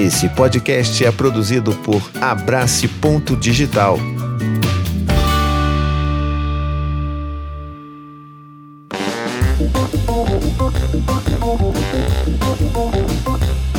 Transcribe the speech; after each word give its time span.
Esse 0.00 0.30
podcast 0.30 1.04
é 1.04 1.12
produzido 1.12 1.74
por 1.74 2.00
Abrace 2.22 2.88
Ponto 2.88 3.36
Digital. 3.36 3.98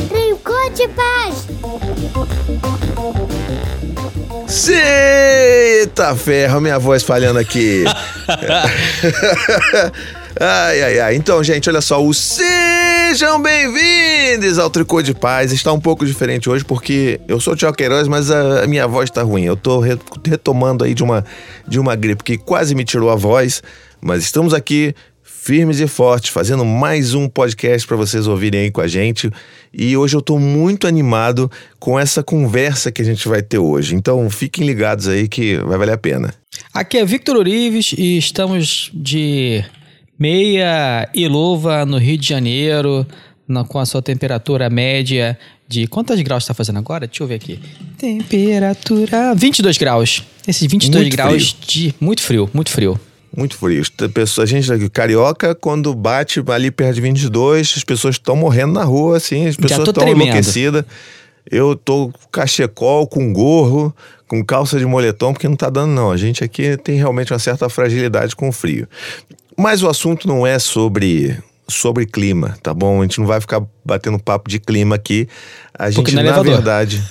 Brincou 0.08 0.70
de 0.70 0.86
paz! 0.86 1.48
Eita 5.82 6.14
ferro, 6.14 6.60
minha 6.60 6.78
voz 6.78 7.02
falhando 7.02 7.40
aqui. 7.40 7.82
ai, 10.40 10.82
ai, 10.82 11.00
ai. 11.00 11.16
Então, 11.16 11.42
gente, 11.42 11.68
olha 11.68 11.80
só. 11.80 12.02
O 12.04 12.12
Sejam 12.14 13.40
bem-vindos 13.42 14.58
ao 14.58 14.70
Tricô 14.70 15.02
de 15.02 15.14
Paz. 15.14 15.52
Está 15.52 15.72
um 15.72 15.80
pouco 15.80 16.06
diferente 16.06 16.48
hoje 16.48 16.64
porque 16.64 17.20
eu 17.28 17.40
sou 17.40 17.52
o 17.52 17.56
Tiago 17.56 17.76
Queiroz, 17.76 18.08
mas 18.08 18.30
a 18.30 18.66
minha 18.66 18.86
voz 18.86 19.10
está 19.10 19.22
ruim. 19.22 19.44
Eu 19.44 19.54
estou 19.54 19.80
retomando 20.24 20.84
aí 20.84 20.94
de 20.94 21.02
uma, 21.02 21.24
de 21.66 21.78
uma 21.78 21.94
gripe 21.94 22.24
que 22.24 22.38
quase 22.38 22.74
me 22.74 22.84
tirou 22.84 23.10
a 23.10 23.16
voz. 23.16 23.62
Mas 24.00 24.22
estamos 24.22 24.54
aqui 24.54 24.94
firmes 25.22 25.80
e 25.80 25.88
fortes, 25.88 26.30
fazendo 26.30 26.64
mais 26.64 27.14
um 27.14 27.28
podcast 27.28 27.86
para 27.86 27.96
vocês 27.96 28.28
ouvirem 28.28 28.62
aí 28.62 28.70
com 28.70 28.80
a 28.80 28.86
gente. 28.86 29.30
E 29.74 29.96
hoje 29.96 30.14
eu 30.14 30.20
estou 30.20 30.38
muito 30.38 30.86
animado 30.86 31.50
com 31.80 31.98
essa 31.98 32.22
conversa 32.22 32.92
que 32.92 33.02
a 33.02 33.04
gente 33.04 33.26
vai 33.28 33.42
ter 33.42 33.58
hoje. 33.58 33.94
Então 33.94 34.30
fiquem 34.30 34.64
ligados 34.64 35.08
aí 35.08 35.26
que 35.26 35.56
vai 35.58 35.76
valer 35.76 35.94
a 35.94 35.98
pena. 35.98 36.32
Aqui 36.72 36.96
é 36.96 37.04
Victor 37.04 37.36
Urives 37.36 37.92
e 37.98 38.16
estamos 38.16 38.90
de 38.94 39.64
meia 40.22 41.08
e 41.12 41.26
luva 41.26 41.84
no 41.84 41.98
Rio 41.98 42.16
de 42.16 42.28
Janeiro, 42.28 43.04
na, 43.48 43.64
com 43.64 43.80
a 43.80 43.84
sua 43.84 44.00
temperatura 44.00 44.70
média 44.70 45.36
de. 45.66 45.88
Quantos 45.88 46.20
graus 46.20 46.44
está 46.44 46.54
fazendo 46.54 46.78
agora? 46.78 47.08
Deixa 47.08 47.24
eu 47.24 47.26
ver 47.26 47.34
aqui. 47.34 47.58
Temperatura. 47.98 49.34
22 49.34 49.76
graus. 49.78 50.22
Esses 50.46 50.62
22 50.62 51.02
Muito 51.02 51.16
graus 51.16 51.50
frio. 51.50 51.66
de. 51.66 51.94
Muito 52.00 52.22
frio, 52.22 52.48
muito 52.54 52.70
frio. 52.70 53.00
Muito 53.36 53.56
frio. 53.56 53.82
A 54.38 54.46
gente 54.46 54.72
aqui, 54.72 54.88
carioca, 54.88 55.56
quando 55.56 55.92
bate 55.92 56.40
ali 56.48 56.70
perto 56.70 56.96
de 56.96 57.00
22, 57.00 57.74
as 57.78 57.82
pessoas 57.82 58.14
estão 58.14 58.36
morrendo 58.36 58.74
na 58.74 58.84
rua, 58.84 59.16
assim, 59.16 59.46
as 59.48 59.56
pessoas 59.56 59.88
estão 59.88 60.04
tremendo. 60.04 60.22
enlouquecidas. 60.22 60.84
Eu 61.50 61.74
tô 61.74 62.10
com 62.10 62.28
cachecol, 62.30 63.08
com 63.08 63.32
gorro, 63.32 63.92
com 64.28 64.44
calça 64.44 64.78
de 64.78 64.86
moletom, 64.86 65.32
porque 65.32 65.48
não 65.48 65.56
tá 65.56 65.68
dando, 65.68 65.90
não. 65.90 66.12
A 66.12 66.16
gente 66.16 66.44
aqui 66.44 66.76
tem 66.76 66.96
realmente 66.96 67.32
uma 67.32 67.38
certa 67.40 67.68
fragilidade 67.68 68.36
com 68.36 68.48
o 68.48 68.52
frio. 68.52 68.86
Mas 69.56 69.82
o 69.82 69.88
assunto 69.88 70.26
não 70.26 70.46
é 70.46 70.58
sobre 70.58 71.38
sobre 71.68 72.06
clima, 72.06 72.56
tá 72.62 72.74
bom? 72.74 73.00
A 73.00 73.02
gente 73.02 73.18
não 73.18 73.26
vai 73.26 73.40
ficar 73.40 73.62
batendo 73.84 74.18
papo 74.18 74.50
de 74.50 74.58
clima 74.58 74.96
aqui. 74.96 75.28
A 75.72 75.90
gente, 75.90 76.14
não 76.14 76.20
é 76.20 76.24
na 76.24 76.30
elevador. 76.30 76.54
verdade. 76.54 77.02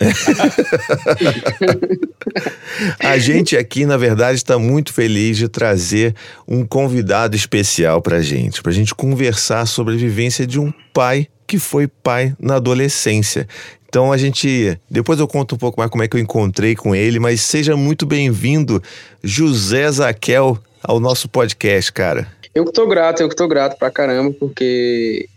A 2.98 3.18
gente 3.18 3.56
aqui, 3.56 3.84
na 3.84 3.96
verdade, 3.96 4.36
está 4.36 4.58
muito 4.58 4.92
feliz 4.92 5.36
de 5.36 5.48
trazer 5.48 6.14
um 6.48 6.64
convidado 6.64 7.36
especial 7.36 8.00
para 8.00 8.22
gente, 8.22 8.62
para 8.62 8.70
a 8.70 8.74
gente 8.74 8.94
conversar 8.94 9.66
sobre 9.66 9.94
a 9.94 9.98
vivência 9.98 10.46
de 10.46 10.58
um 10.58 10.72
pai 10.92 11.28
que 11.46 11.58
foi 11.58 11.86
pai 11.86 12.34
na 12.38 12.56
adolescência. 12.56 13.46
Então 13.88 14.12
a 14.12 14.16
gente, 14.16 14.78
depois 14.88 15.18
eu 15.18 15.26
conto 15.26 15.56
um 15.56 15.58
pouco 15.58 15.80
mais 15.80 15.90
como 15.90 16.02
é 16.02 16.08
que 16.08 16.16
eu 16.16 16.20
encontrei 16.20 16.76
com 16.76 16.94
ele, 16.94 17.18
mas 17.18 17.40
seja 17.40 17.76
muito 17.76 18.06
bem-vindo, 18.06 18.80
José 19.22 19.90
Zaquel, 19.90 20.58
ao 20.82 20.98
nosso 21.00 21.28
podcast, 21.28 21.92
cara. 21.92 22.26
Eu 22.54 22.64
que 22.64 22.72
tô 22.72 22.86
grato, 22.86 23.20
eu 23.22 23.28
que 23.28 23.36
tô 23.36 23.46
grato 23.46 23.78
pra 23.78 23.90
caramba, 23.90 24.34
porque 24.38 25.28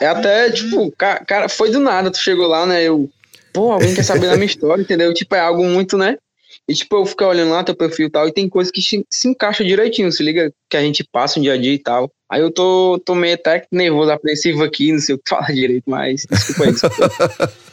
é 0.00 0.06
até, 0.06 0.50
tipo, 0.50 0.90
ca- 0.96 1.24
cara, 1.24 1.48
foi 1.48 1.70
do 1.70 1.78
nada, 1.80 2.10
tu 2.10 2.18
chegou 2.18 2.46
lá, 2.48 2.66
né? 2.66 2.82
Eu, 2.82 3.08
pô, 3.52 3.70
alguém 3.72 3.94
quer 3.94 4.02
saber 4.02 4.26
da 4.28 4.34
minha 4.34 4.46
história, 4.46 4.82
entendeu? 4.82 5.12
Tipo, 5.14 5.34
é 5.34 5.40
algo 5.40 5.64
muito, 5.64 5.96
né? 5.96 6.16
E 6.68 6.74
tipo, 6.74 6.96
eu 6.96 7.06
fiquei 7.06 7.26
olhando 7.26 7.50
lá 7.50 7.64
teu 7.64 7.74
perfil 7.74 8.06
e 8.06 8.10
tal, 8.10 8.28
e 8.28 8.32
tem 8.32 8.48
coisas 8.48 8.70
que 8.70 8.80
se, 8.82 9.04
se 9.10 9.28
encaixam 9.28 9.66
direitinho, 9.66 10.10
se 10.12 10.22
liga 10.22 10.52
que 10.70 10.76
a 10.76 10.80
gente 10.80 11.04
passa 11.10 11.38
um 11.38 11.42
dia 11.42 11.54
a 11.54 11.56
dia 11.56 11.72
e 11.74 11.78
tal. 11.78 12.10
Aí 12.30 12.40
eu 12.40 12.50
tô, 12.50 13.00
tô 13.04 13.14
meio 13.14 13.34
até 13.34 13.64
nervoso, 13.70 14.10
apreensivo 14.10 14.62
aqui, 14.62 14.92
não 14.92 15.00
sei 15.00 15.14
o 15.14 15.18
que 15.18 15.28
falar 15.28 15.46
direito, 15.54 15.84
mas 15.88 16.24
desculpa 16.28 16.64
aí. 16.64 16.72
Desculpa. 16.72 17.52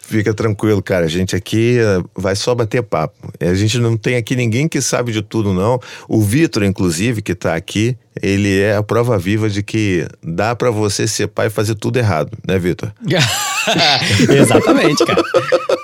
Fica 0.00 0.34
tranquilo, 0.34 0.82
cara. 0.82 1.06
A 1.06 1.08
gente 1.08 1.34
aqui 1.34 1.78
eh, 1.78 2.02
vai 2.14 2.36
só 2.36 2.54
bater 2.54 2.82
papo. 2.82 3.32
A 3.40 3.54
gente 3.54 3.78
não 3.78 3.96
tem 3.96 4.16
aqui 4.16 4.36
ninguém 4.36 4.68
que 4.68 4.80
sabe 4.80 5.12
de 5.12 5.22
tudo, 5.22 5.52
não. 5.52 5.80
O 6.08 6.20
Vitor, 6.20 6.62
inclusive, 6.62 7.22
que 7.22 7.34
tá 7.34 7.54
aqui, 7.54 7.96
ele 8.22 8.60
é 8.60 8.76
a 8.76 8.82
prova 8.82 9.18
viva 9.18 9.48
de 9.48 9.62
que 9.62 10.06
dá 10.22 10.54
pra 10.54 10.70
você 10.70 11.06
ser 11.06 11.28
pai 11.28 11.46
e 11.46 11.50
fazer 11.50 11.74
tudo 11.74 11.98
errado, 11.98 12.36
né, 12.46 12.58
Vitor? 12.58 12.92
Exatamente, 14.28 15.04
cara. 15.04 15.22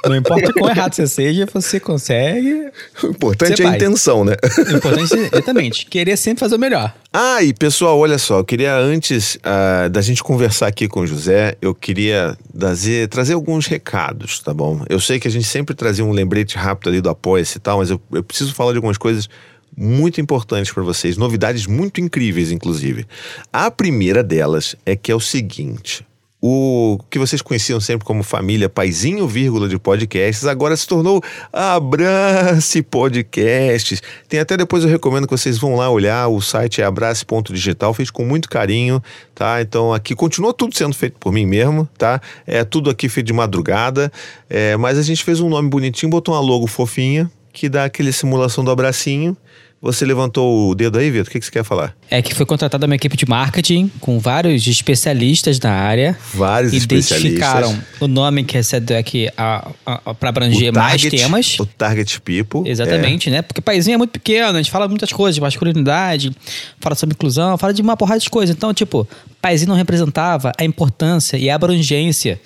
Não 0.07 0.17
importa 0.17 0.51
o 0.51 0.55
quão 0.55 0.71
errado 0.71 0.95
você 0.95 1.07
seja, 1.07 1.47
você 1.53 1.79
consegue. 1.79 2.71
O 3.03 3.09
importante 3.09 3.63
é 3.63 3.67
a 3.67 3.77
intenção, 3.77 4.25
né? 4.25 4.35
O 4.43 4.77
importante 4.77 5.15
é 5.15 5.27
exatamente 5.33 5.87
querer 5.87 6.17
sempre 6.17 6.41
fazer 6.41 6.57
o 6.57 6.59
melhor. 6.59 6.95
Ah, 7.13 7.43
e 7.43 7.53
pessoal, 7.53 7.99
olha 7.99 8.19
só, 8.19 8.39
eu 8.39 8.45
queria 8.45 8.77
antes 8.77 9.39
ah, 9.43 9.89
da 9.89 10.01
gente 10.01 10.23
conversar 10.23 10.69
aqui 10.69 10.89
com 10.89 11.01
o 11.01 11.07
José, 11.07 11.57
eu 11.61 11.75
queria 11.75 12.37
trazer, 12.57 13.09
trazer 13.09 13.35
alguns 13.35 13.67
recados, 13.67 14.41
tá 14.41 14.55
bom? 14.55 14.85
Eu 14.89 15.01
sei 15.01 15.19
que 15.19 15.29
a 15.29 15.31
gente 15.31 15.47
sempre 15.47 15.75
trazia 15.75 16.05
um 16.05 16.13
lembrete 16.13 16.57
rápido 16.57 16.89
ali 16.89 17.01
do 17.01 17.11
Apoia-se 17.11 17.59
e 17.59 17.61
tal, 17.61 17.79
mas 17.79 17.91
eu, 17.91 18.01
eu 18.13 18.23
preciso 18.23 18.55
falar 18.55 18.73
de 18.73 18.79
algumas 18.79 18.97
coisas 18.97 19.29
muito 19.77 20.21
importantes 20.21 20.73
para 20.73 20.83
vocês, 20.83 21.17
novidades 21.17 21.67
muito 21.67 22.01
incríveis, 22.01 22.53
inclusive. 22.53 23.07
A 23.53 23.71
primeira 23.71 24.23
delas 24.23 24.77
é 24.85 24.95
que 24.97 25.11
é 25.11 25.15
o 25.15 25.21
seguinte. 25.21 26.07
O 26.43 26.99
que 27.11 27.19
vocês 27.19 27.43
conheciam 27.43 27.79
sempre 27.81 28.07
como 28.07 28.23
família 28.23 28.67
Paizinho, 28.67 29.29
vírgula 29.29 29.69
de 29.69 29.79
podcasts, 29.79 30.47
agora 30.47 30.75
se 30.75 30.87
tornou 30.87 31.23
Abrace 31.53 32.81
Podcasts. 32.83 34.03
Tem 34.27 34.41
até 34.41 34.57
depois 34.57 34.83
eu 34.83 34.89
recomendo 34.89 35.27
que 35.27 35.37
vocês 35.37 35.59
vão 35.59 35.77
lá 35.77 35.91
olhar, 35.91 36.29
o 36.29 36.41
site 36.41 36.81
é 36.81 36.85
abrace.digital, 36.85 37.93
feito 37.93 38.11
com 38.11 38.25
muito 38.25 38.49
carinho, 38.49 39.03
tá? 39.35 39.61
Então 39.61 39.93
aqui 39.93 40.15
continua 40.15 40.55
tudo 40.55 40.75
sendo 40.75 40.95
feito 40.95 41.19
por 41.21 41.31
mim 41.31 41.45
mesmo, 41.45 41.87
tá? 41.99 42.19
É 42.47 42.65
tudo 42.65 42.89
aqui 42.89 43.07
feito 43.11 43.27
de 43.27 43.35
madrugada, 43.35 44.11
é, 44.49 44.79
mas 44.79 44.97
a 44.97 45.03
gente 45.03 45.23
fez 45.23 45.41
um 45.41 45.49
nome 45.51 45.69
bonitinho, 45.69 46.09
botou 46.09 46.35
uma 46.35 46.41
logo 46.41 46.67
fofinha, 46.67 47.31
que 47.53 47.69
dá 47.69 47.85
aquele 47.85 48.15
simulação 48.15 48.65
do 48.65 48.71
abracinho. 48.71 49.37
Você 49.83 50.05
levantou 50.05 50.69
o 50.71 50.75
dedo 50.75 50.99
aí, 50.99 51.11
Vitor? 51.11 51.27
O 51.29 51.31
que, 51.31 51.39
que 51.41 51.47
você 51.47 51.51
quer 51.51 51.65
falar? 51.65 51.97
É 52.11 52.21
que 52.21 52.35
foi 52.35 52.45
contratada 52.45 52.85
uma 52.85 52.95
equipe 52.95 53.17
de 53.17 53.25
marketing 53.27 53.91
com 53.99 54.19
vários 54.19 54.67
especialistas 54.67 55.59
na 55.59 55.71
área. 55.73 56.19
Vários 56.35 56.75
identificaram 56.75 57.69
especialistas. 57.71 58.01
o 58.03 58.07
nome 58.07 58.45
que 58.45 58.53
recebe 58.59 58.95
aqui 58.95 59.29
para 59.35 60.29
abranger 60.29 60.71
O 60.71 60.75
mais 60.75 61.01
target- 61.01 61.17
temas. 61.23 61.59
O 61.59 61.65
Target 61.65 62.21
People. 62.21 62.69
é. 62.69 62.73
Exatamente, 62.73 63.31
né? 63.31 63.41
Porque 63.41 63.63
paizinho 63.63 63.95
é 63.95 63.97
muito 63.97 64.11
pequeno, 64.11 64.51
a 64.59 64.61
gente 64.61 64.71
fala 64.71 64.87
muitas 64.87 65.11
coisas, 65.15 65.37
de 65.37 65.41
masculinidade, 65.41 66.31
fala 66.79 66.95
sobre 66.95 67.15
inclusão, 67.15 67.57
fala 67.57 67.73
de 67.73 67.81
uma 67.81 67.97
porrada 67.97 68.21
de 68.21 68.29
coisas. 68.29 68.55
Então, 68.55 68.75
tipo, 68.75 69.09
paizinho 69.41 69.71
não 69.71 69.77
representava 69.77 70.53
a 70.59 70.65
importância 70.65 71.39
e 71.39 71.49
a 71.49 71.55
abrangência 71.55 72.39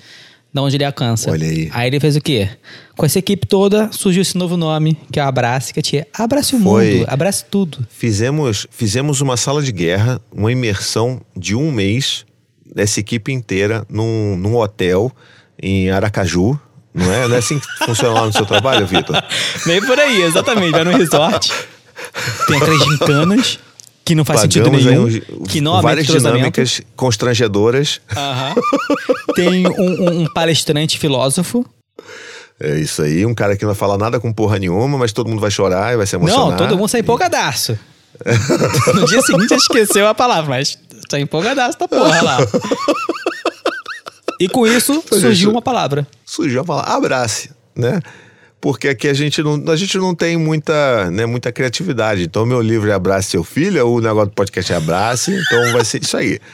de 0.55 0.61
onde 0.61 0.77
ele 0.77 0.85
alcança. 0.85 1.31
Olha 1.33 1.49
aí. 1.49 1.69
Aí 1.73 1.89
ele 1.89 1.99
fez 1.99 2.15
o 2.15 2.21
quê? 2.21 2.49
Com 2.97 3.05
essa 3.05 3.19
equipe 3.19 3.45
toda, 3.45 3.91
surgiu 3.91 4.23
esse 4.23 4.39
novo 4.39 4.57
nome, 4.57 4.97
que 5.11 5.19
é 5.19 5.25
o 5.25 5.27
Abrace, 5.27 5.75
que 5.75 5.99
é 5.99 6.07
Abrace 6.15 6.55
o 6.55 6.61
Foi. 6.61 6.95
mundo, 6.95 7.07
abrace 7.09 7.45
tudo. 7.51 7.85
Fizemos, 7.91 8.65
fizemos 8.71 9.21
uma 9.21 9.37
sala 9.37 9.61
de 9.61 9.73
guerra, 9.73 10.21
uma 10.33 10.53
imersão 10.53 11.21
de 11.37 11.57
um 11.57 11.73
mês 11.73 12.25
dessa 12.73 13.01
equipe 13.01 13.33
inteira 13.33 13.85
num, 13.89 14.37
num 14.37 14.55
hotel 14.55 15.11
em 15.61 15.91
Aracaju. 15.91 16.59
Não 16.95 17.13
é? 17.13 17.27
Não 17.27 17.35
é 17.35 17.39
assim 17.39 17.59
que 17.59 17.67
funciona 17.85 18.15
lá 18.21 18.27
no 18.27 18.33
seu 18.33 18.47
trabalho, 18.47 18.87
Vitor? 18.87 19.21
Bem 19.67 19.85
por 19.85 19.99
aí, 19.99 20.23
exatamente. 20.23 20.71
Vai 20.71 20.85
no 20.85 20.97
resort, 20.97 21.53
tem 22.47 22.57
aquelas 22.59 22.85
gincanas, 22.85 23.59
que 24.05 24.15
não 24.15 24.25
faz 24.25 24.41
sentido 24.43 24.65
Pagamos 24.71 24.87
aí 24.87 24.93
nenhum, 24.93 25.07
uns- 25.07 25.49
que 25.51 25.61
não 25.61 25.81
várias 25.81 26.07
dinâmicas 26.07 26.83
constrangedoras. 26.97 28.01
Aham. 28.15 28.55
Tem 29.35 29.67
um, 29.67 29.71
um- 29.81 30.21
um 30.23 30.27
palestrante 30.33 30.99
filósofo. 30.99 31.65
É 32.61 32.79
isso 32.79 33.03
aí. 33.03 33.25
Um 33.27 33.35
cara 33.35 33.57
que 33.57 33.65
não 33.65 33.71
vai 33.73 33.79
falar 33.79 33.99
nada 33.99 34.21
com 34.21 34.33
porra 34.33 34.59
nenhuma, 34.59 34.97
mas 34.99 35.13
todo 35.13 35.29
mundo 35.29 35.41
vai 35.41 35.51
chorar 35.51 35.93
e 35.93 35.97
vai 35.97 36.07
se 36.07 36.15
emocionar. 36.17 36.51
Não, 36.51 36.57
todo 36.57 36.77
mundo 36.77 36.89
sai 36.89 37.01
empolgadaço. 37.01 37.79
no 38.95 39.07
dia 39.07 39.21
seguinte 39.23 39.53
esqueceu 39.55 40.07
a 40.07 40.15
palavra, 40.15 40.49
mas 40.51 40.79
sai 41.11 41.21
empolgadaço 41.23 41.79
da 41.79 41.89
porra 41.89 42.23
lá. 42.23 42.39
E 44.41 44.49
com 44.49 44.67
isso 44.67 45.03
é, 45.13 45.21
surgiu 45.21 45.51
uma 45.51 45.63
palavra. 45.63 46.07
surgiu 46.25 46.61
a 46.61 46.65
palavra 46.65 46.93
abrace, 46.95 47.51
né? 47.75 48.01
Porque 48.65 48.89
aqui 48.89 49.09
a 49.09 49.13
gente 49.13 49.43
não, 49.43 49.63
a 49.71 49.77
gente 49.77 49.99
não 49.99 50.15
tem 50.15 50.39
muita, 50.39 51.11
né, 51.11 51.27
muita 51.27 51.53
criatividade. 51.53 52.23
Então, 52.23 52.47
meu 52.47 52.63
livro 52.63 52.91
é 52.91 52.95
Abrace 52.95 53.29
Seu 53.29 53.45
Filho, 53.45 53.87
o 53.87 54.01
negócio 54.01 54.31
do 54.31 54.35
podcast 54.35 54.73
é 54.73 54.77
Abrace, 54.77 55.33
então 55.33 55.71
vai 55.71 55.85
ser 55.85 56.03
isso 56.03 56.17
aí. 56.17 56.41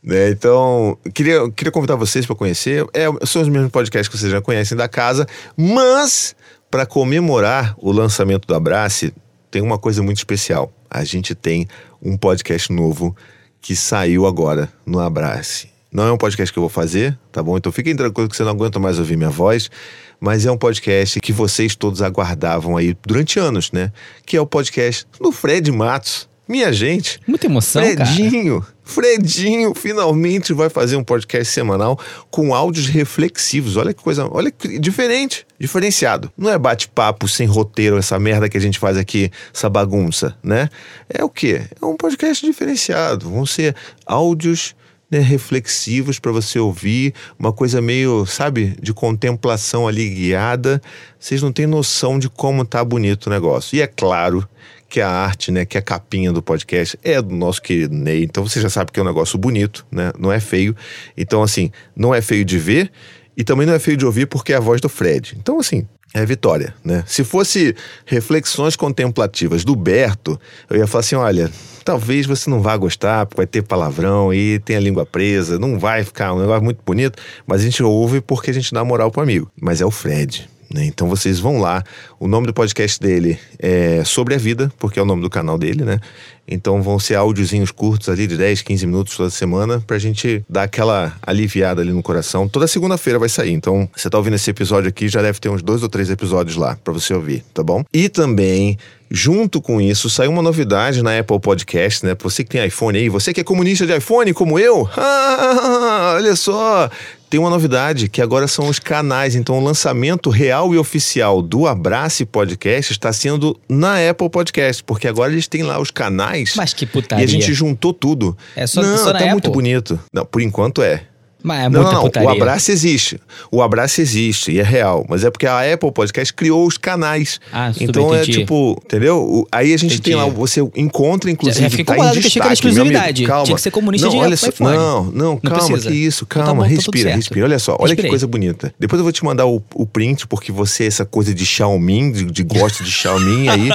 Né? 0.00 0.30
Então, 0.30 0.96
queria, 1.12 1.50
queria 1.50 1.72
convidar 1.72 1.96
vocês 1.96 2.24
para 2.24 2.36
conhecer. 2.36 2.86
É, 2.94 3.06
são 3.26 3.42
os 3.42 3.48
mesmos 3.48 3.70
podcasts 3.72 4.08
que 4.08 4.16
vocês 4.16 4.30
já 4.30 4.40
conhecem 4.40 4.76
da 4.76 4.88
casa, 4.88 5.26
mas 5.56 6.36
para 6.70 6.86
comemorar 6.86 7.74
o 7.78 7.90
lançamento 7.90 8.46
do 8.46 8.54
Abrace, 8.54 9.12
tem 9.50 9.60
uma 9.60 9.76
coisa 9.76 10.00
muito 10.02 10.18
especial. 10.18 10.72
A 10.88 11.02
gente 11.02 11.34
tem 11.34 11.66
um 12.00 12.16
podcast 12.16 12.72
novo 12.72 13.16
que 13.60 13.74
saiu 13.74 14.24
agora 14.24 14.72
no 14.86 15.00
Abrace. 15.00 15.68
Não 15.90 16.06
é 16.06 16.12
um 16.12 16.18
podcast 16.18 16.52
que 16.52 16.58
eu 16.58 16.62
vou 16.62 16.70
fazer, 16.70 17.18
tá 17.32 17.42
bom? 17.42 17.56
Então 17.56 17.72
fiquem 17.72 17.96
tranquilos 17.96 18.30
que 18.30 18.36
você 18.36 18.44
não 18.44 18.52
aguenta 18.52 18.78
mais 18.78 18.98
ouvir 18.98 19.16
minha 19.16 19.30
voz. 19.30 19.70
Mas 20.20 20.44
é 20.44 20.50
um 20.50 20.58
podcast 20.58 21.20
que 21.20 21.32
vocês 21.32 21.76
todos 21.76 22.02
aguardavam 22.02 22.76
aí 22.76 22.96
durante 23.06 23.38
anos, 23.38 23.70
né? 23.72 23.92
Que 24.26 24.36
é 24.36 24.40
o 24.40 24.46
podcast 24.46 25.06
do 25.20 25.30
Fred 25.30 25.70
Matos. 25.70 26.28
Minha 26.48 26.72
gente. 26.72 27.20
Muita 27.26 27.44
emoção, 27.44 27.82
Fredinho, 27.82 28.62
cara. 28.62 28.74
Fredinho 28.82 29.74
finalmente 29.74 30.54
vai 30.54 30.70
fazer 30.70 30.96
um 30.96 31.04
podcast 31.04 31.52
semanal 31.52 32.00
com 32.30 32.54
áudios 32.54 32.86
reflexivos. 32.86 33.76
Olha 33.76 33.92
que 33.92 34.02
coisa, 34.02 34.26
olha 34.30 34.50
que 34.50 34.78
diferente, 34.78 35.46
diferenciado. 35.60 36.32
Não 36.38 36.48
é 36.48 36.58
bate-papo 36.58 37.28
sem 37.28 37.46
roteiro, 37.46 37.98
essa 37.98 38.18
merda 38.18 38.48
que 38.48 38.56
a 38.56 38.60
gente 38.60 38.78
faz 38.78 38.96
aqui, 38.96 39.30
essa 39.54 39.68
bagunça, 39.68 40.38
né? 40.42 40.70
É 41.06 41.22
o 41.22 41.28
quê? 41.28 41.64
É 41.80 41.84
um 41.84 41.98
podcast 41.98 42.44
diferenciado. 42.44 43.28
Vão 43.28 43.44
ser 43.44 43.76
áudios 44.06 44.74
né, 45.10 45.18
reflexivos 45.20 46.18
para 46.18 46.32
você 46.32 46.58
ouvir, 46.58 47.14
uma 47.38 47.52
coisa 47.52 47.80
meio, 47.80 48.26
sabe, 48.26 48.76
de 48.80 48.92
contemplação 48.92 49.88
ali 49.88 50.08
guiada. 50.08 50.80
Vocês 51.18 51.42
não 51.42 51.52
têm 51.52 51.66
noção 51.66 52.18
de 52.18 52.28
como 52.28 52.64
tá 52.64 52.84
bonito 52.84 53.26
o 53.26 53.30
negócio. 53.30 53.76
E 53.76 53.80
é 53.80 53.86
claro 53.86 54.46
que 54.88 55.00
a 55.00 55.10
arte, 55.10 55.50
né, 55.50 55.64
que 55.64 55.76
a 55.76 55.82
capinha 55.82 56.32
do 56.32 56.42
podcast 56.42 56.98
é 57.02 57.20
do 57.20 57.34
nosso 57.34 57.60
querido 57.60 57.94
Ney. 57.94 58.24
Então 58.24 58.46
você 58.46 58.60
já 58.60 58.70
sabe 58.70 58.90
que 58.90 58.98
é 58.98 59.02
um 59.02 59.06
negócio 59.06 59.38
bonito, 59.38 59.86
né? 59.90 60.12
Não 60.18 60.32
é 60.32 60.40
feio. 60.40 60.74
Então 61.16 61.42
assim, 61.42 61.70
não 61.94 62.14
é 62.14 62.22
feio 62.22 62.44
de 62.44 62.58
ver 62.58 62.90
e 63.36 63.44
também 63.44 63.66
não 63.66 63.74
é 63.74 63.78
feio 63.78 63.96
de 63.96 64.06
ouvir 64.06 64.26
porque 64.26 64.52
é 64.52 64.56
a 64.56 64.60
voz 64.60 64.80
do 64.80 64.88
Fred. 64.88 65.36
Então 65.38 65.60
assim, 65.60 65.86
é 66.14 66.24
vitória, 66.24 66.74
né? 66.84 67.04
Se 67.06 67.22
fosse 67.22 67.74
reflexões 68.06 68.76
contemplativas 68.76 69.64
do 69.64 69.76
Berto, 69.76 70.40
eu 70.70 70.76
ia 70.76 70.86
falar 70.86 71.00
assim, 71.00 71.16
olha, 71.16 71.50
talvez 71.84 72.26
você 72.26 72.48
não 72.48 72.60
vá 72.60 72.76
gostar, 72.76 73.26
porque 73.26 73.38
vai 73.38 73.46
ter 73.46 73.62
palavrão 73.62 74.32
e 74.32 74.58
tem 74.58 74.76
a 74.76 74.80
língua 74.80 75.04
presa, 75.04 75.58
não 75.58 75.78
vai 75.78 76.04
ficar 76.04 76.32
um 76.32 76.40
negócio 76.40 76.64
muito 76.64 76.80
bonito, 76.84 77.20
mas 77.46 77.60
a 77.60 77.64
gente 77.64 77.82
ouve 77.82 78.20
porque 78.20 78.50
a 78.50 78.54
gente 78.54 78.72
dá 78.72 78.82
moral 78.84 79.10
pro 79.10 79.22
amigo. 79.22 79.50
Mas 79.60 79.80
é 79.80 79.86
o 79.86 79.90
Fred. 79.90 80.48
Né? 80.72 80.84
Então 80.84 81.08
vocês 81.08 81.40
vão 81.40 81.58
lá. 81.58 81.82
O 82.20 82.28
nome 82.28 82.46
do 82.46 82.52
podcast 82.52 83.00
dele 83.00 83.38
é 83.58 84.04
Sobre 84.04 84.34
a 84.34 84.38
Vida, 84.38 84.70
porque 84.78 84.98
é 84.98 85.02
o 85.02 85.06
nome 85.06 85.22
do 85.22 85.30
canal 85.30 85.56
dele, 85.56 85.84
né? 85.84 85.98
Então 86.46 86.82
vão 86.82 86.98
ser 86.98 87.14
áudiozinhos 87.14 87.70
curtos 87.70 88.08
ali 88.08 88.26
de 88.26 88.36
10, 88.36 88.62
15 88.62 88.86
minutos 88.86 89.16
toda 89.16 89.30
semana 89.30 89.82
pra 89.86 89.98
gente 89.98 90.42
dar 90.48 90.62
aquela 90.62 91.16
aliviada 91.22 91.82
ali 91.82 91.92
no 91.92 92.02
coração. 92.02 92.48
Toda 92.48 92.66
segunda-feira 92.66 93.18
vai 93.18 93.28
sair. 93.28 93.52
Então 93.52 93.88
você 93.94 94.08
tá 94.08 94.16
ouvindo 94.16 94.34
esse 94.34 94.50
episódio 94.50 94.88
aqui, 94.88 95.08
já 95.08 95.20
deve 95.20 95.38
ter 95.38 95.48
uns 95.48 95.62
dois 95.62 95.82
ou 95.82 95.88
três 95.88 96.10
episódios 96.10 96.56
lá 96.56 96.78
pra 96.82 96.92
você 96.92 97.12
ouvir, 97.12 97.44
tá 97.52 97.62
bom? 97.62 97.84
E 97.92 98.08
também 98.08 98.78
Junto 99.10 99.62
com 99.62 99.80
isso, 99.80 100.10
saiu 100.10 100.30
uma 100.30 100.42
novidade 100.42 101.02
na 101.02 101.18
Apple 101.18 101.40
Podcast, 101.40 102.04
né? 102.04 102.14
Você 102.20 102.44
que 102.44 102.50
tem 102.50 102.66
iPhone 102.66 102.98
aí, 102.98 103.08
você 103.08 103.32
que 103.32 103.40
é 103.40 103.44
comunista 103.44 103.86
de 103.86 103.96
iPhone 103.96 104.34
como 104.34 104.58
eu, 104.58 104.86
ah, 104.94 106.12
olha 106.16 106.36
só, 106.36 106.90
tem 107.28 107.38
uma 107.38 107.50
novidade, 107.50 108.08
que 108.08 108.22
agora 108.22 108.48
são 108.48 108.68
os 108.68 108.78
canais. 108.78 109.34
Então, 109.34 109.58
o 109.58 109.62
lançamento 109.62 110.30
real 110.30 110.74
e 110.74 110.78
oficial 110.78 111.42
do 111.42 111.66
Abrace 111.66 112.24
Podcast 112.24 112.92
está 112.92 113.12
sendo 113.12 113.58
na 113.68 113.96
Apple 114.08 114.30
Podcast, 114.30 114.82
porque 114.84 115.06
agora 115.06 115.32
eles 115.32 115.46
têm 115.46 115.62
lá 115.62 115.78
os 115.78 115.90
canais. 115.90 116.54
Mas 116.56 116.72
que 116.72 116.86
putaria. 116.86 117.24
E 117.24 117.26
a 117.26 117.28
gente 117.28 117.52
juntou 117.52 117.92
tudo. 117.92 118.36
É 118.56 118.66
só, 118.66 118.82
não, 118.82 118.96
só 118.96 119.12
tá 119.12 119.18
Apple? 119.18 119.32
muito 119.32 119.50
bonito. 119.50 119.98
Não, 120.12 120.24
por 120.24 120.40
enquanto 120.40 120.82
é. 120.82 121.02
Mas 121.40 121.60
é 121.60 121.68
não, 121.68 121.80
muita 121.82 121.94
não, 121.94 122.02
putaria. 122.02 122.28
o 122.28 122.32
abraço 122.32 122.72
existe. 122.72 123.20
O 123.50 123.62
abraço 123.62 124.00
existe 124.00 124.50
e 124.50 124.58
é 124.58 124.62
real. 124.64 125.06
Mas 125.08 125.22
é 125.24 125.30
porque 125.30 125.46
a 125.46 125.60
Apple 125.72 125.92
Podcast 125.92 126.34
criou 126.34 126.66
os 126.66 126.76
canais. 126.76 127.40
Ah, 127.52 127.70
então 127.80 128.12
é 128.12 128.22
tipo, 128.22 128.76
entendeu? 128.84 129.46
Aí 129.52 129.72
a 129.72 129.76
gente 129.76 129.94
Entendi. 129.94 130.02
tem 130.02 130.14
lá, 130.16 130.26
você 130.26 130.60
encontra, 130.74 131.30
inclusive. 131.30 131.62
Já 131.62 131.70
fiquei 131.70 131.84
tá 131.84 131.92
em 131.92 131.96
incomodado 131.96 132.20
que 132.20 132.28
que 132.30 132.38
era 132.38 132.46
amigo. 132.48 132.52
exclusividade. 132.54 133.24
Calma. 133.24 133.44
Tinha 133.44 133.54
que 133.56 133.62
ser 133.62 133.70
comunista 133.70 134.06
não, 134.08 134.14
de 134.14 134.20
olha 134.20 134.36
só, 134.36 134.48
iPhone. 134.48 134.76
Não, 134.76 135.04
não, 135.04 135.12
Não 135.12 135.36
calma, 135.38 135.66
precisa. 135.68 135.88
que 135.90 135.94
isso, 135.96 136.24
Então 136.28 136.42
tá 136.42 136.46
calma, 136.46 136.62
bom, 136.64 136.68
tá 136.68 136.74
respira, 136.74 137.14
respira. 137.14 137.44
Olha 137.46 137.58
só, 137.60 137.72
olha 137.72 137.78
que 137.80 137.84
Respirei. 137.88 138.10
coisa 138.10 138.26
bonita. 138.26 138.74
Depois 138.78 138.98
eu 138.98 139.04
vou 139.04 139.12
te 139.12 139.24
mandar 139.24 139.46
o, 139.46 139.62
o 139.74 139.86
print, 139.86 140.26
porque 140.26 140.50
você, 140.50 140.86
essa 140.86 141.04
coisa 141.04 141.32
de 141.32 141.46
Xiaomi, 141.46 142.10
de, 142.10 142.24
de 142.24 142.42
gosto 142.42 142.82
de 142.82 142.90
Xiaomi 142.90 143.48
aí. 143.48 143.68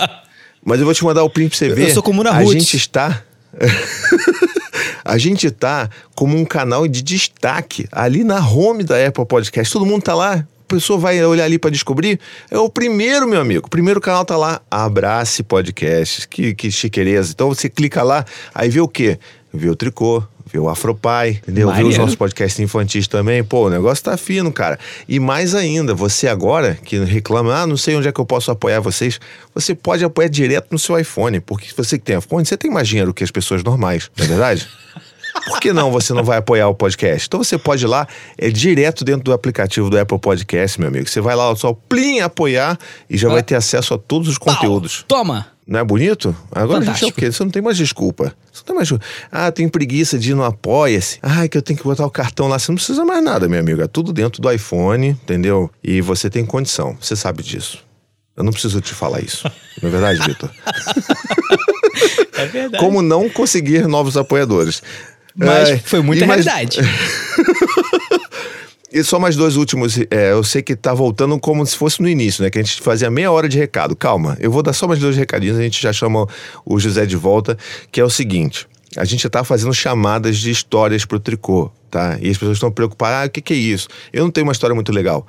Mas 0.64 0.80
eu 0.80 0.86
vou 0.86 0.94
te 0.94 1.04
mandar 1.04 1.22
o 1.22 1.28
print 1.28 1.50
pra 1.50 1.58
você 1.58 1.68
ver. 1.68 1.88
eu 1.90 1.94
sou 1.94 2.02
como 2.02 2.22
na 2.24 2.30
A 2.30 2.38
Roots. 2.38 2.52
gente 2.54 2.76
está. 2.78 3.22
A 5.04 5.18
gente 5.18 5.50
tá 5.50 5.90
como 6.14 6.36
um 6.36 6.44
canal 6.44 6.88
de 6.88 7.02
destaque 7.02 7.86
ali 7.92 8.24
na 8.24 8.38
home 8.38 8.82
da 8.82 9.06
Apple 9.06 9.26
Podcast. 9.26 9.72
Todo 9.72 9.84
mundo 9.84 10.02
tá 10.02 10.14
lá. 10.14 10.34
A 10.36 10.66
pessoa 10.66 10.98
vai 10.98 11.22
olhar 11.24 11.44
ali 11.44 11.58
para 11.58 11.70
descobrir. 11.70 12.18
É 12.50 12.58
o 12.58 12.70
primeiro, 12.70 13.28
meu 13.28 13.40
amigo. 13.40 13.66
O 13.66 13.70
primeiro 13.70 14.00
canal 14.00 14.24
tá 14.24 14.36
lá. 14.36 14.60
Abrace 14.70 15.42
Podcast. 15.42 16.26
Que, 16.26 16.54
que 16.54 16.70
chiqueireza. 16.70 17.32
Então 17.32 17.48
você 17.48 17.68
clica 17.68 18.02
lá, 18.02 18.24
aí 18.54 18.70
vê 18.70 18.80
o 18.80 18.88
quê? 18.88 19.18
Vê 19.52 19.68
o 19.68 19.76
tricô. 19.76 20.24
Vê 20.54 20.60
o 20.60 20.68
Afropai, 20.68 21.30
entendeu? 21.30 21.68
Vê 21.72 21.82
os 21.82 21.98
nossos 21.98 22.14
podcasts 22.14 22.60
infantis 22.60 23.08
também. 23.08 23.42
Pô, 23.42 23.66
o 23.66 23.68
negócio 23.68 24.04
tá 24.04 24.16
fino, 24.16 24.52
cara. 24.52 24.78
E 25.08 25.18
mais 25.18 25.52
ainda, 25.52 25.96
você 25.96 26.28
agora 26.28 26.78
que 26.84 26.96
reclama, 27.00 27.52
ah, 27.52 27.66
não 27.66 27.76
sei 27.76 27.96
onde 27.96 28.06
é 28.06 28.12
que 28.12 28.20
eu 28.20 28.24
posso 28.24 28.52
apoiar 28.52 28.78
vocês, 28.78 29.18
você 29.52 29.74
pode 29.74 30.04
apoiar 30.04 30.28
direto 30.28 30.68
no 30.70 30.78
seu 30.78 30.96
iPhone. 30.96 31.40
Porque 31.40 31.66
você 31.76 31.98
que 31.98 32.04
tem 32.04 32.16
iPhone, 32.16 32.46
você 32.46 32.56
tem 32.56 32.70
mais 32.70 32.86
dinheiro 32.86 33.12
que 33.12 33.24
as 33.24 33.32
pessoas 33.32 33.64
normais, 33.64 34.08
não 34.16 34.26
é 34.26 34.28
verdade? 34.28 34.68
Por 35.48 35.58
que 35.58 35.72
não 35.72 35.90
você 35.90 36.12
não 36.12 36.22
vai 36.22 36.38
apoiar 36.38 36.68
o 36.68 36.74
podcast? 36.74 37.26
Então 37.26 37.42
você 37.42 37.58
pode 37.58 37.84
ir 37.84 37.88
lá, 37.88 38.06
é 38.38 38.48
direto 38.48 39.04
dentro 39.04 39.24
do 39.24 39.32
aplicativo 39.32 39.90
do 39.90 39.98
Apple 39.98 40.20
Podcast, 40.20 40.78
meu 40.78 40.88
amigo. 40.88 41.08
Você 41.08 41.20
vai 41.20 41.34
lá, 41.34 41.54
só 41.56 41.72
plim, 41.72 42.20
apoiar 42.20 42.78
e 43.10 43.18
já 43.18 43.28
vai 43.28 43.42
ter 43.42 43.56
acesso 43.56 43.92
a 43.92 43.98
todos 43.98 44.28
os 44.28 44.38
conteúdos. 44.38 45.04
Toma. 45.08 45.48
Não 45.66 45.80
é 45.80 45.84
bonito? 45.84 46.36
Agora 46.52 46.80
a 46.80 46.84
gente 46.84 46.88
é 46.88 46.92
o 46.92 46.94
Fantástico. 46.94 47.20
quê? 47.20 47.32
Você 47.32 47.42
não 47.42 47.50
tem 47.50 47.62
mais 47.62 47.76
desculpa. 47.78 48.34
Você 48.52 48.58
não 48.60 48.64
tem 48.66 48.74
mais 48.76 48.88
desculpa. 48.88 49.04
Ah, 49.32 49.50
tem 49.50 49.66
preguiça 49.68 50.18
de 50.18 50.32
ir 50.32 50.34
no 50.34 50.44
Apoia-se. 50.44 51.18
Ah, 51.22 51.48
que 51.48 51.56
eu 51.56 51.62
tenho 51.62 51.78
que 51.78 51.84
botar 51.84 52.04
o 52.04 52.10
cartão 52.10 52.48
lá. 52.48 52.58
Você 52.58 52.70
não 52.70 52.76
precisa 52.76 53.02
mais 53.04 53.24
nada, 53.24 53.48
meu 53.48 53.58
amigo. 53.60 53.80
É 53.80 53.86
tudo 53.86 54.12
dentro 54.12 54.42
do 54.42 54.50
iPhone, 54.52 55.08
entendeu? 55.08 55.70
E 55.82 56.00
você 56.02 56.28
tem 56.28 56.44
condição. 56.44 56.96
Você 57.00 57.16
sabe 57.16 57.42
disso. 57.42 57.82
Eu 58.36 58.44
não 58.44 58.52
preciso 58.52 58.80
te 58.80 58.92
falar 58.92 59.20
isso. 59.22 59.50
Não 59.80 59.88
é 59.88 59.92
verdade, 59.92 60.20
Vitor? 60.26 60.50
É 62.36 62.46
verdade. 62.46 62.82
Como 62.84 63.00
não 63.00 63.28
conseguir 63.30 63.86
novos 63.86 64.16
apoiadores. 64.16 64.82
Mas 65.36 65.68
É, 65.70 65.78
foi 65.78 66.00
muita 66.00 66.26
mais- 66.26 66.44
realidade. 66.44 66.78
E 68.94 69.02
só 69.02 69.18
mais 69.18 69.34
dois 69.34 69.56
últimos. 69.56 69.98
é, 70.08 70.30
eu 70.30 70.44
sei 70.44 70.62
que 70.62 70.76
tá 70.76 70.94
voltando 70.94 71.36
como 71.40 71.66
se 71.66 71.76
fosse 71.76 72.00
no 72.00 72.08
início, 72.08 72.44
né? 72.44 72.48
Que 72.48 72.60
a 72.60 72.62
gente 72.62 72.80
fazia 72.80 73.10
meia 73.10 73.32
hora 73.32 73.48
de 73.48 73.58
recado. 73.58 73.96
Calma, 73.96 74.36
eu 74.38 74.52
vou 74.52 74.62
dar 74.62 74.72
só 74.72 74.86
mais 74.86 75.00
dois 75.00 75.16
recadinhos, 75.16 75.58
a 75.58 75.62
gente 75.62 75.82
já 75.82 75.92
chama 75.92 76.28
o 76.64 76.78
José 76.78 77.04
de 77.04 77.16
volta, 77.16 77.58
que 77.90 78.00
é 78.00 78.04
o 78.04 78.08
seguinte. 78.08 78.68
A 78.96 79.04
gente 79.04 79.28
tá 79.28 79.42
fazendo 79.42 79.74
chamadas 79.74 80.38
de 80.38 80.48
histórias 80.48 81.04
pro 81.04 81.18
tricô, 81.18 81.72
tá? 81.90 82.16
E 82.20 82.30
as 82.30 82.38
pessoas 82.38 82.58
estão 82.58 82.70
preocupadas, 82.70 83.24
ah, 83.24 83.26
o 83.26 83.30
que, 83.30 83.40
que 83.40 83.52
é 83.52 83.56
isso? 83.56 83.88
Eu 84.12 84.22
não 84.22 84.30
tenho 84.30 84.46
uma 84.46 84.52
história 84.52 84.72
muito 84.72 84.92
legal. 84.92 85.26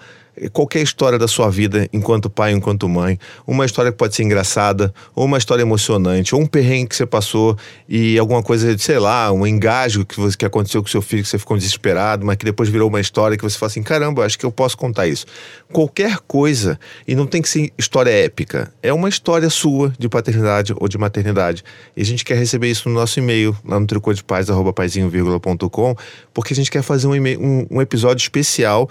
Qualquer 0.52 0.82
história 0.82 1.18
da 1.18 1.28
sua 1.28 1.50
vida, 1.50 1.88
enquanto 1.94 2.30
pai, 2.30 2.52
enquanto 2.52 2.88
mãe, 2.90 3.18
uma 3.48 3.66
história 3.66 3.92
que 3.92 3.98
pode 3.98 4.16
ser 4.16 4.24
engraçada, 4.24 4.94
ou 5.16 5.26
uma 5.26 5.38
história 5.38 5.62
emocionante, 5.62 6.36
ou 6.36 6.42
um 6.42 6.46
perrengue 6.46 6.90
que 6.90 6.96
você 6.96 7.06
passou 7.06 7.58
e 7.88 8.18
alguma 8.20 8.44
coisa, 8.44 8.78
sei 8.78 9.00
lá, 9.00 9.32
um 9.32 9.48
engasgo 9.48 10.06
que, 10.06 10.20
você, 10.20 10.36
que 10.38 10.46
aconteceu 10.46 10.82
com 10.82 10.90
seu 10.90 11.02
filho, 11.02 11.24
que 11.24 11.30
você 11.30 11.38
ficou 11.40 11.56
desesperado, 11.58 12.26
mas 12.26 12.36
que 12.38 12.46
depois 12.46 12.68
virou 12.70 12.90
uma 12.90 13.00
história 13.00 13.38
que 13.38 13.44
você 13.44 13.58
fala 13.58 13.70
assim: 13.70 13.82
caramba, 13.84 14.26
acho 14.26 14.38
que 14.38 14.46
eu 14.46 14.52
posso 14.52 14.78
contar 14.78 15.08
isso. 15.08 15.26
Qualquer 15.72 16.18
coisa, 16.28 16.80
e 17.08 17.16
não 17.16 17.26
tem 17.26 17.42
que 17.42 17.50
ser 17.50 17.72
história 17.78 18.10
épica, 18.12 18.72
é 18.84 18.92
uma 18.94 19.08
história 19.10 19.50
sua 19.50 19.94
de 19.98 20.10
paternidade 20.10 20.74
ou 20.78 20.88
de 20.88 20.98
maternidade. 20.98 21.64
E 21.96 22.02
a 22.02 22.06
gente 22.06 22.26
quer 22.26 22.38
receber 22.38 22.70
isso 22.70 22.90
no 22.90 22.96
nosso 22.96 23.18
e-mail, 23.20 23.56
lá 23.64 23.80
no 23.80 23.88
tricô 23.88 24.14
de 24.14 24.24
paz, 24.24 24.50
arroba 24.50 24.74
paizinho.com, 24.74 25.96
porque 26.34 26.54
a 26.54 26.56
gente 26.56 26.70
quer 26.70 26.82
fazer 26.82 27.08
um, 27.08 27.14
um- 27.14 27.68
um 27.72 27.82
episódio 27.82 28.22
especial 28.22 28.90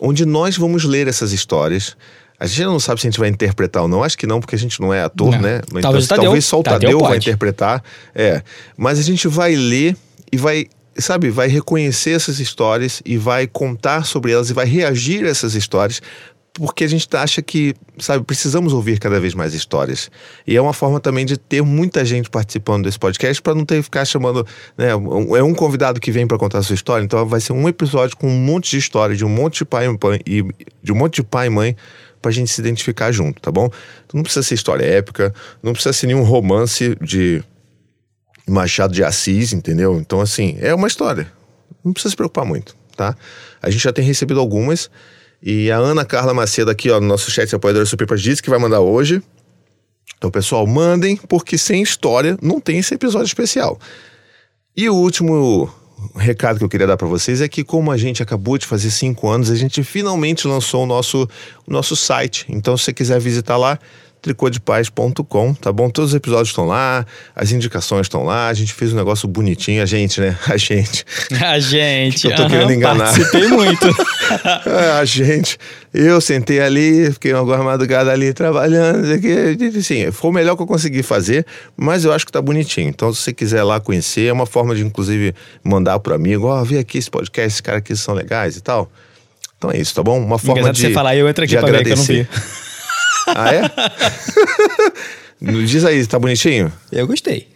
onde 0.00 0.24
nós 0.24 0.56
vamos 0.56 0.84
ler 0.84 1.08
essas 1.08 1.32
histórias. 1.32 1.96
A 2.40 2.46
gente 2.46 2.64
não 2.64 2.78
sabe 2.78 3.00
se 3.00 3.06
a 3.06 3.10
gente 3.10 3.18
vai 3.18 3.28
interpretar 3.28 3.82
ou 3.82 3.88
não. 3.88 4.04
Acho 4.04 4.16
que 4.16 4.26
não, 4.26 4.38
porque 4.38 4.54
a 4.54 4.58
gente 4.58 4.80
não 4.80 4.94
é 4.94 5.02
ator, 5.02 5.32
Não. 5.32 5.40
né? 5.40 5.60
Então, 5.68 5.80
Talvez 5.80 6.04
o 6.04 6.08
Tadeu. 6.08 6.24
talvez 6.24 6.44
só 6.44 6.60
o 6.60 6.62
Tadeu 6.62 6.90
Tadeu, 6.90 7.00
vai 7.00 7.16
interpretar. 7.16 7.82
É. 8.14 8.42
Mas 8.76 8.98
a 8.98 9.02
gente 9.02 9.26
vai 9.26 9.56
ler 9.56 9.96
e 10.30 10.36
vai, 10.36 10.66
sabe, 10.96 11.30
vai 11.30 11.48
reconhecer 11.48 12.12
essas 12.12 12.38
histórias 12.38 13.02
e 13.04 13.16
vai 13.16 13.48
contar 13.48 14.04
sobre 14.04 14.30
elas 14.30 14.50
e 14.50 14.52
vai 14.52 14.66
reagir 14.66 15.24
a 15.24 15.28
essas 15.28 15.56
histórias. 15.56 16.00
Porque 16.58 16.82
a 16.82 16.88
gente 16.88 17.08
acha 17.16 17.40
que, 17.40 17.74
sabe, 17.98 18.24
precisamos 18.24 18.72
ouvir 18.72 18.98
cada 18.98 19.20
vez 19.20 19.32
mais 19.32 19.54
histórias. 19.54 20.10
E 20.46 20.56
é 20.56 20.60
uma 20.60 20.72
forma 20.72 20.98
também 20.98 21.24
de 21.24 21.36
ter 21.36 21.62
muita 21.62 22.04
gente 22.04 22.28
participando 22.28 22.84
desse 22.84 22.98
podcast 22.98 23.40
para 23.40 23.54
não 23.54 23.64
ter 23.64 23.82
ficar 23.82 24.04
chamando. 24.04 24.44
Né, 24.76 24.88
é 24.90 25.42
um 25.42 25.54
convidado 25.54 26.00
que 26.00 26.10
vem 26.10 26.26
para 26.26 26.36
contar 26.36 26.58
a 26.58 26.62
sua 26.62 26.74
história, 26.74 27.04
então 27.04 27.24
vai 27.26 27.40
ser 27.40 27.52
um 27.52 27.68
episódio 27.68 28.16
com 28.16 28.28
um 28.28 28.38
monte 28.38 28.72
de 28.72 28.78
história 28.78 29.14
de 29.14 29.24
um 29.24 29.28
monte 29.28 29.58
de 29.58 29.64
pai 29.64 29.86
e 30.26 30.42
de 30.82 30.92
um 30.92 30.96
monte 30.96 31.16
de 31.16 31.22
pai 31.22 31.46
e 31.46 31.50
mãe 31.50 31.76
pra 32.20 32.32
gente 32.32 32.50
se 32.50 32.60
identificar 32.60 33.12
junto, 33.12 33.40
tá 33.40 33.52
bom? 33.52 33.66
Então 34.04 34.16
não 34.18 34.22
precisa 34.22 34.42
ser 34.42 34.54
história 34.54 34.84
épica, 34.84 35.32
não 35.62 35.72
precisa 35.72 35.92
ser 35.92 36.08
nenhum 36.08 36.22
romance 36.22 36.96
de 37.00 37.42
Machado 38.48 38.92
de 38.92 39.04
Assis, 39.04 39.52
entendeu? 39.52 40.00
Então, 40.00 40.20
assim, 40.20 40.56
é 40.60 40.74
uma 40.74 40.88
história. 40.88 41.30
Não 41.84 41.92
precisa 41.92 42.10
se 42.10 42.16
preocupar 42.16 42.44
muito, 42.44 42.74
tá? 42.96 43.16
A 43.62 43.70
gente 43.70 43.84
já 43.84 43.92
tem 43.92 44.04
recebido 44.04 44.40
algumas. 44.40 44.90
E 45.42 45.70
a 45.70 45.76
Ana 45.76 46.04
Carla 46.04 46.34
Macedo 46.34 46.70
aqui, 46.70 46.90
ó, 46.90 47.00
no 47.00 47.06
nosso 47.06 47.30
chat 47.30 47.48
de 47.48 47.54
apoiadores 47.54 47.88
Superpas 47.88 48.20
disse 48.20 48.42
que 48.42 48.50
vai 48.50 48.58
mandar 48.58 48.80
hoje. 48.80 49.22
Então, 50.16 50.30
pessoal, 50.30 50.66
mandem, 50.66 51.16
porque 51.16 51.56
sem 51.56 51.80
história 51.80 52.36
não 52.42 52.60
tem 52.60 52.78
esse 52.78 52.94
episódio 52.94 53.26
especial. 53.26 53.78
E 54.76 54.88
o 54.88 54.94
último 54.94 55.72
recado 56.16 56.58
que 56.58 56.64
eu 56.64 56.68
queria 56.68 56.86
dar 56.86 56.96
para 56.96 57.06
vocês 57.06 57.40
é 57.40 57.48
que, 57.48 57.62
como 57.64 57.90
a 57.90 57.96
gente 57.96 58.22
acabou 58.22 58.58
de 58.58 58.66
fazer 58.66 58.90
cinco 58.90 59.28
anos, 59.28 59.50
a 59.50 59.56
gente 59.56 59.82
finalmente 59.82 60.46
lançou 60.46 60.84
o 60.84 60.86
nosso, 60.86 61.28
o 61.66 61.72
nosso 61.72 61.94
site. 61.96 62.46
Então, 62.48 62.76
se 62.76 62.84
você 62.84 62.92
quiser 62.92 63.20
visitar 63.20 63.56
lá, 63.56 63.78
tricodepaz.com, 64.28 65.54
tá 65.54 65.72
bom? 65.72 65.88
Todos 65.88 66.10
os 66.10 66.16
episódios 66.16 66.48
estão 66.48 66.66
lá, 66.66 67.06
as 67.34 67.50
indicações 67.50 68.02
estão 68.02 68.24
lá, 68.24 68.48
a 68.48 68.54
gente 68.54 68.74
fez 68.74 68.92
um 68.92 68.96
negócio 68.96 69.26
bonitinho, 69.26 69.82
a 69.82 69.86
gente, 69.86 70.20
né? 70.20 70.36
A 70.48 70.56
gente. 70.56 71.04
A 71.40 71.58
gente. 71.60 72.26
eu 72.26 72.34
tô 72.34 72.42
uhum, 72.42 72.48
querendo 72.48 72.72
enganar. 72.72 73.04
Participei 73.04 73.48
muito. 73.48 73.86
é, 74.66 74.90
a 74.98 75.04
gente. 75.04 75.58
Eu 75.92 76.20
sentei 76.20 76.60
ali, 76.60 77.10
fiquei 77.12 77.32
uma 77.32 77.62
madrugada 77.62 78.10
ali 78.10 78.32
trabalhando, 78.32 79.04
assim, 79.78 80.10
foi 80.10 80.30
o 80.30 80.32
melhor 80.32 80.56
que 80.56 80.62
eu 80.62 80.66
consegui 80.66 81.02
fazer, 81.02 81.46
mas 81.76 82.04
eu 82.04 82.12
acho 82.12 82.26
que 82.26 82.32
tá 82.32 82.42
bonitinho. 82.42 82.88
Então, 82.88 83.12
se 83.12 83.22
você 83.22 83.32
quiser 83.32 83.62
lá 83.62 83.80
conhecer, 83.80 84.26
é 84.26 84.32
uma 84.32 84.46
forma 84.46 84.74
de, 84.74 84.84
inclusive, 84.84 85.34
mandar 85.62 85.98
pro 86.00 86.14
amigo, 86.14 86.46
ó, 86.46 86.60
oh, 86.60 86.64
vi 86.64 86.78
aqui 86.78 86.98
esse 86.98 87.10
podcast, 87.10 87.48
esses 87.48 87.60
caras 87.60 87.78
aqui 87.78 87.94
são 87.96 88.14
legais 88.14 88.56
e 88.56 88.60
tal. 88.60 88.90
Então 89.56 89.70
é 89.70 89.78
isso, 89.78 89.94
tá 89.94 90.02
bom? 90.02 90.18
Uma 90.18 90.38
forma 90.38 90.72
de. 90.72 90.80
você 90.80 90.92
falar, 90.92 91.16
eu 91.16 91.28
entro 91.28 91.44
aqui 91.44 91.56
pra 91.56 91.68
agradecer. 91.68 91.94
ver 91.94 92.26
que 92.26 92.32
eu 92.32 92.40
não 92.40 92.52
vi. 92.52 92.67
Ah, 93.26 93.54
é? 93.54 93.62
Diz 95.66 95.84
aí, 95.84 96.06
tá 96.06 96.18
bonitinho? 96.18 96.72
Eu 96.90 97.06
gostei. 97.06 97.48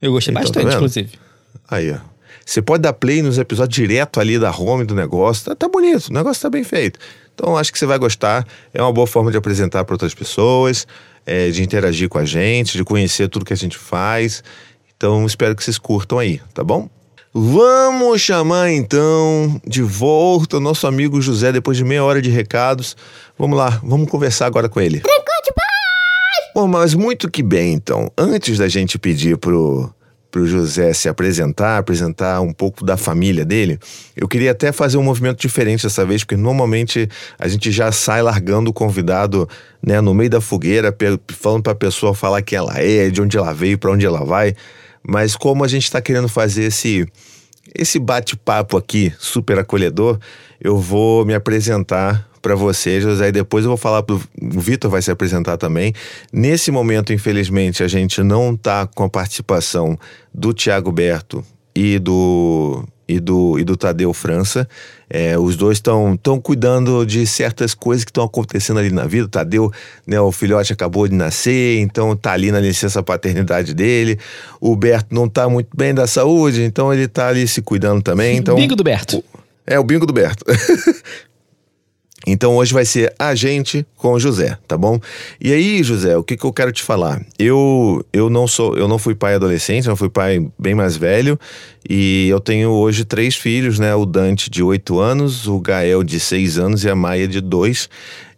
Eu 0.00 0.12
gostei 0.12 0.32
então, 0.32 0.42
tá 0.42 0.48
bastante, 0.48 0.70
tá 0.70 0.76
inclusive. 0.76 1.10
Aí, 1.68 1.92
ó. 1.92 1.98
Você 2.44 2.62
pode 2.62 2.82
dar 2.82 2.92
play 2.92 3.22
nos 3.22 3.38
episódios 3.38 3.74
direto 3.74 4.20
ali 4.20 4.38
da 4.38 4.52
home 4.52 4.84
do 4.84 4.94
negócio. 4.94 5.46
Tá, 5.46 5.56
tá 5.56 5.68
bonito, 5.68 6.08
o 6.08 6.12
negócio 6.12 6.40
tá 6.40 6.48
bem 6.48 6.62
feito. 6.62 6.98
Então 7.34 7.56
acho 7.56 7.72
que 7.72 7.78
você 7.78 7.86
vai 7.86 7.98
gostar. 7.98 8.46
É 8.72 8.80
uma 8.80 8.92
boa 8.92 9.06
forma 9.06 9.32
de 9.32 9.36
apresentar 9.36 9.84
para 9.84 9.94
outras 9.94 10.14
pessoas, 10.14 10.86
é, 11.26 11.50
de 11.50 11.62
interagir 11.62 12.08
com 12.08 12.18
a 12.18 12.24
gente, 12.24 12.78
de 12.78 12.84
conhecer 12.84 13.28
tudo 13.28 13.44
que 13.44 13.52
a 13.52 13.56
gente 13.56 13.76
faz. 13.76 14.44
Então 14.96 15.26
espero 15.26 15.56
que 15.56 15.64
vocês 15.64 15.76
curtam 15.76 16.20
aí, 16.20 16.40
tá 16.54 16.62
bom? 16.62 16.88
Vamos 17.32 18.20
chamar 18.20 18.70
então 18.70 19.60
de 19.66 19.82
volta 19.82 20.56
o 20.56 20.60
nosso 20.60 20.86
amigo 20.86 21.20
José 21.20 21.52
depois 21.52 21.76
de 21.76 21.84
meia 21.84 22.02
hora 22.02 22.22
de 22.22 22.30
recados. 22.30 22.96
Vamos 23.38 23.58
lá, 23.58 23.80
vamos 23.84 24.10
conversar 24.10 24.46
agora 24.46 24.68
com 24.68 24.80
ele. 24.80 25.02
Bom, 26.54 26.66
mas 26.66 26.94
muito 26.94 27.30
que 27.30 27.42
bem 27.42 27.74
então. 27.74 28.10
Antes 28.16 28.56
da 28.56 28.68
gente 28.68 28.98
pedir 28.98 29.36
pro 29.36 29.92
pro 30.36 30.46
José 30.46 30.92
se 30.92 31.08
apresentar, 31.08 31.78
apresentar 31.78 32.42
um 32.42 32.52
pouco 32.52 32.84
da 32.84 32.98
família 32.98 33.42
dele, 33.42 33.78
eu 34.14 34.28
queria 34.28 34.50
até 34.50 34.70
fazer 34.70 34.98
um 34.98 35.02
movimento 35.02 35.40
diferente 35.40 35.84
dessa 35.84 36.04
vez, 36.04 36.24
porque 36.24 36.36
normalmente 36.36 37.08
a 37.38 37.48
gente 37.48 37.70
já 37.70 37.90
sai 37.90 38.20
largando 38.20 38.68
o 38.68 38.72
convidado 38.72 39.48
né, 39.82 39.98
no 40.00 40.12
meio 40.12 40.28
da 40.28 40.40
fogueira, 40.40 40.94
falando 41.28 41.62
para 41.62 41.72
a 41.72 41.76
pessoa 41.76 42.14
falar 42.14 42.42
quem 42.42 42.58
ela 42.58 42.74
é, 42.78 43.08
de 43.08 43.22
onde 43.22 43.36
ela 43.36 43.54
veio, 43.54 43.78
para 43.78 43.90
onde 43.90 44.04
ela 44.04 44.24
vai. 44.26 44.54
Mas 45.06 45.36
como 45.36 45.64
a 45.64 45.68
gente 45.68 45.84
está 45.84 46.00
querendo 46.00 46.28
fazer 46.28 46.64
esse, 46.64 47.06
esse 47.74 47.98
bate-papo 47.98 48.76
aqui 48.76 49.12
super 49.18 49.58
acolhedor, 49.58 50.18
eu 50.60 50.78
vou 50.78 51.24
me 51.24 51.34
apresentar 51.34 52.28
para 52.42 52.54
você, 52.54 53.00
José, 53.00 53.28
e 53.28 53.32
depois 53.32 53.64
eu 53.64 53.70
vou 53.70 53.76
falar 53.76 54.04
o 54.08 54.60
Vitor 54.60 54.88
vai 54.90 55.02
se 55.02 55.10
apresentar 55.10 55.56
também. 55.56 55.92
Nesse 56.32 56.70
momento, 56.70 57.12
infelizmente, 57.12 57.82
a 57.82 57.88
gente 57.88 58.22
não 58.22 58.54
está 58.54 58.86
com 58.86 59.02
a 59.04 59.08
participação 59.08 59.98
do 60.32 60.52
Tiago 60.52 60.92
Berto 60.92 61.44
e 61.74 61.98
do 61.98 62.84
e 63.08 63.20
do, 63.20 63.58
e 63.58 63.64
do 63.64 63.76
Tadeu 63.76 64.12
França. 64.12 64.68
É, 65.08 65.38
os 65.38 65.56
dois 65.56 65.78
estão 65.78 66.16
tão 66.16 66.40
cuidando 66.40 67.06
de 67.06 67.26
certas 67.26 67.74
coisas 67.74 68.04
que 68.04 68.10
estão 68.10 68.24
acontecendo 68.24 68.78
ali 68.80 68.90
na 68.90 69.04
vida. 69.06 69.26
O 69.26 69.28
Tadeu, 69.28 69.72
né, 70.06 70.20
o 70.20 70.32
filhote 70.32 70.72
acabou 70.72 71.06
de 71.06 71.14
nascer, 71.14 71.78
então 71.78 72.16
tá 72.16 72.32
ali 72.32 72.50
na 72.50 72.60
licença 72.60 73.02
paternidade 73.02 73.72
dele. 73.72 74.18
O 74.60 74.74
Berto 74.74 75.14
não 75.14 75.28
tá 75.28 75.48
muito 75.48 75.68
bem 75.76 75.94
da 75.94 76.06
saúde, 76.06 76.62
então 76.62 76.92
ele 76.92 77.06
tá 77.06 77.28
ali 77.28 77.46
se 77.46 77.62
cuidando 77.62 78.02
também. 78.02 78.36
Então, 78.36 78.56
bingo 78.56 78.74
do 78.74 78.82
Berto. 78.82 79.22
É, 79.66 79.78
o 79.78 79.84
bingo 79.84 80.06
do 80.06 80.12
Berto. 80.12 80.44
Então 82.26 82.56
hoje 82.56 82.74
vai 82.74 82.84
ser 82.84 83.14
a 83.16 83.36
gente 83.36 83.86
com 83.96 84.12
o 84.12 84.18
José, 84.18 84.58
tá 84.66 84.76
bom? 84.76 84.98
E 85.40 85.52
aí, 85.52 85.80
José, 85.84 86.16
o 86.16 86.24
que, 86.24 86.36
que 86.36 86.44
eu 86.44 86.52
quero 86.52 86.72
te 86.72 86.82
falar? 86.82 87.24
Eu 87.38 88.04
eu 88.12 88.28
não 88.28 88.48
sou, 88.48 88.76
eu 88.76 88.88
não 88.88 88.98
fui 88.98 89.14
pai 89.14 89.34
adolescente, 89.34 89.86
eu 89.86 89.96
fui 89.96 90.08
pai 90.08 90.44
bem 90.58 90.74
mais 90.74 90.96
velho 90.96 91.38
e 91.88 92.26
eu 92.28 92.40
tenho 92.40 92.70
hoje 92.70 93.04
três 93.04 93.36
filhos, 93.36 93.78
né? 93.78 93.94
O 93.94 94.04
Dante 94.04 94.50
de 94.50 94.60
8 94.60 94.98
anos, 94.98 95.46
o 95.46 95.60
Gael 95.60 96.02
de 96.02 96.18
6 96.18 96.58
anos 96.58 96.82
e 96.82 96.90
a 96.90 96.96
Maia 96.96 97.28
de 97.28 97.40
2. 97.40 97.88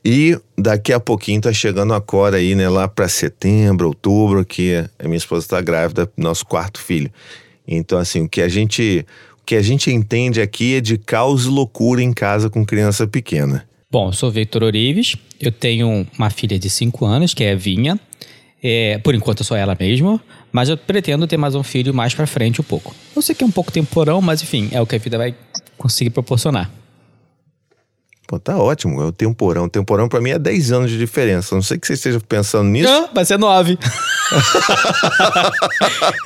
E 0.05 0.39
daqui 0.57 0.93
a 0.93 1.01
pouquinho 1.01 1.41
tá 1.41 1.53
chegando 1.53 1.95
a 1.95 2.01
Cora 2.01 2.37
aí, 2.37 2.55
né, 2.55 2.69
lá 2.69 2.87
para 2.87 3.09
setembro, 3.09 3.89
outubro, 3.89 4.45
que 4.45 4.85
a 4.99 5.05
minha 5.05 5.17
esposa 5.17 5.49
tá 5.49 5.61
grávida, 5.61 6.11
nosso 6.17 6.47
quarto 6.47 6.79
filho. 6.81 7.11
Então 7.67 7.99
assim, 7.99 8.23
o 8.23 8.29
que 8.29 8.43
a 8.43 8.49
gente 8.49 9.05
o 9.41 9.45
que 9.47 9.57
a 9.57 9.63
gente 9.63 9.91
entende 9.91 10.43
aqui 10.43 10.77
é 10.77 10.81
de 10.83 10.99
caos 10.99 11.47
e 11.47 11.49
loucura 11.49 12.03
em 12.03 12.13
casa 12.13 12.51
com 12.51 12.67
criança 12.67 13.07
pequena. 13.07 13.67
Bom, 13.91 14.09
eu 14.09 14.13
sou 14.13 14.31
Victor 14.31 14.63
Orives, 14.65 15.17
eu 15.41 15.51
tenho 15.51 16.07
uma 16.19 16.29
filha 16.29 16.59
de 16.59 16.69
5 16.69 17.07
anos, 17.07 17.33
que 17.33 17.43
é 17.43 17.53
a 17.53 17.57
Vinha. 17.57 17.99
É, 18.63 18.99
por 18.99 19.15
enquanto 19.15 19.41
eu 19.41 19.47
sou 19.47 19.57
ela 19.57 19.75
mesmo, 19.79 20.21
mas 20.53 20.69
eu 20.69 20.77
pretendo 20.77 21.27
ter 21.27 21.39
mais 21.39 21.55
um 21.55 21.63
filho 21.63 21.95
mais 21.95 22.13
pra 22.13 22.27
frente 22.27 22.61
um 22.61 22.65
pouco. 22.65 22.95
Eu 23.17 23.23
sei 23.23 23.35
que 23.35 23.43
é 23.43 23.47
um 23.47 23.51
pouco 23.51 23.73
temporão, 23.73 24.21
mas 24.21 24.43
enfim, 24.43 24.69
é 24.73 24.81
o 24.81 24.87
que 24.87 24.97
a 24.97 24.99
vida 24.99 25.17
vai 25.17 25.35
conseguir 25.79 26.11
proporcionar. 26.11 26.71
Pô, 28.27 28.39
tá 28.39 28.59
ótimo, 28.59 29.01
é 29.01 29.07
o 29.07 29.13
temporão. 29.13 29.65
O 29.65 29.71
temporão 29.71 30.07
pra 30.07 30.21
mim 30.21 30.31
é 30.31 30.39
10 30.39 30.73
anos 30.73 30.91
de 30.91 30.99
diferença. 30.99 31.55
Não 31.55 31.63
sei 31.63 31.79
que 31.79 31.87
você 31.87 31.95
esteja 31.95 32.21
pensando 32.21 32.69
nisso. 32.69 32.93
Não, 32.93 33.09
vai 33.15 33.25
ser 33.25 33.39
9. 33.39 33.79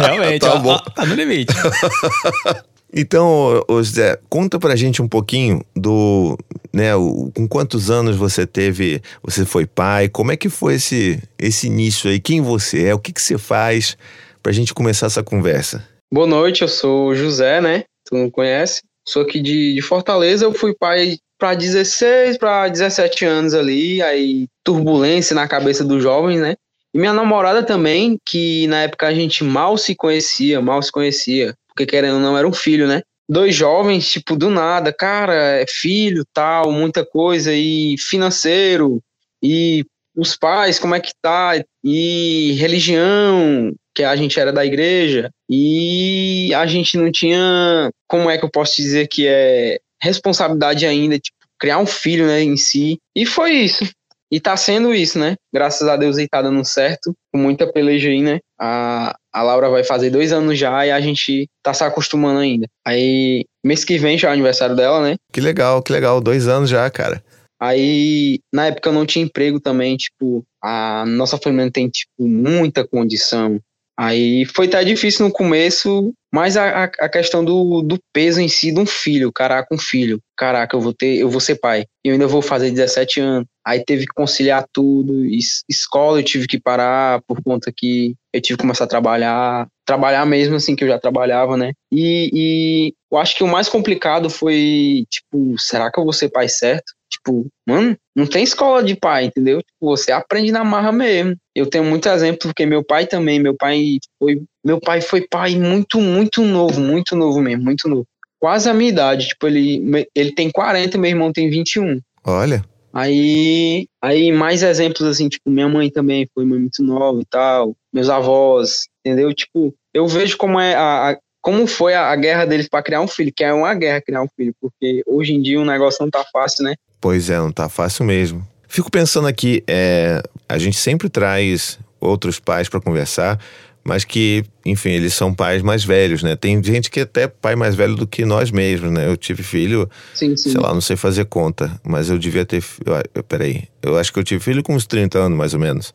Realmente, 0.01 0.41
tá, 0.41 0.55
ó, 0.55 0.59
bom. 0.59 0.71
Ó, 0.71 0.79
tá 0.79 1.07
no 1.07 1.15
limite. 1.15 1.55
Então, 2.95 3.65
José, 3.71 4.19
conta 4.29 4.59
pra 4.59 4.77
gente 4.77 5.01
um 5.01 5.09
pouquinho 5.09 5.65
do, 5.75 6.37
né, 6.73 6.95
o, 6.95 7.31
com 7.35 7.49
quantos 7.49 7.91
anos 7.91 8.17
você 8.17 8.47
teve, 8.47 9.01
você 9.23 9.47
foi 9.47 9.67
pai, 9.67 10.11
como 10.11 10.31
é 10.31 10.37
que 10.37 10.51
foi 10.51 10.75
esse, 10.75 11.23
esse 11.39 11.69
início 11.69 12.11
aí, 12.11 12.21
quem 12.21 12.43
você 12.43 12.89
é, 12.89 12.95
o 12.95 12.99
que 12.99 13.13
que 13.13 13.23
você 13.23 13.39
faz, 13.39 13.97
pra 14.43 14.53
gente 14.53 14.75
começar 14.75 15.07
essa 15.07 15.23
conversa. 15.23 15.89
Boa 16.13 16.27
noite, 16.27 16.61
eu 16.61 16.69
sou 16.69 17.15
José, 17.15 17.63
né, 17.63 17.85
tu 18.05 18.15
não 18.15 18.31
conhece, 18.31 18.83
sou 19.09 19.23
aqui 19.23 19.41
de, 19.41 19.75
de 19.75 19.81
Fortaleza, 19.81 20.45
eu 20.45 20.53
fui 20.53 20.75
pai 20.75 21.17
para 21.39 21.55
16 21.55 22.37
para 22.37 22.69
17 22.69 23.25
anos 23.25 23.55
ali, 23.55 24.03
aí 24.03 24.47
turbulência 24.63 25.35
na 25.35 25.49
cabeça 25.49 25.83
dos 25.83 26.03
jovens, 26.03 26.41
né, 26.41 26.57
e 26.95 26.99
minha 26.99 27.15
namorada 27.15 27.63
também, 27.63 28.19
que 28.27 28.67
na 28.67 28.83
época 28.83 29.07
a 29.07 29.15
gente 29.15 29.43
mal 29.43 29.79
se 29.79 29.95
conhecia, 29.95 30.61
mal 30.61 30.83
se 30.83 30.93
conhecia 30.93 31.55
porque 31.75 31.87
querendo 31.87 32.15
ou 32.15 32.21
não 32.21 32.37
era 32.37 32.47
um 32.47 32.53
filho, 32.53 32.87
né? 32.87 33.03
Dois 33.29 33.55
jovens, 33.55 34.11
tipo, 34.11 34.37
do 34.37 34.51
nada, 34.51 34.93
cara, 34.93 35.35
é 35.61 35.67
filho, 35.67 36.25
tal, 36.35 36.71
muita 36.71 37.05
coisa, 37.05 37.53
e 37.55 37.97
financeiro, 37.99 39.01
e 39.43 39.85
os 40.15 40.37
pais, 40.37 40.79
como 40.79 40.95
é 40.95 41.01
que 41.01 41.13
tá, 41.23 41.53
e 41.83 42.53
religião, 42.59 43.73
que 43.95 44.03
a 44.03 44.15
gente 44.17 44.39
era 44.39 44.53
da 44.53 44.65
igreja, 44.65 45.31
e 45.49 46.53
a 46.55 46.67
gente 46.67 46.97
não 46.99 47.11
tinha, 47.11 47.91
como 48.07 48.29
é 48.29 48.37
que 48.37 48.45
eu 48.45 48.51
posso 48.51 48.77
dizer 48.77 49.09
que 49.09 49.27
é 49.27 49.79
responsabilidade 50.01 50.85
ainda, 50.85 51.19
tipo, 51.19 51.37
criar 51.59 51.79
um 51.79 51.87
filho, 51.87 52.27
né, 52.27 52.43
em 52.43 52.57
si. 52.57 52.99
E 53.17 53.25
foi 53.25 53.53
isso. 53.53 53.89
E 54.33 54.41
tá 54.41 54.57
sendo 54.57 54.95
isso, 54.95 55.19
né? 55.19 55.37
Graças 55.53 55.87
a 55.87 55.95
Deus 55.95 56.17
aí 56.17 56.27
tá 56.27 56.41
dando 56.41 56.65
certo, 56.65 57.13
com 57.31 57.39
muita 57.39 57.71
peleja 57.71 58.09
aí, 58.09 58.23
né? 58.23 58.41
A, 58.59 59.15
a 59.31 59.43
Laura 59.43 59.69
vai 59.69 59.85
fazer 59.85 60.09
dois 60.09 60.33
anos 60.33 60.59
já 60.59 60.87
e 60.87 60.91
a 60.91 60.99
gente 61.03 61.47
tá 61.63 61.75
se 61.75 61.85
acostumando 61.85 62.39
ainda. 62.41 62.67
Aí, 62.83 63.45
mês 63.63 63.85
que 63.85 63.99
vem 63.99 64.17
já 64.17 64.29
é 64.29 64.31
o 64.31 64.33
aniversário 64.33 64.75
dela, 64.75 65.03
né? 65.03 65.17
Que 65.31 65.39
legal, 65.39 65.83
que 65.83 65.93
legal. 65.93 66.19
Dois 66.19 66.49
anos 66.49 66.71
já, 66.71 66.89
cara. 66.89 67.23
Aí, 67.61 68.41
na 68.51 68.69
época 68.69 68.89
eu 68.89 68.95
não 68.95 69.05
tinha 69.05 69.23
emprego 69.23 69.61
também, 69.61 69.99
tipo, 69.99 70.43
a 70.65 71.05
nossa 71.07 71.37
família 71.37 71.71
tem, 71.71 71.91
tipo, 71.91 72.27
muita 72.27 72.89
condição. 72.89 73.61
Aí 73.99 74.45
foi 74.47 74.67
até 74.67 74.83
difícil 74.85 75.27
no 75.27 75.33
começo, 75.33 76.13
mas 76.33 76.57
a, 76.57 76.85
a 76.85 77.09
questão 77.09 77.45
do, 77.45 77.83
do 77.83 77.99
peso 78.13 78.41
em 78.41 78.49
si 78.49 78.73
de 78.73 78.81
um 78.81 78.87
filho, 78.87 79.31
caraca, 79.31 79.75
um 79.75 79.79
filho. 79.79 80.19
Caraca, 80.37 80.75
eu 80.75 80.81
vou 80.81 80.95
ter, 80.95 81.19
eu 81.19 81.29
vou 81.29 81.41
ser 81.41 81.57
pai. 81.57 81.85
Eu 82.03 82.15
ainda 82.15 82.27
vou 82.27 82.41
fazer 82.41 82.71
17 82.71 83.21
anos. 83.21 83.47
Aí 83.65 83.85
teve 83.85 84.07
que 84.07 84.15
conciliar 84.15 84.65
tudo. 84.73 85.25
Escola 85.69 86.19
eu 86.19 86.25
tive 86.25 86.47
que 86.47 86.59
parar 86.59 87.21
por 87.29 87.43
conta 87.43 87.73
que 87.75 88.15
eu 88.33 88.41
tive 88.41 88.57
que 88.57 88.63
começar 88.63 88.85
a 88.85 88.89
trabalhar. 88.89 89.69
Trabalhar 89.87 90.25
mesmo 90.25 90.57
assim 90.57 90.75
que 90.75 90.85
eu 90.85 90.89
já 90.89 90.99
trabalhava, 90.99 91.57
né? 91.57 91.73
E, 91.93 92.31
e 92.33 92.95
eu 93.11 93.19
acho 93.19 93.37
que 93.37 93.45
o 93.45 93.49
mais 93.49 93.69
complicado 93.69 94.31
foi, 94.31 95.05
tipo, 95.11 95.59
será 95.59 95.93
que 95.93 96.01
eu 96.01 96.05
vou 96.05 96.13
ser 96.13 96.31
pai 96.31 96.49
certo? 96.49 96.93
Tipo, 97.25 97.47
mano, 97.67 97.97
não 98.17 98.27
tem 98.27 98.43
escola 98.43 98.83
de 98.83 98.97
pai, 98.97 99.27
entendeu? 99.27 99.59
Tipo, 99.59 99.97
você 99.97 100.11
aprende 100.11 100.51
na 100.51 100.65
marra 100.65 100.91
mesmo. 100.91 101.37
Eu 101.55 101.67
tenho 101.67 101.85
muito 101.85 102.09
exemplo 102.09 102.49
porque 102.49 102.67
meu 102.67 102.85
pai 102.85 103.07
também, 103.07 103.39
meu 103.39 103.57
pai 103.57 103.99
foi, 104.19 104.43
meu 104.65 104.81
pai 104.81 105.01
foi 105.01 105.27
pai 105.29 105.55
muito, 105.55 106.01
muito 106.01 106.43
novo, 106.43 106.81
muito 106.81 107.15
novo 107.15 107.41
mesmo, 107.41 107.63
muito 107.63 107.89
novo. 107.89 108.05
Quase 108.41 108.69
a 108.69 108.75
minha 108.75 108.91
idade, 108.91 109.29
tipo, 109.29 109.47
ele 109.47 110.09
ele 110.17 110.33
tem 110.33 110.51
40, 110.51 110.99
meu 110.99 111.11
irmão 111.11 111.33
tem 111.33 111.49
21. 111.49 112.01
Olha. 112.25 112.65
Aí, 112.93 113.87
aí 114.03 114.33
mais 114.33 114.63
exemplos 114.63 115.09
assim, 115.09 115.29
tipo, 115.29 115.49
minha 115.49 115.69
mãe 115.69 115.89
também 115.89 116.29
foi 116.35 116.45
muito 116.45 116.83
nova 116.83 117.21
e 117.21 117.25
tal, 117.25 117.75
meus 117.93 118.11
avós, 118.11 118.89
entendeu? 119.01 119.33
Tipo, 119.33 119.73
eu 119.95 120.07
vejo 120.07 120.37
como 120.37 120.61
é 120.61 120.75
a, 120.75 121.11
a 121.11 121.19
como 121.41 121.67
foi 121.67 121.95
a, 121.95 122.11
a 122.11 122.17
guerra 122.17 122.45
deles 122.45 122.69
para 122.69 122.83
criar 122.83 123.01
um 123.01 123.09
filho, 123.09 123.33
que 123.35 123.43
é 123.43 123.53
uma 123.53 123.75
guerra 123.75 124.01
criar 124.01 124.23
um 124.23 124.29
filho, 124.37 124.55
porque 124.61 125.03
hoje 125.07 125.33
em 125.33 125.43
dia 125.43 125.61
o 125.61 125.65
negócio 125.65 126.03
não 126.03 126.11
tá 126.11 126.25
fácil, 126.33 126.65
né? 126.65 126.75
Pois 127.03 127.29
é, 127.29 127.37
não 127.37 127.53
tá 127.53 127.69
fácil 127.69 128.05
mesmo. 128.07 128.47
Fico 128.69 128.91
pensando 128.91 129.27
aqui, 129.29 129.63
é, 129.67 130.23
a 130.49 130.57
gente 130.57 130.79
sempre 130.79 131.11
traz 131.11 131.79
outros 132.01 132.39
pais 132.41 132.69
para 132.69 132.81
conversar, 132.81 133.39
mas 133.85 134.05
que, 134.05 134.45
enfim, 134.65 134.91
eles 134.91 135.13
são 135.13 135.35
pais 135.35 135.61
mais 135.61 135.85
velhos, 135.85 136.23
né? 136.23 136.37
Tem 136.37 136.63
gente 136.63 136.89
que 136.91 137.01
é 137.01 137.03
até 137.03 137.27
pai 137.27 137.57
mais 137.57 137.75
velho 137.75 137.97
do 137.97 138.07
que 138.07 138.25
nós 138.25 138.51
mesmos, 138.53 138.91
né? 138.93 139.07
Eu 139.09 139.17
tive 139.17 139.43
filho, 139.43 139.91
Sim, 140.15 140.37
sim. 140.37 140.53
sei 140.53 140.61
lá, 140.61 140.73
não 140.73 140.81
sei 140.81 140.97
fazer 140.97 141.25
conta, 141.25 141.79
mas 141.85 142.09
eu 142.09 142.17
devia 142.19 142.47
ter. 142.47 142.63
Eu, 142.87 142.95
eu- 143.17 143.25
peraí, 143.25 143.65
eu 143.83 143.99
acho 143.99 144.13
que 144.13 144.19
eu 144.21 144.25
tive 144.25 144.41
filho 144.43 144.63
com 144.63 144.75
uns 144.75 144.87
30 144.87 145.19
anos, 145.19 145.37
mais 145.37 145.53
ou 145.53 145.61
menos. 145.61 145.93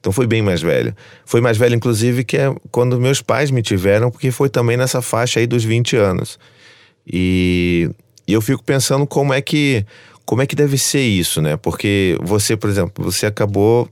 Então 0.00 0.10
foi 0.12 0.26
bem 0.26 0.40
mais 0.40 0.62
velho. 0.62 0.96
Foi 1.26 1.42
mais 1.42 1.58
velho, 1.58 1.74
inclusive, 1.74 2.24
que 2.24 2.38
é 2.38 2.52
quando 2.70 2.98
meus 2.98 3.20
pais 3.20 3.50
me 3.50 3.60
tiveram, 3.60 4.10
porque 4.10 4.30
foi 4.30 4.48
também 4.48 4.76
nessa 4.78 5.02
faixa 5.02 5.38
aí 5.38 5.46
dos 5.46 5.62
20 5.64 5.96
anos. 5.96 6.38
E, 7.06 7.90
e 8.26 8.32
eu 8.32 8.40
fico 8.40 8.62
pensando 8.64 9.06
como 9.06 9.32
é 9.34 9.40
que 9.42 9.84
como 10.26 10.42
é 10.42 10.46
que 10.46 10.56
deve 10.56 10.76
ser 10.76 11.00
isso, 11.02 11.40
né? 11.40 11.56
Porque 11.56 12.18
você, 12.22 12.56
por 12.56 12.68
exemplo, 12.68 13.04
você 13.04 13.26
acabou 13.26 13.88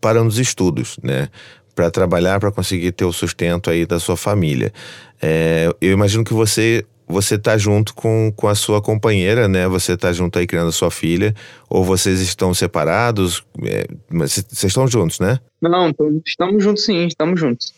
parando 0.00 0.28
os 0.28 0.38
estudos, 0.38 0.96
né? 1.02 1.28
Para 1.74 1.90
trabalhar, 1.90 2.40
para 2.40 2.50
conseguir 2.52 2.92
ter 2.92 3.04
o 3.04 3.12
sustento 3.12 3.68
aí 3.68 3.84
da 3.84 3.98
sua 3.98 4.16
família. 4.16 4.72
É, 5.20 5.68
eu 5.80 5.92
imagino 5.92 6.24
que 6.24 6.32
você 6.32 6.84
você 7.08 7.38
tá 7.38 7.56
junto 7.56 7.94
com, 7.94 8.32
com 8.34 8.48
a 8.48 8.54
sua 8.56 8.82
companheira, 8.82 9.46
né? 9.46 9.68
Você 9.68 9.96
tá 9.96 10.12
junto 10.12 10.38
aí 10.40 10.46
criando 10.46 10.68
a 10.68 10.72
sua 10.72 10.90
filha, 10.90 11.32
ou 11.68 11.84
vocês 11.84 12.20
estão 12.20 12.52
separados? 12.52 13.44
É, 13.64 13.86
mas 14.10 14.32
vocês 14.32 14.64
estão 14.64 14.88
juntos, 14.88 15.20
né? 15.20 15.38
Não, 15.62 15.92
estamos 16.26 16.64
juntos 16.64 16.84
sim, 16.84 17.06
estamos 17.06 17.38
juntos. 17.38 17.72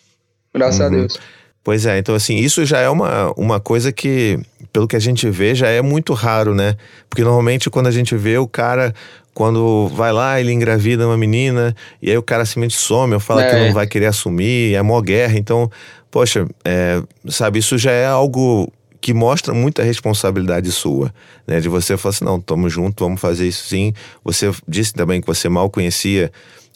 Graças 0.55 0.81
a 0.81 0.85
Uhum. 0.87 0.91
Deus. 0.93 1.19
Pois 1.63 1.85
é, 1.85 1.99
então 1.99 2.15
assim, 2.15 2.37
isso 2.37 2.65
já 2.65 2.79
é 2.79 2.89
uma, 2.89 3.33
uma 3.37 3.61
coisa 3.61 3.93
que, 3.93 4.39
pelo 4.73 4.89
que 4.89 4.97
a 4.97 5.01
gente 5.01 5.29
vê, 5.29 5.55
já 5.55 5.69
é 5.69 5.83
muito 5.83 6.15
raro, 6.15 6.55
né? 6.55 6.77
Porque 7.11 7.23
normalmente 7.23 7.69
quando 7.69 7.89
a 7.89 7.91
gente 7.91 8.17
vê 8.17 8.39
o 8.39 8.47
cara, 8.49 8.95
quando 9.35 9.89
vai 9.89 10.13
lá, 10.13 10.41
ele 10.41 10.51
engravida 10.53 11.07
uma 11.07 11.17
menina, 11.17 11.77
e 12.01 12.11
aí 12.11 12.17
o 12.17 12.23
cara 12.23 12.45
simplesmente 12.47 12.77
some, 12.77 13.13
ou 13.15 13.21
fala 13.21 13.45
que 13.45 13.55
É. 13.55 13.67
não 13.67 13.75
vai 13.75 13.87
querer 13.87 14.07
assumir, 14.07 14.75
é 14.75 14.83
mó 14.83 15.01
guerra. 15.01 15.37
Então, 15.37 15.71
poxa, 16.11 16.47
é, 16.65 17.03
sabe, 17.29 17.59
isso 17.59 17.77
já 17.77 17.93
é 17.93 18.07
algo 18.07 18.73
que 19.01 19.13
mostra 19.13 19.53
muita 19.55 19.83
responsabilidade 19.83 20.73
sua, 20.73 21.13
né? 21.47 21.61
De 21.61 21.69
você 21.69 21.97
falar 21.97 22.15
assim, 22.15 22.25
não, 22.25 22.41
tamo 22.41 22.69
junto, 22.71 23.05
vamos 23.05 23.21
fazer 23.21 23.47
isso 23.47 23.69
sim. 23.69 23.93
Você 24.25 24.51
disse 24.67 24.93
também 24.95 25.21
que 25.21 25.27
você 25.27 25.49
mal 25.49 25.69
conhecia 25.69 26.33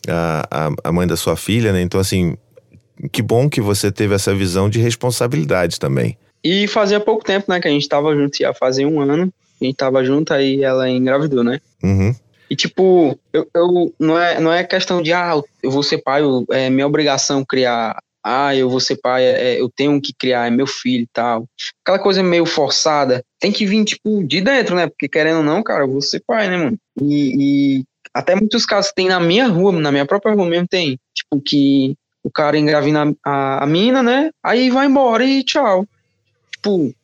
a, 0.07 0.47
a, 0.51 0.71
a 0.89 0.93
mãe 0.93 1.07
da 1.07 1.17
sua 1.17 1.35
filha, 1.35 1.73
né? 1.73 1.81
Então, 1.81 1.99
assim, 1.99 2.37
que 3.11 3.23
bom 3.23 3.49
que 3.49 3.61
você 3.61 3.91
teve 3.91 4.15
essa 4.15 4.35
visão 4.35 4.69
de 4.69 4.79
responsabilidade 4.79 5.79
também. 5.79 6.17
E 6.45 6.67
fazia 6.67 6.99
pouco 7.01 7.25
tempo, 7.25 7.47
né, 7.49 7.61
que 7.61 7.69
a 7.69 7.71
gente 7.71 7.89
tava 7.89 8.15
junto, 8.15 8.41
ia 8.41 8.53
fazer 8.53 8.85
um 8.85 9.01
ano. 9.01 9.33
A 9.61 9.65
gente 9.65 9.77
tava 9.77 10.05
junto, 10.05 10.35
aí 10.35 10.63
ela 10.65 10.91
engravidou, 10.91 11.45
né? 11.45 11.61
Uhum. 11.83 12.15
E 12.51 12.57
tipo, 12.57 13.19
eu, 13.33 13.47
eu 13.55 13.95
não, 13.99 14.19
é, 14.19 14.41
não 14.41 14.53
é 14.53 14.65
questão 14.65 15.01
de, 15.01 15.13
ah, 15.13 15.41
eu 15.63 15.71
vou 15.71 15.83
ser 15.83 15.99
pai, 15.99 16.21
eu- 16.23 16.45
é 16.51 16.69
minha 16.69 16.87
obrigação 16.87 17.45
criar. 17.45 17.97
Ah, 18.25 18.55
eu 18.55 18.69
vou 18.69 18.79
ser 18.79 18.97
pai, 18.97 19.25
é, 19.25 19.61
eu 19.61 19.69
tenho 19.75 20.01
que 20.01 20.13
criar, 20.13 20.47
é 20.47 20.51
meu 20.51 20.67
filho 20.67 21.05
e 21.05 21.09
tal. 21.13 21.47
Aquela 21.85 21.99
coisa 21.99 22.23
meio 22.23 22.45
forçada. 22.47 23.23
Tem 23.41 23.51
que 23.51 23.65
vir, 23.67 23.85
tipo, 23.85 24.23
de 24.25 24.41
dentro, 24.41 24.77
né? 24.77 24.87
Porque 24.87 25.09
querendo 25.09 25.39
ou 25.39 25.43
não, 25.43 25.63
cara, 25.63 25.85
eu 25.85 25.91
vou 25.91 26.03
ser 26.03 26.23
pai, 26.27 26.49
né, 26.49 26.57
mano? 26.57 26.77
E, 27.01 27.79
e 27.79 27.85
até 28.15 28.35
muitos 28.35 28.67
casos 28.67 28.93
tem 28.95 29.09
na 29.09 29.19
minha 29.19 29.47
rua, 29.49 29.73
na 29.73 29.91
minha 29.91 30.07
própria 30.07 30.35
rua 30.35 30.47
mesmo 30.47 30.69
tem. 30.69 30.99
Tipo, 31.15 31.41
que 31.41 31.95
o 32.23 32.31
cara 32.31 32.59
engravida 32.59 33.14
a, 33.25 33.64
a 33.64 33.67
mina, 33.67 34.02
né? 34.02 34.31
Aí 34.43 34.71
vai 34.71 34.87
embora 34.87 35.25
e 35.25 35.43
tchau. 35.43 35.87
Tipo, 36.52 36.95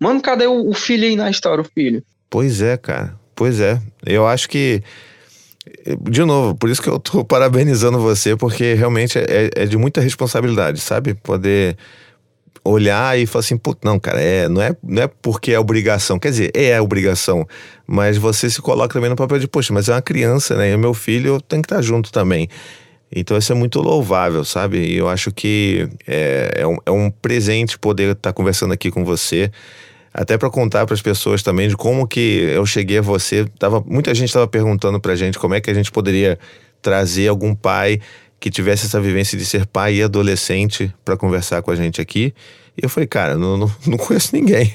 mano, 0.00 0.20
cadê 0.20 0.46
o, 0.46 0.68
o 0.68 0.74
filho 0.74 1.04
aí 1.04 1.16
na 1.16 1.30
história, 1.30 1.62
o 1.62 1.64
filho? 1.64 2.02
Pois 2.28 2.60
é, 2.60 2.76
cara. 2.76 3.14
Pois 3.34 3.60
é. 3.60 3.80
Eu 4.04 4.26
acho 4.26 4.48
que. 4.48 4.82
De 6.10 6.24
novo, 6.24 6.56
por 6.56 6.68
isso 6.68 6.82
que 6.82 6.88
eu 6.88 6.98
tô 6.98 7.22
parabenizando 7.26 7.98
você, 8.00 8.36
porque 8.36 8.74
realmente 8.74 9.18
é, 9.18 9.50
é 9.54 9.66
de 9.66 9.76
muita 9.76 10.00
responsabilidade, 10.00 10.80
sabe? 10.80 11.14
Poder 11.14 11.76
olhar 12.64 13.18
e 13.18 13.26
falar 13.26 13.40
assim, 13.40 13.56
putz, 13.56 13.80
não, 13.82 13.98
cara, 13.98 14.20
é, 14.20 14.48
não, 14.48 14.62
é, 14.62 14.76
não 14.82 15.02
é 15.02 15.06
porque 15.06 15.52
é 15.52 15.58
obrigação. 15.58 16.18
Quer 16.18 16.30
dizer, 16.30 16.50
é 16.54 16.80
obrigação, 16.80 17.46
mas 17.86 18.16
você 18.16 18.48
se 18.48 18.60
coloca 18.60 18.94
também 18.94 19.10
no 19.10 19.16
papel 19.16 19.38
de, 19.38 19.48
poxa, 19.48 19.72
mas 19.72 19.88
é 19.88 19.92
uma 19.92 20.02
criança, 20.02 20.56
né? 20.56 20.70
E 20.70 20.74
o 20.74 20.78
meu 20.78 20.94
filho 20.94 21.40
tem 21.40 21.60
que 21.60 21.66
estar 21.66 21.82
junto 21.82 22.12
também. 22.12 22.48
Então 23.14 23.36
isso 23.36 23.52
é 23.52 23.54
muito 23.54 23.80
louvável, 23.80 24.44
sabe? 24.44 24.78
E 24.78 24.96
eu 24.96 25.08
acho 25.08 25.30
que 25.30 25.88
é, 26.06 26.54
é, 26.56 26.66
um, 26.66 26.76
é 26.86 26.90
um 26.90 27.10
presente 27.10 27.78
poder 27.78 28.12
estar 28.12 28.32
conversando 28.32 28.72
aqui 28.72 28.90
com 28.90 29.04
você. 29.04 29.50
Até 30.14 30.36
para 30.36 30.50
contar 30.50 30.84
para 30.86 30.94
as 30.94 31.02
pessoas 31.02 31.42
também 31.42 31.68
de 31.68 31.76
como 31.76 32.06
que 32.06 32.48
eu 32.54 32.64
cheguei 32.66 32.98
a 32.98 33.02
você. 33.02 33.46
Tava, 33.58 33.82
muita 33.86 34.14
gente 34.14 34.28
estava 34.28 34.46
perguntando 34.46 35.00
para 35.00 35.14
gente 35.14 35.38
como 35.38 35.54
é 35.54 35.60
que 35.60 35.70
a 35.70 35.74
gente 35.74 35.90
poderia 35.90 36.38
trazer 36.80 37.28
algum 37.28 37.54
pai 37.54 38.00
que 38.40 38.50
tivesse 38.50 38.86
essa 38.86 39.00
vivência 39.00 39.38
de 39.38 39.44
ser 39.44 39.66
pai 39.66 39.96
e 39.96 40.02
adolescente 40.02 40.92
para 41.04 41.16
conversar 41.16 41.62
com 41.62 41.70
a 41.70 41.76
gente 41.76 42.00
aqui. 42.00 42.34
E 42.76 42.84
eu 42.84 42.88
falei, 42.88 43.06
cara, 43.06 43.36
não, 43.36 43.56
não, 43.56 43.70
não 43.86 43.96
conheço 43.96 44.34
ninguém. 44.34 44.74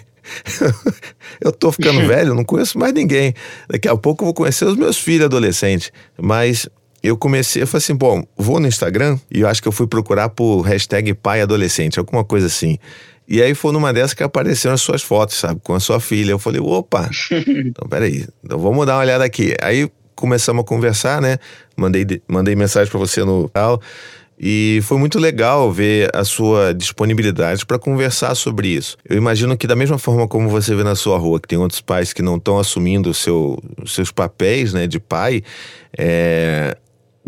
eu 1.41 1.51
tô 1.51 1.71
ficando 1.71 1.99
velho, 2.07 2.33
não 2.33 2.43
conheço 2.43 2.77
mais 2.77 2.93
ninguém. 2.93 3.33
Daqui 3.69 3.87
a 3.87 3.95
pouco 3.95 4.23
eu 4.23 4.27
vou 4.27 4.33
conhecer 4.33 4.65
os 4.65 4.75
meus 4.75 4.97
filhos 4.97 5.25
adolescentes. 5.25 5.91
Mas 6.17 6.67
eu 7.01 7.15
comecei, 7.17 7.61
eu 7.61 7.67
falei 7.67 7.83
assim, 7.83 7.95
bom, 7.95 8.23
vou 8.35 8.59
no 8.59 8.67
Instagram 8.67 9.17
e 9.31 9.41
eu 9.41 9.47
acho 9.47 9.61
que 9.61 9.67
eu 9.67 9.71
fui 9.71 9.87
procurar 9.87 10.29
por 10.29 10.61
hashtag 10.61 11.13
pai 11.13 11.41
adolescente, 11.41 11.99
alguma 11.99 12.23
coisa 12.23 12.47
assim. 12.47 12.77
E 13.27 13.41
aí 13.41 13.53
foi 13.53 13.73
numa 13.73 13.91
dessas 13.91 14.13
que 14.13 14.23
apareceram 14.23 14.73
as 14.73 14.81
suas 14.81 15.03
fotos, 15.03 15.35
sabe, 15.35 15.59
com 15.61 15.73
a 15.73 15.79
sua 15.79 15.99
filha. 15.99 16.31
Eu 16.31 16.39
falei, 16.39 16.61
opa, 16.61 17.09
então 17.31 17.87
peraí, 17.89 18.25
então 18.43 18.57
vamos 18.57 18.85
dar 18.85 18.95
uma 18.95 19.01
olhada 19.01 19.23
aqui. 19.23 19.53
Aí 19.61 19.89
começamos 20.15 20.61
a 20.61 20.65
conversar, 20.65 21.21
né? 21.21 21.37
Mandei, 21.75 22.05
mandei 22.27 22.55
mensagem 22.55 22.89
para 22.89 22.99
você 22.99 23.23
no 23.23 23.49
tal. 23.49 23.81
E 24.39 24.79
foi 24.83 24.99
muito 24.99 25.17
legal 25.17 25.71
ver 25.71 26.15
a 26.15 26.23
sua 26.23 26.71
disponibilidade 26.71 27.65
para 27.65 27.79
conversar 27.79 28.35
sobre 28.35 28.67
isso. 28.67 28.95
Eu 29.03 29.17
imagino 29.17 29.57
que 29.57 29.65
da 29.65 29.75
mesma 29.75 29.97
forma 29.97 30.27
como 30.27 30.47
você 30.47 30.75
vê 30.75 30.83
na 30.83 30.95
sua 30.95 31.17
rua, 31.17 31.39
que 31.39 31.47
tem 31.47 31.57
outros 31.57 31.81
pais 31.81 32.13
que 32.13 32.21
não 32.21 32.37
estão 32.37 32.59
assumindo 32.59 33.13
seu, 33.15 33.57
os 33.81 33.95
seus 33.95 34.11
papéis, 34.11 34.73
né, 34.73 34.85
de 34.85 34.99
pai, 34.99 35.41
é, 35.97 36.77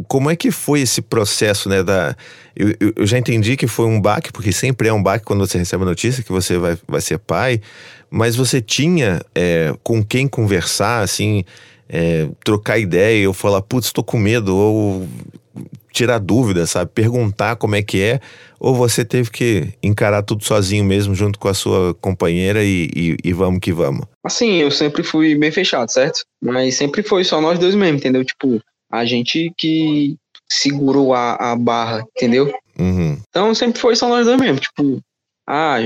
como 0.08 0.30
é 0.30 0.36
que 0.36 0.52
foi 0.52 0.82
esse 0.82 1.02
processo, 1.02 1.68
né? 1.70 1.84
Da, 1.84 2.16
eu, 2.56 2.74
eu- 2.98 3.06
já 3.08 3.18
entendi 3.18 3.56
que 3.58 3.68
foi 3.68 3.86
um 3.86 4.00
baque, 4.00 4.32
porque 4.32 4.52
sempre 4.52 4.88
é 4.88 4.94
um 4.94 5.02
baque 5.02 5.26
quando 5.26 5.40
você 5.46 5.58
recebe 5.58 5.84
a 5.84 5.88
notícia 5.88 6.24
que 6.24 6.32
você 6.32 6.58
vai, 6.58 6.78
vai 6.88 7.02
ser 7.02 7.18
pai, 7.20 7.62
mas 8.10 8.36
você 8.36 8.62
tinha 8.62 9.22
é, 9.36 9.74
com 9.84 10.04
quem 10.04 10.28
conversar, 10.28 11.02
assim, 11.02 11.44
é, 11.88 12.28
trocar 12.44 12.78
ideia, 12.80 13.28
ou 13.28 13.34
falar, 13.34 13.62
putz, 13.62 13.92
tô 13.92 14.04
com 14.04 14.18
medo, 14.18 14.56
ou 14.56 15.08
tirar 15.92 16.20
dúvida, 16.20 16.66
sabe? 16.66 16.92
Perguntar 16.94 17.56
como 17.56 17.76
é 17.76 17.82
que 17.82 18.02
é, 18.02 18.20
ou 18.60 18.76
você 18.76 19.04
teve 19.04 19.30
que 19.32 19.70
encarar 19.82 20.22
tudo 20.22 20.44
sozinho 20.44 20.84
mesmo, 20.86 21.16
junto 21.16 21.40
com 21.40 21.48
a 21.48 21.54
sua 21.54 21.94
companheira 21.96 22.64
e, 22.64 22.90
e- 22.96 23.18
e 23.24 23.34
vamos 23.34 23.60
que 23.60 23.74
vamos. 23.74 24.06
Assim, 24.24 24.58
eu 24.62 24.70
sempre 24.72 25.02
fui 25.04 25.36
bem 25.36 25.52
fechado, 25.52 25.90
certo? 25.92 26.22
Mas 26.42 26.76
sempre 26.76 27.02
foi 27.04 27.24
só 27.24 27.42
nós 27.42 27.58
dois 27.58 27.74
mesmo, 27.76 27.98
entendeu? 27.98 28.24
Tipo, 28.24 28.62
a 28.92 29.06
gente 29.06 29.52
que 29.58 30.16
segurou 30.50 31.14
a, 31.14 31.52
a 31.52 31.56
barra, 31.56 32.04
entendeu? 32.16 32.52
Uhum. 32.80 33.20
Então 33.30 33.54
sempre 33.54 33.80
foi 33.80 33.96
só 33.96 34.08
nós 34.08 34.26
dois 34.26 34.40
mesmo. 34.40 34.60
Tipo, 34.60 35.00
ah, 35.48 35.78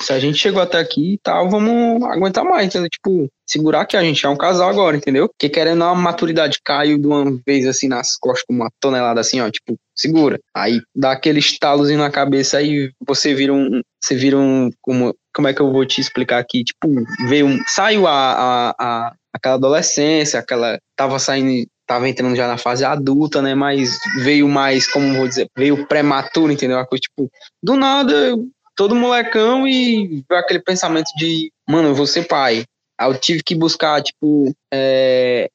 se 0.00 0.12
a 0.12 0.18
gente 0.18 0.38
chegou 0.38 0.60
até 0.62 0.78
aqui 0.78 1.14
e 1.14 1.18
tal, 1.22 1.48
vamos 1.48 2.02
aguentar 2.04 2.44
mais, 2.44 2.66
entendeu? 2.66 2.88
Tipo, 2.88 3.28
segurar 3.46 3.86
que 3.86 3.96
a 3.96 4.02
gente 4.02 4.24
é 4.24 4.28
um 4.28 4.36
casal 4.36 4.68
agora, 4.68 4.96
entendeu? 4.96 5.28
Porque 5.28 5.48
querendo 5.48 5.82
a 5.84 5.94
maturidade 5.94 6.58
caiu 6.64 6.98
de 6.98 7.06
uma 7.06 7.38
vez 7.46 7.66
assim 7.66 7.88
nas 7.88 8.16
costas 8.16 8.44
com 8.46 8.54
uma 8.54 8.70
tonelada 8.80 9.20
assim, 9.20 9.40
ó, 9.40 9.50
tipo, 9.50 9.76
segura. 9.94 10.38
Aí 10.54 10.80
dá 10.94 11.12
aquele 11.12 11.38
estalozinho 11.40 11.98
na 11.98 12.10
cabeça 12.10 12.58
aí 12.58 12.90
você 13.06 13.34
vira 13.34 13.52
um. 13.52 13.80
Você 14.02 14.14
vira 14.14 14.36
um. 14.38 14.70
Como, 14.82 15.14
como 15.34 15.48
é 15.48 15.54
que 15.54 15.60
eu 15.60 15.72
vou 15.72 15.84
te 15.86 16.00
explicar 16.00 16.38
aqui? 16.38 16.62
Tipo, 16.62 16.88
veio 17.28 17.46
um. 17.46 17.58
Saiu 17.66 18.06
a, 18.06 18.12
a, 18.12 18.74
a- 18.78 19.12
aquela 19.34 19.54
adolescência, 19.56 20.38
aquela. 20.38 20.78
Tava 20.94 21.18
saindo. 21.18 21.66
Tava 21.86 22.08
entrando 22.08 22.34
já 22.34 22.48
na 22.48 22.58
fase 22.58 22.84
adulta, 22.84 23.40
né? 23.40 23.54
Mas 23.54 23.98
veio 24.22 24.48
mais, 24.48 24.90
como 24.90 25.14
vou 25.14 25.28
dizer, 25.28 25.48
veio 25.56 25.86
prematuro, 25.86 26.52
entendeu? 26.52 26.76
Uma 26.76 26.86
coisa 26.86 27.02
tipo, 27.02 27.30
do 27.62 27.76
nada, 27.76 28.34
todo 28.76 28.94
molecão 28.94 29.66
e 29.66 30.24
aquele 30.30 30.60
pensamento 30.60 31.08
de, 31.16 31.50
mano, 31.68 31.88
eu 31.88 31.94
vou 31.94 32.06
ser 32.06 32.26
pai. 32.26 32.64
Aí 32.98 33.08
eu 33.08 33.18
tive 33.18 33.42
que 33.42 33.54
buscar, 33.54 34.02
tipo, 34.02 34.52
é, 34.72 35.48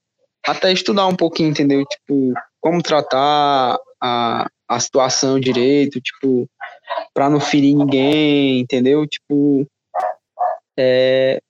até 0.46 0.72
estudar 0.72 1.08
um 1.08 1.16
pouquinho, 1.16 1.50
entendeu? 1.50 1.86
Tipo, 1.86 2.34
como 2.60 2.82
tratar 2.82 3.78
a, 4.02 4.48
a 4.68 4.80
situação 4.80 5.40
direito, 5.40 6.00
tipo, 6.00 6.48
pra 7.14 7.30
não 7.30 7.40
ferir 7.40 7.76
ninguém, 7.76 8.60
entendeu? 8.60 9.08
Tipo, 9.08 9.68
é, 10.78 11.42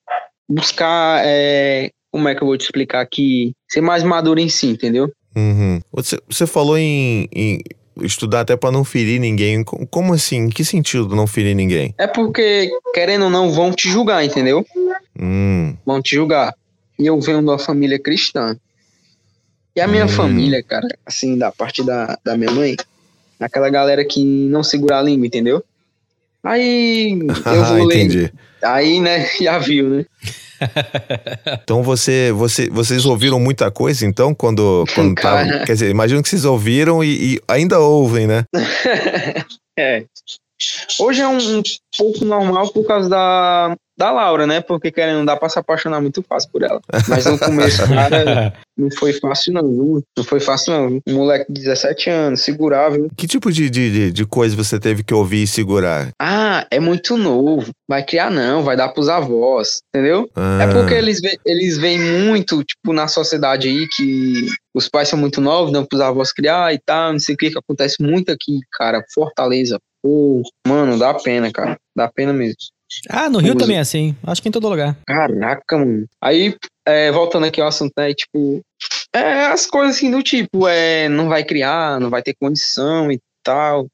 buscar, 0.50 1.22
é, 1.26 1.92
como 2.12 2.28
é 2.28 2.36
que 2.36 2.42
eu 2.42 2.48
vou 2.48 2.58
te 2.58 2.66
explicar 2.66 3.02
aqui? 3.02 3.54
Ser 3.70 3.82
mais 3.82 4.04
maduro 4.04 4.40
em 4.40 4.50
si, 4.50 4.68
entendeu? 4.68 5.12
Uhum. 5.36 5.80
Você, 5.94 6.20
você 6.30 6.46
falou 6.46 6.78
em, 6.78 7.28
em, 7.32 7.62
estudar 8.02 8.42
até 8.42 8.56
para 8.58 8.72
não 8.72 8.84
ferir 8.84 9.20
ninguém. 9.20 9.64
Como 9.64 10.14
assim? 10.14 10.38
Em 10.38 10.50
que 10.50 10.66
sentido 10.66 11.16
não 11.16 11.26
ferir 11.26 11.56
ninguém? 11.56 11.96
É 11.98 12.08
porque, 12.08 12.70
querendo 12.94 13.26
ou 13.26 13.30
não, 13.30 13.52
vão 13.52 13.72
te 13.72 13.90
julgar, 13.90 14.24
entendeu? 14.26 14.66
Hum. 15.20 15.76
Vão 15.86 16.02
te 16.02 16.16
julgar. 16.16 16.54
E 17.00 17.08
eu 17.08 17.20
venho 17.20 17.40
de 17.40 17.46
uma 17.46 17.60
família 17.60 17.98
cristã. 17.98 18.58
E 19.76 19.80
a 19.80 19.88
minha 19.88 20.06
Hum. 20.06 20.10
família, 20.10 20.62
cara, 20.62 20.88
assim, 21.06 21.38
da 21.38 21.50
parte 21.52 21.82
da, 21.84 22.18
da 22.24 22.36
minha 22.36 22.52
mãe, 22.52 22.76
aquela 23.40 23.70
galera 23.70 24.04
que 24.04 24.22
não 24.24 24.64
segura 24.64 25.00
a 25.00 25.02
língua, 25.02 25.26
entendeu? 25.26 25.64
Aí 26.44 27.20
eu 27.46 27.66
vou 27.66 27.86
ler. 27.86 28.04
entendi. 28.04 28.34
Aí, 28.64 29.00
né, 29.00 29.28
já 29.42 29.58
viu, 29.60 29.90
né? 29.90 30.06
Então 31.64 31.82
você, 31.82 32.32
você, 32.32 32.70
vocês 32.70 33.04
ouviram 33.04 33.40
muita 33.40 33.72
coisa, 33.72 34.06
então, 34.06 34.32
quando, 34.32 34.86
quando 34.94 35.16
Cara. 35.16 35.48
tava. 35.48 35.66
Quer 35.66 35.74
dizer, 35.74 35.90
imagino 35.90 36.22
que 36.22 36.30
vocês 36.30 36.46
ouviram 36.46 37.04
e, 37.04 37.34
e 37.34 37.42
ainda 37.48 37.80
ouvem, 37.80 38.28
né? 38.28 38.44
É. 39.76 40.06
Hoje 41.00 41.22
é 41.22 41.28
um, 41.28 41.58
um 41.58 41.64
pouco 41.98 42.24
normal 42.24 42.72
por 42.72 42.86
causa 42.86 43.10
da, 43.10 43.76
da 44.02 44.12
Laura, 44.12 44.48
né? 44.48 44.62
Porque 44.62 44.92
querendo 44.92 45.18
não 45.20 45.26
dá 45.26 45.36
pra 45.38 45.48
se 45.50 45.60
apaixonar 45.60 46.02
muito 46.02 46.24
fácil 46.28 46.50
por 46.52 46.64
ela. 46.64 46.82
Mas 47.08 47.26
no 47.26 47.38
começo, 47.38 47.88
cara, 47.88 48.54
não 48.78 48.90
foi 48.92 49.14
fácil 49.14 49.54
não, 49.54 49.62
viu? 49.70 50.04
Não 50.18 50.24
foi 50.24 50.40
fácil 50.40 50.74
não. 50.74 51.00
Um 51.08 51.16
moleque 51.18 51.46
de 51.52 51.62
17 51.62 52.10
anos, 52.10 52.42
segurar, 52.42 52.90
viu? 52.90 53.08
Que 53.16 53.28
tipo 53.28 53.52
de, 53.52 53.70
de, 53.70 54.12
de- 54.12 54.26
coisa 54.26 54.56
você 54.56 54.80
teve 54.80 55.04
que 55.04 55.14
ouvir 55.14 55.44
e 55.44 55.48
segurar? 55.48 56.10
Ah, 56.20 56.66
é 56.72 56.80
muito 56.80 57.16
novo. 57.18 57.70
Vai 57.88 58.04
criar 58.04 58.32
não, 58.32 58.64
vai 58.64 58.76
dar 58.78 58.90
pros 58.90 59.10
avós, 59.10 59.82
entendeu? 59.94 60.30
Ah, 60.36 60.64
É 60.64 60.74
porque 60.74 60.94
eles, 60.94 61.20
eles 61.46 61.78
veem 61.78 62.00
muito, 62.00 62.64
tipo, 62.64 62.94
na 62.94 63.08
sociedade 63.08 63.68
aí 63.68 63.88
que 63.96 64.48
os 64.74 64.88
pais 64.88 65.10
são 65.10 65.20
muito 65.20 65.42
novos, 65.42 65.72
dão 65.74 65.86
pros 65.86 66.02
avós 66.02 66.32
criar 66.32 66.74
e 66.74 66.80
tal, 66.80 67.12
não 67.12 67.20
sei 67.20 67.36
o 67.36 67.38
que, 67.38 67.52
que 67.52 67.58
acontece 67.60 68.02
muito 68.02 68.32
aqui, 68.32 68.60
cara. 68.72 69.04
Fortaleza. 69.14 69.78
Pô, 70.02 70.42
mano, 70.68 70.98
dá 70.98 71.14
pena, 71.14 71.52
cara. 71.52 71.78
Dá 71.96 72.08
pena 72.08 72.34
mesmo. 72.34 72.56
Ah, 73.10 73.30
no 73.30 73.40
Rio 73.40 73.52
Usa. 73.52 73.60
também 73.60 73.78
é 73.78 73.82
assim. 73.82 74.16
Acho 74.24 74.42
que 74.42 74.50
em 74.50 74.52
todo 74.52 74.70
lugar. 74.70 74.98
Caraca, 75.06 75.78
mano. 75.78 76.06
Aí, 76.22 76.56
é, 76.86 77.12
voltando 77.12 77.46
aqui 77.46 77.62
ao 77.62 77.68
assunto, 77.68 77.94
né? 77.98 78.14
Tipo, 78.14 78.62
é 79.14 79.46
as 79.46 79.66
coisas 79.66 79.98
assim 79.98 80.12
do 80.12 80.22
tipo, 80.24 80.68
é, 80.68 81.08
não 81.10 81.28
vai 81.28 81.44
criar, 81.44 82.00
não 82.00 82.10
vai 82.10 82.22
ter 82.22 82.36
condição 82.40 83.12
e 83.12 83.20
tal. 83.44 83.88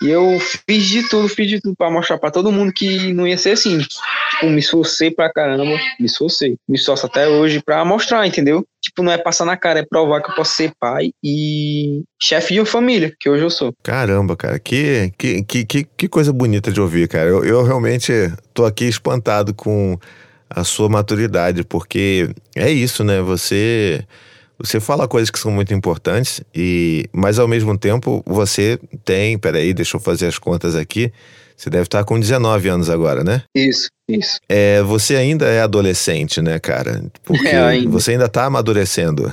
E 0.00 0.08
eu 0.08 0.38
fiz 0.40 0.84
de 0.84 1.08
tudo, 1.08 1.28
fiz 1.28 1.48
de 1.48 1.60
tudo 1.60 1.76
pra 1.76 1.90
mostrar 1.90 2.18
pra 2.18 2.30
todo 2.30 2.52
mundo 2.52 2.72
que 2.72 3.12
não 3.12 3.26
ia 3.26 3.36
ser 3.36 3.50
assim. 3.50 3.78
Tipo, 3.78 4.46
me 4.46 4.58
esforcei 4.58 5.10
pra 5.10 5.32
caramba, 5.32 5.78
me 6.00 6.06
esforcei. 6.06 6.56
Me 6.68 6.76
esforço 6.76 7.06
até 7.06 7.28
hoje 7.28 7.62
pra 7.62 7.84
mostrar, 7.84 8.26
entendeu? 8.26 8.66
Tipo, 8.80 9.02
não 9.02 9.12
é 9.12 9.18
passar 9.18 9.44
na 9.44 9.56
cara, 9.56 9.80
é 9.80 9.86
provar 9.86 10.22
que 10.22 10.30
eu 10.30 10.34
posso 10.34 10.54
ser 10.54 10.72
pai 10.80 11.12
e 11.22 12.02
chefe 12.20 12.54
de 12.54 12.60
uma 12.60 12.66
família, 12.66 13.14
que 13.18 13.28
hoje 13.28 13.44
eu 13.44 13.50
sou. 13.50 13.72
Caramba, 13.82 14.36
cara, 14.36 14.58
que, 14.58 15.12
que, 15.16 15.64
que, 15.64 15.84
que 15.96 16.08
coisa 16.08 16.32
bonita 16.32 16.72
de 16.72 16.80
ouvir, 16.80 17.06
cara. 17.08 17.28
Eu, 17.28 17.44
eu 17.44 17.62
realmente 17.62 18.12
tô 18.52 18.64
aqui 18.64 18.86
espantado 18.86 19.54
com 19.54 19.98
a 20.50 20.64
sua 20.64 20.88
maturidade, 20.88 21.64
porque 21.64 22.30
é 22.56 22.70
isso, 22.70 23.04
né? 23.04 23.20
Você 23.22 24.04
você 24.62 24.80
fala 24.80 25.08
coisas 25.08 25.30
que 25.30 25.38
são 25.38 25.50
muito 25.50 25.74
importantes 25.74 26.40
e 26.54 27.06
mas 27.12 27.38
ao 27.38 27.48
mesmo 27.48 27.76
tempo 27.76 28.22
você 28.26 28.78
tem, 29.04 29.36
peraí, 29.38 29.74
deixa 29.74 29.96
eu 29.96 30.00
fazer 30.00 30.26
as 30.26 30.38
contas 30.38 30.74
aqui. 30.74 31.12
Você 31.56 31.70
deve 31.70 31.84
estar 31.84 32.02
com 32.02 32.18
19 32.18 32.68
anos 32.68 32.90
agora, 32.90 33.22
né? 33.22 33.42
Isso, 33.54 33.88
isso. 34.08 34.40
É, 34.48 34.82
você 34.82 35.14
ainda 35.14 35.46
é 35.46 35.60
adolescente, 35.60 36.42
né, 36.42 36.58
cara? 36.58 37.04
Porque 37.22 37.46
É, 37.46 37.62
ainda. 37.62 37.88
você 37.88 38.12
ainda 38.12 38.28
tá 38.28 38.46
amadurecendo. 38.46 39.30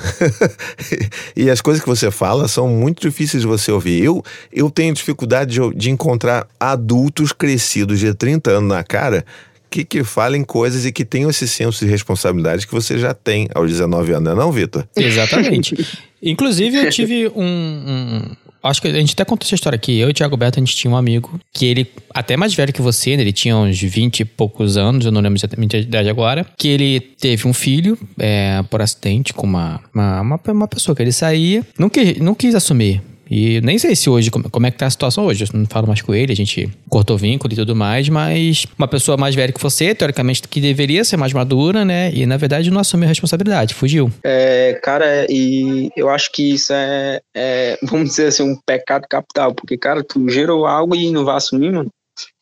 e 1.36 1.50
as 1.50 1.60
coisas 1.60 1.82
que 1.82 1.90
você 1.90 2.12
fala 2.12 2.48
são 2.48 2.68
muito 2.68 3.02
difíceis 3.02 3.42
de 3.42 3.48
você 3.48 3.72
ouvir. 3.72 4.04
Eu, 4.04 4.24
eu 4.52 4.70
tenho 4.70 4.94
dificuldade 4.94 5.54
de, 5.54 5.76
de 5.76 5.90
encontrar 5.90 6.48
adultos 6.60 7.32
crescidos 7.32 8.00
de 8.00 8.14
30 8.14 8.52
anos 8.52 8.70
na 8.70 8.84
cara 8.84 9.26
que, 9.70 9.84
que 9.84 10.04
falem 10.04 10.44
coisas 10.44 10.86
e 10.86 10.92
que 10.92 11.06
tenham 11.06 11.30
esse 11.30 11.48
senso 11.48 11.86
de 11.86 11.92
responsabilidade 11.92 12.66
que 12.68 12.74
você 12.74 12.98
já 12.98 13.14
tem 13.14 13.48
aos 13.54 13.70
19 13.70 14.12
anos, 14.14 14.24
não 14.24 14.32
é 14.32 14.36
não, 14.36 14.52
Vitor? 14.52 14.88
Exatamente. 14.96 15.76
Inclusive, 16.22 16.78
eu 16.78 16.90
tive 16.90 17.28
um, 17.30 17.44
um- 17.44 18.36
Acho 18.62 18.82
que 18.82 18.90
a 18.90 18.94
gente 18.94 19.14
até 19.14 19.24
contou 19.24 19.46
essa 19.46 19.56
história 19.56 19.78
aqui. 19.78 19.98
Eu 19.98 20.10
e 20.10 20.12
o 20.12 20.14
Thiago 20.14 20.36
Beto, 20.36 20.60
a 20.60 20.62
gente 20.62 20.76
tinha 20.76 20.92
um 20.92 20.98
amigo 20.98 21.40
que 21.54 21.66
ele, 21.66 21.88
até 22.14 22.36
mais 22.36 22.54
velho 22.54 22.74
que 22.74 22.82
você, 22.82 23.16
né? 23.16 23.24
ele 23.24 23.32
tinha 23.32 23.56
uns 23.56 23.80
20 23.80 24.20
e 24.20 24.26
poucos 24.26 24.76
anos, 24.76 25.06
eu 25.06 25.14
não 25.14 25.22
lembro 25.22 25.38
exatamente 25.40 25.78
a 25.78 25.80
idade 25.80 26.10
agora, 26.10 26.46
que 26.58 26.68
ele 26.68 27.00
teve 27.00 27.48
um 27.48 27.54
filho 27.54 27.98
é, 28.20 28.62
por 28.70 28.82
acidente 28.82 29.34
com 29.34 29.48
uma, 29.48 29.80
uma, 29.94 30.20
uma, 30.22 30.40
uma 30.50 30.68
pessoa 30.68 30.94
que 30.94 31.02
ele 31.02 31.14
saía, 31.14 31.66
não 31.78 31.90
quis, 31.90 32.18
não 32.18 32.36
quis 32.36 32.54
assumir. 32.54 33.02
E 33.30 33.62
nem 33.62 33.78
sei 33.78 33.96
se 33.96 34.10
hoje, 34.10 34.32
como, 34.32 34.66
é 34.66 34.72
que 34.72 34.78
tá 34.78 34.88
a 34.88 34.90
situação 34.90 35.26
hoje. 35.26 35.44
Eu 35.44 35.60
não 35.60 35.66
falo 35.68 35.88
mais 35.88 36.02
com 36.02 36.14
ele, 36.16 36.34
a 36.34 36.36
gente 36.36 36.70
cortou 36.90 37.18
vínculo 37.18 37.54
e 37.54 37.56
tudo 37.56 37.76
mais, 37.76 38.10
mas 38.10 38.66
uma 38.78 38.88
pessoa 38.88 39.18
mais 39.18 39.36
velha 39.36 39.54
que 39.54 39.62
você, 39.62 39.94
teoricamente, 39.94 40.48
que 40.48 40.60
deveria 40.60 41.04
ser 41.04 41.18
mais 41.18 41.32
madura, 41.32 41.86
né? 41.86 42.12
E 42.14 42.26
na 42.26 42.38
verdade 42.38 42.72
não 42.72 42.82
assumiu 42.82 43.06
a 43.06 43.10
responsabilidade, 43.10 43.74
fugiu. 43.74 44.12
É, 44.24 44.80
cara, 44.82 45.28
e 45.30 45.90
eu 45.96 46.10
acho 46.10 46.32
que 46.32 46.54
isso 46.54 46.74
é, 46.74 47.22
é, 47.36 47.78
vamos 47.84 48.10
dizer 48.10 48.28
assim, 48.28 48.44
um 48.44 48.58
pecado 48.66 49.06
capital, 49.08 49.54
porque, 49.54 49.78
cara, 49.78 50.04
tu 50.04 50.28
gerou 50.30 50.66
algo 50.66 50.96
e 50.96 51.12
não 51.12 51.24
vai 51.24 51.36
assumir, 51.36 51.72
mano. 51.72 51.90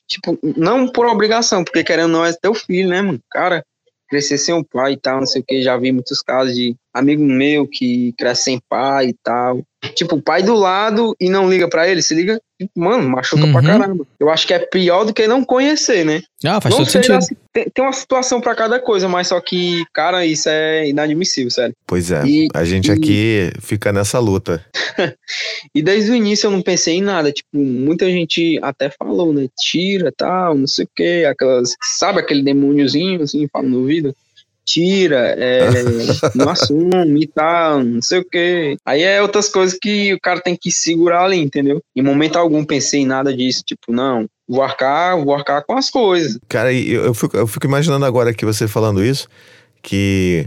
Tipo, 0.10 0.40
não 0.56 0.88
por 0.88 1.06
obrigação, 1.06 1.66
porque 1.66 1.84
querendo 1.84 2.14
ou 2.14 2.20
não 2.20 2.26
é 2.26 2.32
teu 2.32 2.54
filho, 2.54 2.88
né, 2.88 3.02
mano? 3.02 3.20
Cara, 3.30 3.62
crescer 4.08 4.38
sem 4.38 4.54
um 4.54 4.64
pai 4.64 4.94
e 4.94 4.98
tal, 4.98 5.20
não 5.20 5.28
sei 5.28 5.42
o 5.42 5.46
que, 5.46 5.62
já 5.62 5.78
vi 5.78 5.92
muitos 5.92 6.22
casos 6.22 6.56
de 6.56 6.76
amigo 6.94 7.24
meu 7.24 7.68
que 7.68 8.14
cresce 8.18 8.44
sem 8.44 8.60
pai 8.70 9.10
e 9.10 9.16
tal. 9.24 9.62
Tipo, 9.96 10.16
o 10.16 10.22
pai 10.22 10.44
do 10.44 10.56
lado 10.56 11.16
e 11.20 11.30
não 11.30 11.50
liga 11.50 11.70
pra 11.70 11.88
ele, 11.88 12.02
se 12.02 12.16
liga, 12.16 12.40
mano, 12.76 13.08
machuca 13.10 13.44
pra 13.48 13.62
Uhum. 13.62 13.68
caramba. 13.80 14.06
Eu 14.20 14.30
acho 14.30 14.48
que 14.48 14.54
é 14.54 14.60
pior 14.60 15.04
do 15.06 15.14
que 15.14 15.28
não 15.28 15.44
conhecer, 15.44 16.04
né? 16.06 16.22
Ah, 16.46 16.60
faz 16.62 16.74
não 16.74 16.80
todo 16.84 16.90
sei, 16.92 17.02
sentido. 17.04 17.18
assim, 17.18 17.36
tem, 17.54 17.66
tem 17.74 17.84
uma 17.86 17.94
situação 17.94 18.40
pra 18.42 18.56
cada 18.56 18.80
coisa, 18.80 19.08
mas 19.08 19.28
só 19.28 19.40
que, 19.42 19.84
cara, 19.94 20.26
isso 20.26 20.50
é 20.50 20.88
inadmissível, 20.90 21.52
sério. 21.52 21.76
Pois 21.86 22.12
é, 22.12 22.24
E- 22.26 22.48
a 22.54 22.64
gente 22.66 22.90
e- 22.90 22.92
aqui 22.92 23.52
fica 23.62 23.92
nessa 23.94 24.20
luta. 24.20 24.64
E 25.76 25.82
desde 25.82 26.12
o 26.12 26.16
início 26.16 26.48
eu 26.48 26.52
não 26.52 26.62
pensei 26.62 26.96
em 26.96 27.02
nada. 27.02 27.32
Tipo, 27.32 27.50
muita 27.58 28.06
gente 28.10 28.58
até 28.64 28.90
falou, 28.90 29.32
né? 29.34 29.48
Tira, 29.60 30.12
tal, 30.16 30.56
não 30.56 30.66
sei 30.68 30.86
o 30.86 30.90
quê. 30.96 31.26
Aquelas. 31.30 31.76
Sabe 32.00 32.20
aquele 32.20 32.42
demôniozinho 32.42 33.22
assim, 33.22 33.48
fala 33.52 33.68
no 33.68 33.80
ouvido? 33.80 34.16
Tira, 34.68 35.34
é, 35.38 35.70
não 36.36 36.50
assume 36.50 37.24
e 37.24 37.28
tal, 37.28 37.82
não 37.84 38.02
sei 38.02 38.20
o 38.20 38.26
quê. 38.26 38.76
Aí 38.86 39.02
é 39.02 39.22
outras 39.22 39.48
coisas 39.48 39.78
que 39.82 40.14
o 40.14 40.20
cara 40.20 40.42
tem 40.42 40.58
que 40.60 40.70
segurar 40.70 41.24
ali, 41.24 41.38
entendeu? 41.38 41.82
Em 41.96 42.02
momento 42.02 42.36
algum 42.36 42.66
pensei 42.66 43.02
em 43.02 43.08
nada 43.08 43.34
disso. 43.34 43.64
Tipo, 43.66 43.94
não, 43.94 44.28
vou 44.48 44.62
arcar, 44.62 45.18
vou 45.24 45.34
arcar 45.34 45.64
com 45.66 45.78
as 45.78 45.90
coisas. 45.90 46.38
Cara, 46.50 46.74
eu, 46.74 47.06
eu, 47.06 47.14
fico, 47.14 47.38
eu 47.38 47.48
fico 47.48 47.66
imaginando 47.66 48.06
agora 48.06 48.34
que 48.34 48.46
você 48.46 48.68
falando 48.68 49.02
isso, 49.02 49.30
que 49.82 50.46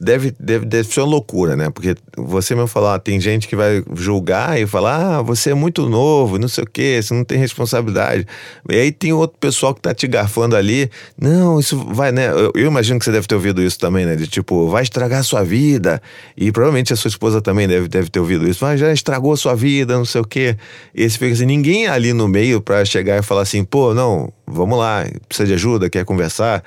deve, 0.00 0.34
deve, 0.40 0.64
deve 0.64 0.88
ser 0.88 1.00
uma 1.00 1.08
loucura, 1.08 1.54
né? 1.54 1.68
Porque 1.68 1.94
você 2.16 2.54
mesmo 2.54 2.66
falou, 2.68 2.88
ah, 2.88 2.98
tem 2.98 3.20
gente 3.20 3.46
que 3.46 3.54
vai 3.54 3.84
julgar 3.94 4.58
e 4.58 4.66
falar, 4.66 5.18
ah, 5.18 5.22
você 5.22 5.50
é 5.50 5.54
muito 5.54 5.88
novo, 5.88 6.38
não 6.38 6.48
sei 6.48 6.64
o 6.64 6.66
quê, 6.66 7.00
você 7.02 7.12
não 7.12 7.22
tem 7.22 7.38
responsabilidade. 7.38 8.26
E 8.68 8.74
aí 8.74 8.90
tem 8.90 9.12
outro 9.12 9.36
pessoal 9.38 9.74
que 9.74 9.80
tá 9.82 9.92
te 9.92 10.08
garfando 10.08 10.56
ali, 10.56 10.90
não, 11.20 11.60
isso 11.60 11.76
vai, 11.76 12.10
né? 12.10 12.30
Eu, 12.30 12.50
eu 12.54 12.66
imagino 12.66 12.98
que 12.98 13.04
você 13.04 13.12
deve 13.12 13.26
ter 13.26 13.34
ouvido 13.34 13.62
isso 13.62 13.78
também, 13.78 14.06
né? 14.06 14.16
De 14.16 14.26
tipo, 14.26 14.68
vai 14.68 14.82
estragar 14.82 15.20
a 15.20 15.22
sua 15.22 15.44
vida. 15.44 16.00
E 16.34 16.50
provavelmente 16.50 16.94
a 16.94 16.96
sua 16.96 17.08
esposa 17.08 17.42
também 17.42 17.68
deve, 17.68 17.86
deve 17.86 18.08
ter 18.08 18.20
ouvido 18.20 18.48
isso, 18.48 18.64
mas 18.64 18.80
já 18.80 18.90
estragou 18.90 19.34
a 19.34 19.36
sua 19.36 19.54
vida, 19.54 19.98
não 19.98 20.06
sei 20.06 20.22
o 20.22 20.24
quê. 20.24 20.56
E 20.94 21.08
você 21.08 21.18
fica 21.18 21.34
assim, 21.34 21.44
ninguém 21.44 21.86
ali 21.86 22.14
no 22.14 22.26
meio 22.26 22.62
pra 22.62 22.84
chegar 22.86 23.18
e 23.18 23.22
falar 23.22 23.42
assim, 23.42 23.64
pô, 23.64 23.92
não, 23.92 24.32
vamos 24.46 24.78
lá, 24.78 25.04
precisa 25.28 25.46
de 25.46 25.54
ajuda, 25.54 25.90
quer 25.90 26.06
conversar. 26.06 26.64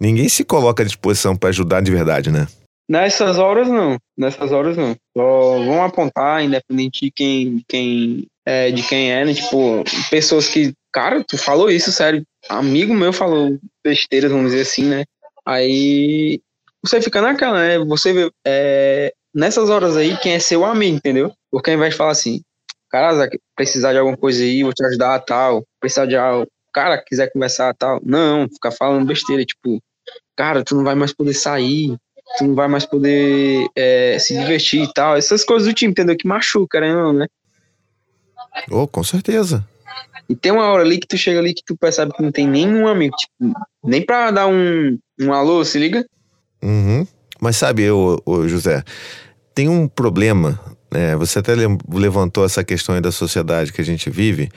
Ninguém 0.00 0.28
se 0.28 0.42
coloca 0.42 0.82
à 0.82 0.86
disposição 0.86 1.36
pra 1.36 1.50
ajudar 1.50 1.80
de 1.80 1.92
verdade, 1.92 2.32
né? 2.32 2.48
Nessas 2.88 3.38
horas 3.38 3.68
não, 3.68 3.98
nessas 4.16 4.52
horas 4.52 4.76
não. 4.76 4.96
Só 5.16 5.64
vão 5.64 5.82
apontar, 5.82 6.44
independente 6.44 7.06
de 7.06 7.10
quem, 7.10 7.64
quem 7.68 8.26
é, 8.44 8.70
de 8.70 8.82
quem 8.82 9.12
é, 9.12 9.24
né? 9.24 9.34
Tipo, 9.34 9.84
pessoas 10.10 10.48
que, 10.48 10.74
cara, 10.92 11.24
tu 11.24 11.38
falou 11.38 11.70
isso, 11.70 11.92
sério. 11.92 12.24
Amigo 12.48 12.92
meu 12.92 13.12
falou 13.12 13.58
besteiras, 13.84 14.30
vamos 14.30 14.50
dizer 14.50 14.62
assim, 14.62 14.84
né? 14.84 15.04
Aí 15.46 16.40
você 16.82 17.00
fica 17.00 17.20
naquela, 17.20 17.58
né? 17.58 17.78
Você 17.78 18.12
vê, 18.12 18.30
é, 18.46 19.12
nessas 19.34 19.70
horas 19.70 19.96
aí, 19.96 20.16
quem 20.18 20.32
é 20.32 20.38
seu 20.38 20.64
amigo, 20.64 20.96
entendeu? 20.96 21.32
Porque 21.50 21.70
ao 21.70 21.76
invés 21.76 21.92
de 21.92 21.98
falar 21.98 22.12
assim, 22.12 22.42
cara, 22.90 23.28
precisar 23.56 23.92
de 23.92 23.98
alguma 23.98 24.16
coisa 24.16 24.42
aí, 24.42 24.62
vou 24.62 24.72
te 24.72 24.84
ajudar, 24.84 25.18
tal, 25.20 25.64
precisar 25.80 26.06
de 26.06 26.16
algo, 26.16 26.46
cara, 26.72 27.02
quiser 27.02 27.30
conversar, 27.32 27.74
tal. 27.74 28.00
Não, 28.04 28.48
ficar 28.48 28.72
falando 28.72 29.06
besteira, 29.06 29.44
tipo, 29.44 29.80
cara, 30.36 30.64
tu 30.64 30.74
não 30.74 30.84
vai 30.84 30.94
mais 30.94 31.12
poder 31.12 31.34
sair, 31.34 31.96
tu 32.38 32.44
não 32.44 32.54
vai 32.54 32.68
mais 32.68 32.86
poder 32.86 33.66
é, 33.76 34.18
se 34.18 34.36
divertir 34.36 34.82
e 34.82 34.92
tal. 34.92 35.16
Essas 35.16 35.44
coisas 35.44 35.68
do 35.68 35.74
time, 35.74 35.92
entendeu? 35.92 36.16
Que 36.16 36.26
machuca, 36.26 36.80
né? 36.80 36.94
Não, 36.94 37.12
né? 37.12 37.26
Oh, 38.70 38.86
com 38.86 39.02
certeza. 39.02 39.66
E 40.28 40.36
tem 40.36 40.52
uma 40.52 40.66
hora 40.66 40.82
ali 40.82 40.98
que 40.98 41.06
tu 41.06 41.16
chega 41.16 41.38
ali 41.38 41.54
que 41.54 41.62
tu 41.64 41.76
percebe 41.76 42.12
que 42.12 42.22
não 42.22 42.32
tem 42.32 42.46
nenhum 42.46 42.86
amigo, 42.86 43.14
tipo, 43.16 43.54
nem 43.84 44.04
pra 44.04 44.30
dar 44.30 44.46
um, 44.46 44.98
um 45.20 45.32
alô, 45.32 45.64
se 45.64 45.78
liga? 45.78 46.06
Uhum. 46.62 47.06
Mas 47.40 47.56
sabe, 47.56 47.90
ô, 47.90 48.20
ô, 48.24 48.46
José, 48.46 48.84
tem 49.54 49.68
um 49.68 49.88
problema 49.88 50.60
é, 50.94 51.16
você 51.16 51.38
até 51.38 51.54
levantou 51.88 52.44
essa 52.44 52.62
questão 52.62 52.94
aí 52.94 53.00
da 53.00 53.10
sociedade 53.10 53.72
que 53.72 53.80
a 53.80 53.84
gente 53.84 54.10
vive, 54.10 54.50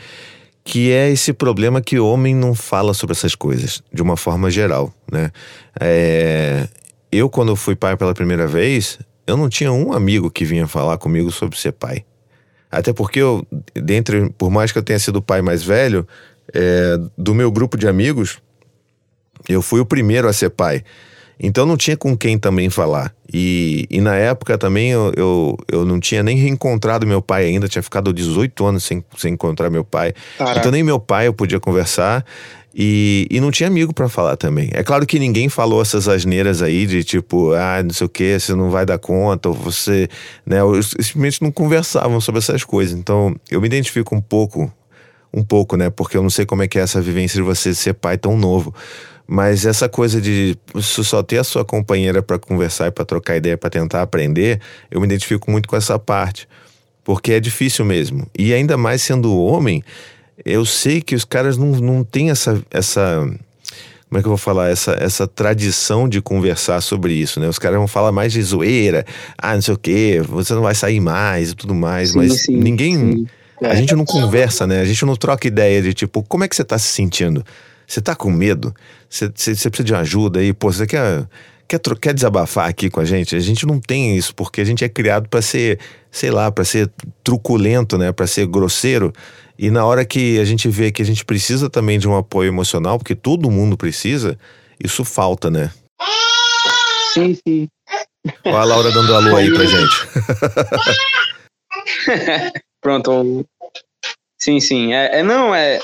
que 0.64 0.92
é 0.92 1.10
esse 1.10 1.32
problema 1.32 1.82
que 1.82 1.98
o 1.98 2.08
homem 2.08 2.36
não 2.36 2.54
fala 2.54 2.94
sobre 2.94 3.14
essas 3.14 3.36
coisas, 3.36 3.82
de 3.94 4.02
uma 4.02 4.18
forma 4.18 4.50
geral, 4.52 4.94
né? 5.12 5.32
É, 5.80 6.68
eu, 7.18 7.30
quando 7.30 7.56
fui 7.56 7.76
pai 7.76 7.96
pela 7.96 8.14
primeira 8.14 8.48
vez, 8.48 9.00
eu 9.26 9.38
não 9.38 9.50
tinha 9.50 9.72
um 9.72 9.94
amigo 9.94 10.30
que 10.30 10.46
vinha 10.46 10.68
falar 10.68 10.98
comigo 10.98 11.32
sobre 11.32 11.58
ser 11.58 11.72
pai. 11.72 12.06
Até 12.70 12.92
porque 12.92 13.20
eu, 13.20 13.46
dentre, 13.74 14.30
por 14.38 14.50
mais 14.52 14.72
que 14.72 14.78
eu 14.78 14.84
tenha 14.84 15.00
sido 15.00 15.18
o 15.18 15.22
pai 15.22 15.42
mais 15.42 15.64
velho, 15.64 16.08
é, 16.54 16.98
do 17.18 17.34
meu 17.34 17.52
grupo 17.52 17.78
de 17.78 17.88
amigos, 17.88 18.40
eu 19.48 19.62
fui 19.62 19.80
o 19.80 19.86
primeiro 19.86 20.28
a 20.28 20.34
ser 20.34 20.50
pai. 20.50 20.84
Então 21.40 21.66
não 21.66 21.76
tinha 21.76 21.98
com 21.98 22.16
quem 22.16 22.38
também 22.38 22.70
falar. 22.70 23.14
E, 23.32 23.86
e 23.90 24.00
na 24.00 24.16
época 24.16 24.58
também 24.58 24.92
eu, 24.92 25.12
eu, 25.16 25.58
eu, 25.70 25.86
não 25.86 26.00
tinha 26.00 26.24
nem 26.24 26.38
reencontrado 26.38 27.06
meu 27.06 27.22
pai 27.22 27.46
ainda, 27.46 27.68
tinha 27.68 27.84
ficado 27.84 28.14
18 28.14 28.66
anos 28.66 28.84
sem, 28.84 29.04
sem 29.18 29.34
encontrar 29.34 29.70
meu 29.70 29.84
pai. 29.84 30.14
Caraca. 30.38 30.60
Então 30.60 30.72
nem 30.72 30.84
meu 30.84 31.00
pai 31.00 31.28
eu 31.28 31.34
podia 31.34 31.60
conversar. 31.60 32.26
E, 32.78 33.26
e 33.32 33.40
não 33.40 33.52
tinha 33.52 33.68
amigo 33.68 33.94
para 33.94 34.10
falar 34.10 34.36
também. 34.36 34.70
É 34.74 34.84
claro 34.84 35.06
que 35.06 35.18
ninguém 35.18 35.48
falou 35.48 35.82
essas 35.82 36.10
asneiras 36.10 36.62
aí 36.62 36.86
de 36.86 37.06
tipo, 37.06 37.54
ah, 37.54 37.82
não 37.82 37.92
sei 37.92 38.06
o 38.06 38.10
que, 38.10 38.38
você 38.38 38.54
não 38.54 38.70
vai 38.70 38.86
dar 38.86 38.98
conta, 38.98 39.48
ou 39.48 39.56
você. 39.56 40.10
Né, 40.46 40.58
simplesmente 40.82 41.42
não 41.42 41.54
conversavam 41.54 42.20
sobre 42.20 42.40
essas 42.40 42.66
coisas. 42.66 42.98
Então 42.98 43.34
eu 43.50 43.62
me 43.62 43.68
identifico 43.68 44.14
um 44.14 44.20
pouco, 44.20 44.70
um 45.34 45.42
pouco, 45.42 45.78
né? 45.78 45.90
Porque 45.90 46.18
eu 46.18 46.22
não 46.22 46.30
sei 46.30 46.46
como 46.46 46.64
é 46.64 46.68
que 46.68 46.78
é 46.78 46.82
essa 46.82 47.00
vivência 47.00 47.38
de 47.38 47.44
você 47.44 47.74
ser 47.74 47.94
pai 47.94 48.18
tão 48.18 48.38
novo. 48.38 48.76
Mas 49.28 49.66
essa 49.66 49.90
coisa 49.90 50.22
de 50.22 50.56
só 50.80 51.24
ter 51.24 51.40
a 51.40 51.44
sua 51.44 51.66
companheira 51.66 52.22
para 52.22 52.38
conversar 52.38 52.88
e 52.88 52.92
para 52.92 53.04
trocar 53.04 53.38
ideia, 53.38 53.58
para 53.58 53.70
tentar 53.70 54.02
aprender, 54.02 54.62
eu 54.92 55.00
me 55.00 55.08
identifico 55.08 55.50
muito 55.50 55.68
com 55.68 55.76
essa 55.76 55.98
parte. 55.98 56.48
Porque 57.04 57.34
é 57.34 57.40
difícil 57.40 57.86
mesmo. 57.86 58.28
E 58.38 58.54
ainda 58.54 58.78
mais 58.78 59.02
sendo 59.02 59.36
homem, 59.36 59.84
eu 60.44 60.66
sei 60.66 61.02
que 61.02 61.16
os 61.16 61.24
caras 61.24 61.58
não, 61.58 61.68
não 61.68 62.04
têm 62.04 62.30
essa, 62.30 62.62
essa. 62.70 63.22
Como 64.08 64.20
é 64.20 64.22
que 64.22 64.28
eu 64.28 64.32
vou 64.32 64.38
falar? 64.38 64.70
Essa, 64.70 64.92
essa 65.00 65.28
tradição 65.28 66.08
de 66.08 66.22
conversar 66.22 66.82
sobre 66.82 67.14
isso, 67.14 67.40
né? 67.40 67.48
Os 67.48 67.60
caras 67.60 67.78
vão 67.78 67.88
falar 67.88 68.12
mais 68.12 68.34
de 68.34 68.42
zoeira, 68.42 69.06
ah, 69.38 69.56
não 69.56 69.62
sei 69.62 69.74
o 69.74 69.78
quê, 69.78 70.22
você 70.28 70.54
não 70.54 70.62
vai 70.62 70.76
sair 70.76 71.00
mais 71.00 71.52
e 71.52 71.56
tudo 71.56 71.74
mais, 71.74 72.10
sim, 72.10 72.18
mas 72.18 72.42
sim, 72.44 72.58
ninguém. 72.58 72.96
Sim. 72.96 73.28
A 73.62 73.70
é. 73.70 73.76
gente 73.76 73.96
não 73.96 74.06
conversa, 74.06 74.68
né? 74.68 74.82
A 74.82 74.86
gente 74.86 75.04
não 75.06 75.16
troca 75.16 75.48
ideia 75.48 75.82
de 75.82 75.94
tipo, 75.94 76.22
como 76.24 76.44
é 76.44 76.48
que 76.48 76.56
você 76.56 76.64
tá 76.64 76.78
se 76.78 76.88
sentindo? 76.88 77.44
Você 77.88 78.02
tá 78.02 78.16
com 78.16 78.32
medo? 78.32 78.74
Você, 79.16 79.30
precisa 79.30 79.84
de 79.84 79.96
ajuda 79.96 80.40
aí? 80.40 80.52
Pô, 80.52 80.72
você 80.72 80.86
quer 80.86 81.28
quer, 81.68 81.80
quer 82.02 82.14
desabafar 82.14 82.70
aqui 82.70 82.90
com 82.90 83.00
a 83.00 83.06
gente? 83.06 83.36
A 83.36 83.40
gente 83.40 83.66
não 83.66 83.80
tem 83.80 84.18
isso, 84.18 84.36
porque 84.36 84.62
a 84.62 84.66
gente 84.66 84.84
é 84.84 84.90
criado 84.90 85.30
para 85.30 85.42
ser, 85.42 85.80
sei 86.12 86.32
lá, 86.32 86.52
para 86.52 86.66
ser 86.66 86.92
truculento, 87.24 87.98
né? 87.98 88.12
Para 88.12 88.28
ser 88.28 88.46
grosseiro. 88.48 89.14
E 89.58 89.72
na 89.72 89.86
hora 89.86 90.04
que 90.04 90.38
a 90.40 90.46
gente 90.46 90.68
vê 90.68 90.92
que 90.92 91.02
a 91.02 91.06
gente 91.06 91.24
precisa 91.24 91.70
também 91.70 91.98
de 91.98 92.08
um 92.08 92.18
apoio 92.18 92.50
emocional, 92.50 92.98
porque 92.98 93.16
todo 93.16 93.50
mundo 93.50 93.78
precisa, 93.78 94.38
isso 94.84 95.06
falta, 95.06 95.50
né? 95.50 95.72
Sim, 97.14 97.38
sim. 97.48 97.68
Olha 98.44 98.58
a 98.58 98.66
Laura 98.66 98.92
dando 98.92 99.16
alô 99.16 99.38
aí 99.38 99.54
pra 99.54 99.66
gente. 99.66 99.96
Pronto. 102.82 103.46
Sim, 104.42 104.60
sim. 104.60 104.94
É, 104.94 105.20
é, 105.20 105.24
não, 105.24 105.56
é. 105.56 105.80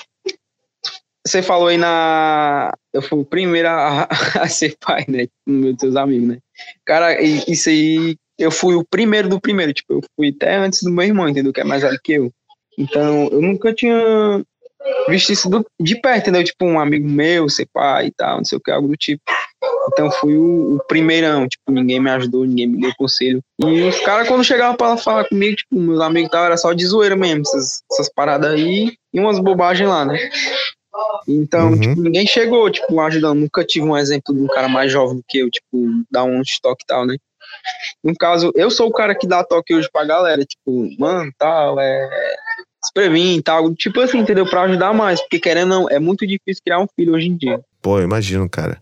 Você 1.25 1.41
falou 1.41 1.67
aí 1.67 1.77
na. 1.77 2.73
Eu 2.93 3.01
fui 3.01 3.19
o 3.19 3.25
primeiro 3.25 3.67
a, 3.67 4.07
a 4.41 4.47
ser 4.47 4.75
pai, 4.79 5.05
né? 5.07 5.27
Meus 5.47 5.77
teus 5.77 5.95
amigos, 5.95 6.27
né? 6.27 6.37
Cara, 6.85 7.21
isso 7.21 7.69
aí. 7.69 8.15
Eu 8.37 8.49
fui 8.49 8.75
o 8.75 8.83
primeiro 8.83 9.29
do 9.29 9.39
primeiro. 9.39 9.73
Tipo, 9.73 9.93
eu 9.93 10.01
fui 10.15 10.29
até 10.29 10.55
antes 10.55 10.81
do 10.81 10.91
meu 10.91 11.05
irmão, 11.05 11.29
entendeu? 11.29 11.53
Que 11.53 11.61
é 11.61 11.63
mais 11.63 11.83
velho 11.83 11.99
que 12.03 12.13
eu. 12.13 12.31
Então, 12.77 13.27
eu 13.31 13.41
nunca 13.41 13.73
tinha 13.73 14.43
visto 15.07 15.31
isso 15.31 15.49
do, 15.49 15.65
de 15.79 15.99
perto, 15.99 16.21
entendeu? 16.21 16.43
Tipo, 16.43 16.65
um 16.65 16.79
amigo 16.79 17.07
meu, 17.07 17.47
ser 17.49 17.67
pai 17.71 18.07
e 18.07 18.11
tal, 18.11 18.37
não 18.37 18.45
sei 18.45 18.57
o 18.57 18.61
que, 18.61 18.71
algo 18.71 18.87
do 18.87 18.95
tipo. 18.95 19.21
Então, 19.91 20.11
fui 20.11 20.35
o, 20.35 20.75
o 20.75 20.79
primeirão, 20.87 21.47
tipo, 21.47 21.71
ninguém 21.71 21.99
me 21.99 22.09
ajudou, 22.09 22.45
ninguém 22.45 22.67
me 22.67 22.81
deu 22.81 22.91
conselho. 22.97 23.41
E 23.59 23.81
os 23.83 23.99
caras, 23.99 24.27
quando 24.27 24.43
chegavam 24.43 24.75
pra 24.75 24.97
falar 24.97 25.25
comigo, 25.25 25.55
tipo, 25.55 25.75
meus 25.75 25.99
amigos 25.99 26.31
tal, 26.31 26.45
era 26.45 26.57
só 26.57 26.73
de 26.73 26.85
zoeira 26.85 27.15
mesmo, 27.15 27.41
essas, 27.41 27.83
essas 27.91 28.09
paradas 28.11 28.53
aí 28.53 28.93
e 29.13 29.19
umas 29.19 29.39
bobagens 29.39 29.87
lá, 29.87 30.05
né? 30.05 30.17
Então, 31.27 31.71
uhum. 31.71 31.79
tipo, 31.79 32.01
ninguém 32.01 32.25
chegou, 32.25 32.69
tipo, 32.69 32.99
ajudando. 32.99 33.39
Nunca 33.39 33.63
tive 33.63 33.85
um 33.85 33.97
exemplo 33.97 34.33
de 34.33 34.41
um 34.41 34.47
cara 34.47 34.67
mais 34.67 34.91
jovem 34.91 35.17
do 35.17 35.23
que 35.27 35.39
eu, 35.39 35.49
tipo, 35.49 36.03
dar 36.09 36.23
um 36.23 36.41
estoque 36.41 36.83
e 36.83 36.87
tal, 36.87 37.05
né? 37.05 37.15
No 38.03 38.15
caso, 38.15 38.51
eu 38.55 38.71
sou 38.71 38.87
o 38.87 38.93
cara 38.93 39.15
que 39.15 39.27
dá 39.27 39.43
toque 39.43 39.73
hoje 39.73 39.89
pra 39.91 40.05
galera, 40.05 40.43
tipo, 40.43 40.89
mano, 40.97 41.31
tal, 41.37 41.79
é. 41.79 42.09
Se 42.83 43.41
tal, 43.43 43.75
tipo 43.75 43.99
assim, 43.99 44.19
entendeu? 44.19 44.49
Pra 44.49 44.63
ajudar 44.63 44.91
mais, 44.91 45.21
porque 45.21 45.39
querendo 45.39 45.69
não, 45.69 45.89
é 45.89 45.99
muito 45.99 46.25
difícil 46.25 46.63
criar 46.65 46.79
um 46.79 46.87
filho 46.95 47.13
hoje 47.13 47.27
em 47.27 47.37
dia. 47.37 47.59
Pô, 47.79 48.01
imagino, 48.01 48.49
cara. 48.49 48.81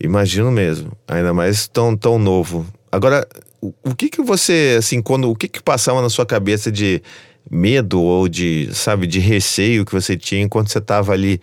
Imagino 0.00 0.52
mesmo. 0.52 0.92
Ainda 1.08 1.34
mais 1.34 1.66
tão, 1.66 1.96
tão 1.96 2.16
novo. 2.16 2.64
Agora, 2.92 3.26
o, 3.60 3.72
o 3.82 3.94
que 3.94 4.08
que 4.08 4.22
você, 4.22 4.76
assim, 4.78 5.02
quando. 5.02 5.30
O 5.30 5.34
que 5.34 5.48
que 5.48 5.62
passava 5.62 6.00
na 6.00 6.08
sua 6.08 6.24
cabeça 6.24 6.70
de 6.70 7.02
medo 7.50 8.00
ou 8.00 8.28
de, 8.28 8.68
sabe, 8.72 9.06
de 9.06 9.20
receio 9.20 9.84
que 9.84 9.92
você 9.92 10.16
tinha 10.16 10.42
enquanto 10.42 10.68
você 10.68 10.78
estava 10.78 11.12
ali 11.12 11.40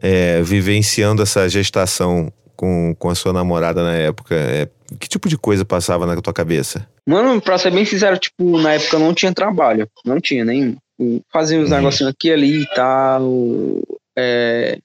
é, 0.00 0.42
vivenciando 0.42 1.22
essa 1.22 1.48
gestação 1.48 2.32
com, 2.56 2.94
com 2.98 3.10
a 3.10 3.14
sua 3.14 3.32
namorada 3.32 3.82
na 3.82 3.94
época? 3.94 4.34
É, 4.34 4.68
que 4.98 5.08
tipo 5.08 5.28
de 5.28 5.36
coisa 5.36 5.64
passava 5.64 6.06
na 6.06 6.20
tua 6.20 6.32
cabeça? 6.32 6.86
Mano, 7.06 7.40
pra 7.40 7.58
ser 7.58 7.72
bem 7.72 7.84
sincero, 7.84 8.18
tipo, 8.18 8.58
na 8.58 8.74
época 8.74 8.96
eu 8.96 9.00
não 9.00 9.14
tinha 9.14 9.32
trabalho. 9.32 9.88
Não 10.04 10.20
tinha 10.20 10.44
nem. 10.44 10.76
Fazia 11.32 11.58
uns 11.58 11.70
uhum. 11.70 11.76
negocinhos 11.76 12.12
aqui 12.12 12.30
ali 12.30 12.62
e 12.62 12.66
tal. 12.74 13.28
É, 14.16 14.78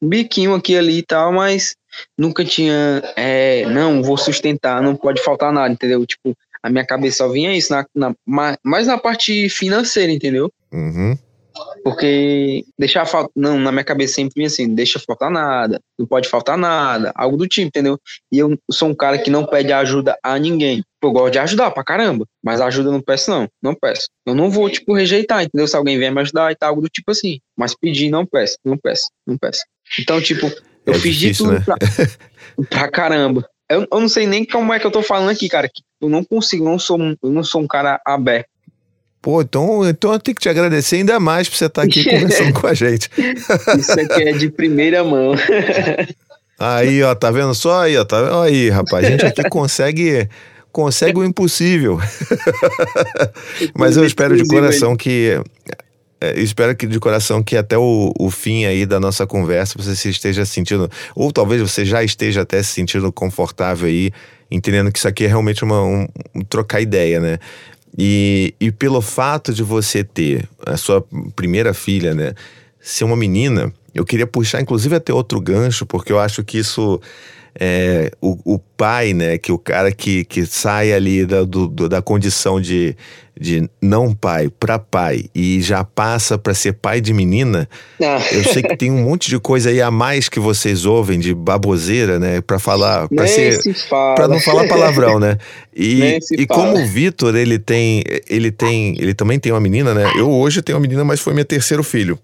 um 0.00 0.08
biquinho 0.08 0.54
aqui 0.54 0.76
ali 0.76 0.98
e 0.98 1.02
tal, 1.02 1.32
mas 1.32 1.74
nunca 2.16 2.44
tinha. 2.44 3.02
É, 3.16 3.66
não, 3.66 4.02
vou 4.02 4.16
sustentar, 4.16 4.82
não 4.82 4.96
pode 4.96 5.22
faltar 5.22 5.52
nada, 5.52 5.72
entendeu? 5.72 6.04
Tipo, 6.06 6.34
a 6.62 6.70
minha 6.70 6.86
cabeça 6.86 7.18
só 7.18 7.28
vinha 7.28 7.56
isso, 7.56 7.72
na, 7.72 7.84
na, 7.94 8.14
mais 8.62 8.86
na 8.86 8.98
parte 8.98 9.48
financeira, 9.48 10.12
entendeu? 10.12 10.52
Uhum. 10.72 11.16
Porque 11.82 12.64
deixar 12.78 13.06
faltar. 13.06 13.30
Não, 13.34 13.58
na 13.58 13.72
minha 13.72 13.84
cabeça 13.84 14.14
sempre 14.14 14.34
vinha 14.36 14.46
assim: 14.46 14.74
deixa 14.74 14.98
faltar 14.98 15.30
nada, 15.30 15.80
não 15.98 16.06
pode 16.06 16.28
faltar 16.28 16.56
nada, 16.56 17.12
algo 17.14 17.36
do 17.36 17.48
tipo, 17.48 17.68
entendeu? 17.68 17.98
E 18.30 18.38
eu 18.38 18.56
sou 18.70 18.88
um 18.88 18.94
cara 18.94 19.18
que 19.18 19.30
não 19.30 19.46
pede 19.46 19.72
ajuda 19.72 20.16
a 20.22 20.38
ninguém. 20.38 20.82
Eu 21.02 21.12
gosto 21.12 21.32
de 21.32 21.38
ajudar 21.38 21.70
pra 21.70 21.84
caramba, 21.84 22.26
mas 22.42 22.60
ajuda 22.60 22.88
eu 22.88 22.92
não 22.92 23.00
peço, 23.00 23.30
não. 23.30 23.48
Não 23.62 23.74
peço. 23.74 24.08
Eu 24.26 24.34
não 24.34 24.50
vou, 24.50 24.68
tipo, 24.68 24.92
rejeitar, 24.92 25.42
entendeu? 25.42 25.66
Se 25.66 25.76
alguém 25.76 25.98
vier 25.98 26.12
me 26.12 26.20
ajudar 26.20 26.52
e 26.52 26.56
tal, 26.56 26.70
algo 26.70 26.82
do 26.82 26.88
tipo 26.88 27.10
assim. 27.10 27.38
Mas 27.56 27.74
pedir, 27.74 28.10
não 28.10 28.26
peço, 28.26 28.58
não 28.64 28.76
peço, 28.76 29.08
não 29.26 29.38
peço. 29.38 29.60
Então, 29.98 30.20
tipo, 30.20 30.46
eu 30.84 30.94
é 30.94 30.98
fiz 30.98 31.16
difícil, 31.16 31.46
de 31.46 31.52
tudo 31.54 31.58
né? 31.58 31.64
pra, 31.64 31.76
pra 32.68 32.90
caramba. 32.90 33.48
Eu, 33.68 33.86
eu 33.90 34.00
não 34.00 34.08
sei 34.08 34.26
nem 34.26 34.44
como 34.44 34.72
é 34.72 34.78
que 34.78 34.86
eu 34.86 34.90
tô 34.90 35.02
falando 35.02 35.30
aqui, 35.30 35.48
cara. 35.48 35.70
Eu 36.00 36.08
não 36.08 36.24
consigo, 36.24 36.64
não 36.64 36.78
sou, 36.78 36.98
eu 36.98 37.30
não 37.30 37.44
sou 37.44 37.60
um 37.60 37.66
cara 37.66 38.00
aberto. 38.04 38.48
Pô, 39.20 39.42
então, 39.42 39.86
então 39.88 40.12
eu 40.12 40.18
tenho 40.18 40.34
que 40.34 40.40
te 40.40 40.48
agradecer 40.48 40.96
ainda 40.96 41.18
mais 41.18 41.48
por 41.48 41.56
você 41.56 41.66
estar 41.66 41.82
aqui 41.82 42.04
conversando 42.08 42.52
com 42.52 42.66
a 42.66 42.74
gente. 42.74 43.10
Isso 43.78 43.92
aqui 44.00 44.22
é 44.28 44.32
de 44.32 44.48
primeira 44.48 45.02
mão. 45.02 45.34
Aí, 46.58 47.02
ó, 47.02 47.14
tá 47.14 47.30
vendo 47.30 47.54
só 47.54 47.82
aí, 47.82 47.96
ó, 47.96 48.04
tá 48.04 48.22
vendo 48.22 48.40
aí, 48.40 48.70
rapaz, 48.70 49.06
a 49.06 49.10
gente 49.10 49.26
aqui 49.26 49.48
consegue 49.48 50.28
consegue 50.72 51.18
o 51.18 51.24
impossível. 51.24 51.98
Mas 53.74 53.96
eu 53.96 54.04
espero 54.04 54.36
de 54.36 54.46
coração 54.46 54.96
que 54.96 55.40
eu 56.20 56.42
espero 56.42 56.74
que 56.74 56.86
de 56.86 56.98
coração 56.98 57.42
que 57.42 57.56
até 57.56 57.78
o, 57.78 58.12
o 58.18 58.30
fim 58.30 58.64
aí 58.64 58.84
da 58.84 58.98
nossa 58.98 59.26
conversa 59.26 59.74
você 59.76 59.94
se 59.94 60.08
esteja 60.08 60.44
sentindo, 60.44 60.90
ou 61.14 61.32
talvez 61.32 61.60
você 61.60 61.84
já 61.84 62.02
esteja 62.02 62.42
até 62.42 62.62
se 62.62 62.70
sentindo 62.72 63.10
confortável 63.12 63.86
aí, 63.88 64.10
entendendo 64.50 64.90
que 64.90 64.98
isso 64.98 65.08
aqui 65.08 65.24
é 65.24 65.28
realmente 65.28 65.62
uma, 65.64 65.82
um, 65.82 66.08
um 66.34 66.40
trocar 66.40 66.80
ideia, 66.80 67.20
né? 67.20 67.38
E, 67.96 68.54
e 68.60 68.70
pelo 68.70 69.00
fato 69.00 69.52
de 69.52 69.62
você 69.62 70.04
ter 70.04 70.48
a 70.66 70.76
sua 70.76 71.04
primeira 71.34 71.72
filha, 71.72 72.14
né, 72.14 72.34
ser 72.80 73.04
uma 73.04 73.16
menina, 73.16 73.72
eu 73.94 74.04
queria 74.04 74.26
puxar 74.26 74.60
inclusive 74.60 74.94
até 74.94 75.12
outro 75.12 75.40
gancho, 75.40 75.86
porque 75.86 76.12
eu 76.12 76.18
acho 76.18 76.44
que 76.44 76.58
isso 76.58 77.00
é, 77.58 78.10
o, 78.20 78.54
o 78.54 78.58
pai, 78.58 79.12
né, 79.12 79.38
que 79.38 79.50
o 79.50 79.58
cara 79.58 79.90
que, 79.92 80.24
que 80.24 80.46
sai 80.46 80.92
ali 80.92 81.26
da, 81.26 81.42
do, 81.42 81.68
da 81.88 82.00
condição 82.00 82.60
de, 82.60 82.96
de 83.38 83.68
não 83.80 84.14
pai 84.14 84.48
para 84.48 84.78
pai 84.78 85.24
e 85.34 85.60
já 85.60 85.82
passa 85.84 86.38
para 86.38 86.54
ser 86.54 86.74
pai 86.74 87.00
de 87.00 87.12
menina, 87.12 87.68
ah. 88.00 88.20
eu 88.32 88.44
sei 88.44 88.62
que 88.62 88.76
tem 88.76 88.90
um 88.90 89.02
monte 89.02 89.28
de 89.28 89.38
coisa 89.38 89.70
aí 89.70 89.82
a 89.82 89.90
mais 89.90 90.28
que 90.28 90.38
vocês 90.38 90.84
ouvem 90.84 91.18
de 91.18 91.34
baboseira, 91.34 92.18
né, 92.18 92.40
para 92.40 92.58
falar, 92.58 93.08
para 93.08 93.26
ser, 93.26 93.58
para 93.88 94.28
não 94.28 94.40
falar 94.40 94.68
palavrão, 94.68 95.18
né? 95.18 95.38
E, 95.80 96.18
e 96.32 96.44
como 96.44 96.76
o 96.76 96.86
Vitor, 96.88 97.36
ele 97.36 97.56
tem, 97.56 98.02
ele 98.28 98.50
tem, 98.50 98.96
ele 98.98 99.14
também 99.14 99.38
tem 99.38 99.52
uma 99.52 99.60
menina, 99.60 99.94
né? 99.94 100.10
Eu 100.16 100.28
hoje 100.28 100.60
tenho 100.60 100.76
uma 100.76 100.82
menina, 100.82 101.04
mas 101.04 101.20
foi 101.20 101.32
meu 101.32 101.44
terceiro 101.44 101.84
filho. 101.84 102.18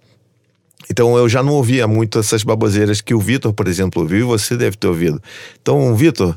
Então 0.91 1.17
eu 1.17 1.29
já 1.29 1.43
não 1.43 1.55
ouvia 1.55 1.87
muito 1.87 2.19
essas 2.19 2.43
baboseiras 2.43 3.01
que 3.01 3.15
o 3.15 3.21
Vitor, 3.21 3.53
por 3.53 3.67
exemplo, 3.69 4.03
ouviu 4.03 4.21
e 4.21 4.23
você 4.23 4.57
deve 4.57 4.77
ter 4.77 4.87
ouvido. 4.87 5.23
Então, 5.61 5.95
Vitor, 5.95 6.37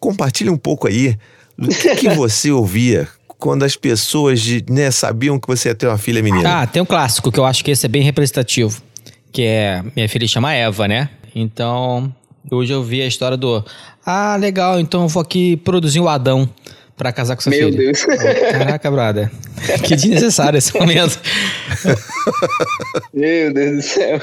compartilhe 0.00 0.50
um 0.50 0.56
pouco 0.56 0.88
aí 0.88 1.16
do 1.56 1.68
que, 1.68 1.94
que 1.96 2.08
você 2.14 2.50
ouvia 2.50 3.08
quando 3.38 3.64
as 3.64 3.76
pessoas 3.76 4.40
né, 4.68 4.90
sabiam 4.90 5.38
que 5.38 5.48
você 5.48 5.68
ia 5.68 5.74
ter 5.74 5.88
uma 5.88 5.98
filha 5.98 6.22
menina? 6.22 6.62
Ah, 6.62 6.66
tem 6.66 6.80
um 6.80 6.86
clássico 6.86 7.32
que 7.32 7.40
eu 7.40 7.44
acho 7.44 7.64
que 7.64 7.70
esse 7.70 7.84
é 7.84 7.88
bem 7.88 8.02
representativo. 8.02 8.80
Que 9.32 9.42
é. 9.42 9.82
Minha 9.96 10.08
filha 10.08 10.28
chama 10.28 10.52
Eva, 10.52 10.86
né? 10.86 11.08
Então. 11.34 12.14
Hoje 12.50 12.72
eu 12.72 12.82
vi 12.82 13.02
a 13.02 13.06
história 13.06 13.36
do. 13.36 13.64
Ah, 14.04 14.36
legal, 14.36 14.78
então 14.80 15.02
eu 15.02 15.08
vou 15.08 15.20
aqui 15.20 15.56
produzir 15.56 16.00
o 16.00 16.08
Adão 16.08 16.48
pra 17.02 17.12
casar 17.12 17.34
com 17.34 17.42
sua 17.42 17.50
Meu 17.50 17.68
filha. 17.68 17.78
Deus. 17.78 18.04
Caraca, 18.04 18.90
brother. 18.90 19.30
Que 19.84 19.96
desnecessário 19.96 20.56
esse 20.58 20.72
momento. 20.72 21.20
Meu 23.12 23.52
Deus 23.52 23.76
do 23.76 23.82
céu. 23.82 24.20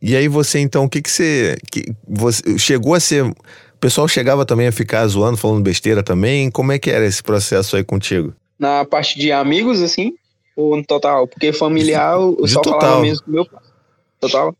E 0.00 0.16
aí 0.16 0.28
você, 0.28 0.58
então, 0.58 0.84
o 0.84 0.88
que 0.88 1.02
que 1.02 1.10
você, 1.10 1.58
que 1.70 1.92
você... 2.08 2.58
Chegou 2.58 2.94
a 2.94 3.00
ser... 3.00 3.24
O 3.24 3.34
pessoal 3.78 4.08
chegava 4.08 4.44
também 4.46 4.66
a 4.66 4.72
ficar 4.72 5.06
zoando, 5.06 5.36
falando 5.36 5.62
besteira 5.62 6.02
também? 6.02 6.50
Como 6.50 6.72
é 6.72 6.78
que 6.78 6.90
era 6.90 7.06
esse 7.06 7.22
processo 7.22 7.76
aí 7.76 7.84
contigo? 7.84 8.34
Na 8.58 8.84
parte 8.84 9.18
de 9.18 9.32
amigos, 9.32 9.80
assim, 9.82 10.14
ou 10.56 10.76
no 10.76 10.84
total? 10.84 11.26
Porque 11.26 11.52
familiar 11.52 12.14
eu 12.14 12.36
De 12.42 12.50
só 12.50 12.60
total. 12.60 12.80
falava 12.80 13.02
mesmo 13.02 13.24
com 13.24 13.30
meu 13.30 13.46
pai. 13.46 13.60
Total. 14.20 14.54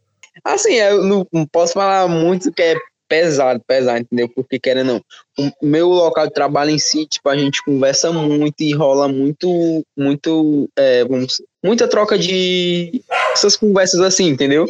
Assim, 0.45 0.73
eu 0.75 1.05
não, 1.05 1.27
não 1.33 1.47
posso 1.47 1.75
falar 1.75 2.09
muito 2.09 2.51
que 2.53 2.63
é 2.63 2.75
pesado, 3.11 3.61
pesado, 3.67 3.99
entendeu? 3.99 4.29
Porque 4.29 4.57
querendo 4.59 4.87
não. 4.95 5.05
O 5.37 5.67
meu 5.67 5.89
local 5.89 6.29
de 6.29 6.33
trabalho 6.33 6.71
em 6.71 6.79
si, 6.79 7.07
tipo, 7.07 7.29
a 7.29 7.37
gente 7.37 7.63
conversa 7.65 8.13
muito 8.13 8.61
e 8.61 8.73
rola 8.73 9.09
muito, 9.09 9.85
muito, 9.99 10.69
é, 10.79 11.05
vamos, 11.05 11.43
muita 11.63 11.89
troca 11.89 12.17
de 12.17 13.03
essas 13.33 13.57
conversas 13.57 14.01
assim, 14.01 14.29
entendeu? 14.29 14.67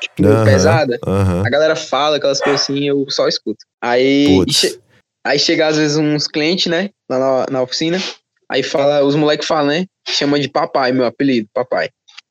Tipo, 0.00 0.22
pesada. 0.44 0.98
A 1.44 1.50
galera 1.50 1.76
fala 1.76 2.16
aquelas 2.16 2.40
coisas 2.40 2.62
assim, 2.62 2.88
eu 2.88 3.04
só 3.10 3.28
escuto. 3.28 3.58
Aí, 3.82 4.44
che- 4.50 4.78
aí 5.24 5.38
chega 5.38 5.66
às 5.66 5.76
vezes 5.76 5.96
uns 5.98 6.26
clientes, 6.26 6.66
né, 6.66 6.88
lá 7.08 7.18
na, 7.18 7.46
na 7.50 7.62
oficina, 7.62 8.02
aí 8.50 8.62
fala, 8.62 9.04
os 9.04 9.14
moleques 9.14 9.46
falam, 9.46 9.66
né, 9.66 9.86
chama 10.08 10.40
de 10.40 10.48
papai, 10.48 10.90
meu 10.92 11.04
apelido, 11.04 11.48
papai. 11.52 11.90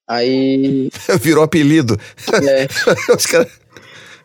Aí, 0.10 0.90
Virou 1.22 1.44
apelido. 1.44 2.00
é, 2.50 2.68
Os 3.16 3.26
caras- 3.28 3.67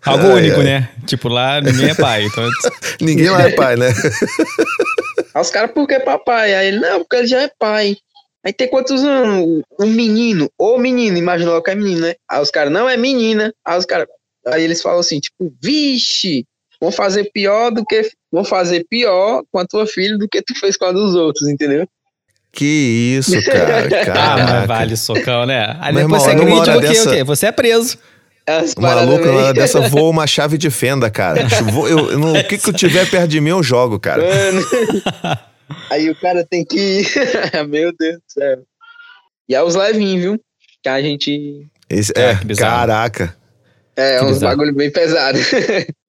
Algo 0.04 0.26
Ai, 0.28 0.32
único, 0.34 0.58
ai. 0.58 0.64
né? 0.64 0.88
Tipo, 1.06 1.28
lá 1.28 1.60
ninguém 1.60 1.90
é 1.90 1.94
pai. 1.94 2.24
Então, 2.24 2.48
Ninguém 3.00 3.30
mais 3.30 3.52
é 3.52 3.56
pai, 3.56 3.76
né? 3.76 3.88
aí 5.34 5.40
os 5.40 5.50
caras, 5.50 5.70
por 5.72 5.86
que 5.86 5.98
papai? 6.00 6.54
Aí 6.54 6.68
ele, 6.68 6.80
não, 6.80 7.00
porque 7.00 7.16
ele 7.16 7.26
já 7.26 7.42
é 7.42 7.50
pai. 7.58 7.96
Aí 8.44 8.52
tem 8.52 8.68
quantos 8.68 9.02
anos? 9.04 9.62
Um 9.78 9.86
menino, 9.86 10.50
ou 10.58 10.78
menino, 10.78 11.16
imagina 11.16 11.52
logo 11.52 11.62
que 11.62 11.70
é 11.70 11.74
menino, 11.76 12.00
né? 12.00 12.14
Aí 12.28 12.42
os 12.42 12.50
caras, 12.50 12.72
não, 12.72 12.88
é 12.88 12.96
menina. 12.96 13.52
Aí 13.64 13.78
os 13.78 13.86
caras, 13.86 14.08
aí 14.46 14.64
eles 14.64 14.82
falam 14.82 14.98
assim, 14.98 15.20
tipo, 15.20 15.54
vixe, 15.62 16.44
vão 16.80 16.90
fazer 16.90 17.30
pior 17.32 17.70
do 17.70 17.84
que, 17.84 18.10
vão 18.32 18.44
fazer 18.44 18.84
pior 18.90 19.44
com 19.52 19.60
a 19.60 19.66
tua 19.66 19.86
filha 19.86 20.18
do 20.18 20.28
que 20.28 20.42
tu 20.42 20.58
fez 20.58 20.76
com 20.76 20.86
a 20.86 20.92
dos 20.92 21.14
outros, 21.14 21.48
entendeu? 21.48 21.86
Que 22.50 23.16
isso, 23.18 23.40
cara. 23.46 23.78
ah, 23.78 23.88
mas 23.88 24.04
Caraca. 24.06 24.66
vale 24.66 24.96
socão, 24.96 25.46
né? 25.46 25.76
Aí 25.80 25.94
Meu 25.94 26.02
depois 26.02 26.02
irmão, 26.02 26.20
você 26.20 26.34
numa 26.34 26.60
agride 26.62 26.70
hora 26.70 26.78
o 26.78 26.80
quê? 26.80 26.88
dessa- 26.88 27.10
O 27.10 27.12
quê? 27.14 27.24
Você 27.24 27.46
é 27.46 27.52
preso. 27.52 27.96
As 28.46 28.72
O 28.72 28.80
paradas 28.80 29.08
maluco, 29.08 29.24
meio- 29.28 29.54
dessa, 29.54 29.80
voa 29.88 30.10
uma 30.10 30.26
chave 30.26 30.58
de 30.58 30.70
fenda, 30.70 31.08
cara. 31.10 31.46
Vou- 31.72 31.88
eu- 31.88 32.10
eu 32.12 32.18
não- 32.18 32.32
o 32.32 32.44
que 32.48 32.58
que 32.58 32.68
eu 32.68 32.74
tiver 32.74 33.08
perto 33.08 33.28
de 33.28 33.40
mim, 33.40 33.50
eu 33.50 33.62
jogo, 33.62 34.00
cara. 34.00 34.22
Mano. 34.22 34.66
Aí 35.90 36.10
o 36.10 36.14
cara 36.20 36.44
tem 36.44 36.64
que. 36.64 37.02
Meu 37.68 37.92
Deus 37.96 38.16
do 38.16 38.22
céu. 38.28 38.58
E 39.48 39.54
é 39.54 39.62
os 39.62 39.74
levinhos, 39.74 40.22
viu? 40.22 40.40
Que 40.82 40.88
a 40.88 41.00
gente. 41.00 41.66
Esse- 41.88 42.12
é, 42.16 42.34
bizarro. 42.34 42.76
caraca. 42.78 43.36
É, 43.94 44.18
Que 44.18 44.24
uns 44.24 44.32
bizarro. 44.34 44.56
bagulho 44.56 44.74
bem 44.74 44.90
pesado. 44.90 45.38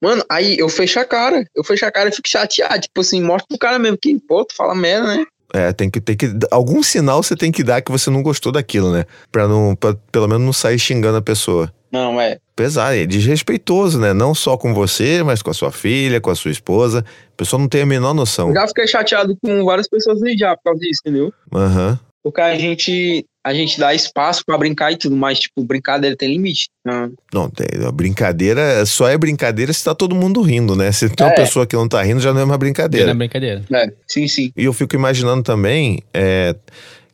Mano, 0.01 0.23
aí 0.29 0.57
eu 0.57 0.69
fecho 0.69 0.99
a 0.99 1.05
cara. 1.05 1.45
Eu 1.55 1.63
fecho 1.63 1.85
a 1.85 1.91
cara 1.91 2.09
e 2.09 2.13
fico 2.15 2.27
chateado. 2.27 2.79
Tipo 2.81 3.01
assim, 3.01 3.21
mostra 3.21 3.45
pro 3.49 3.57
cara 3.57 3.77
mesmo 3.77 3.97
que, 4.01 4.17
pô, 4.19 4.43
tu 4.45 4.55
fala 4.55 4.73
merda, 4.73 5.17
né? 5.17 5.25
É, 5.53 5.71
tem 5.71 5.87
que, 5.87 6.01
tem 6.01 6.17
que. 6.17 6.31
Algum 6.49 6.81
sinal 6.81 7.21
você 7.21 7.35
tem 7.35 7.51
que 7.51 7.63
dar 7.63 7.79
que 7.81 7.91
você 7.91 8.09
não 8.09 8.23
gostou 8.23 8.51
daquilo, 8.51 8.91
né? 8.91 9.05
Pra, 9.31 9.47
não, 9.47 9.75
pra 9.75 9.95
pelo 10.11 10.27
menos 10.27 10.43
não 10.43 10.51
sair 10.51 10.79
xingando 10.79 11.17
a 11.17 11.21
pessoa. 11.21 11.71
Não, 11.91 12.19
é. 12.19 12.39
Pesado, 12.55 12.95
é 12.95 13.05
desrespeitoso, 13.05 13.99
né? 13.99 14.13
Não 14.13 14.33
só 14.33 14.57
com 14.57 14.73
você, 14.73 15.21
mas 15.21 15.43
com 15.43 15.51
a 15.51 15.53
sua 15.53 15.71
filha, 15.71 16.19
com 16.19 16.31
a 16.31 16.35
sua 16.35 16.49
esposa. 16.49 17.05
A 17.33 17.37
pessoa 17.37 17.59
não 17.59 17.67
tem 17.67 17.83
a 17.83 17.85
menor 17.85 18.15
noção. 18.15 18.49
Eu 18.49 18.55
já 18.55 18.67
fiquei 18.67 18.87
chateado 18.87 19.37
com 19.39 19.63
várias 19.63 19.87
pessoas 19.87 20.19
já 20.35 20.57
por 20.57 20.63
causa 20.63 20.79
disso, 20.79 21.01
entendeu? 21.05 21.31
Aham. 21.53 21.99
Porque 22.23 22.41
a 22.41 22.57
gente, 22.57 23.23
a 23.43 23.53
gente 23.53 23.77
dá 23.79 23.93
espaço 23.93 24.43
pra 24.45 24.57
brincar 24.57 24.91
e 24.93 24.97
tudo, 24.97 25.15
mas, 25.17 25.39
tipo, 25.39 25.63
brincadeira 25.63 26.15
tem 26.15 26.29
limite. 26.31 26.69
Ah, 26.87 27.09
Não, 27.33 27.49
tem, 27.49 27.67
a 27.85 27.91
brincadeira 27.91 28.85
só 28.85 29.07
é 29.09 29.17
brincadeira 29.17 29.73
se 29.73 29.83
tá 29.83 29.93
todo 29.93 30.15
mundo 30.15 30.41
rindo, 30.41 30.75
né? 30.75 30.91
Se 30.91 31.09
tem 31.09 31.25
uma 31.27 31.33
É. 31.33 31.35
pessoa 31.35 31.67
que 31.67 31.75
não 31.75 31.87
tá 31.87 32.01
rindo, 32.01 32.21
já 32.21 32.31
não 32.33 32.39
é 32.41 32.43
uma 32.45 32.53
Não 32.53 32.57
brincadeira. 32.59 33.11
é 33.11 33.13
brincadeira. 33.13 33.63
é, 33.73 33.91
sim, 34.07 34.27
sim. 34.27 34.51
E 34.55 34.63
eu 34.63 34.71
fico 34.73 34.95
imaginando 34.95 35.43
também 35.43 35.99
é, 36.13 36.55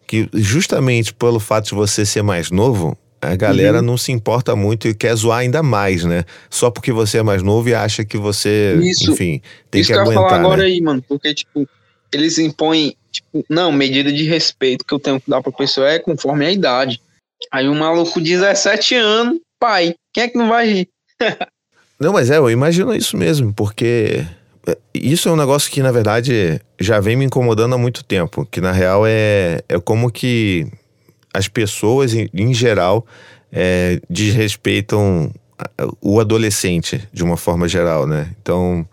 que 0.06 0.30
justamente 0.34 1.14
pelo 1.14 1.40
fato 1.40 1.70
de 1.70 1.76
você 1.76 2.06
ser 2.06 2.22
mais 2.22 2.52
novo, 2.52 2.96
a 3.22 3.36
galera 3.36 3.80
Uhum. 3.80 3.86
não 3.86 3.98
se 3.98 4.12
importa 4.12 4.56
muito 4.56 4.88
e 4.88 4.94
quer 4.94 5.14
zoar 5.16 5.40
ainda 5.40 5.62
mais, 5.64 6.04
né? 6.04 6.24
Só 6.50 6.70
porque 6.72 6.92
você 6.92 7.18
é 7.18 7.24
mais 7.24 7.42
novo 7.44 7.68
e 7.70 7.74
acha 7.74 8.06
que 8.06 8.18
você, 8.18 8.80
Isso. 8.84 9.12
enfim, 9.12 9.42
tem 9.72 9.82
Isso 9.82 9.88
que 9.92 9.94
que 9.94 10.00
eu 10.00 10.04
ia 10.06 10.12
aguentar, 10.12 10.30
falar 10.30 10.40
agora 10.42 10.62
né? 10.62 10.68
aí, 10.68 10.80
mano. 10.82 11.04
Porque, 11.08 11.34
tipo, 11.34 11.68
eles 12.14 12.38
impõem, 12.38 12.96
tipo, 13.12 13.46
não, 13.50 13.72
medida 13.72 14.12
de 14.12 14.24
respeito 14.24 14.86
que 14.86 14.94
eu 14.94 15.00
tenho 15.00 15.20
que 15.20 15.30
dar 15.30 15.42
pra 15.42 15.52
pessoa 15.52 15.90
é 15.90 16.00
conforme 16.00 16.46
a 16.46 16.52
idade. 16.52 17.02
Aí 17.52 17.68
um 17.68 17.78
maluco 17.78 18.22
de 18.22 18.32
17 18.32 18.96
anos, 18.96 19.40
pai, 19.60 19.96
quem 20.14 20.24
é 20.24 20.28
que 20.28 20.38
não 20.38 20.50
vai 20.50 20.68
rir? 20.68 20.90
Não, 22.00 22.14
mas 22.14 22.32
é, 22.32 22.38
eu 22.38 22.50
imagino 22.50 22.96
isso 22.96 23.18
mesmo, 23.18 23.54
porque 23.54 24.26
é, 24.66 24.78
isso 24.94 25.28
é 25.28 25.32
um 25.34 25.36
negócio 25.36 25.70
que, 25.70 25.82
na 25.82 25.92
verdade, 25.92 26.62
já 26.80 27.00
vem 27.02 27.18
me 27.18 27.26
incomodando 27.26 27.76
há 27.76 27.78
muito 27.78 28.06
tempo. 28.06 28.46
Que, 28.50 28.62
na 28.62 28.72
real, 28.72 29.06
é, 29.06 29.62
é 29.68 29.80
como 29.80 30.10
que 30.10 30.66
as 31.34 31.50
pessoas, 31.50 32.14
em, 32.14 32.30
em 32.34 32.54
geral, 32.54 33.06
é, 33.52 34.00
desrespeitam 34.10 35.30
o 36.02 36.22
adolescente, 36.22 37.06
de 37.12 37.22
uma 37.22 37.36
forma 37.36 37.68
geral, 37.68 38.08
né? 38.08 38.34
Então, 38.42 38.88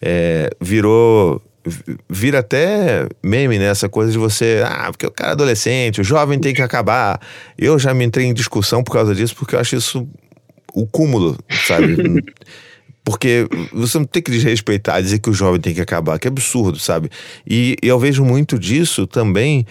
é, 0.00 0.48
virou... 0.58 1.42
vi- 1.66 1.96
Vira 2.08 2.38
até 2.38 3.06
meme, 3.22 3.58
né? 3.58 3.66
Essa 3.66 3.88
coisa 3.88 4.10
de 4.12 4.18
você... 4.18 4.62
Ah, 4.64 4.88
porque 4.90 5.06
o 5.06 5.10
cara 5.10 5.30
é 5.30 5.32
adolescente, 5.32 6.00
o 6.00 6.04
jovem 6.04 6.38
tem 6.38 6.54
que 6.54 6.62
acabar. 6.62 7.20
Eu 7.58 7.78
já 7.78 7.92
me 7.92 8.04
entrei 8.04 8.26
em 8.26 8.32
discussão 8.34 8.82
por 8.84 8.92
causa 8.92 9.14
disso, 9.14 9.34
porque 9.36 9.54
eu 9.54 9.60
acho 9.60 9.76
isso 9.76 10.08
o 10.74 10.86
cúmulo, 10.86 11.36
sabe? 11.66 11.96
Porque 13.04 13.46
você 13.72 13.98
não 13.98 14.04
tem 14.04 14.20
que 14.20 14.32
desrespeitar, 14.32 15.00
dizer 15.00 15.20
que 15.20 15.30
o 15.30 15.32
jovem 15.32 15.60
tem 15.60 15.72
que 15.72 15.80
acabar, 15.80 16.18
que 16.18 16.26
é 16.26 16.30
absurdo, 16.30 16.76
sabe? 16.76 17.08
E 17.48 17.76
eu 17.80 18.00
vejo 18.00 18.24
muito 18.24 18.58
disso 18.58 19.06
também 19.06 19.64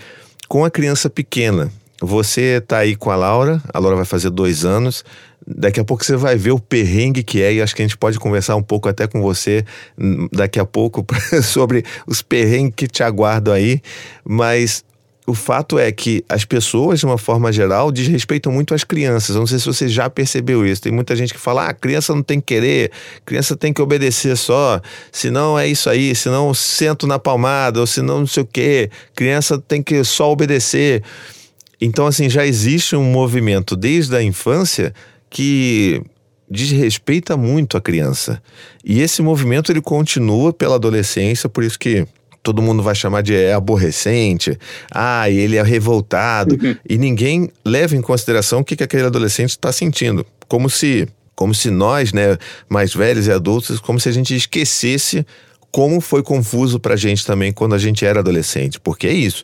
com 0.47 0.63
a 0.63 0.71
criança 0.71 1.09
pequena. 1.09 1.69
Você 2.05 2.61
tá 2.61 2.79
aí 2.79 2.95
com 2.95 3.09
a 3.09 3.15
Laura, 3.15 3.61
a 3.73 3.79
Laura 3.79 3.95
vai 3.95 4.05
fazer 4.05 4.29
dois 4.29 4.63
anos. 4.63 5.03
Daqui 5.47 5.79
a 5.79 5.83
pouco 5.83 6.03
você 6.03 6.15
vai 6.15 6.35
ver 6.35 6.51
o 6.51 6.59
perrengue 6.59 7.23
que 7.23 7.41
é, 7.41 7.53
e 7.53 7.61
acho 7.61 7.75
que 7.75 7.81
a 7.81 7.85
gente 7.85 7.97
pode 7.97 8.19
conversar 8.19 8.55
um 8.55 8.63
pouco 8.63 8.89
até 8.89 9.07
com 9.07 9.21
você 9.21 9.63
hum, 9.97 10.27
daqui 10.31 10.59
a 10.59 10.65
pouco 10.65 11.05
sobre 11.43 11.83
os 12.07 12.21
perrengues 12.21 12.73
que 12.75 12.87
te 12.87 13.03
aguardam 13.03 13.53
aí. 13.53 13.81
Mas 14.23 14.83
o 15.27 15.33
fato 15.33 15.79
é 15.79 15.91
que 15.91 16.23
as 16.29 16.45
pessoas, 16.45 16.99
de 16.99 17.05
uma 17.05 17.17
forma 17.17 17.51
geral, 17.51 17.91
desrespeitam 17.91 18.51
muito 18.51 18.75
as 18.75 18.83
crianças. 18.83 19.35
Não 19.35 19.47
sei 19.47 19.57
se 19.57 19.65
você 19.65 19.87
já 19.87 20.07
percebeu 20.09 20.65
isso. 20.65 20.83
Tem 20.83 20.91
muita 20.91 21.15
gente 21.15 21.33
que 21.33 21.39
fala: 21.39 21.67
ah, 21.67 21.73
criança 21.73 22.13
não 22.13 22.21
tem 22.21 22.39
que 22.39 22.53
querer, 22.53 22.91
criança 23.25 23.55
tem 23.55 23.73
que 23.73 23.81
obedecer 23.81 24.37
só, 24.37 24.79
senão 25.11 25.57
é 25.57 25.67
isso 25.67 25.89
aí, 25.89 26.13
senão 26.13 26.53
sento 26.53 27.07
na 27.07 27.17
palmada, 27.17 27.79
ou 27.79 27.87
senão 27.87 28.19
não 28.19 28.27
sei 28.27 28.43
o 28.43 28.45
quê, 28.45 28.91
criança 29.15 29.57
tem 29.57 29.81
que 29.81 30.03
só 30.03 30.31
obedecer. 30.31 31.01
Então, 31.79 32.07
assim, 32.07 32.29
já 32.29 32.45
existe 32.45 32.95
um 32.95 33.03
movimento 33.03 33.75
desde 33.75 34.15
a 34.15 34.23
infância 34.23 34.93
que 35.29 36.01
desrespeita 36.49 37.35
muito 37.35 37.75
a 37.75 37.81
criança. 37.81 38.41
E 38.83 39.01
esse 39.01 39.21
movimento 39.21 39.71
ele 39.71 39.81
continua 39.81 40.53
pela 40.53 40.75
adolescência, 40.75 41.49
por 41.49 41.63
isso 41.63 41.77
que 41.77 42.07
todo 42.43 42.61
mundo 42.61 42.83
vai 42.83 42.93
chamar 42.93 43.23
de 43.23 43.33
é 43.35 43.53
aborrecente, 43.53 44.57
ah, 44.91 45.27
ele 45.29 45.57
é 45.57 45.63
revoltado, 45.63 46.55
e 46.87 46.95
ninguém 46.95 47.49
leva 47.65 47.95
em 47.95 48.01
consideração 48.01 48.59
o 48.59 48.63
que, 48.63 48.75
que 48.75 48.83
aquele 48.83 49.03
adolescente 49.03 49.49
está 49.49 49.71
sentindo. 49.71 50.23
Como 50.47 50.69
se, 50.69 51.07
como 51.35 51.55
se 51.55 51.71
nós, 51.71 52.13
né, 52.13 52.37
mais 52.69 52.93
velhos 52.93 53.25
e 53.25 53.31
adultos, 53.31 53.79
como 53.79 53.99
se 53.99 54.07
a 54.07 54.11
gente 54.11 54.35
esquecesse 54.35 55.25
como 55.75 55.99
foi 55.99 56.23
confuso 56.23 56.79
pra 56.79 56.95
gente 56.95 57.25
também 57.25 57.51
quando 57.51 57.75
a 57.75 57.77
gente 57.77 58.05
era 58.05 58.21
adolescente. 58.21 58.79
Porque 58.79 59.07
é 59.07 59.11
isso. 59.11 59.43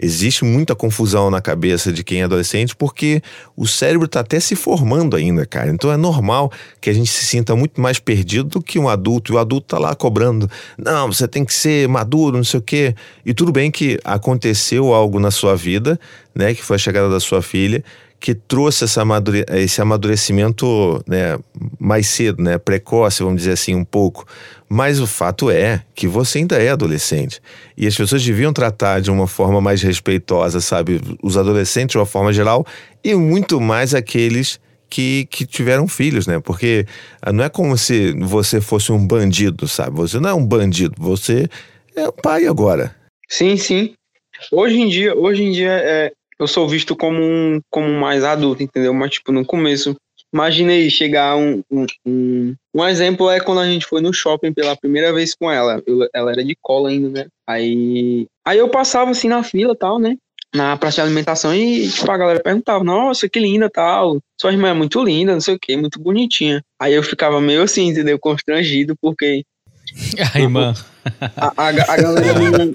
Existe 0.00 0.44
muita 0.44 0.74
confusão 0.74 1.30
na 1.30 1.40
cabeça 1.40 1.90
de 1.90 2.04
quem 2.04 2.20
é 2.20 2.24
adolescente 2.24 2.76
porque 2.76 3.22
o 3.56 3.66
cérebro 3.66 4.06
tá 4.06 4.20
até 4.20 4.38
se 4.38 4.54
formando 4.54 5.16
ainda, 5.16 5.46
cara. 5.46 5.70
Então 5.70 5.90
é 5.90 5.96
normal 5.96 6.52
que 6.80 6.90
a 6.90 6.92
gente 6.92 7.10
se 7.10 7.24
sinta 7.24 7.56
muito 7.56 7.80
mais 7.80 7.98
perdido 7.98 8.48
do 8.48 8.62
que 8.62 8.78
um 8.78 8.88
adulto. 8.88 9.32
E 9.32 9.34
o 9.34 9.38
adulto 9.38 9.68
tá 9.68 9.78
lá 9.78 9.94
cobrando: 9.94 10.50
não, 10.76 11.10
você 11.10 11.26
tem 11.26 11.44
que 11.44 11.54
ser 11.54 11.88
maduro, 11.88 12.36
não 12.36 12.44
sei 12.44 12.60
o 12.60 12.62
quê. 12.62 12.94
E 13.24 13.32
tudo 13.32 13.50
bem 13.50 13.70
que 13.70 13.98
aconteceu 14.04 14.92
algo 14.92 15.18
na 15.18 15.30
sua 15.30 15.56
vida, 15.56 15.98
né, 16.34 16.54
que 16.54 16.62
foi 16.62 16.76
a 16.76 16.78
chegada 16.78 17.08
da 17.08 17.18
sua 17.18 17.40
filha, 17.40 17.82
que 18.26 18.34
trouxe 18.34 18.82
essa 18.82 19.02
amadure 19.02 19.44
esse 19.50 19.80
amadurecimento 19.80 21.00
né, 21.06 21.38
mais 21.78 22.08
cedo, 22.08 22.42
né, 22.42 22.58
precoce, 22.58 23.22
vamos 23.22 23.42
dizer 23.42 23.52
assim, 23.52 23.72
um 23.76 23.84
pouco. 23.84 24.26
Mas 24.68 24.98
o 24.98 25.06
fato 25.06 25.48
é 25.48 25.84
que 25.94 26.08
você 26.08 26.38
ainda 26.38 26.60
é 26.60 26.70
adolescente. 26.70 27.40
E 27.76 27.86
as 27.86 27.94
pessoas 27.94 28.24
deviam 28.24 28.52
tratar 28.52 29.00
de 29.00 29.12
uma 29.12 29.28
forma 29.28 29.60
mais 29.60 29.80
respeitosa, 29.80 30.60
sabe? 30.60 31.00
Os 31.22 31.36
adolescentes 31.36 31.92
de 31.92 31.98
uma 31.98 32.04
forma 32.04 32.32
geral 32.32 32.66
e 33.04 33.14
muito 33.14 33.60
mais 33.60 33.94
aqueles 33.94 34.58
que, 34.90 35.28
que 35.30 35.46
tiveram 35.46 35.86
filhos, 35.86 36.26
né? 36.26 36.40
Porque 36.40 36.84
ah, 37.22 37.32
não 37.32 37.44
é 37.44 37.48
como 37.48 37.78
se 37.78 38.12
você 38.18 38.60
fosse 38.60 38.90
um 38.90 39.06
bandido, 39.06 39.68
sabe? 39.68 39.94
Você 39.98 40.18
não 40.18 40.30
é 40.30 40.34
um 40.34 40.44
bandido, 40.44 40.96
você 40.98 41.48
é 41.94 42.10
pai 42.10 42.48
agora. 42.48 42.92
Sim, 43.28 43.56
sim. 43.56 43.94
Hoje 44.50 44.80
em 44.80 44.88
dia, 44.88 45.14
hoje 45.16 45.44
em 45.44 45.52
dia 45.52 45.70
é, 45.70 46.12
eu 46.38 46.46
sou 46.46 46.68
visto 46.68 46.96
como 46.96 47.22
um 47.22 47.60
como 47.70 47.88
mais 47.88 48.24
adulto, 48.24 48.62
entendeu? 48.62 48.92
Mas 48.94 49.12
tipo 49.12 49.32
no 49.32 49.44
começo, 49.44 49.96
imaginei 50.32 50.90
chegar 50.90 51.36
um, 51.36 51.62
um, 51.70 51.86
um 52.06 52.54
um 52.74 52.86
exemplo 52.86 53.30
é 53.30 53.40
quando 53.40 53.60
a 53.60 53.66
gente 53.66 53.86
foi 53.86 54.00
no 54.00 54.12
shopping 54.12 54.52
pela 54.52 54.76
primeira 54.76 55.12
vez 55.12 55.34
com 55.34 55.50
ela. 55.50 55.82
Eu, 55.86 56.08
ela 56.14 56.32
era 56.32 56.44
de 56.44 56.56
cola 56.60 56.90
ainda, 56.90 57.08
né? 57.08 57.26
Aí 57.46 58.26
aí 58.44 58.58
eu 58.58 58.68
passava 58.68 59.10
assim 59.10 59.28
na 59.28 59.42
fila, 59.42 59.74
tal, 59.74 59.98
né? 59.98 60.16
na 60.54 60.76
praça 60.76 60.96
de 60.96 61.00
alimentação 61.02 61.54
e, 61.54 61.88
tipo, 61.88 62.10
a 62.10 62.16
galera 62.16 62.42
perguntava, 62.42 62.82
nossa, 62.82 63.28
que 63.28 63.38
linda, 63.38 63.68
tal, 63.68 64.18
sua 64.40 64.52
irmã 64.52 64.68
é 64.68 64.72
muito 64.72 65.02
linda, 65.04 65.34
não 65.34 65.40
sei 65.40 65.54
o 65.54 65.58
que, 65.58 65.76
muito 65.76 66.00
bonitinha. 66.00 66.62
Aí 66.80 66.94
eu 66.94 67.02
ficava 67.02 67.40
meio 67.40 67.62
assim, 67.62 67.88
entendeu, 67.88 68.18
constrangido, 68.18 68.94
porque... 69.00 69.44
A 70.34 70.40
irmã. 70.40 70.74
A, 71.36 71.52
a, 71.56 71.68
a 71.68 71.96
galera... 71.96 72.72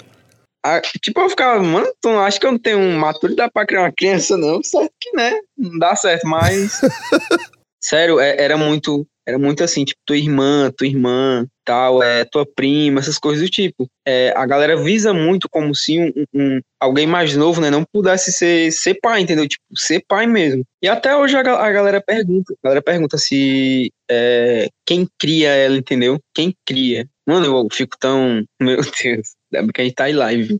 A, 0.64 0.80
tipo, 0.82 1.20
eu 1.20 1.30
ficava, 1.30 1.62
mano, 1.62 1.92
tu 2.02 2.10
acho 2.10 2.40
que 2.40 2.46
eu 2.46 2.52
não 2.52 2.60
tenho 2.60 2.80
maturidade 3.00 3.52
pra 3.54 3.66
criar 3.66 3.82
uma 3.82 3.92
criança, 3.92 4.38
não, 4.38 4.62
certo 4.64 4.94
que, 5.00 5.12
né, 5.16 5.40
não 5.58 5.80
dá 5.80 5.96
certo, 5.96 6.28
mas... 6.28 6.82
Sério, 7.84 8.20
é, 8.20 8.40
era 8.40 8.56
muito 8.58 9.08
era 9.26 9.38
muito 9.38 9.64
assim, 9.64 9.86
tipo, 9.86 10.00
tua 10.06 10.18
irmã, 10.18 10.72
tua 10.76 10.88
irmã, 10.88 11.46
tal, 11.64 12.02
é, 12.02 12.26
tua 12.26 12.46
prima, 12.46 13.00
essas 13.00 13.18
coisas 13.20 13.44
do 13.44 13.50
tipo. 13.50 13.88
É, 14.06 14.34
a 14.36 14.46
galera 14.46 14.76
visa 14.76 15.14
muito 15.14 15.48
como 15.50 15.76
se 15.76 16.00
um, 16.00 16.12
um, 16.34 16.60
alguém 16.80 17.06
mais 17.06 17.36
novo, 17.36 17.62
né, 17.62 17.70
não 17.70 17.86
pudesse 17.94 18.32
ser, 18.32 18.72
ser 18.72 18.96
pai, 18.96 19.22
entendeu? 19.22 19.48
Tipo, 19.48 19.64
ser 19.76 20.04
pai 20.08 20.26
mesmo. 20.26 20.64
E 20.82 20.88
até 20.88 21.16
hoje 21.16 21.36
a, 21.36 21.40
a 21.40 21.72
galera 21.72 22.02
pergunta, 22.02 22.54
a 22.54 22.68
galera 22.68 22.82
pergunta 22.82 23.18
se 23.18 23.92
é, 24.10 24.68
quem 24.86 25.08
cria 25.20 25.50
ela, 25.50 25.78
entendeu? 25.78 26.20
Quem 26.34 26.54
cria? 26.66 27.08
Mano, 27.26 27.46
eu 27.46 27.68
fico 27.72 27.96
tão, 28.00 28.44
meu 28.60 28.82
Deus, 29.04 29.36
é 29.54 29.68
que 29.68 29.82
a 29.82 29.84
gente 29.84 29.96
tá 29.96 30.10
em 30.10 30.14
live. 30.14 30.58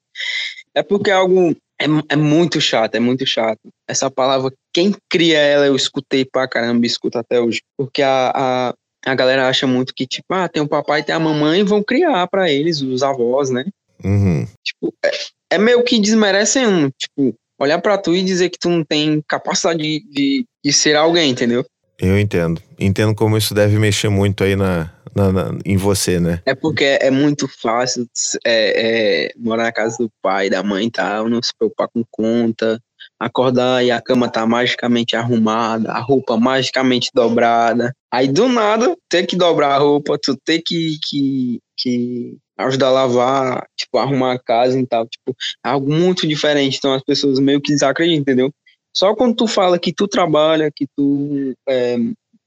É 0.74 0.82
porque 0.84 1.10
é 1.10 1.14
algo 1.14 1.56
é, 1.82 1.86
é 2.10 2.16
muito 2.16 2.62
chato, 2.62 2.96
é 2.96 3.00
muito 3.00 3.26
chato. 3.26 3.60
Essa 3.88 4.10
palavra, 4.10 4.54
quem 4.72 4.96
cria 5.10 5.40
ela, 5.40 5.66
eu 5.66 5.76
escutei 5.76 6.24
pra 6.24 6.48
caramba, 6.48 6.86
escuto 6.86 7.18
até 7.18 7.42
hoje. 7.42 7.62
Porque 7.76 8.04
a, 8.04 8.32
a, 8.34 8.74
a 9.06 9.16
galera 9.16 9.50
acha 9.50 9.66
muito 9.66 9.94
que, 9.96 10.06
tipo, 10.06 10.32
ah, 10.34 10.48
tem 10.48 10.62
o 10.62 10.68
papai 10.68 11.00
e 11.00 11.04
tem 11.04 11.16
a 11.16 11.20
mamãe, 11.20 11.64
vão 11.64 11.84
criar 11.84 12.28
para 12.28 12.52
eles, 12.52 12.82
os 12.82 13.02
avós, 13.02 13.50
né? 13.50 13.66
Uhum. 14.04 14.46
Tipo, 14.64 14.94
é, 15.04 15.12
é, 15.56 15.58
meio 15.58 15.84
que 15.84 16.00
desmerecem 16.00 16.68
um. 16.68 16.90
Tipo, 16.90 17.36
olhar 17.60 17.82
pra 17.82 17.98
tu 17.98 18.16
e 18.16 18.24
dizer 18.24 18.50
que 18.50 18.60
tu 18.60 18.70
não 18.70 18.84
tem 18.84 19.22
capacidade 19.28 19.80
de, 19.80 20.06
de, 20.10 20.46
de 20.64 20.74
ser 20.74 20.96
alguém, 20.96 21.32
entendeu? 21.32 21.66
Eu 22.00 22.20
entendo. 22.20 22.62
Entendo 22.80 23.14
como 23.14 23.38
isso 23.38 23.54
deve 23.54 23.78
mexer 23.78 24.10
muito 24.10 24.44
aí 24.44 24.56
na, 24.56 24.92
na, 25.16 25.32
na, 25.32 25.58
em 25.66 25.78
você, 25.78 26.20
né? 26.20 26.42
É 26.46 26.56
porque 26.56 26.84
é 26.84 27.12
muito 27.12 27.48
fácil 27.48 28.08
é, 28.46 29.26
é, 29.26 29.34
morar 29.38 29.64
na 29.64 29.72
casa 29.72 29.98
do 30.00 30.10
pai, 30.22 30.50
da 30.50 30.64
mãe 30.64 30.88
e 30.88 30.92
tal, 30.92 31.30
não 31.30 31.42
se 31.42 31.52
preocupar 31.58 31.88
com 31.90 32.04
conta, 32.10 32.80
acordar 33.20 33.84
e 33.84 33.92
a 33.92 34.02
cama 34.02 34.30
tá 34.30 34.46
magicamente 34.46 35.16
arrumada, 35.16 35.92
a 35.92 36.00
roupa 36.00 36.38
magicamente 36.38 37.10
dobrada. 37.14 37.94
Aí 38.12 38.28
do 38.28 38.48
nada, 38.48 38.96
ter 39.10 39.26
que 39.26 39.36
dobrar 39.36 39.76
a 39.76 39.78
roupa, 39.78 40.18
tu 40.22 40.36
ter 40.36 40.62
que, 40.66 40.98
que, 41.08 41.60
que 41.78 42.38
ajudar 42.58 42.88
a 42.88 42.92
lavar, 42.92 43.68
tipo, 43.78 43.98
arrumar 43.98 44.34
a 44.34 44.40
casa 44.40 44.80
e 44.80 44.86
tal. 44.86 45.08
Tipo, 45.08 45.36
é 45.66 45.70
algo 45.70 45.92
muito 45.92 46.28
diferente. 46.28 46.78
Então 46.78 46.94
as 46.94 47.04
pessoas 47.04 47.40
meio 47.40 47.62
que 47.62 47.72
desacreditam, 47.72 48.22
entendeu? 48.22 48.52
Só 48.96 49.16
quando 49.16 49.36
tu 49.36 49.48
fala 49.48 49.80
que 49.80 49.94
tu 49.94 50.08
trabalha, 50.08 50.72
que 50.74 50.86
tu 50.98 51.54
é, 51.68 51.98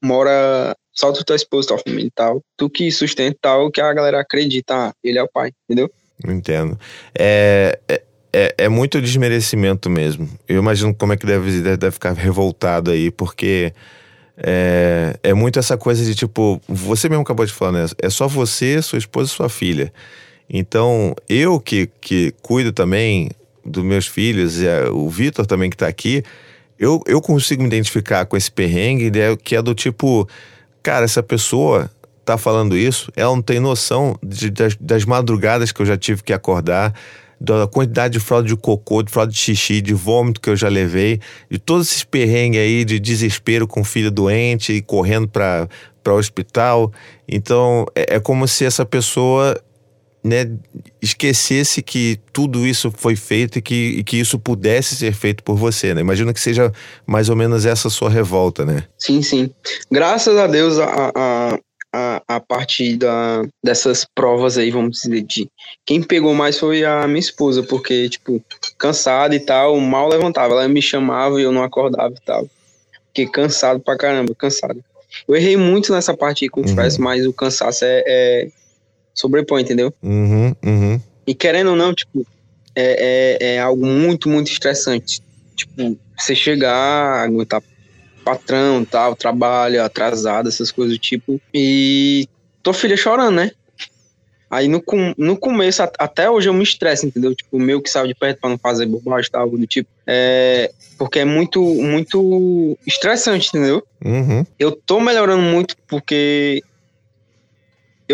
mora 0.03 0.75
só 0.95 1.13
tu 1.13 1.25
tua 1.25 1.37
esposa, 1.37 1.69
tua 1.69 1.79
família 1.79 2.07
e 2.07 2.11
tal, 2.11 2.43
tu 2.57 2.71
que 2.71 2.91
sustenta 2.91 3.37
tal, 3.41 3.71
que 3.71 3.81
a 3.81 3.93
galera 3.93 4.21
acredita, 4.21 4.75
ah, 4.75 4.95
ele 5.03 5.19
é 5.19 5.23
o 5.23 5.29
pai, 5.29 5.51
entendeu? 5.69 5.91
Entendo. 6.27 6.79
É, 7.19 7.79
é, 7.89 8.03
é, 8.33 8.55
é, 8.59 8.69
muito 8.69 9.01
desmerecimento 9.01 9.91
mesmo. 9.91 10.29
Eu 10.49 10.59
imagino 10.59 10.95
como 10.95 11.13
é 11.13 11.17
que 11.17 11.27
deve, 11.27 11.61
deve 11.77 11.91
ficar 11.91 12.13
revoltado 12.13 12.91
aí, 12.91 13.11
porque 13.11 13.73
é, 14.37 15.19
é 15.23 15.35
muito 15.35 15.59
essa 15.59 15.77
coisa 15.77 16.05
de 16.05 16.15
tipo, 16.15 16.61
você 16.69 17.09
mesmo 17.09 17.23
acabou 17.23 17.45
de 17.45 17.53
falar, 17.53 17.73
né? 17.73 17.87
É 18.01 18.09
só 18.09 18.27
você, 18.29 18.81
sua 18.81 18.99
esposa 18.99 19.31
e 19.31 19.35
sua 19.35 19.49
filha. 19.49 19.93
Então, 20.49 21.15
eu 21.29 21.59
que, 21.61 21.89
que 22.01 22.33
cuido 22.43 22.73
também 22.73 23.31
dos 23.65 23.83
meus 23.83 24.07
filhos, 24.07 24.61
e 24.61 24.67
o 24.93 25.09
Vitor 25.09 25.47
também 25.47 25.71
que 25.71 25.77
tá 25.77 25.87
aqui, 25.87 26.23
eu, 26.79 27.01
eu 27.07 27.21
consigo 27.21 27.63
me 27.63 27.69
identificar 27.69 28.27
com 28.27 28.37
esse 28.37 28.51
perrengue, 28.51 29.11
né, 29.11 29.37
que 29.43 29.57
é 29.57 29.63
do 29.63 29.75
tipo, 29.75 30.29
cara, 30.85 31.07
essa 31.07 31.23
pessoa 31.23 31.91
tá 32.25 32.37
falando 32.39 32.77
isso, 32.77 33.11
ela 33.17 33.35
não 33.35 33.43
tem 33.43 33.59
noção 33.59 34.17
de, 34.23 34.51
das, 34.51 34.77
das 34.79 35.05
madrugadas 35.05 35.73
que 35.73 35.81
eu 35.81 35.87
já 35.87 35.97
tive 35.97 36.23
que 36.23 36.33
acordar, 36.33 36.95
da 37.41 37.67
quantidade 37.67 38.13
de 38.13 38.21
fralda 38.21 38.47
de 38.47 38.57
cocô, 38.57 39.03
de 39.03 39.11
fralda 39.11 39.33
de 39.33 39.39
xixi, 39.39 39.81
de 39.81 39.93
vômito 39.93 40.41
que 40.41 40.49
eu 40.49 40.57
já 40.57 40.69
levei, 40.69 41.21
de 41.51 41.59
todos 41.59 41.89
esses 41.89 42.05
perrengues 42.05 42.61
aí 42.61 42.85
de 42.85 43.01
desespero 43.01 43.67
com 43.67 43.83
filho 43.83 44.11
doente 44.11 44.73
e 44.75 44.83
correndo 44.83 45.27
para 45.27 45.69
o 46.07 46.13
hospital. 46.13 46.93
Então, 47.27 47.87
é, 47.95 48.17
é 48.17 48.21
como 48.21 48.47
se 48.47 48.65
essa 48.65 48.85
pessoa 48.85 49.59
né, 50.25 50.51
esquecesse 51.03 51.83
que 51.83 52.19
tudo 52.33 52.67
isso 52.67 52.91
foi 52.91 53.15
feito 53.15 53.59
e 53.59 53.63
que, 53.63 53.97
e 53.99 54.03
que 54.03 54.17
isso 54.17 54.39
pudesse 54.39 54.97
ser 54.97 55.13
feito 55.13 55.45
por 55.45 55.55
você, 55.55 55.93
né? 55.93 56.01
Imagina 56.01 56.33
que 56.33 56.41
seja 56.41 56.73
mais 57.07 57.29
ou 57.29 57.37
menos 57.37 57.67
essa 57.67 57.91
sua 57.91 58.09
revolta, 58.09 58.65
né? 58.65 58.85
Sim, 58.99 59.21
sim. 59.21 59.51
Graças 59.91 60.35
a 60.39 60.47
Deus, 60.47 60.79
a, 60.79 61.13
a, 61.15 61.59
a, 61.93 62.23
a 62.27 62.41
partir 62.41 62.97
da, 62.97 63.45
dessas 63.63 64.07
provas 64.15 64.57
aí, 64.57 64.71
vamos 64.71 65.03
dizer, 65.03 65.23
de 65.23 65.47
quem 65.85 66.03
pegou 66.03 66.35
mais 66.35 66.59
foi 66.59 66.87
a 66.87 67.07
minha 67.07 67.21
esposa, 67.21 67.63
porque, 67.63 68.09
tipo, 68.09 68.43
cansada 68.79 69.35
e 69.35 69.41
tal, 69.41 69.79
mal 69.79 70.09
levantava. 70.09 70.55
Ela 70.55 70.69
me 70.69 70.81
chamava 70.81 71.39
e 71.39 71.45
eu 71.45 71.53
não 71.53 71.63
acordava 71.63 72.15
e 72.15 72.25
tal. 72.25 72.49
Fiquei 73.09 73.27
cansado 73.27 73.79
pra 73.79 73.99
caramba, 73.99 74.35
cansado. 74.35 74.83
Eu 75.29 75.37
errei 75.37 75.57
muito 75.57 75.93
nessa 75.93 76.17
parte 76.17 76.45
aí, 76.45 76.49
confesso, 76.49 76.97
uhum. 76.97 77.05
mas 77.05 77.27
o 77.27 77.33
cansaço 77.33 77.85
é, 77.85 78.03
é 78.07 78.49
sobrepõe, 79.15 79.63
entendeu? 79.63 79.95
Uhum, 80.03 80.55
uhum. 80.65 81.01
E 81.27 81.35
querendo 81.35 81.71
ou 81.71 81.77
não, 81.77 81.95
tipo, 81.95 82.27
é, 82.75 83.39
é, 83.41 83.55
é, 83.55 83.61
algo 83.61 83.87
muito, 83.87 84.29
muito 84.29 84.51
estressante. 84.51 85.23
Tipo, 85.55 85.97
você 86.19 86.35
chegar, 86.35 87.25
aguentar 87.25 87.63
patrão, 88.25 88.85
tal, 88.85 89.15
trabalho 89.15 89.83
atrasado, 89.83 90.49
essas 90.49 90.73
coisas 90.73 90.97
do 90.97 91.01
tipo. 91.01 91.41
E 91.53 92.29
tua 92.63 92.75
filha 92.75 92.97
chorando, 92.97 93.37
né? 93.37 93.51
Aí 94.51 94.69
no, 94.69 94.83
no 95.19 95.37
começo, 95.37 95.83
até 95.83 96.31
hoje 96.31 96.49
eu 96.49 96.55
me 96.55 96.63
estresso, 96.63 97.07
entendeu? 97.07 97.35
Tipo, 97.35 97.59
meio 97.59 97.83
que 97.83 97.91
sabe 97.91 98.09
de 98.09 98.15
perto 98.15 98.41
pra 98.41 98.51
não 98.51 98.59
fazer 98.59 98.87
bobagem, 98.87 99.31
tal, 99.31 99.43
algo 99.43 99.59
do 99.59 99.67
tipo. 99.67 99.89
É, 100.07 100.71
porque 100.97 101.21
é 101.21 101.25
muito, 101.25 101.61
muito 101.61 102.79
estressante, 102.87 103.49
entendeu? 103.49 103.85
Uhum. 104.05 104.47
Eu 104.59 104.73
tô 104.73 105.01
melhorando 105.01 105.43
muito 105.43 105.77
porque 105.89 106.63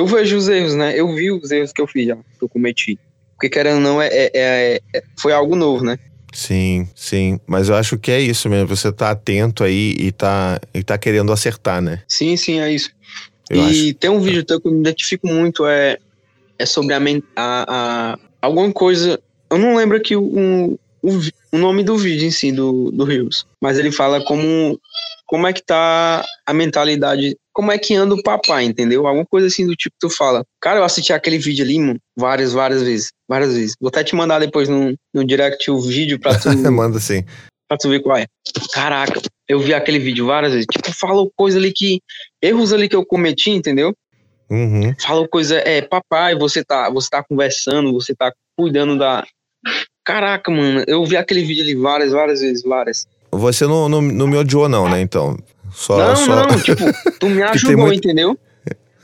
eu 0.00 0.06
vejo 0.06 0.34
os 0.34 0.48
erros, 0.48 0.74
né? 0.74 0.98
Eu 0.98 1.14
vi 1.14 1.30
os 1.30 1.50
erros 1.50 1.72
que 1.74 1.82
eu 1.82 1.86
fiz 1.86 2.06
já, 2.06 2.16
que 2.16 2.42
eu 2.42 2.48
cometi. 2.48 2.98
Porque 3.34 3.50
querendo 3.50 3.76
ou 3.76 3.80
não, 3.82 4.00
é, 4.00 4.08
é, 4.08 4.30
é, 4.34 4.80
é, 4.94 5.02
foi 5.18 5.30
algo 5.30 5.54
novo, 5.54 5.84
né? 5.84 5.98
Sim, 6.32 6.88
sim. 6.94 7.38
Mas 7.46 7.68
eu 7.68 7.74
acho 7.74 7.98
que 7.98 8.10
é 8.10 8.18
isso 8.18 8.48
mesmo. 8.48 8.68
Você 8.68 8.90
tá 8.90 9.10
atento 9.10 9.62
aí 9.62 9.94
e 9.98 10.10
tá, 10.10 10.58
e 10.72 10.82
tá 10.82 10.96
querendo 10.96 11.30
acertar, 11.32 11.82
né? 11.82 12.02
Sim, 12.08 12.34
sim, 12.36 12.60
é 12.60 12.72
isso. 12.72 12.90
Eu 13.50 13.58
e 13.58 13.88
acho. 13.88 13.94
tem 13.94 14.08
um 14.08 14.20
vídeo 14.20 14.42
teu 14.42 14.58
que 14.58 14.68
eu 14.68 14.72
me 14.72 14.80
identifico 14.80 15.26
muito, 15.26 15.66
é, 15.66 15.98
é 16.58 16.64
sobre 16.64 16.94
a, 16.94 17.00
a, 17.36 18.14
a 18.14 18.18
alguma 18.40 18.72
coisa. 18.72 19.20
Eu 19.50 19.58
não 19.58 19.76
lembro 19.76 19.98
aqui 19.98 20.16
o, 20.16 20.78
o, 21.02 21.18
o 21.52 21.58
nome 21.58 21.82
do 21.82 21.96
vídeo 21.96 22.26
em 22.26 22.30
si, 22.30 22.52
do, 22.52 22.90
do 22.90 23.04
Rios. 23.04 23.46
Mas 23.60 23.78
ele 23.78 23.92
fala 23.92 24.24
como, 24.24 24.78
como 25.26 25.46
é 25.46 25.52
que 25.52 25.62
tá 25.62 26.24
a 26.46 26.52
mentalidade 26.52 27.36
como 27.52 27.72
é 27.72 27.78
que 27.78 27.94
anda 27.94 28.14
o 28.14 28.22
papai, 28.22 28.64
entendeu? 28.64 29.06
Alguma 29.06 29.26
coisa 29.26 29.46
assim 29.46 29.66
do 29.66 29.74
tipo, 29.74 29.94
tu 30.00 30.08
fala, 30.08 30.44
cara, 30.60 30.78
eu 30.78 30.84
assisti 30.84 31.12
aquele 31.12 31.38
vídeo 31.38 31.64
ali, 31.64 31.78
mano, 31.78 31.98
várias, 32.16 32.52
várias 32.52 32.82
vezes, 32.82 33.12
várias 33.28 33.52
vezes. 33.52 33.74
Vou 33.78 33.88
até 33.88 34.02
te 34.02 34.14
mandar 34.14 34.38
depois 34.38 34.68
no, 34.68 34.94
no 35.12 35.24
direct 35.26 35.70
o 35.70 35.80
vídeo 35.80 36.18
pra 36.18 36.38
tu... 36.38 36.48
Manda 36.72 36.98
sim. 36.98 37.22
Pra 37.68 37.76
tu 37.76 37.88
ver 37.88 38.00
qual 38.00 38.16
é. 38.16 38.26
Caraca, 38.72 39.20
eu 39.48 39.60
vi 39.60 39.74
aquele 39.74 39.98
vídeo 39.98 40.26
várias 40.26 40.52
vezes. 40.52 40.66
Tipo, 40.72 40.92
falou 40.92 41.30
coisa 41.36 41.58
ali 41.58 41.72
que... 41.72 42.00
Erros 42.40 42.72
ali 42.72 42.88
que 42.88 42.96
eu 42.96 43.04
cometi, 43.04 43.50
entendeu? 43.50 43.94
Uhum. 44.48 44.94
Falou 44.98 45.28
coisa, 45.28 45.56
é, 45.56 45.82
papai, 45.82 46.34
você 46.34 46.64
tá, 46.64 46.88
você 46.88 47.08
tá 47.10 47.22
conversando, 47.22 47.92
você 47.92 48.14
tá 48.14 48.32
cuidando 48.56 48.98
da... 48.98 49.26
Caraca, 50.10 50.50
mano, 50.50 50.82
eu 50.88 51.04
vi 51.04 51.16
aquele 51.16 51.44
vídeo 51.44 51.62
ali 51.62 51.76
várias, 51.76 52.10
várias 52.10 52.40
vezes, 52.40 52.64
várias. 52.64 53.06
você 53.30 53.64
não, 53.64 53.88
não, 53.88 54.02
não 54.02 54.26
me 54.26 54.36
odiou, 54.36 54.68
não, 54.68 54.88
né? 54.88 55.00
Então. 55.00 55.38
Só, 55.72 55.96
não, 55.96 56.16
só... 56.16 56.48
não, 56.48 56.58
tipo, 56.60 56.84
tu 57.20 57.28
me 57.28 57.40
ajudou, 57.40 57.78
muito... 57.78 57.98
entendeu? 57.98 58.36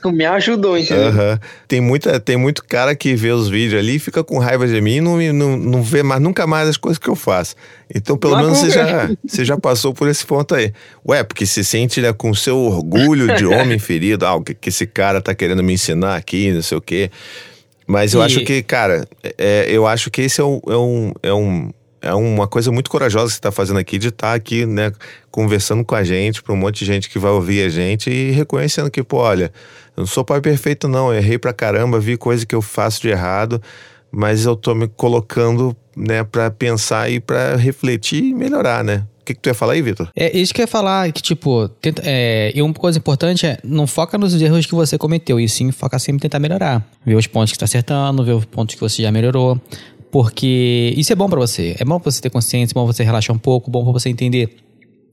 Tu 0.01 0.11
me 0.11 0.25
ajudou, 0.25 0.77
entendeu? 0.77 1.07
Uhum. 1.07 1.39
Tem, 1.65 1.79
muita, 1.79 2.19
tem 2.19 2.35
muito 2.35 2.61
cara 2.61 2.93
que 2.93 3.15
vê 3.15 3.31
os 3.31 3.47
vídeos 3.47 3.79
ali, 3.79 3.99
fica 3.99 4.21
com 4.21 4.37
raiva 4.37 4.67
de 4.67 4.81
mim 4.81 4.97
e 4.97 5.01
não, 5.01 5.17
não, 5.31 5.57
não 5.57 5.81
vê 5.81 6.03
mais, 6.03 6.21
nunca 6.21 6.45
mais 6.45 6.67
as 6.67 6.75
coisas 6.75 6.99
que 6.99 7.07
eu 7.07 7.15
faço. 7.15 7.55
Então, 7.95 8.17
pelo 8.17 8.35
menos, 8.35 8.57
você 8.57 8.69
já, 8.69 9.09
você 9.25 9.45
já 9.45 9.57
passou 9.57 9.93
por 9.93 10.09
esse 10.09 10.25
ponto 10.25 10.55
aí. 10.55 10.73
Ué, 11.07 11.23
porque 11.23 11.45
se 11.45 11.63
sente 11.63 12.01
né, 12.01 12.11
com 12.11 12.33
seu 12.33 12.57
orgulho 12.57 13.33
de 13.33 13.45
homem 13.47 13.79
ferido, 13.79 14.25
ah, 14.25 14.35
o 14.35 14.43
que, 14.43 14.53
que 14.53 14.67
esse 14.67 14.85
cara 14.85 15.21
tá 15.21 15.33
querendo 15.33 15.63
me 15.63 15.71
ensinar 15.71 16.17
aqui, 16.17 16.51
não 16.51 16.61
sei 16.61 16.77
o 16.77 16.81
quê. 16.81 17.09
Mas 17.87 18.13
eu 18.13 18.21
e... 18.21 18.25
acho 18.25 18.41
que, 18.41 18.61
cara, 18.61 19.07
é, 19.37 19.65
eu 19.69 19.87
acho 19.87 20.11
que 20.11 20.21
esse 20.21 20.41
é 20.41 20.43
um, 20.43 20.59
é 20.67 20.75
um, 20.75 21.13
é 21.23 21.33
um 21.33 21.71
é 22.01 22.13
uma 22.13 22.47
coisa 22.47 22.71
muito 22.71 22.89
corajosa 22.89 23.27
que 23.27 23.33
você 23.33 23.39
está 23.39 23.51
fazendo 23.51 23.79
aqui 23.79 23.97
de 23.97 24.09
estar 24.09 24.29
tá 24.29 24.33
aqui, 24.33 24.65
né, 24.65 24.91
conversando 25.31 25.83
com 25.83 25.95
a 25.95 26.03
gente, 26.03 26.43
para 26.43 26.53
um 26.53 26.57
monte 26.57 26.79
de 26.79 26.85
gente 26.85 27.09
que 27.09 27.17
vai 27.17 27.31
ouvir 27.31 27.65
a 27.65 27.69
gente 27.69 28.09
e 28.09 28.31
reconhecendo 28.31 28.89
que, 28.91 29.03
pô, 29.03 29.17
olha, 29.17 29.51
eu 29.95 30.01
não 30.01 30.07
sou 30.07 30.23
pai 30.23 30.39
perfeito, 30.39 30.87
não, 30.87 31.11
eu 31.11 31.17
errei 31.17 31.37
pra 31.37 31.51
caramba, 31.53 31.99
vi 31.99 32.15
coisa 32.15 32.45
que 32.45 32.55
eu 32.55 32.61
faço 32.61 33.01
de 33.01 33.09
errado, 33.09 33.61
mas 34.11 34.45
eu 34.45 34.55
tô 34.55 34.75
me 34.75 34.87
colocando, 34.87 35.75
né, 35.95 36.23
para 36.23 36.51
pensar 36.51 37.09
e 37.09 37.19
para 37.19 37.55
refletir 37.55 38.23
e 38.23 38.33
melhorar, 38.33 38.83
né? 38.83 39.03
Que, 39.27 39.33
que 39.33 39.41
tu 39.41 39.47
ia 39.47 39.53
falar 39.53 39.73
aí, 39.73 39.81
Vitor? 39.81 40.09
É 40.15 40.37
isso 40.37 40.53
que 40.53 40.61
eu 40.61 40.63
ia 40.63 40.67
falar, 40.67 41.11
que 41.11 41.21
tipo, 41.21 41.67
tenta, 41.81 42.01
é, 42.05 42.53
e 42.55 42.61
uma 42.61 42.73
coisa 42.73 42.97
importante 42.97 43.45
é 43.45 43.57
não 43.61 43.85
foca 43.85 44.17
nos 44.17 44.41
erros 44.41 44.65
que 44.65 44.73
você 44.73 44.97
cometeu, 44.97 45.37
e 45.37 45.49
sim 45.49 45.69
foca 45.69 45.99
sempre 45.99 46.15
em 46.15 46.21
tentar 46.21 46.39
melhorar. 46.39 46.89
Ver 47.05 47.15
os 47.15 47.27
pontos 47.27 47.51
que 47.51 47.57
está 47.57 47.65
acertando, 47.65 48.23
ver 48.23 48.31
os 48.31 48.45
pontos 48.45 48.75
que 48.75 48.79
você 48.79 49.01
já 49.01 49.11
melhorou. 49.11 49.59
Porque 50.09 50.93
isso 50.95 51.11
é 51.11 51.15
bom 51.15 51.27
para 51.27 51.41
você. 51.41 51.75
É 51.77 51.83
bom 51.83 51.99
pra 51.99 52.09
você 52.09 52.21
ter 52.21 52.29
consciência, 52.29 52.71
é 52.71 52.75
bom 52.75 52.85
você 52.85 53.03
relaxar 53.03 53.35
um 53.35 53.39
pouco, 53.39 53.69
bom 53.69 53.83
pra 53.83 53.91
você 53.91 54.07
entender 54.07 54.55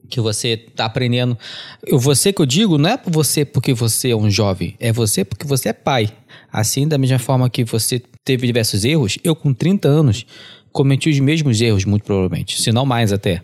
que 0.09 0.21
você 0.21 0.55
tá 0.55 0.85
aprendendo. 0.85 1.37
Eu, 1.85 1.99
você 1.99 2.31
que 2.31 2.41
eu 2.41 2.45
digo, 2.45 2.77
não 2.77 2.91
é 2.91 2.99
você 3.05 3.43
porque 3.43 3.73
você 3.73 4.11
é 4.11 4.15
um 4.15 4.29
jovem, 4.29 4.75
é 4.79 4.93
você 4.93 5.25
porque 5.25 5.45
você 5.45 5.69
é 5.69 5.73
pai. 5.73 6.09
Assim, 6.53 6.87
da 6.87 6.97
mesma 6.97 7.19
forma 7.19 7.49
que 7.49 7.65
você 7.65 8.01
teve 8.23 8.47
diversos 8.47 8.85
erros, 8.85 9.17
eu 9.25 9.35
com 9.35 9.53
30 9.53 9.89
anos 9.89 10.25
cometi 10.71 11.09
os 11.09 11.19
mesmos 11.19 11.59
erros, 11.59 11.83
muito 11.83 12.03
provavelmente, 12.03 12.61
se 12.61 12.71
não 12.71 12.85
mais 12.85 13.13
até, 13.13 13.41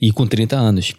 e 0.00 0.12
com 0.12 0.26
30 0.26 0.56
anos. 0.56 0.94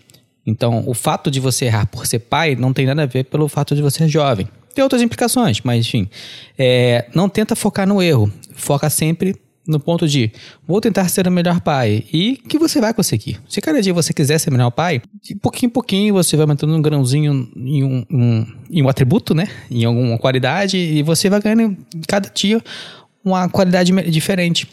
Então, 0.46 0.84
o 0.88 0.94
fato 0.94 1.30
de 1.30 1.40
você 1.40 1.66
errar 1.66 1.86
por 1.86 2.06
ser 2.06 2.20
pai 2.20 2.56
não 2.56 2.74
tem 2.74 2.86
nada 2.86 3.04
a 3.04 3.06
ver 3.06 3.26
pelo 3.26 3.48
fato 3.48 3.76
de 3.76 3.82
você 3.82 4.00
ser 4.00 4.10
jovem. 4.10 4.48
Tem 4.74 4.84
outras 4.84 5.02
implicações, 5.02 5.62
mas 5.62 5.86
enfim. 5.86 6.10
É, 6.58 7.08
não 7.14 7.28
tenta 7.30 7.56
focar 7.56 7.88
no 7.88 8.02
erro. 8.02 8.32
Foca 8.56 8.90
sempre 8.90 9.36
no 9.68 9.80
ponto 9.80 10.08
de 10.08 10.32
vou 10.68 10.82
tentar 10.82 11.08
ser 11.08 11.28
o 11.28 11.32
melhor 11.32 11.62
pai 11.62 12.04
e 12.12 12.38
que 12.48 12.58
você 12.58 12.82
vai 12.82 12.94
conseguir. 12.94 13.40
Se 13.48 13.62
cada 13.62 13.82
dia 13.82 13.94
você 13.94 14.14
quiser 14.14 14.40
ser 14.40 14.50
o 14.50 14.54
melhor 14.54 14.72
pai, 14.72 15.02
de 15.22 15.36
pouquinho 15.36 15.70
em 15.70 15.72
pouquinho 15.72 16.14
você 16.14 16.36
vai 16.36 16.44
aumentando 16.44 16.76
um 16.76 16.82
grãozinho 16.82 17.52
em 17.56 17.84
um, 17.84 18.06
um, 18.10 18.46
em 18.70 18.82
um 18.82 18.90
atributo, 18.90 19.36
né? 19.36 19.48
Em 19.70 19.86
alguma 19.86 20.18
qualidade 20.18 20.78
e 20.78 21.04
você 21.04 21.30
vai 21.30 21.42
ganhando 21.42 21.78
cada 22.08 22.30
dia 22.30 22.62
uma 23.24 23.48
qualidade 23.50 23.92
diferente. 24.10 24.68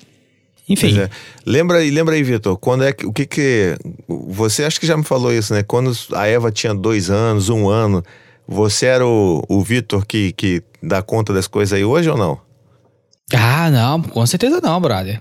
Enfim. 0.69 0.99
É. 0.99 1.09
Lembra 1.47 1.79
aí, 1.79 1.91
lembra 1.91 2.15
aí, 2.15 2.23
Vitor, 2.23 2.57
quando 2.59 2.85
é 2.85 2.93
que 2.93 3.07
o 3.07 3.13
que 3.13 3.27
que 3.27 3.77
você 4.07 4.65
acha 4.65 4.79
que 4.79 4.87
já 4.87 4.97
me 4.97 5.05
falou 5.05 5.33
isso, 5.33 5.55
né? 5.55 5.63
Quando 5.63 5.93
a 6.13 6.27
Eva 6.27 6.53
tinha 6.53 6.75
dois 6.75 7.11
anos, 7.11 7.49
um 7.49 7.69
ano, 7.69 8.03
você 8.47 8.87
era 8.87 9.07
o, 9.07 9.43
o 9.49 9.63
Vitor 9.63 10.07
que, 10.07 10.33
que 10.33 10.63
dá 10.83 11.03
conta 11.03 11.33
das 11.33 11.47
coisas 11.47 11.73
aí 11.73 11.85
hoje 11.85 12.09
ou 12.11 12.17
não? 12.17 12.39
Ah, 13.35 13.71
não, 13.71 14.03
com 14.03 14.25
certeza 14.27 14.61
não, 14.63 14.81
brother. 14.81 15.21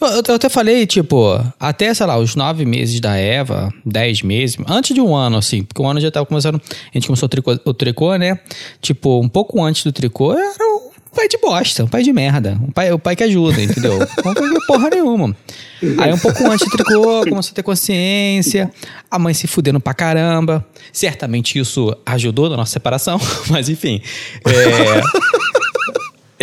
Eu, 0.00 0.08
eu, 0.08 0.22
eu, 0.28 0.34
até 0.34 0.48
falei, 0.48 0.86
tipo, 0.86 1.38
até, 1.58 1.92
sei 1.92 2.06
lá, 2.06 2.18
os 2.18 2.34
nove 2.34 2.64
meses 2.64 3.00
da 3.00 3.16
Eva, 3.16 3.72
dez 3.84 4.22
meses, 4.22 4.56
antes 4.66 4.94
de 4.94 5.00
um 5.00 5.14
ano, 5.14 5.36
assim, 5.36 5.62
porque 5.62 5.80
um 5.80 5.88
ano 5.88 6.00
já 6.00 6.10
tava 6.10 6.26
começando, 6.26 6.56
a 6.56 6.90
gente 6.94 7.06
começou 7.06 7.26
o 7.26 7.28
tricô, 7.28 7.58
o 7.64 7.74
tricô, 7.74 8.16
né? 8.16 8.38
Tipo, 8.80 9.20
um 9.20 9.28
pouco 9.28 9.62
antes 9.62 9.84
do 9.84 9.92
tricô, 9.92 10.32
era 10.32 10.64
pai 11.18 11.26
de 11.26 11.36
bosta, 11.36 11.82
um 11.82 11.88
pai 11.88 12.04
de 12.04 12.12
merda, 12.12 12.56
um 12.62 12.70
pai, 12.70 12.92
o 12.92 12.98
pai 12.98 13.16
que 13.16 13.24
ajuda, 13.24 13.60
entendeu? 13.60 13.98
Não 14.24 14.34
fazia 14.34 14.60
porra 14.68 14.88
nenhuma. 14.88 15.36
Aí 15.98 16.12
um 16.12 16.18
pouco 16.18 16.46
antes 16.46 16.70
tricô, 16.70 17.24
começou 17.28 17.50
a 17.50 17.54
ter 17.54 17.64
consciência, 17.64 18.70
a 19.10 19.18
mãe 19.18 19.34
se 19.34 19.48
fudendo 19.48 19.80
pra 19.80 19.92
caramba. 19.92 20.64
Certamente 20.92 21.58
isso 21.58 21.92
ajudou 22.06 22.48
na 22.48 22.56
nossa 22.56 22.72
separação, 22.72 23.20
mas 23.50 23.68
enfim. 23.68 24.00
É. 24.46 25.00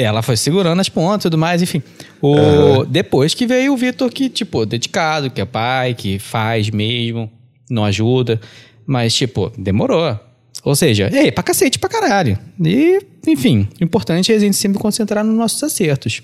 Ela 0.03 0.21
foi 0.21 0.35
segurando 0.35 0.81
as 0.81 0.89
pontas 0.89 1.21
e 1.21 1.27
tudo 1.27 1.37
mais, 1.37 1.61
enfim. 1.61 1.81
O, 2.21 2.35
uhum. 2.35 2.85
Depois 2.85 3.33
que 3.33 3.47
veio 3.47 3.73
o 3.73 3.77
Vitor, 3.77 4.11
que, 4.11 4.27
tipo, 4.27 4.65
dedicado, 4.65 5.31
que 5.31 5.39
é 5.39 5.45
pai, 5.45 5.93
que 5.93 6.19
faz 6.19 6.69
mesmo, 6.69 7.31
não 7.69 7.85
ajuda. 7.85 8.41
Mas, 8.85 9.15
tipo, 9.15 9.53
demorou. 9.57 10.19
Ou 10.65 10.75
seja, 10.75 11.11
ei, 11.13 11.31
pra 11.31 11.43
cacete, 11.43 11.77
pra 11.77 11.87
caralho. 11.87 12.39
E, 12.59 12.99
enfim, 13.27 13.67
o 13.79 13.83
importante 13.83 14.33
é 14.33 14.35
a 14.35 14.39
gente 14.39 14.57
sempre 14.57 14.79
concentrar 14.79 15.23
nos 15.23 15.37
nossos 15.37 15.61
acertos. 15.63 16.23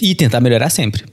E 0.00 0.14
tentar 0.14 0.40
melhorar 0.40 0.70
sempre. 0.70 1.04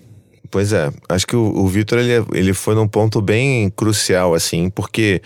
Pois 0.51 0.71
é, 0.71 0.93
acho 1.09 1.25
que 1.25 1.35
o, 1.35 1.41
o 1.41 1.67
Vitor 1.67 1.97
ele, 1.97 2.23
ele 2.33 2.53
foi 2.53 2.75
num 2.75 2.87
ponto 2.87 3.19
bem 3.19 3.71
crucial, 3.71 4.35
assim, 4.35 4.69
porque 4.69 5.23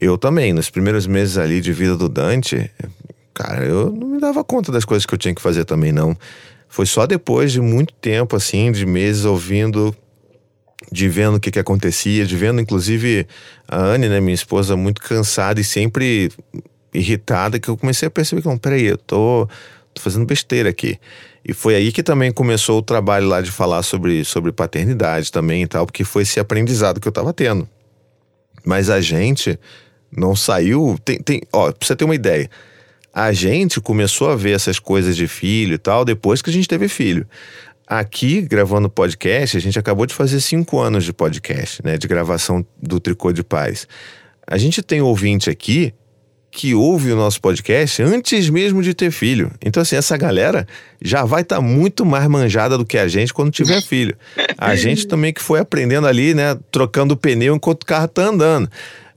eu 0.00 0.16
também, 0.16 0.52
nos 0.52 0.70
primeiros 0.70 1.04
meses 1.04 1.36
ali 1.36 1.60
de 1.60 1.72
vida 1.72 1.96
do 1.96 2.08
Dante, 2.08 2.70
cara, 3.34 3.64
eu 3.64 3.90
não 3.90 4.06
me 4.06 4.20
dava 4.20 4.44
conta 4.44 4.70
das 4.70 4.84
coisas 4.84 5.04
que 5.04 5.12
eu 5.12 5.18
tinha 5.18 5.34
que 5.34 5.42
fazer 5.42 5.64
também, 5.64 5.90
não. 5.90 6.16
Foi 6.68 6.86
só 6.86 7.06
depois 7.06 7.50
de 7.50 7.60
muito 7.60 7.92
tempo, 7.94 8.36
assim, 8.36 8.70
de 8.70 8.86
meses 8.86 9.24
ouvindo, 9.24 9.92
de 10.90 11.08
vendo 11.08 11.36
o 11.36 11.40
que, 11.40 11.50
que 11.50 11.58
acontecia, 11.58 12.26
de 12.26 12.36
vendo, 12.36 12.60
inclusive, 12.60 13.26
a 13.68 13.78
Anne, 13.78 14.08
né, 14.08 14.20
minha 14.20 14.34
esposa, 14.34 14.76
muito 14.76 15.00
cansada 15.00 15.60
e 15.60 15.64
sempre 15.64 16.30
irritada, 16.92 17.58
que 17.58 17.68
eu 17.68 17.76
comecei 17.76 18.08
a 18.08 18.10
perceber 18.10 18.42
que, 18.42 18.48
não, 18.48 18.58
peraí, 18.58 18.86
eu 18.86 18.98
tô, 18.98 19.48
tô 19.94 20.02
fazendo 20.02 20.26
besteira 20.26 20.68
aqui. 20.68 20.98
E 21.44 21.52
foi 21.52 21.74
aí 21.74 21.92
que 21.92 22.02
também 22.02 22.30
começou 22.32 22.78
o 22.78 22.82
trabalho 22.82 23.28
lá 23.28 23.40
de 23.40 23.50
falar 23.50 23.82
sobre, 23.82 24.24
sobre 24.24 24.52
paternidade 24.52 25.32
também 25.32 25.62
e 25.62 25.66
tal, 25.66 25.86
porque 25.86 26.04
foi 26.04 26.22
esse 26.22 26.38
aprendizado 26.38 27.00
que 27.00 27.08
eu 27.08 27.12
tava 27.12 27.32
tendo. 27.32 27.68
Mas 28.64 28.90
a 28.90 29.00
gente 29.00 29.58
não 30.14 30.36
saiu. 30.36 30.98
Tem, 31.04 31.18
tem, 31.18 31.42
ó, 31.52 31.72
pra 31.72 31.86
você 31.86 31.96
ter 31.96 32.04
uma 32.04 32.14
ideia, 32.14 32.50
a 33.12 33.32
gente 33.32 33.80
começou 33.80 34.30
a 34.30 34.36
ver 34.36 34.52
essas 34.52 34.78
coisas 34.78 35.16
de 35.16 35.26
filho 35.26 35.74
e 35.74 35.78
tal 35.78 36.04
depois 36.04 36.42
que 36.42 36.50
a 36.50 36.52
gente 36.52 36.68
teve 36.68 36.88
filho. 36.88 37.26
Aqui, 37.92 38.40
gravando 38.40 38.88
podcast, 38.88 39.56
a 39.56 39.60
gente 39.60 39.76
acabou 39.76 40.06
de 40.06 40.14
fazer 40.14 40.40
cinco 40.40 40.78
anos 40.78 41.02
de 41.02 41.12
podcast, 41.12 41.84
né? 41.84 41.98
De 41.98 42.06
gravação 42.06 42.64
do 42.80 43.00
Tricô 43.00 43.32
de 43.32 43.42
Paz. 43.42 43.88
A 44.46 44.56
gente 44.56 44.80
tem 44.80 45.00
ouvinte 45.00 45.50
aqui 45.50 45.92
que 46.52 46.72
ouve 46.72 47.10
o 47.10 47.16
nosso 47.16 47.40
podcast 47.40 48.00
antes 48.00 48.48
mesmo 48.48 48.80
de 48.80 48.94
ter 48.94 49.10
filho. 49.10 49.50
Então, 49.60 49.82
assim, 49.82 49.96
essa 49.96 50.16
galera 50.16 50.68
já 51.02 51.24
vai 51.24 51.42
estar 51.42 51.56
tá 51.56 51.60
muito 51.60 52.06
mais 52.06 52.28
manjada 52.28 52.78
do 52.78 52.86
que 52.86 52.96
a 52.96 53.08
gente 53.08 53.34
quando 53.34 53.50
tiver 53.50 53.82
filho. 53.82 54.16
A 54.56 54.76
gente 54.76 55.08
também 55.08 55.32
que 55.32 55.42
foi 55.42 55.58
aprendendo 55.58 56.06
ali, 56.06 56.32
né? 56.32 56.56
Trocando 56.70 57.14
o 57.14 57.16
pneu 57.16 57.56
enquanto 57.56 57.82
o 57.82 57.86
carro 57.86 58.06
tá 58.06 58.22
andando. 58.22 58.70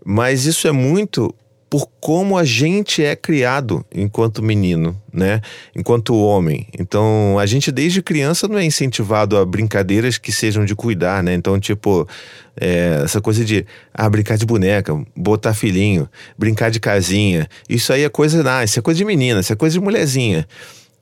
Mas 0.04 0.48
isso 0.48 0.68
é 0.68 0.72
muito 0.72 1.32
por 1.74 1.90
como 2.00 2.38
a 2.38 2.44
gente 2.44 3.04
é 3.04 3.16
criado 3.16 3.84
enquanto 3.92 4.44
menino, 4.44 4.96
né? 5.12 5.42
Enquanto 5.76 6.16
homem. 6.16 6.68
Então, 6.78 7.40
a 7.40 7.48
gente 7.48 7.72
desde 7.72 8.00
criança 8.00 8.48
não 8.48 8.60
é 8.60 8.64
incentivado 8.64 9.36
a 9.36 9.44
brincadeiras 9.44 10.20
que 10.20 10.32
sejam 10.32 10.66
de 10.66 10.76
cuidar, 10.76 11.24
né? 11.24 11.34
Então, 11.34 11.60
tipo, 11.60 12.08
é, 12.56 13.02
essa 13.04 13.20
coisa 13.20 13.44
de 13.44 13.66
ah, 13.92 14.08
brincar 14.08 14.38
de 14.38 14.46
boneca, 14.46 14.94
botar 15.16 15.56
filhinho, 15.56 16.08
brincar 16.38 16.70
de 16.70 16.80
casinha. 16.80 17.50
Isso 17.68 17.92
aí 17.92 18.04
é 18.04 18.10
coisa, 18.10 18.44
ah, 18.48 18.64
isso 18.64 18.78
é 18.78 18.82
coisa 18.84 19.00
de 19.00 19.06
menina, 19.06 19.40
isso 19.40 19.52
é 19.52 19.56
coisa 19.56 19.74
de 19.74 19.84
mulherzinha. 19.84 20.48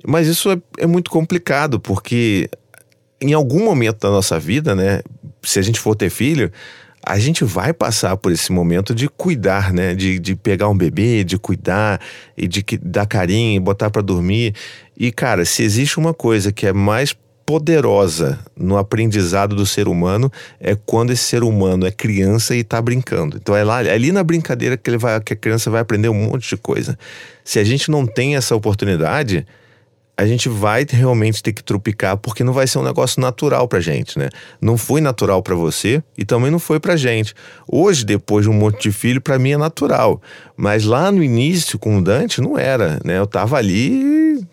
Mas 0.08 0.26
isso 0.26 0.50
é, 0.50 0.58
é 0.78 0.88
muito 0.88 1.12
complicado, 1.12 1.82
porque 1.82 2.50
em 3.20 3.34
algum 3.34 3.66
momento 3.66 4.00
da 4.00 4.10
nossa 4.10 4.40
vida, 4.40 4.74
né? 4.74 5.02
Se 5.44 5.60
a 5.60 5.62
gente 5.62 5.82
for 5.82 5.98
ter 5.98 6.10
filho, 6.10 6.50
a 7.06 7.18
gente 7.20 7.44
vai 7.44 7.74
passar 7.74 8.16
por 8.18 8.32
esse 8.32 8.52
momento 8.52 8.94
de 8.94 9.08
cuidar, 9.10 9.74
né? 9.74 9.96
De, 9.96 10.20
de 10.20 10.36
pegar 10.36 10.70
um 10.70 10.78
bebê, 10.78 11.24
de 11.24 11.38
cuidar 11.38 12.00
e 12.38 12.48
de 12.48 12.64
dar 12.82 13.06
carinho, 13.06 13.60
botar 13.62 13.90
para 13.90 14.02
dormir. 14.02 14.54
E, 14.98 15.12
cara, 15.12 15.44
se 15.46 15.64
existe 15.64 15.98
uma 15.98 16.14
coisa 16.14 16.52
que 16.52 16.68
é 16.68 16.74
mais 16.74 17.16
poderosa 17.46 18.40
no 18.56 18.78
aprendizado 18.78 19.56
do 19.56 19.66
ser 19.66 19.88
humano 19.88 20.32
é 20.60 20.74
quando 20.74 21.12
esse 21.12 21.24
ser 21.24 21.44
humano 21.44 21.86
é 21.86 21.92
criança 21.92 22.56
e 22.56 22.60
está 22.60 22.82
brincando. 22.82 23.38
Então 23.38 23.56
é, 23.56 23.64
lá, 23.64 23.84
é 23.84 23.92
ali 23.92 24.12
na 24.12 24.24
brincadeira 24.24 24.78
que, 24.78 24.90
ele 24.90 24.98
vai, 24.98 25.20
que 25.20 25.34
a 25.34 25.36
criança 25.36 25.70
vai 25.70 25.82
aprender 25.82 26.08
um 26.08 26.14
monte 26.14 26.48
de 26.48 26.56
coisa. 26.56 26.98
Se 27.44 27.60
a 27.60 27.64
gente 27.64 27.92
não 27.92 28.06
tem 28.06 28.36
essa 28.36 28.56
oportunidade, 28.56 29.46
a 30.18 30.26
gente 30.26 30.48
vai 30.50 30.86
realmente 30.88 31.42
ter 31.42 31.54
que 31.54 31.64
trupicar 31.64 32.18
porque 32.18 32.44
não 32.44 32.54
vai 32.54 32.68
ser 32.68 32.78
um 32.78 32.84
negócio 32.84 33.20
natural 33.20 33.68
pra 33.68 33.80
gente, 33.80 34.20
né? 34.20 34.30
Não 34.62 34.78
foi 34.78 35.02
natural 35.02 35.42
para 35.42 35.56
você 35.56 36.04
e 36.18 36.24
também 36.24 36.52
não 36.52 36.60
foi 36.60 36.80
pra 36.80 36.96
gente. 36.96 37.34
Hoje, 37.68 38.06
depois 38.06 38.46
de 38.46 38.50
um 38.50 38.54
monte 38.54 38.84
de 38.84 38.92
filho, 38.92 39.20
para 39.20 39.40
mim 39.40 39.52
é 39.52 39.58
natural. 39.58 40.22
Mas 40.56 40.84
lá 40.84 41.12
no 41.12 41.24
início, 41.24 41.80
com 41.80 41.98
o 41.98 42.04
Dante, 42.04 42.42
não 42.42 42.58
era, 42.58 43.00
né? 43.04 43.18
Eu 43.18 43.26
tava 43.26 43.58
ali 43.58 44.46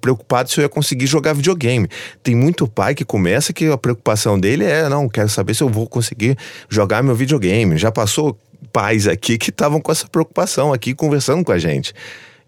preocupado 0.00 0.50
se 0.50 0.58
eu 0.58 0.62
ia 0.62 0.68
conseguir 0.68 1.06
jogar 1.06 1.32
videogame. 1.32 1.88
Tem 2.22 2.34
muito 2.34 2.66
pai 2.66 2.94
que 2.94 3.04
começa 3.04 3.52
que 3.52 3.66
a 3.66 3.78
preocupação 3.78 4.38
dele 4.38 4.64
é, 4.64 4.88
não, 4.88 5.08
quero 5.08 5.28
saber 5.28 5.54
se 5.54 5.62
eu 5.62 5.68
vou 5.68 5.86
conseguir 5.86 6.36
jogar 6.68 7.02
meu 7.02 7.14
videogame. 7.14 7.76
Já 7.76 7.90
passou 7.90 8.38
pais 8.72 9.06
aqui 9.06 9.38
que 9.38 9.50
estavam 9.50 9.80
com 9.80 9.92
essa 9.92 10.06
preocupação 10.08 10.72
aqui 10.72 10.94
conversando 10.94 11.44
com 11.44 11.52
a 11.52 11.58
gente. 11.58 11.92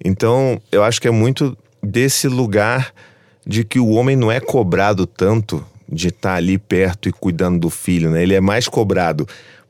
Então, 0.05 0.61
eu 0.71 0.83
acho 0.83 1.01
que 1.01 1.09
é 1.09 1.11
muito 1.11 1.57
desse 1.85 2.29
lugar 2.29 2.93
de 3.47 3.65
que 3.65 3.79
o 3.79 3.91
homem 3.91 4.17
não 4.17 4.33
é 4.33 4.41
cobrado 4.41 5.07
tanto 5.07 5.65
de 5.89 6.09
estar 6.09 6.31
tá 6.31 6.35
ali 6.35 6.59
perto 6.59 7.09
e 7.09 7.13
cuidando 7.13 7.59
do 7.59 7.71
filho, 7.71 8.11
né? 8.11 8.23
Ele 8.23 8.35
é 8.35 8.41
mais 8.41 8.69
cobrado 8.69 9.27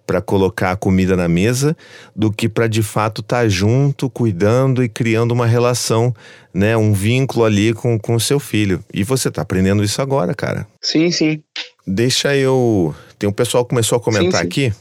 para 0.07 0.21
colocar 0.21 0.73
a 0.73 0.77
comida 0.77 1.17
na 1.17 1.29
mesa 1.29 1.77
do 2.15 2.31
que 2.31 2.49
para 2.49 2.67
de 2.67 2.83
fato 2.83 3.21
estar 3.21 3.43
tá 3.43 3.49
junto, 3.49 4.11
cuidando 4.11 4.85
e 4.85 4.89
criando 4.89 5.33
uma 5.33 5.47
relação, 5.47 6.15
né, 6.53 6.77
um 6.77 6.93
vínculo 6.93 7.45
ali 7.45 7.73
com 7.73 7.99
o 8.09 8.21
seu 8.21 8.39
filho. 8.39 8.85
E 8.93 9.03
você 9.03 9.31
tá 9.31 9.43
aprendendo 9.43 9.83
isso 9.83 10.01
agora, 10.03 10.35
cara. 10.35 10.67
Sim, 10.81 11.11
sim. 11.11 11.43
Deixa 11.87 12.37
eu, 12.37 12.95
tem 13.19 13.29
um 13.29 13.33
pessoal 13.33 13.65
que 13.65 13.71
começou 13.71 13.97
a 13.97 14.01
comentar 14.01 14.43
sim, 14.43 14.51
sim. 14.51 14.67
aqui. 14.67 14.73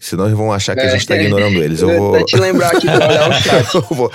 Senão 0.00 0.26
eles 0.26 0.36
vão 0.36 0.52
achar 0.52 0.74
que 0.74 0.82
é, 0.82 0.86
a 0.86 0.88
gente 0.90 1.06
tá 1.06 1.16
é, 1.16 1.22
ignorando 1.22 1.62
eles. 1.62 1.80
Eu 1.80 1.88
vou. 1.96 2.24
te 2.26 2.36
lembrar 2.36 2.76
aqui 2.76 2.84
pra 2.90 3.08
olhar 3.08 3.30
o 3.30 3.32
chat. 3.32 3.74
eu 3.74 3.82
vou. 3.90 4.12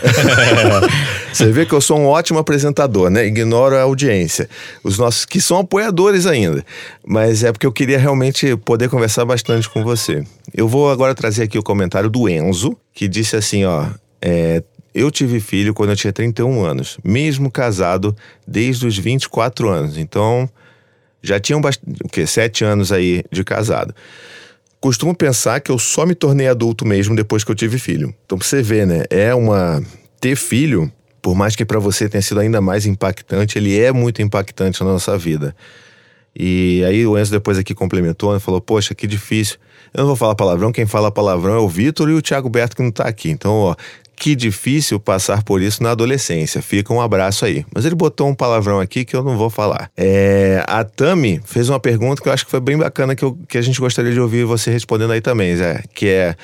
Você 1.32 1.50
vê 1.50 1.64
que 1.64 1.72
eu 1.72 1.80
sou 1.80 1.98
um 1.98 2.06
ótimo 2.06 2.38
apresentador, 2.38 3.10
né? 3.10 3.26
Ignoro 3.26 3.76
a 3.76 3.82
audiência. 3.82 4.48
Os 4.84 4.98
nossos 4.98 5.24
que 5.24 5.40
são 5.40 5.58
apoiadores 5.58 6.26
ainda. 6.26 6.64
Mas 7.06 7.42
é 7.42 7.52
porque 7.52 7.66
eu 7.66 7.72
queria 7.72 7.98
realmente 7.98 8.56
poder 8.58 8.88
conversar 8.88 9.24
bastante 9.24 9.68
com 9.68 9.82
você. 9.82 10.24
Eu 10.54 10.68
vou 10.68 10.90
agora 10.90 11.14
trazer 11.14 11.44
aqui 11.44 11.58
o 11.58 11.62
comentário 11.62 12.10
do 12.10 12.28
Enzo, 12.28 12.76
que 12.92 13.08
disse 13.08 13.36
assim, 13.36 13.64
ó. 13.64 13.86
É, 14.20 14.62
eu 14.94 15.10
tive 15.10 15.40
filho 15.40 15.72
quando 15.72 15.90
eu 15.90 15.96
tinha 15.96 16.12
31 16.12 16.64
anos, 16.64 16.98
mesmo 17.02 17.50
casado 17.50 18.14
desde 18.46 18.86
os 18.86 18.98
24 18.98 19.70
anos. 19.70 19.96
Então, 19.96 20.48
já 21.22 21.40
tinham 21.40 21.60
o 22.04 22.08
quê? 22.08 22.26
Sete 22.26 22.62
anos 22.62 22.92
aí 22.92 23.24
de 23.30 23.42
casado 23.42 23.94
costumo 24.82 25.14
pensar 25.14 25.60
que 25.60 25.70
eu 25.70 25.78
só 25.78 26.04
me 26.04 26.14
tornei 26.14 26.48
adulto 26.48 26.84
mesmo 26.84 27.14
depois 27.14 27.44
que 27.44 27.50
eu 27.50 27.54
tive 27.54 27.78
filho. 27.78 28.12
Então, 28.26 28.36
pra 28.36 28.46
você 28.46 28.60
ver, 28.60 28.86
né? 28.86 29.04
É 29.08 29.32
uma. 29.34 29.80
Ter 30.20 30.36
filho, 30.36 30.92
por 31.20 31.34
mais 31.34 31.56
que 31.56 31.64
para 31.64 31.78
você 31.78 32.08
tenha 32.08 32.22
sido 32.22 32.40
ainda 32.40 32.60
mais 32.60 32.84
impactante, 32.84 33.58
ele 33.58 33.78
é 33.78 33.92
muito 33.92 34.20
impactante 34.20 34.82
na 34.82 34.90
nossa 34.90 35.16
vida. 35.16 35.54
E 36.34 36.82
aí 36.84 37.06
o 37.06 37.18
Enzo 37.18 37.30
depois 37.30 37.58
aqui 37.58 37.74
complementou 37.74 38.36
e 38.36 38.40
falou: 38.40 38.60
Poxa, 38.60 38.94
que 38.94 39.06
difícil. 39.06 39.56
Eu 39.94 40.00
não 40.00 40.06
vou 40.06 40.16
falar 40.16 40.34
palavrão, 40.34 40.72
quem 40.72 40.86
fala 40.86 41.10
palavrão 41.12 41.54
é 41.54 41.58
o 41.58 41.68
Vitor 41.68 42.08
e 42.08 42.14
o 42.14 42.22
Thiago 42.22 42.48
Berto 42.48 42.74
que 42.74 42.82
não 42.82 42.90
tá 42.90 43.04
aqui. 43.04 43.30
Então, 43.30 43.52
ó, 43.52 43.76
que 44.22 44.36
difícil 44.36 45.00
passar 45.00 45.42
por 45.42 45.60
isso 45.60 45.82
na 45.82 45.90
adolescência. 45.90 46.62
Fica 46.62 46.94
um 46.94 47.00
abraço 47.00 47.44
aí. 47.44 47.66
Mas 47.74 47.84
ele 47.84 47.96
botou 47.96 48.28
um 48.28 48.34
palavrão 48.36 48.78
aqui 48.78 49.04
que 49.04 49.16
eu 49.16 49.24
não 49.24 49.36
vou 49.36 49.50
falar. 49.50 49.90
É, 49.96 50.62
a 50.68 50.84
Tami 50.84 51.40
fez 51.44 51.68
uma 51.68 51.80
pergunta 51.80 52.22
que 52.22 52.28
eu 52.28 52.32
acho 52.32 52.44
que 52.44 52.50
foi 52.52 52.60
bem 52.60 52.78
bacana 52.78 53.16
que, 53.16 53.24
eu, 53.24 53.36
que 53.48 53.58
a 53.58 53.60
gente 53.60 53.80
gostaria 53.80 54.12
de 54.12 54.20
ouvir 54.20 54.44
você 54.44 54.70
respondendo 54.70 55.10
aí 55.10 55.20
também, 55.20 55.56
Zé. 55.56 55.82
Que 55.92 56.06
é 56.06 56.36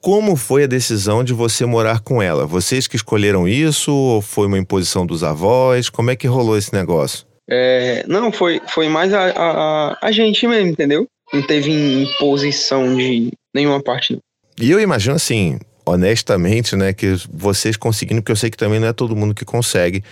como 0.00 0.34
foi 0.34 0.64
a 0.64 0.66
decisão 0.66 1.22
de 1.22 1.32
você 1.32 1.64
morar 1.64 2.00
com 2.00 2.20
ela? 2.20 2.44
Vocês 2.44 2.88
que 2.88 2.96
escolheram 2.96 3.46
isso 3.46 3.94
ou 3.94 4.20
foi 4.20 4.48
uma 4.48 4.58
imposição 4.58 5.06
dos 5.06 5.22
avós? 5.22 5.88
Como 5.88 6.10
é 6.10 6.16
que 6.16 6.26
rolou 6.26 6.58
esse 6.58 6.74
negócio? 6.74 7.24
É, 7.48 8.04
não, 8.08 8.32
foi, 8.32 8.60
foi 8.66 8.88
mais 8.88 9.14
a, 9.14 9.30
a, 9.30 9.98
a 10.02 10.10
gente 10.10 10.44
mesmo, 10.48 10.70
entendeu? 10.70 11.06
Não 11.32 11.40
teve 11.40 11.70
imposição 12.02 12.96
de 12.96 13.30
nenhuma 13.54 13.80
parte. 13.80 14.14
Não. 14.14 14.20
E 14.60 14.68
eu 14.68 14.80
imagino 14.80 15.14
assim, 15.14 15.60
honestamente, 15.84 16.76
né, 16.76 16.92
que 16.92 17.16
vocês 17.32 17.76
conseguindo, 17.76 18.22
porque 18.22 18.32
eu 18.32 18.36
sei 18.36 18.50
que 18.50 18.56
também 18.56 18.80
não 18.80 18.88
é 18.88 18.92
todo 18.92 19.16
mundo 19.16 19.34
que 19.34 19.44
consegue. 19.44 20.02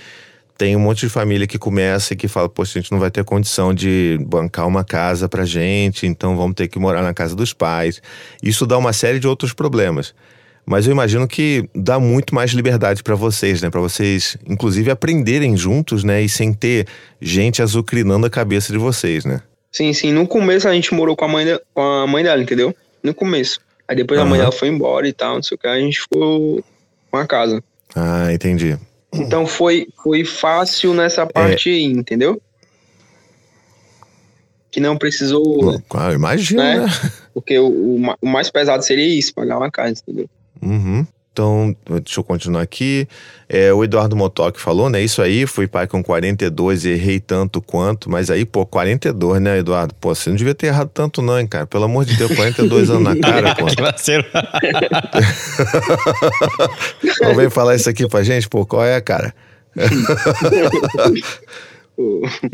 Tem 0.59 0.77
um 0.77 0.81
monte 0.81 1.01
de 1.01 1.09
família 1.09 1.47
que 1.47 1.59
começa 1.59 2.13
e 2.13 2.17
que 2.17 2.29
fala, 2.29 2.49
poxa, 2.49 2.79
a 2.79 2.83
gente 2.83 2.93
não 2.93 2.99
vai 2.99 3.11
ter 3.11 3.25
condição 3.25 3.73
de 3.73 4.19
bancar 4.27 4.67
uma 4.67 4.85
casa 4.85 5.29
pra 5.29 5.45
gente, 5.45 6.07
então 6.07 6.37
vamos 6.37 6.55
ter 6.55 6.69
que 6.69 6.79
morar 6.79 7.03
na 7.03 7.15
casa 7.15 7.35
dos 7.35 7.55
pais. 7.55 8.03
Isso 8.43 8.67
dá 8.67 8.77
uma 8.77 8.93
série 8.93 9.19
de 9.19 9.27
outros 9.27 9.55
problemas. 9.55 10.15
Mas 10.67 10.87
eu 10.87 10.93
imagino 10.93 11.27
que 11.27 11.69
dá 11.75 11.99
muito 11.99 12.35
mais 12.35 12.51
liberdade 12.53 13.03
para 13.03 13.15
vocês, 13.15 13.63
né? 13.63 13.71
Para 13.71 13.81
vocês, 13.81 14.37
inclusive, 14.47 14.91
aprenderem 14.91 15.57
juntos, 15.57 16.05
né? 16.05 16.23
E 16.23 16.29
sem 16.29 16.53
ter 16.53 16.87
gente 17.21 17.63
azucrinando 17.63 18.27
a 18.27 18.31
cabeça 18.31 18.73
de 18.73 18.79
vocês, 18.79 19.25
né? 19.25 19.41
Sim, 19.73 19.93
sim. 19.93 20.13
No 20.13 20.27
começo 20.27 20.69
a 20.69 20.75
gente 20.75 20.93
morou 20.93 21.17
com 21.17 21.25
a 21.25 21.29
mãe, 21.29 21.59
com 21.73 21.83
a 21.83 22.07
mãe 22.07 22.23
dela, 22.23 22.43
entendeu? 22.43 22.75
No 23.03 23.15
começo. 23.15 23.61
Aí 23.91 23.97
depois 23.97 24.21
uhum. 24.21 24.27
a 24.27 24.29
mãe 24.29 24.39
dela 24.39 24.53
foi 24.53 24.69
embora 24.69 25.09
e 25.09 25.13
tal, 25.13 25.35
não 25.35 25.43
sei 25.43 25.57
o 25.57 25.59
que, 25.59 25.67
a 25.67 25.81
gente 25.81 26.03
ficou 26.03 26.63
com 27.11 27.17
a 27.17 27.27
casa. 27.27 27.61
Ah, 27.93 28.33
entendi. 28.33 28.79
Então 29.13 29.45
foi, 29.49 29.89
foi 30.01 30.25
fácil 30.25 30.95
nessa 30.95 31.27
parte 31.27 31.69
é... 31.69 31.73
aí, 31.73 31.83
entendeu? 31.87 32.41
Que 34.71 34.79
não 34.79 34.97
precisou. 34.97 35.83
Claro, 35.89 36.15
imagina, 36.15 36.87
né? 36.87 36.93
Porque 37.35 37.59
o, 37.59 37.67
o, 37.67 38.15
o 38.23 38.29
mais 38.29 38.49
pesado 38.49 38.85
seria 38.85 39.05
isso, 39.05 39.35
pagar 39.35 39.59
uma 39.59 39.73
casa, 39.73 40.01
entendeu? 40.07 40.31
Uhum. 40.63 41.05
Então, 41.41 41.75
deixa 42.05 42.21
eu 42.21 42.25
continuar 42.25 42.61
aqui. 42.61 43.09
É, 43.49 43.73
o 43.73 43.83
Eduardo 43.83 44.15
Motoc 44.15 44.59
falou, 44.59 44.91
né? 44.91 45.01
Isso 45.01 45.23
aí, 45.23 45.47
fui 45.47 45.67
pai 45.67 45.87
com 45.87 46.03
42 46.03 46.85
e 46.85 46.91
errei 46.91 47.19
tanto 47.19 47.63
quanto. 47.63 48.11
Mas 48.11 48.31
aí, 48.31 48.45
pô, 48.45 48.67
42, 48.67 49.41
né, 49.41 49.59
Eduardo? 49.59 49.95
Pô, 49.95 50.15
você 50.15 50.29
não 50.29 50.37
devia 50.37 50.55
ter 50.55 50.67
errado 50.67 50.91
tanto, 50.93 51.23
não, 51.23 51.41
hein, 51.41 51.47
cara? 51.47 51.67
Pelo 51.67 51.85
amor 51.85 52.05
de 52.05 52.15
Deus, 52.15 52.31
42 52.37 52.91
anos 52.91 53.03
na 53.03 53.17
cara, 53.17 53.55
pô. 53.57 53.65
Não 57.23 57.35
vem 57.35 57.49
falar 57.51 57.75
isso 57.75 57.89
aqui 57.89 58.07
pra 58.07 58.23
gente, 58.23 58.47
pô, 58.47 58.67
qual 58.67 58.85
é, 58.85 59.01
cara? 59.01 59.35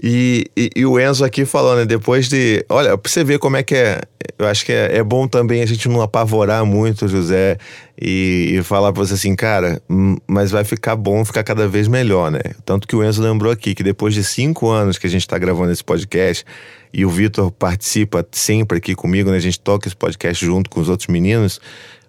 E, 0.02 0.46
e, 0.56 0.70
e, 0.76 0.86
o 0.86 0.98
Enzo 0.98 1.24
aqui 1.24 1.44
falando, 1.44 1.78
né, 1.78 1.84
depois 1.84 2.28
de. 2.28 2.64
Olha, 2.68 2.96
pra 2.96 3.10
você 3.10 3.24
ver 3.24 3.38
como 3.38 3.56
é 3.56 3.62
que 3.62 3.74
é. 3.74 4.00
Eu 4.38 4.46
acho 4.46 4.64
que 4.64 4.72
é, 4.72 4.96
é 4.98 5.02
bom 5.02 5.26
também 5.26 5.62
a 5.62 5.66
gente 5.66 5.88
não 5.88 6.00
apavorar 6.02 6.64
muito, 6.64 7.08
José, 7.08 7.56
e, 8.00 8.56
e 8.58 8.62
falar 8.62 8.92
pra 8.92 9.04
você 9.04 9.14
assim, 9.14 9.34
cara, 9.34 9.80
hum, 9.88 10.16
mas 10.26 10.50
vai 10.50 10.64
ficar 10.64 10.94
bom, 10.96 11.24
ficar 11.24 11.42
cada 11.42 11.66
vez 11.66 11.88
melhor, 11.88 12.30
né? 12.30 12.40
Tanto 12.64 12.86
que 12.86 12.94
o 12.94 13.04
Enzo 13.04 13.22
lembrou 13.22 13.50
aqui 13.50 13.74
que 13.74 13.82
depois 13.82 14.14
de 14.14 14.22
cinco 14.22 14.68
anos 14.68 14.98
que 14.98 15.06
a 15.06 15.10
gente 15.10 15.26
tá 15.26 15.38
gravando 15.38 15.72
esse 15.72 15.84
podcast, 15.84 16.44
e 16.92 17.04
o 17.04 17.10
Vitor 17.10 17.50
participa 17.50 18.26
sempre 18.32 18.78
aqui 18.78 18.94
comigo, 18.94 19.30
né? 19.30 19.36
A 19.36 19.40
gente 19.40 19.60
toca 19.60 19.88
esse 19.88 19.96
podcast 19.96 20.44
junto 20.44 20.68
com 20.68 20.80
os 20.80 20.88
outros 20.88 21.08
meninos, 21.08 21.60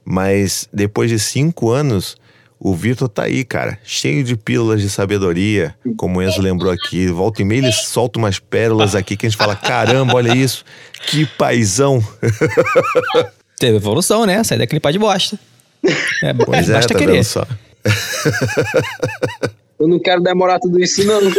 mas 0.04 0.68
depois 0.74 1.10
de 1.10 1.20
cinco 1.20 1.70
anos 1.70 2.18
o 2.60 2.74
Vitor 2.74 3.08
tá 3.08 3.24
aí, 3.24 3.44
cara, 3.44 3.78
cheio 3.84 4.24
de 4.24 4.36
pílulas 4.36 4.82
de 4.82 4.90
sabedoria, 4.90 5.76
como 5.96 6.20
o 6.20 6.22
Enzo 6.22 6.42
lembrou 6.42 6.72
aqui. 6.72 7.08
Volta 7.08 7.42
e 7.42 7.46
meia 7.46 7.60
ele 7.60 7.72
solta 7.72 8.18
umas 8.18 8.40
pérolas 8.40 8.96
aqui 8.96 9.16
que 9.16 9.26
a 9.26 9.30
gente 9.30 9.38
fala: 9.38 9.56
caramba, 9.56 10.16
olha 10.16 10.36
isso, 10.36 10.66
que 11.08 11.26
paizão. 11.26 12.04
Teve 13.60 13.78
evolução, 13.78 14.26
né? 14.26 14.44
Sai 14.44 14.58
daquele 14.58 14.80
pai 14.80 14.94
de 14.94 15.00
bosta. 15.00 15.40
É, 16.24 16.34
pois 16.34 16.70
é, 16.70 16.74
basta 16.74 16.94
tá 16.94 17.00
querer. 17.00 17.22
Eu 19.80 19.88
não 19.88 20.00
quero 20.00 20.22
demorar 20.22 20.60
tudo 20.60 20.80
isso, 20.80 21.06
não. 21.06 21.20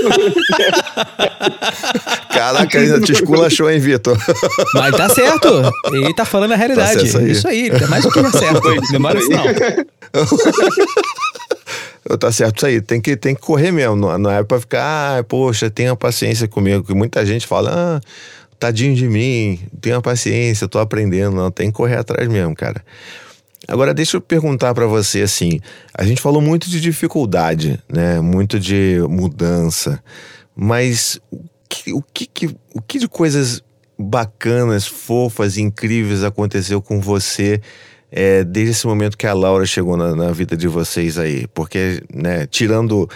Caraca, 2.32 2.78
ainda 2.78 3.00
te 3.00 3.10
esculachou, 3.12 3.68
hein, 3.68 3.80
Vitor? 3.80 4.16
Mas 4.74 4.96
tá 4.96 5.08
certo. 5.08 5.48
Ele 5.92 6.14
tá 6.14 6.24
falando 6.24 6.52
a 6.52 6.56
realidade. 6.56 6.98
Tá 6.98 7.04
isso 7.04 7.18
aí. 7.18 7.30
Isso 7.32 7.48
aí. 7.48 7.68
É 7.68 7.86
mais 7.88 8.04
do 8.04 8.12
que 8.12 8.20
é 8.20 8.30
certo. 8.30 8.62
Demora 8.92 9.18
isso, 9.18 9.28
não. 9.30 9.42
tá 12.18 12.30
certo 12.30 12.58
isso 12.58 12.66
aí. 12.66 12.80
Tem 12.80 13.00
que, 13.00 13.16
tem 13.16 13.34
que 13.34 13.40
correr 13.40 13.72
mesmo. 13.72 13.96
Não, 13.96 14.16
não 14.16 14.30
é 14.30 14.44
pra 14.44 14.60
ficar, 14.60 15.18
ah, 15.18 15.24
poxa, 15.24 15.68
tenha 15.68 15.96
paciência 15.96 16.46
comigo. 16.46 16.84
Que 16.84 16.94
muita 16.94 17.26
gente 17.26 17.44
fala, 17.44 17.72
ah, 17.74 18.00
tadinho 18.56 18.94
de 18.94 19.08
mim, 19.08 19.58
tenha 19.80 20.00
paciência, 20.00 20.68
tô 20.68 20.78
aprendendo. 20.78 21.34
Não, 21.34 21.50
tem 21.50 21.72
que 21.72 21.76
correr 21.76 21.96
atrás 21.96 22.28
mesmo, 22.28 22.54
cara. 22.54 22.84
Agora, 23.68 23.92
deixa 23.92 24.16
eu 24.16 24.20
perguntar 24.22 24.72
para 24.72 24.86
você 24.86 25.20
assim: 25.20 25.60
a 25.92 26.02
gente 26.02 26.22
falou 26.22 26.40
muito 26.40 26.70
de 26.70 26.80
dificuldade, 26.80 27.78
né? 27.86 28.18
Muito 28.18 28.58
de 28.58 28.98
mudança, 29.08 30.02
mas 30.56 31.20
o 31.30 31.38
que, 31.68 31.92
o 31.92 32.02
que, 32.02 32.56
o 32.74 32.80
que 32.80 32.98
de 32.98 33.06
coisas 33.06 33.62
bacanas, 33.98 34.86
fofas, 34.86 35.58
incríveis 35.58 36.24
aconteceu 36.24 36.80
com 36.80 36.98
você 36.98 37.60
é, 38.10 38.42
desde 38.42 38.70
esse 38.70 38.86
momento 38.86 39.18
que 39.18 39.26
a 39.26 39.34
Laura 39.34 39.66
chegou 39.66 39.96
na, 39.96 40.14
na, 40.14 40.30
vida 40.32 40.56
de 40.56 40.66
vocês 40.66 41.18
aí? 41.18 41.46
Porque, 41.48 42.02
né, 42.12 42.46
tirando 42.46 43.08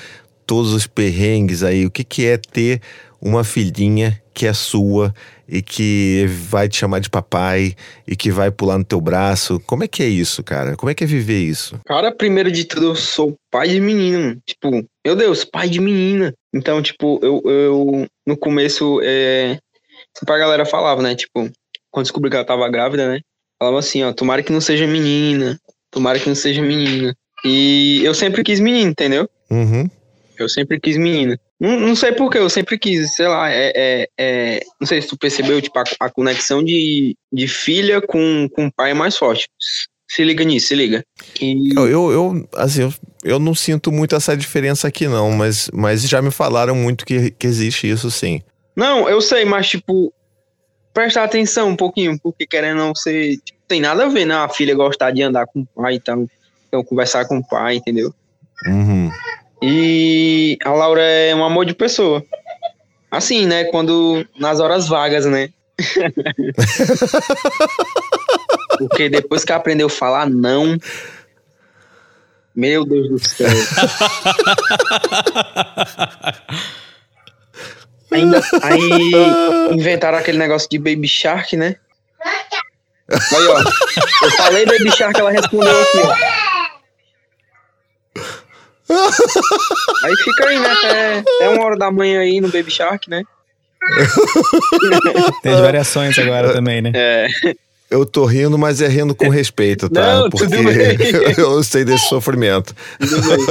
todos 0.47 0.75
os 0.75 0.87
perrengues 0.87 1.63
aí, 1.63 1.87
o 1.87 1.91
que, 1.91 2.05
que 2.05 2.27
é 2.27 2.37
ter 2.37 2.83
uma 3.23 3.45
filhinha 3.45 4.21
que 4.35 4.47
é 4.47 4.53
sua 4.53 5.15
e 5.49 5.63
que 5.63 6.27
vai 6.27 6.69
te 6.69 6.79
chamar 6.79 6.99
de 6.99 7.09
papai 7.09 7.75
e 8.07 8.17
que 8.17 8.33
vai 8.33 8.51
pular 8.51 8.79
no 8.79 8.85
teu 8.85 9.01
braço. 9.01 9.61
Como 9.61 9.85
é 9.85 9.89
que 9.89 10.03
é 10.03 10.09
isso, 10.09 10.43
cara? 10.43 10.77
Como 10.77 10.91
é 10.91 10.95
que 10.95 11.05
é 11.05 11.07
viver 11.07 11.39
isso? 11.39 11.79
Cara, 11.87 12.11
primeiro 12.11 12.51
de 12.51 12.65
tudo, 12.65 12.87
eu 12.87 12.97
sou 12.97 13.37
pai 13.51 13.69
de 13.69 13.81
menina. 13.81 14.37
Tipo, 14.45 14.85
meu 15.05 15.15
Deus, 15.15 15.45
pai 15.45 15.69
de 15.69 15.81
menina. 15.81 16.35
Então, 16.53 16.83
tipo, 16.83 17.21
eu, 17.23 17.43
eu 17.45 18.07
no 18.27 18.37
começo, 18.37 19.01
é, 19.03 19.59
a 20.27 20.39
galera 20.39 20.65
falava, 20.65 21.01
né? 21.03 21.15
Tipo, 21.15 21.51
quando 21.91 22.05
descobri 22.05 22.31
que 22.31 22.37
ela 22.37 22.45
tava 22.45 22.69
grávida, 22.69 23.09
né? 23.09 23.21
Falava 23.59 23.79
assim, 23.79 24.03
ó, 24.03 24.13
tomara 24.13 24.43
que 24.43 24.53
não 24.53 24.61
seja 24.61 24.87
menina, 24.87 25.57
tomara 25.91 26.19
que 26.19 26.29
não 26.29 26.35
seja 26.35 26.61
menina. 26.61 27.15
E 27.45 28.01
eu 28.05 28.15
sempre 28.15 28.43
quis 28.43 28.59
menino, 28.59 28.91
entendeu? 28.91 29.29
Uhum. 29.51 29.89
Eu 30.39 30.49
sempre 30.49 30.81
quis 30.81 30.97
menina. 30.97 31.39
Não, 31.63 31.79
não 31.79 31.95
sei 31.95 32.11
porquê, 32.11 32.39
eu 32.39 32.51
sempre 32.51 32.77
quis, 32.77 33.15
sei 33.15 33.29
lá, 33.29 33.49
é, 33.49 33.73
é, 33.77 34.09
é, 34.19 34.61
não 34.81 34.87
sei 34.87 35.01
se 35.01 35.07
tu 35.07 35.17
percebeu, 35.17 35.63
tipo, 35.63 35.79
a, 35.79 35.85
a 36.01 36.11
conexão 36.11 36.61
de, 36.61 37.17
de 37.33 37.47
filha 37.47 38.01
com, 38.01 38.49
com 38.53 38.69
pai 38.69 38.91
é 38.91 38.95
mais 38.95 39.17
forte. 39.17 39.49
Se 40.11 40.25
liga 40.25 40.43
nisso, 40.43 40.67
se 40.67 40.75
liga. 40.75 41.05
E... 41.41 41.73
Eu, 41.77 41.89
eu, 41.89 42.11
eu, 42.11 42.49
assim, 42.57 42.83
eu, 42.83 42.93
eu 43.23 43.39
não 43.39 43.55
sinto 43.55 43.93
muito 43.93 44.17
essa 44.17 44.37
diferença 44.37 44.89
aqui, 44.89 45.07
não, 45.07 45.31
mas, 45.31 45.71
mas 45.73 46.03
já 46.03 46.21
me 46.21 46.33
falaram 46.33 46.75
muito 46.75 47.07
que, 47.07 47.31
que 47.31 47.47
existe 47.47 47.89
isso, 47.89 48.11
sim. 48.11 48.43
Não, 48.75 49.09
eu 49.09 49.21
sei, 49.21 49.45
mas, 49.45 49.69
tipo, 49.69 50.13
presta 50.93 51.23
atenção 51.23 51.69
um 51.69 51.77
pouquinho, 51.77 52.19
porque 52.21 52.45
querendo 52.45 52.79
não 52.79 52.93
ser. 52.93 53.37
Tipo, 53.37 53.61
tem 53.69 53.81
nada 53.81 54.07
a 54.07 54.09
ver, 54.09 54.25
né? 54.25 54.35
A 54.35 54.49
filha 54.49 54.75
gostar 54.75 55.13
de 55.13 55.23
andar 55.23 55.47
com 55.47 55.61
o 55.61 55.67
pai, 55.67 55.95
então, 55.95 56.29
então 56.67 56.83
conversar 56.83 57.25
com 57.27 57.39
o 57.39 57.49
pai, 57.49 57.77
entendeu? 57.77 58.13
Uhum. 58.67 59.11
E 59.63 60.59
a 60.65 60.71
Laura 60.71 61.03
é 61.03 61.35
um 61.35 61.45
amor 61.45 61.65
de 61.65 61.75
pessoa. 61.75 62.25
Assim, 63.11 63.47
né? 63.47 63.65
Quando. 63.65 64.27
Nas 64.39 64.59
horas 64.59 64.89
vagas, 64.89 65.25
né? 65.25 65.51
Porque 68.79 69.09
depois 69.09 69.45
que 69.45 69.53
aprendeu 69.53 69.87
a 69.87 69.91
falar 69.91 70.29
não. 70.29 70.77
Meu 72.55 72.85
Deus 72.85 73.09
do 73.09 73.19
céu. 73.19 73.49
Ainda, 78.13 78.43
aí 78.63 79.73
inventaram 79.73 80.19
aquele 80.19 80.37
negócio 80.37 80.69
de 80.69 80.79
Baby 80.79 81.09
Shark, 81.09 81.57
né? 81.57 81.77
Aí, 82.23 83.47
ó. 83.47 83.59
Eu 84.23 84.31
falei 84.33 84.67
Baby 84.67 84.91
Shark, 84.91 85.19
ela 85.19 85.31
respondeu 85.31 85.81
aqui, 85.81 85.99
ó. 86.05 86.42
Aí 90.05 90.17
fica 90.17 90.49
aí, 90.49 90.59
né? 90.59 90.69
Até, 90.69 91.19
até 91.19 91.49
uma 91.49 91.65
hora 91.65 91.77
da 91.77 91.91
manhã 91.91 92.21
aí 92.21 92.41
no 92.41 92.49
Baby 92.49 92.71
Shark, 92.71 93.09
né? 93.09 93.23
Tem 95.43 95.53
as 95.53 95.61
variações 95.61 96.19
agora 96.19 96.53
também, 96.53 96.81
né? 96.81 96.93
É. 96.95 97.29
Eu 97.93 98.07
tô 98.07 98.25
rindo, 98.25 98.57
mas 98.57 98.81
é 98.81 98.89
rindo 98.89 99.15
com 99.15 99.29
respeito, 99.29 99.87
tá? 99.91 100.21
Não, 100.21 100.31
Porque 100.31 100.47
tudo 100.47 100.65
bem. 100.65 100.97
eu 101.37 101.63
sei 101.63 101.85
desse 101.85 102.09
sofrimento. 102.09 102.75
Tudo 102.99 103.21
bem. 103.21 103.47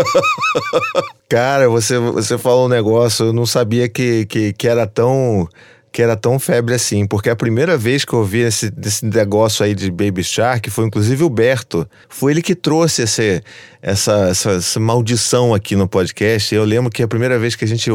Cara, 1.29 1.69
você, 1.69 1.99
você 1.99 2.39
falou 2.39 2.65
um 2.65 2.69
negócio, 2.69 3.27
eu 3.27 3.33
não 3.33 3.45
sabia 3.45 3.87
que, 3.87 4.25
que, 4.25 4.51
que 4.53 4.67
era 4.67 4.87
tão 4.87 5.47
que 5.91 6.01
era 6.01 6.15
tão 6.15 6.39
febre 6.39 6.73
assim, 6.73 7.05
porque 7.05 7.29
a 7.29 7.35
primeira 7.35 7.77
vez 7.77 8.05
que 8.05 8.13
eu 8.13 8.23
vi 8.23 8.39
esse, 8.39 8.71
esse 8.85 9.05
negócio 9.05 9.65
aí 9.65 9.75
de 9.75 9.91
Baby 9.91 10.23
Shark 10.23 10.69
foi 10.69 10.85
inclusive 10.85 11.21
o 11.23 11.29
Berto. 11.29 11.85
Foi 12.07 12.31
ele 12.31 12.41
que 12.41 12.55
trouxe 12.55 13.01
esse, 13.01 13.43
essa, 13.81 14.13
essa, 14.29 14.51
essa 14.51 14.79
maldição 14.79 15.53
aqui 15.53 15.75
no 15.75 15.89
podcast. 15.89 16.55
Eu 16.55 16.63
lembro 16.63 16.89
que 16.89 17.03
a 17.03 17.07
primeira 17.09 17.37
vez 17.37 17.55
que 17.57 17.65
a 17.65 17.67
gente 17.67 17.89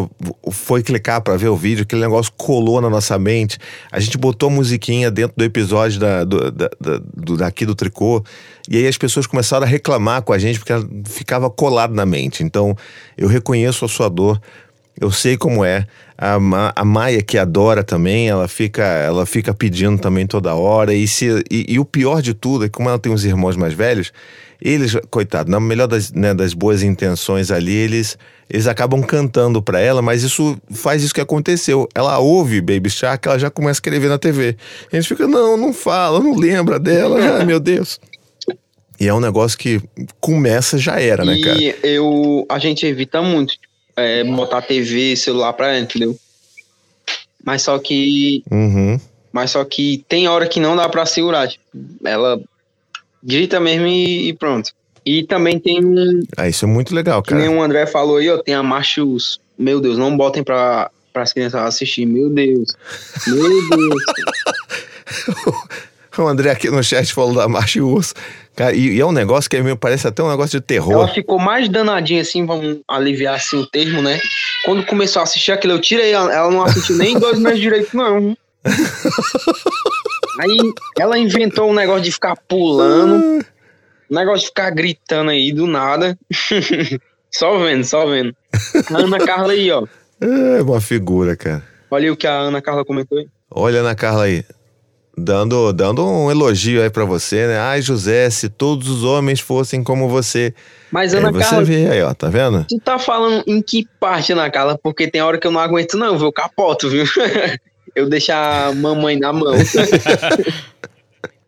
foi 0.51 0.83
clicar 0.83 1.23
para 1.23 1.39
ver 1.39 1.49
o 1.49 1.57
vídeo, 1.57 1.85
aquele 1.85 2.03
negócio 2.03 2.31
colou 2.37 2.83
na 2.83 2.91
nossa 2.91 3.19
mente. 3.19 3.57
A 3.91 3.99
gente 3.99 4.19
botou 4.19 4.51
a 4.51 4.53
musiquinha 4.53 5.11
dentro 5.11 5.35
do 5.35 5.45
episódio 5.45 5.99
da, 5.99 6.23
do, 6.23 6.51
da, 6.53 6.69
da- 6.79 7.01
do- 7.17 7.37
daqui 7.39 7.65
do 7.65 7.75
tricô. 7.75 8.23
E 8.69 8.77
aí 8.77 8.87
as 8.87 8.99
pessoas 8.99 9.27
começaram 9.27 9.65
a 9.65 9.69
reclamar 9.69 10.21
com 10.21 10.35
a 10.35 10.39
gente 10.39 10.59
porque 10.59 10.73
ela 10.73 10.87
ficava 11.09 11.49
colado 11.49 11.95
na 11.95 12.05
mente. 12.05 12.43
Então 12.43 12.77
eu 13.17 13.27
reconheço 13.29 13.87
a 13.87 13.89
sua 13.89 14.11
dor. 14.11 14.39
Eu 15.01 15.11
sei 15.11 15.37
como 15.37 15.65
é. 15.65 15.87
A, 16.17 16.41
Ma- 16.41 16.73
a 16.75 16.85
Maia, 16.85 17.21
que 17.23 17.37
adora 17.37 17.85
também, 17.85 18.29
ela 18.29 18.49
fica, 18.49 18.83
ela 18.83 19.27
fica 19.27 19.53
pedindo 19.53 19.99
também 19.99 20.27
toda 20.27 20.55
hora. 20.55 20.95
E, 20.95 21.07
se, 21.07 21.45
e, 21.51 21.67
e 21.75 21.79
o 21.79 21.85
pior 21.85 22.23
de 22.23 22.33
tudo 22.33 22.65
é 22.65 22.69
que, 22.69 22.73
como 22.73 22.89
ela 22.89 22.99
tem 22.99 23.13
uns 23.13 23.23
irmãos 23.25 23.57
mais 23.57 23.75
velhos, 23.75 24.13
eles, 24.61 24.97
coitado, 25.11 25.51
na 25.51 25.61
melhor 25.61 25.87
das, 25.87 26.11
né, 26.13 26.33
das 26.33 26.55
boas 26.55 26.83
intenções 26.83 27.51
ali, 27.51 27.75
eles, 27.75 28.17
eles 28.49 28.67
acabam 28.67 29.03
cantando 29.03 29.61
pra 29.61 29.79
ela, 29.79 30.01
mas 30.01 30.23
isso 30.23 30.57
faz 30.71 31.03
isso 31.03 31.13
que 31.13 31.21
aconteceu. 31.21 31.87
Ela 31.95 32.19
ouve 32.19 32.63
Baby 32.63 32.89
Shark, 32.89 33.29
ela 33.29 33.39
já 33.39 33.51
começa 33.51 33.81
a 33.81 33.83
querer 33.83 33.99
ver 34.01 34.09
na 34.09 34.17
TV. 34.19 34.57
A 34.91 34.97
gente 34.97 35.09
fica, 35.09 35.29
não, 35.29 35.59
não 35.59 35.75
fala, 35.75 36.21
não 36.21 36.35
lembra 36.35 36.79
dela. 36.79 37.19
Ai, 37.37 37.45
meu 37.45 37.61
Deus. 37.61 38.01
E 38.99 39.07
é 39.07 39.13
um 39.13 39.21
negócio 39.21 39.59
que 39.59 39.79
começa, 40.19 40.79
já 40.79 40.99
era, 40.99 41.23
né, 41.23 41.39
cara? 41.45 41.61
E 41.61 41.75
eu, 41.83 42.47
a 42.49 42.59
gente 42.59 42.87
evita 42.87 43.21
muito 43.21 43.53
é, 43.97 44.23
botar 44.25 44.63
TV, 44.63 45.17
celular 45.17 45.53
pra 45.55 45.69
ela, 45.69 45.81
entendeu? 45.81 46.17
Mas 47.45 47.63
só 47.63 47.79
que. 47.79 48.43
Uhum. 48.51 49.01
Mas 49.33 49.51
só 49.53 49.65
que 49.65 50.05
tem 50.09 50.29
hora 50.29 50.47
que 50.49 50.61
não 50.61 50.77
dá 50.77 50.89
pra 50.89 51.07
segurar. 51.07 51.49
Tipo, 51.49 51.65
ela 52.05 52.41
grita 53.23 53.61
mesmo 53.61 53.87
e, 53.87 54.29
e 54.29 54.33
pronto. 54.33 54.73
E 55.05 55.23
também 55.23 55.59
tem 55.59 55.85
um. 55.85 56.23
Ah, 56.37 56.49
isso 56.49 56.65
é 56.65 56.69
muito 56.69 56.95
legal, 56.95 57.23
Que 57.23 57.35
nem 57.35 57.47
cara. 57.47 57.57
o 57.57 57.63
André 57.63 57.87
falou 57.87 58.17
aí, 58.17 58.29
ó. 58.29 58.39
Tem 58.39 58.55
a 58.55 58.63
Machos. 58.63 59.41
Meu 59.59 59.81
Deus, 59.81 59.97
não 59.97 60.17
botem 60.17 60.43
pra, 60.43 60.91
pras 61.13 61.33
crianças 61.33 61.61
assistir. 61.63 62.05
Meu 62.05 62.29
Deus. 62.29 62.77
Meu 63.27 63.69
Deus. 63.71 64.03
O 66.19 66.27
André 66.27 66.51
aqui 66.51 66.71
no 66.71 66.83
chat 66.83 67.13
falou 67.13 67.35
da 67.35 67.49
Marcha 67.49 67.79
e 67.79 67.83
o 67.83 67.89
Urso. 67.89 68.15
Cara, 68.55 68.75
e, 68.75 68.97
e 68.97 69.01
é 69.01 69.05
um 69.05 69.13
negócio 69.13 69.51
que 69.51 69.61
me 69.61 69.77
parece 69.77 70.07
até 70.07 70.23
um 70.23 70.31
negócio 70.31 70.59
de 70.59 70.67
terror. 70.67 70.93
Ela 70.93 71.09
ficou 71.09 71.39
mais 71.39 71.69
danadinha 71.69 72.23
assim, 72.23 72.47
vamos 72.47 72.81
aliviar 72.89 73.35
assim 73.35 73.59
o 73.59 73.67
termo, 73.67 74.01
né? 74.01 74.19
Quando 74.65 74.85
começou 74.87 75.21
a 75.21 75.23
assistir 75.25 75.53
aquilo, 75.53 75.75
eu 75.75 75.81
tirei 75.81 76.13
ela, 76.13 76.33
ela 76.33 76.51
não 76.51 76.63
assistiu 76.63 76.97
nem 76.97 77.19
dois 77.19 77.39
meses 77.39 77.61
direito, 77.61 77.97
não. 77.97 78.37
Aí 80.41 80.57
ela 80.99 81.19
inventou 81.19 81.71
um 81.71 81.75
negócio 81.75 82.03
de 82.03 82.13
ficar 82.13 82.37
pulando, 82.37 83.45
um 84.11 84.15
negócio 84.15 84.41
de 84.41 84.47
ficar 84.47 84.71
gritando 84.71 85.31
aí 85.31 85.53
do 85.53 85.67
nada. 85.67 86.19
só 87.31 87.59
vendo, 87.59 87.85
só 87.85 88.07
vendo. 88.07 88.35
A 88.93 88.99
Ana 88.99 89.19
Carla 89.19 89.53
aí, 89.53 89.71
ó. 89.71 89.87
É 90.21 90.63
uma 90.63 90.81
figura, 90.81 91.37
cara. 91.37 91.63
Olha 91.91 92.05
aí 92.05 92.11
o 92.11 92.17
que 92.17 92.27
a 92.27 92.39
Ana 92.39 92.61
Carla 92.61 92.85
comentou 92.85 93.19
aí. 93.19 93.29
Olha 93.51 93.83
na 93.83 93.95
Carla 93.95 94.25
aí. 94.25 94.45
Dando, 95.19 95.73
dando 95.73 96.07
um 96.07 96.31
elogio 96.31 96.83
aí 96.83 96.91
pra 96.91 97.07
você, 97.07 97.47
né? 97.47 97.59
Ai, 97.59 97.81
José, 97.81 98.29
se 98.29 98.51
todos 98.51 98.87
os 98.89 99.03
homens 99.03 99.41
fossem 99.41 99.83
como 99.83 100.11
você. 100.11 100.53
Mas 100.93 101.15
Aí 101.15 101.21
Ana 101.21 101.33
você 101.33 101.39
Carla, 101.39 101.65
vê 101.65 101.89
aí, 101.89 102.03
ó, 102.03 102.13
tá 102.13 102.29
vendo? 102.29 102.67
tu 102.69 102.79
tá 102.79 102.99
falando 102.99 103.43
em 103.47 103.63
que 103.63 103.87
parte, 103.99 104.33
Ana 104.33 104.51
Carla? 104.51 104.79
Porque 104.83 105.11
tem 105.11 105.23
hora 105.23 105.39
que 105.39 105.47
eu 105.47 105.51
não 105.51 105.61
aguento, 105.61 105.97
não, 105.97 106.19
viu? 106.19 106.27
Eu 106.29 106.33
capoto, 106.33 106.91
viu? 106.91 107.05
eu 107.97 108.11
deixo 108.11 108.31
a 108.33 108.73
mamãe 108.75 109.19
na 109.19 109.33
mão. 109.33 109.55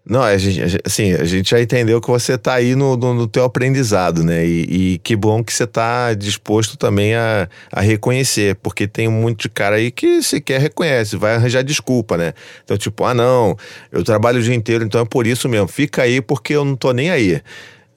Não, 0.08 0.22
a 0.22 0.38
gente, 0.38 0.80
assim, 0.86 1.12
a 1.12 1.24
gente 1.24 1.50
já 1.50 1.60
entendeu 1.60 2.00
que 2.00 2.08
você 2.08 2.38
tá 2.38 2.54
aí 2.54 2.74
no, 2.74 2.96
no, 2.96 3.12
no 3.12 3.28
teu 3.28 3.44
aprendizado, 3.44 4.24
né? 4.24 4.42
E, 4.46 4.94
e 4.94 4.98
que 5.00 5.14
bom 5.14 5.44
que 5.44 5.52
você 5.52 5.66
tá 5.66 6.14
disposto 6.14 6.78
também 6.78 7.14
a, 7.14 7.46
a 7.70 7.82
reconhecer, 7.82 8.54
porque 8.56 8.88
tem 8.88 9.06
um 9.06 9.12
monte 9.12 9.42
de 9.42 9.48
cara 9.50 9.76
aí 9.76 9.90
que 9.90 10.22
sequer 10.22 10.62
reconhece, 10.62 11.14
vai 11.14 11.34
arranjar 11.34 11.62
desculpa, 11.62 12.16
né? 12.16 12.32
Então, 12.64 12.78
tipo, 12.78 13.04
ah, 13.04 13.12
não, 13.12 13.54
eu 13.92 14.02
trabalho 14.02 14.38
o 14.38 14.42
dia 14.42 14.54
inteiro, 14.54 14.82
então 14.82 15.02
é 15.02 15.04
por 15.04 15.26
isso 15.26 15.46
mesmo, 15.46 15.68
fica 15.68 16.02
aí 16.02 16.22
porque 16.22 16.54
eu 16.54 16.64
não 16.64 16.74
tô 16.74 16.92
nem 16.92 17.10
aí. 17.10 17.42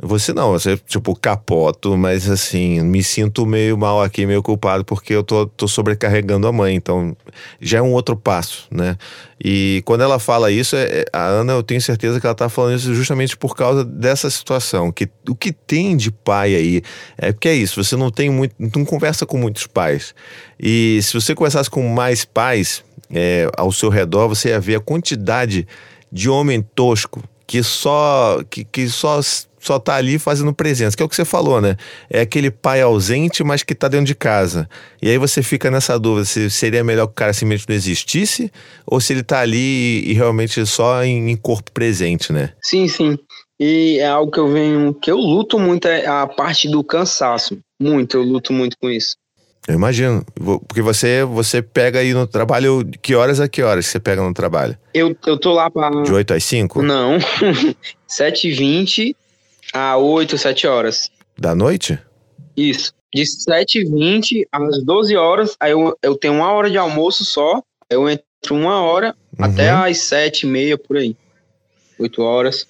Você 0.03 0.33
não, 0.33 0.51
você, 0.51 0.77
tipo, 0.77 1.15
capoto, 1.15 1.95
mas 1.95 2.27
assim, 2.27 2.81
me 2.81 3.03
sinto 3.03 3.45
meio 3.45 3.77
mal 3.77 4.01
aqui, 4.01 4.25
meio 4.25 4.41
culpado, 4.41 4.83
porque 4.83 5.13
eu 5.13 5.23
tô, 5.23 5.45
tô 5.45 5.67
sobrecarregando 5.67 6.47
a 6.47 6.51
mãe, 6.51 6.75
então 6.75 7.15
já 7.59 7.77
é 7.77 7.81
um 7.83 7.91
outro 7.93 8.15
passo, 8.15 8.67
né? 8.71 8.97
E 9.43 9.83
quando 9.85 10.01
ela 10.01 10.17
fala 10.17 10.49
isso, 10.49 10.75
é- 10.75 11.01
é- 11.01 11.05
a 11.13 11.25
Ana, 11.27 11.53
eu 11.53 11.61
tenho 11.61 11.79
certeza 11.79 12.19
que 12.19 12.25
ela 12.25 12.33
tá 12.33 12.49
falando 12.49 12.77
isso 12.77 12.95
justamente 12.95 13.37
por 13.37 13.55
causa 13.55 13.85
dessa 13.85 14.27
situação, 14.31 14.91
que 14.91 15.07
o 15.29 15.35
que 15.35 15.51
tem 15.51 15.95
de 15.95 16.11
pai 16.11 16.55
aí, 16.55 16.81
é 17.15 17.31
porque 17.31 17.49
é 17.49 17.53
isso, 17.53 17.83
você 17.83 17.95
não 17.95 18.09
tem 18.09 18.27
muito, 18.31 18.55
não 18.57 18.83
conversa 18.83 19.25
com 19.27 19.37
muitos 19.37 19.67
pais. 19.67 20.15
E 20.59 20.99
se 21.03 21.13
você 21.13 21.35
conversasse 21.35 21.69
com 21.69 21.87
mais 21.87 22.25
pais 22.25 22.83
é, 23.13 23.47
ao 23.55 23.71
seu 23.71 23.89
redor, 23.89 24.27
você 24.27 24.49
ia 24.49 24.59
ver 24.59 24.77
a 24.77 24.79
quantidade 24.79 25.67
de 26.11 26.27
homem 26.27 26.65
tosco 26.73 27.23
que 27.51 27.61
só 27.61 28.41
que, 28.49 28.63
que 28.63 28.87
só 28.87 29.19
só 29.61 29.79
tá 29.79 29.95
ali 29.95 30.17
fazendo 30.17 30.53
presença, 30.53 30.97
que 30.97 31.03
é 31.03 31.05
o 31.05 31.09
que 31.09 31.15
você 31.15 31.23
falou, 31.23 31.61
né? 31.61 31.77
É 32.09 32.21
aquele 32.21 32.49
pai 32.49 32.81
ausente, 32.81 33.43
mas 33.43 33.63
que 33.63 33.75
tá 33.75 33.87
dentro 33.87 34.07
de 34.07 34.15
casa. 34.15 34.67
E 35.01 35.09
aí 35.09 35.17
você 35.17 35.43
fica 35.43 35.69
nessa 35.69 35.97
dúvida 35.99 36.25
se 36.25 36.49
seria 36.49 36.83
melhor 36.83 37.05
que 37.07 37.11
o 37.11 37.15
cara 37.15 37.33
simplesmente 37.33 37.69
não 37.69 37.75
existisse 37.75 38.51
ou 38.85 38.99
se 38.99 39.13
ele 39.13 39.23
tá 39.23 39.39
ali 39.39 39.57
e, 39.59 40.11
e 40.11 40.13
realmente 40.13 40.65
só 40.65 41.03
em, 41.03 41.29
em 41.29 41.35
corpo 41.35 41.71
presente, 41.71 42.33
né? 42.33 42.53
Sim, 42.61 42.87
sim. 42.87 43.17
E 43.59 43.99
é 43.99 44.07
algo 44.07 44.31
que 44.31 44.39
eu 44.39 44.51
venho, 44.51 44.93
que 44.93 45.11
eu 45.11 45.17
luto 45.17 45.59
muito, 45.59 45.87
é 45.87 46.07
a 46.07 46.25
parte 46.25 46.67
do 46.67 46.83
cansaço. 46.83 47.59
Muito, 47.79 48.17
eu 48.17 48.23
luto 48.23 48.51
muito 48.51 48.75
com 48.81 48.89
isso. 48.89 49.15
Eu 49.67 49.75
imagino, 49.75 50.25
porque 50.67 50.81
você 50.81 51.23
você 51.23 51.61
pega 51.61 51.99
aí 51.99 52.13
no 52.13 52.25
trabalho, 52.25 52.83
que 52.99 53.13
horas 53.13 53.39
a 53.39 53.47
que 53.47 53.61
horas 53.61 53.85
você 53.85 53.99
pega 53.99 54.23
no 54.23 54.33
trabalho? 54.33 54.75
Eu, 54.93 55.15
eu 55.27 55.37
tô 55.37 55.53
lá 55.53 55.69
pra. 55.69 55.89
De 56.01 56.11
8 56.11 56.33
às 56.33 56.43
5 56.43 56.81
Não. 56.81 57.19
7h20 58.09 59.15
a 59.73 59.97
8, 59.97 60.37
7 60.37 60.67
horas. 60.67 61.09
da 61.37 61.55
noite? 61.55 61.97
Isso. 62.55 62.93
De 63.13 63.23
7h20 63.23 64.45
às 64.51 64.83
12 64.83 65.15
horas, 65.17 65.55
aí 65.59 65.71
eu, 65.71 65.97
eu 66.01 66.15
tenho 66.15 66.35
uma 66.35 66.51
hora 66.51 66.69
de 66.69 66.77
almoço 66.77 67.25
só. 67.25 67.61
Eu 67.89 68.09
entro 68.09 68.23
uma 68.55 68.81
hora 68.81 69.15
Uhum. 69.37 69.45
até 69.45 69.69
às 69.69 69.97
7h30 69.97 70.77
por 70.77 70.97
aí. 70.97 71.15
8 71.99 72.21
horas. 72.21 72.65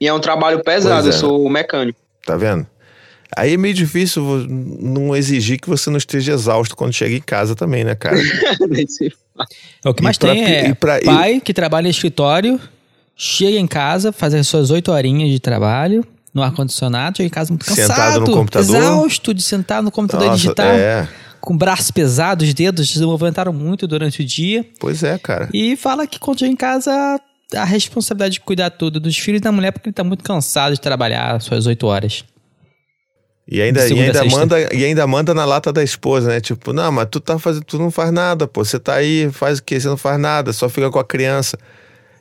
E 0.00 0.06
é 0.08 0.12
um 0.14 0.20
trabalho 0.20 0.62
pesado, 0.64 1.06
é. 1.06 1.08
eu 1.08 1.12
sou 1.12 1.48
mecânico. 1.50 1.98
Tá 2.24 2.36
vendo? 2.36 2.66
Aí 3.36 3.54
é 3.54 3.56
meio 3.56 3.74
difícil 3.74 4.22
não 4.48 5.14
exigir 5.14 5.60
que 5.60 5.68
você 5.68 5.88
não 5.90 5.98
esteja 5.98 6.32
exausto 6.32 6.74
quando 6.74 6.92
chega 6.92 7.14
em 7.14 7.20
casa 7.20 7.54
também, 7.54 7.84
né, 7.84 7.94
cara? 7.94 8.16
É 9.84 9.88
o 9.88 9.94
que 9.94 10.02
E 10.02 10.04
mais 10.04 10.18
pra 10.18 10.32
tem 10.32 10.44
é 10.44 10.68
e 10.68 10.74
pra- 10.74 10.98
e- 11.00 11.04
pai 11.04 11.40
que 11.40 11.54
trabalha 11.54 11.86
em 11.86 11.90
escritório, 11.90 12.60
chega 13.16 13.58
em 13.58 13.66
casa, 13.66 14.12
faz 14.12 14.34
as 14.34 14.46
suas 14.46 14.70
oito 14.70 14.90
horinhas 14.92 15.30
de 15.30 15.40
trabalho 15.40 16.04
no 16.32 16.42
ar-condicionado, 16.42 17.16
chega 17.16 17.26
em 17.26 17.30
casa 17.30 17.50
muito 17.50 17.64
Sentado 17.64 17.88
cansado, 17.88 18.20
no 18.20 18.32
computador. 18.32 18.76
exausto 18.76 19.34
de 19.34 19.42
sentar 19.42 19.82
no 19.82 19.90
computador 19.90 20.28
Nossa, 20.28 20.36
digitar, 20.36 20.74
é. 20.74 21.08
com 21.40 21.56
braços 21.56 21.90
pesados, 21.90 22.46
os 22.46 22.54
dedos 22.54 22.88
se 22.88 23.00
movimentaram 23.00 23.52
muito 23.52 23.86
durante 23.86 24.22
o 24.22 24.24
dia. 24.24 24.64
Pois 24.78 25.02
é, 25.02 25.18
cara. 25.18 25.48
E 25.52 25.76
fala 25.76 26.06
que 26.06 26.18
quando 26.18 26.38
chega 26.38 26.52
em 26.52 26.56
casa, 26.56 27.20
a 27.54 27.64
responsabilidade 27.64 28.34
de 28.34 28.40
cuidar 28.40 28.70
tudo 28.70 29.00
dos 29.00 29.16
filhos 29.18 29.40
e 29.40 29.42
da 29.42 29.52
mulher, 29.52 29.72
porque 29.72 29.88
ele 29.88 29.94
tá 29.94 30.04
muito 30.04 30.22
cansado 30.22 30.74
de 30.74 30.80
trabalhar 30.80 31.36
as 31.36 31.44
suas 31.44 31.66
oito 31.66 31.86
horas. 31.86 32.24
E 33.52 33.60
ainda, 33.60 33.84
e 33.88 34.00
ainda 34.00 34.24
manda 34.26 34.60
e 34.72 34.84
ainda 34.84 35.06
manda 35.08 35.34
na 35.34 35.44
lata 35.44 35.72
da 35.72 35.82
esposa, 35.82 36.28
né? 36.28 36.40
Tipo, 36.40 36.72
não, 36.72 36.92
mas 36.92 37.08
tu 37.10 37.18
tá 37.18 37.36
fazendo, 37.36 37.64
tu 37.64 37.80
não 37.80 37.90
faz 37.90 38.12
nada, 38.12 38.46
pô. 38.46 38.64
Você 38.64 38.78
tá 38.78 38.94
aí, 38.94 39.28
faz 39.32 39.58
o 39.58 39.62
quê? 39.64 39.80
Você 39.80 39.88
não 39.88 39.96
faz 39.96 40.20
nada, 40.20 40.52
só 40.52 40.68
fica 40.68 40.88
com 40.88 41.00
a 41.00 41.04
criança. 41.04 41.58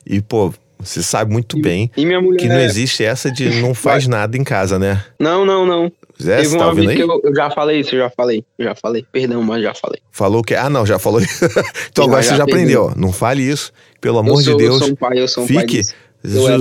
E, 0.03 0.21
pô, 0.21 0.51
você 0.79 1.03
sabe 1.03 1.31
muito 1.31 1.59
bem 1.59 1.91
E 1.97 2.05
minha 2.05 2.21
mulher. 2.21 2.39
que 2.39 2.47
não 2.47 2.59
existe 2.59 3.03
essa 3.03 3.31
de 3.31 3.49
não 3.61 3.73
faz 3.73 4.07
nada 4.07 4.37
em 4.37 4.43
casa, 4.43 4.79
né? 4.79 5.03
Não, 5.19 5.45
não, 5.45 5.65
não. 5.65 5.91
Zé, 6.21 6.37
Teve 6.37 6.49
você 6.49 6.57
tá 6.57 6.67
ouvindo 6.67 6.89
aí? 6.89 6.99
eu, 6.99 7.21
eu 7.23 7.35
já 7.35 7.49
falei 7.49 7.79
isso, 7.79 7.95
eu 7.95 7.99
já 7.99 8.09
falei, 8.09 8.43
eu 8.57 8.65
já 8.65 8.75
falei. 8.75 9.05
Perdão, 9.11 9.41
mas 9.41 9.63
já 9.63 9.73
falei. 9.73 10.01
Falou 10.11 10.43
que. 10.43 10.53
Ah, 10.53 10.69
não, 10.69 10.85
já 10.85 10.99
falou 10.99 11.21
isso. 11.21 11.45
então 11.89 12.05
agora 12.05 12.21
você 12.21 12.35
já 12.35 12.43
aprendeu, 12.43 12.85
ó. 12.85 12.93
Não 12.95 13.13
fale 13.13 13.43
isso. 13.43 13.71
Pelo 14.01 14.19
amor 14.19 14.41
sou, 14.41 14.57
de 14.57 14.63
Deus. 14.63 14.81
Eu 14.81 14.87
sou 14.87 14.89
um 14.89 14.95
pai, 14.95 15.19
eu 15.19 15.27
sou 15.27 15.43
um 15.43 15.47
pai 15.47 15.67
fique. 15.67 15.81
eu 16.23 16.47
era. 16.47 16.59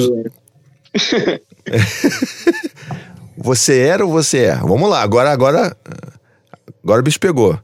Você 3.40 3.78
era 3.78 4.04
ou 4.04 4.10
você 4.10 4.46
é? 4.46 4.54
Vamos 4.56 4.90
lá, 4.90 5.00
agora, 5.00 5.30
agora. 5.30 5.76
Agora 6.82 7.00
o 7.00 7.04
bicho 7.04 7.20
pegou. 7.20 7.56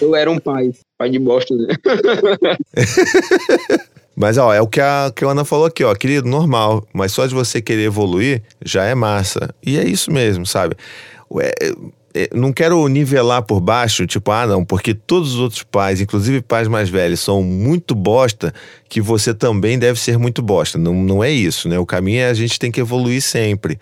Eu 0.00 0.16
era 0.16 0.28
um 0.30 0.40
pai. 0.40 0.72
Pai 0.98 1.08
de 1.08 1.20
bosta. 1.20 1.54
Mas, 4.16 4.38
ó, 4.38 4.52
é 4.52 4.60
o 4.62 4.66
que 4.66 4.80
a, 4.80 5.12
que 5.14 5.24
a 5.24 5.28
Ana 5.28 5.44
falou 5.44 5.66
aqui, 5.66 5.84
ó, 5.84 5.94
querido, 5.94 6.26
normal. 6.26 6.86
Mas 6.92 7.12
só 7.12 7.26
de 7.26 7.34
você 7.34 7.60
querer 7.60 7.84
evoluir 7.84 8.42
já 8.64 8.84
é 8.84 8.94
massa. 8.94 9.54
E 9.62 9.78
é 9.78 9.86
isso 9.86 10.10
mesmo, 10.10 10.46
sabe? 10.46 10.74
Ué, 11.30 11.52
é, 12.16 12.30
não 12.34 12.50
quero 12.50 12.88
nivelar 12.88 13.42
por 13.42 13.60
baixo, 13.60 14.06
tipo, 14.06 14.30
ah, 14.30 14.46
não, 14.46 14.64
porque 14.64 14.94
todos 14.94 15.34
os 15.34 15.38
outros 15.38 15.62
pais, 15.62 16.00
inclusive 16.00 16.40
pais 16.40 16.66
mais 16.66 16.88
velhos, 16.88 17.20
são 17.20 17.42
muito 17.42 17.94
bosta, 17.94 18.54
que 18.88 19.02
você 19.02 19.34
também 19.34 19.78
deve 19.78 20.00
ser 20.00 20.16
muito 20.16 20.40
bosta. 20.40 20.78
Não, 20.78 20.94
não 20.94 21.22
é 21.22 21.30
isso, 21.30 21.68
né? 21.68 21.78
O 21.78 21.84
caminho 21.84 22.20
é 22.20 22.30
a 22.30 22.34
gente 22.34 22.58
tem 22.58 22.72
que 22.72 22.80
evoluir 22.80 23.20
sempre. 23.20 23.78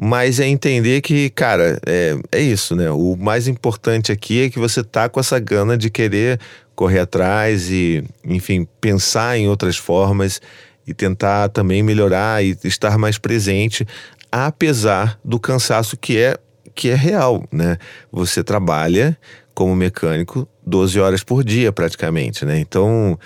Mas 0.00 0.38
é 0.38 0.46
entender 0.46 1.00
que, 1.00 1.28
cara, 1.30 1.80
é, 1.84 2.16
é 2.30 2.40
isso, 2.40 2.76
né? 2.76 2.88
O 2.90 3.16
mais 3.16 3.48
importante 3.48 4.12
aqui 4.12 4.44
é 4.44 4.50
que 4.50 4.58
você 4.58 4.84
tá 4.84 5.08
com 5.08 5.18
essa 5.18 5.40
gana 5.40 5.76
de 5.76 5.90
querer 5.90 6.38
correr 6.76 7.00
atrás 7.00 7.68
e, 7.68 8.04
enfim, 8.24 8.68
pensar 8.80 9.36
em 9.36 9.48
outras 9.48 9.76
formas 9.76 10.40
e 10.86 10.94
tentar 10.94 11.48
também 11.48 11.82
melhorar 11.82 12.44
e 12.44 12.56
estar 12.62 12.96
mais 12.96 13.18
presente, 13.18 13.84
apesar 14.30 15.18
do 15.24 15.40
cansaço 15.40 15.96
que 15.96 16.16
é 16.16 16.38
que 16.76 16.90
é 16.90 16.94
real, 16.94 17.42
né? 17.50 17.76
Você 18.12 18.44
trabalha 18.44 19.18
como 19.52 19.74
mecânico 19.74 20.48
12 20.64 21.00
horas 21.00 21.24
por 21.24 21.42
dia 21.42 21.72
praticamente, 21.72 22.44
né? 22.44 22.60
Então, 22.60 23.18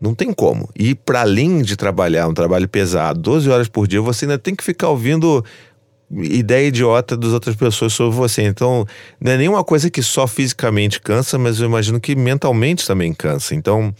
não 0.00 0.14
tem 0.14 0.32
como. 0.32 0.70
E 0.74 0.94
para 0.94 1.20
além 1.20 1.60
de 1.60 1.76
trabalhar 1.76 2.26
um 2.26 2.32
trabalho 2.32 2.66
pesado, 2.66 3.20
12 3.20 3.50
horas 3.50 3.68
por 3.68 3.86
dia, 3.86 4.00
você 4.00 4.24
ainda 4.24 4.38
tem 4.38 4.54
que 4.54 4.64
ficar 4.64 4.88
ouvindo 4.88 5.44
ideia 6.22 6.68
idiota 6.68 7.16
das 7.16 7.30
outras 7.30 7.56
pessoas 7.56 7.92
sobre 7.92 8.14
você. 8.16 8.42
Então, 8.42 8.86
não 9.20 9.32
é 9.32 9.36
nenhuma 9.36 9.64
coisa 9.64 9.90
que 9.90 10.02
só 10.02 10.26
fisicamente 10.26 11.00
cansa, 11.00 11.38
mas 11.38 11.60
eu 11.60 11.66
imagino 11.66 12.00
que 12.00 12.14
mentalmente 12.14 12.86
também 12.86 13.12
cansa. 13.12 13.54
Então, 13.54 13.94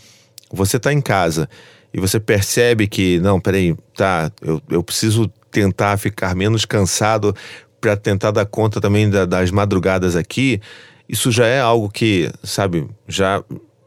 você 0.53 0.79
tá 0.79 0.93
em 0.93 1.01
casa 1.01 1.49
e 1.93 2.01
você 2.01 2.19
percebe 2.21 2.87
que, 2.87 3.19
não, 3.21 3.41
peraí, 3.41 3.75
tá, 3.97 4.31
eu, 4.43 4.61
eu 4.71 4.83
preciso 4.83 5.29
tentar 5.51 5.97
ficar 5.97 6.35
menos 6.35 6.65
cansado 6.65 7.35
para 7.81 7.97
tentar 7.97 8.31
dar 8.31 8.47
conta 8.47 8.81
também 8.81 9.09
da- 9.09 9.25
das 9.27 9.51
madrugadas 9.51 10.17
aqui. 10.17 10.61
Isso 11.09 11.31
já 11.31 11.47
é 11.47 11.61
algo 11.61 11.89
que, 11.91 12.31
sabe, 12.43 12.87
já 13.07 13.43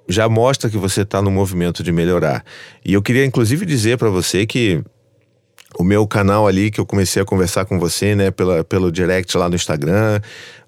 já 0.10 0.30
mostra 0.30 0.70
que 0.70 0.78
você 0.78 1.02
está 1.02 1.22
no 1.22 1.30
movimento 1.30 1.84
de 1.84 1.92
melhorar. 1.92 2.42
E 2.86 2.94
eu 2.94 3.02
queria 3.02 3.26
inclusive 3.26 3.66
dizer 3.66 3.98
para 3.98 4.10
você 4.10 4.46
que 4.46 4.82
o 5.76 5.84
meu 5.84 6.08
canal 6.08 6.48
ali 6.48 6.72
que 6.72 6.80
eu 6.80 6.86
comecei 6.86 7.22
a 7.22 7.26
conversar 7.26 7.66
com 7.66 7.80
você, 7.80 8.16
né, 8.16 8.32
pela, 8.32 8.64
pelo 8.64 8.92
direct 8.92 9.38
lá 9.38 9.50
no 9.50 9.56
Instagram. 9.56 10.20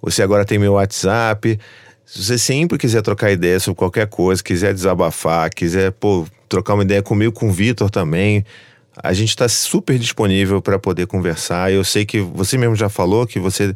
Você 0.01 0.21
agora 0.21 0.45
tem 0.45 0.59
meu 0.59 0.73
WhatsApp. 0.73 1.59
Se 2.05 2.23
você 2.23 2.37
sempre 2.37 2.77
quiser 2.77 3.01
trocar 3.01 3.31
ideia 3.31 3.59
sobre 3.59 3.77
qualquer 3.77 4.07
coisa, 4.07 4.43
quiser 4.43 4.73
desabafar, 4.73 5.49
quiser 5.53 5.91
pô, 5.91 6.25
trocar 6.47 6.73
uma 6.73 6.83
ideia 6.83 7.01
comigo, 7.01 7.31
com 7.31 7.49
o 7.49 7.51
Vitor 7.51 7.89
também, 7.89 8.43
a 9.01 9.13
gente 9.13 9.29
está 9.29 9.47
super 9.47 9.97
disponível 9.97 10.61
para 10.61 10.77
poder 10.79 11.07
conversar. 11.07 11.71
Eu 11.71 11.83
sei 11.83 12.05
que 12.05 12.19
você 12.19 12.57
mesmo 12.57 12.75
já 12.75 12.89
falou 12.89 13.25
que 13.25 13.39
você 13.39 13.73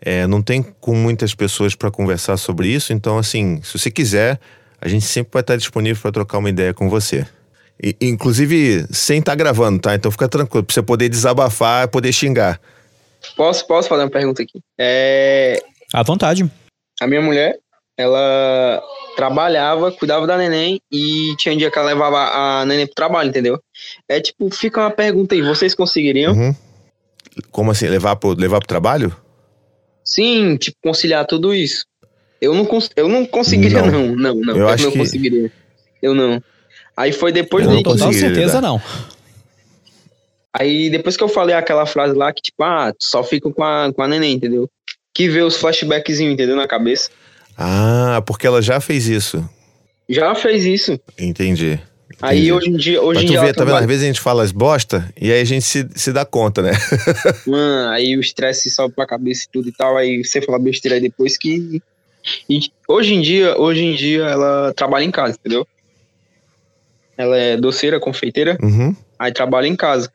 é, 0.00 0.26
não 0.26 0.42
tem 0.42 0.62
com 0.80 0.94
muitas 0.94 1.34
pessoas 1.34 1.74
para 1.74 1.90
conversar 1.90 2.36
sobre 2.36 2.68
isso, 2.68 2.92
então, 2.92 3.18
assim, 3.18 3.60
se 3.62 3.78
você 3.78 3.90
quiser, 3.90 4.38
a 4.80 4.88
gente 4.88 5.06
sempre 5.06 5.30
vai 5.32 5.40
estar 5.40 5.56
disponível 5.56 6.00
para 6.02 6.12
trocar 6.12 6.38
uma 6.38 6.50
ideia 6.50 6.74
com 6.74 6.88
você. 6.90 7.26
E, 7.82 7.94
inclusive, 8.00 8.86
sem 8.90 9.18
estar 9.18 9.34
gravando, 9.34 9.78
tá? 9.80 9.94
Então 9.94 10.10
fica 10.10 10.28
tranquilo, 10.28 10.64
pra 10.64 10.72
você 10.74 10.82
poder 10.82 11.08
desabafar, 11.08 11.88
poder 11.88 12.12
xingar. 12.12 12.60
Posso, 13.36 13.66
posso 13.66 13.88
fazer 13.88 14.02
uma 14.04 14.10
pergunta 14.10 14.42
aqui? 14.42 14.60
É, 14.78 15.62
À 15.92 16.02
vontade. 16.02 16.50
a 17.00 17.06
minha 17.06 17.20
mulher, 17.20 17.58
ela 17.98 18.82
trabalhava, 19.16 19.90
cuidava 19.92 20.26
da 20.26 20.36
neném 20.38 20.80
e 20.92 21.34
tinha 21.38 21.54
um 21.54 21.58
dia 21.58 21.70
que 21.70 21.78
ela 21.78 21.88
levava 21.88 22.18
a 22.18 22.64
neném 22.64 22.86
pro 22.86 22.94
trabalho, 22.94 23.28
entendeu? 23.28 23.58
É 24.08 24.20
tipo, 24.20 24.48
fica 24.54 24.80
uma 24.80 24.90
pergunta 24.90 25.34
aí, 25.34 25.42
vocês 25.42 25.74
conseguiriam? 25.74 26.32
Uhum. 26.34 26.54
Como 27.50 27.70
assim? 27.70 27.86
Levar 27.88 28.16
pro, 28.16 28.32
levar 28.32 28.58
pro 28.60 28.68
trabalho? 28.68 29.14
Sim, 30.04 30.56
tipo, 30.56 30.76
conciliar 30.82 31.26
tudo 31.26 31.54
isso. 31.54 31.84
Eu 32.40 32.54
não, 32.54 32.64
cons 32.64 32.90
eu 32.96 33.08
não 33.08 33.24
conseguiria, 33.26 33.82
Não. 33.82 33.90
não. 33.90 34.16
Não, 34.16 34.34
não. 34.36 34.54
Eu 34.54 34.60
Eu, 34.62 34.68
acho 34.68 34.84
não 34.84 34.92
que- 34.92 34.98
conseguiria. 34.98 35.52
Eu 36.02 36.14
não. 36.14 36.42
Aí 36.96 37.12
foi 37.12 37.30
depois 37.32 37.64
Eu 37.64 37.70
Com 37.70 37.74
não 37.76 37.82
daí. 37.82 37.92
total 37.92 38.12
certeza, 38.12 38.60
não. 38.60 38.80
Aí 40.52 40.88
depois 40.88 41.16
que 41.16 41.22
eu 41.22 41.28
falei 41.28 41.54
aquela 41.54 41.84
frase 41.84 42.14
lá 42.14 42.32
que, 42.32 42.40
tipo, 42.40 42.62
ah, 42.62 42.92
tu 42.92 43.04
só 43.04 43.22
fica 43.22 43.50
com 43.50 43.62
a, 43.62 43.92
com 43.92 44.02
a 44.02 44.08
neném, 44.08 44.34
entendeu? 44.34 44.68
Que 45.12 45.28
vê 45.28 45.42
os 45.42 45.56
flashbackzinhos, 45.56 46.32
entendeu? 46.32 46.56
Na 46.56 46.66
cabeça. 46.66 47.10
Ah, 47.56 48.22
porque 48.26 48.46
ela 48.46 48.62
já 48.62 48.80
fez 48.80 49.06
isso. 49.06 49.46
Já 50.08 50.34
fez 50.34 50.64
isso. 50.64 50.98
Entendi. 51.18 51.78
Aí 52.22 52.48
Entendi. 52.48 52.52
hoje 52.52 52.70
em 52.70 52.76
dia, 52.76 53.02
hoje 53.02 53.14
Mas 53.20 53.24
em 53.24 53.26
tu 53.26 53.30
dia 53.32 53.40
vê, 53.42 53.52
tá 53.52 53.64
vendo? 53.64 53.76
Às 53.76 53.84
vezes 53.84 54.02
a 54.04 54.06
gente 54.06 54.20
fala 54.20 54.42
as 54.42 54.52
bosta 54.52 55.12
e 55.20 55.30
aí 55.30 55.40
a 55.40 55.44
gente 55.44 55.64
se, 55.64 55.86
se 55.94 56.12
dá 56.12 56.24
conta, 56.24 56.62
né? 56.62 56.72
Mano, 57.46 57.90
aí 57.90 58.16
o 58.16 58.20
estresse 58.20 58.70
sobe 58.70 58.94
pra 58.94 59.06
cabeça 59.06 59.44
e 59.44 59.52
tudo 59.52 59.68
e 59.68 59.72
tal, 59.72 59.96
aí 59.98 60.24
você 60.24 60.40
fala 60.40 60.58
besteira 60.58 60.94
aí 60.96 61.02
depois 61.02 61.36
que. 61.36 61.82
E 62.48 62.60
hoje 62.88 63.12
em 63.14 63.20
dia, 63.20 63.58
hoje 63.60 63.84
em 63.84 63.94
dia 63.94 64.22
ela 64.24 64.72
trabalha 64.74 65.04
em 65.04 65.10
casa, 65.10 65.36
entendeu? 65.38 65.66
Ela 67.16 67.36
é 67.36 67.56
doceira, 67.56 67.98
confeiteira, 67.98 68.58
Uhum. 68.62 68.94
aí 69.18 69.32
trabalha 69.32 69.66
em 69.66 69.76
casa. 69.76 70.10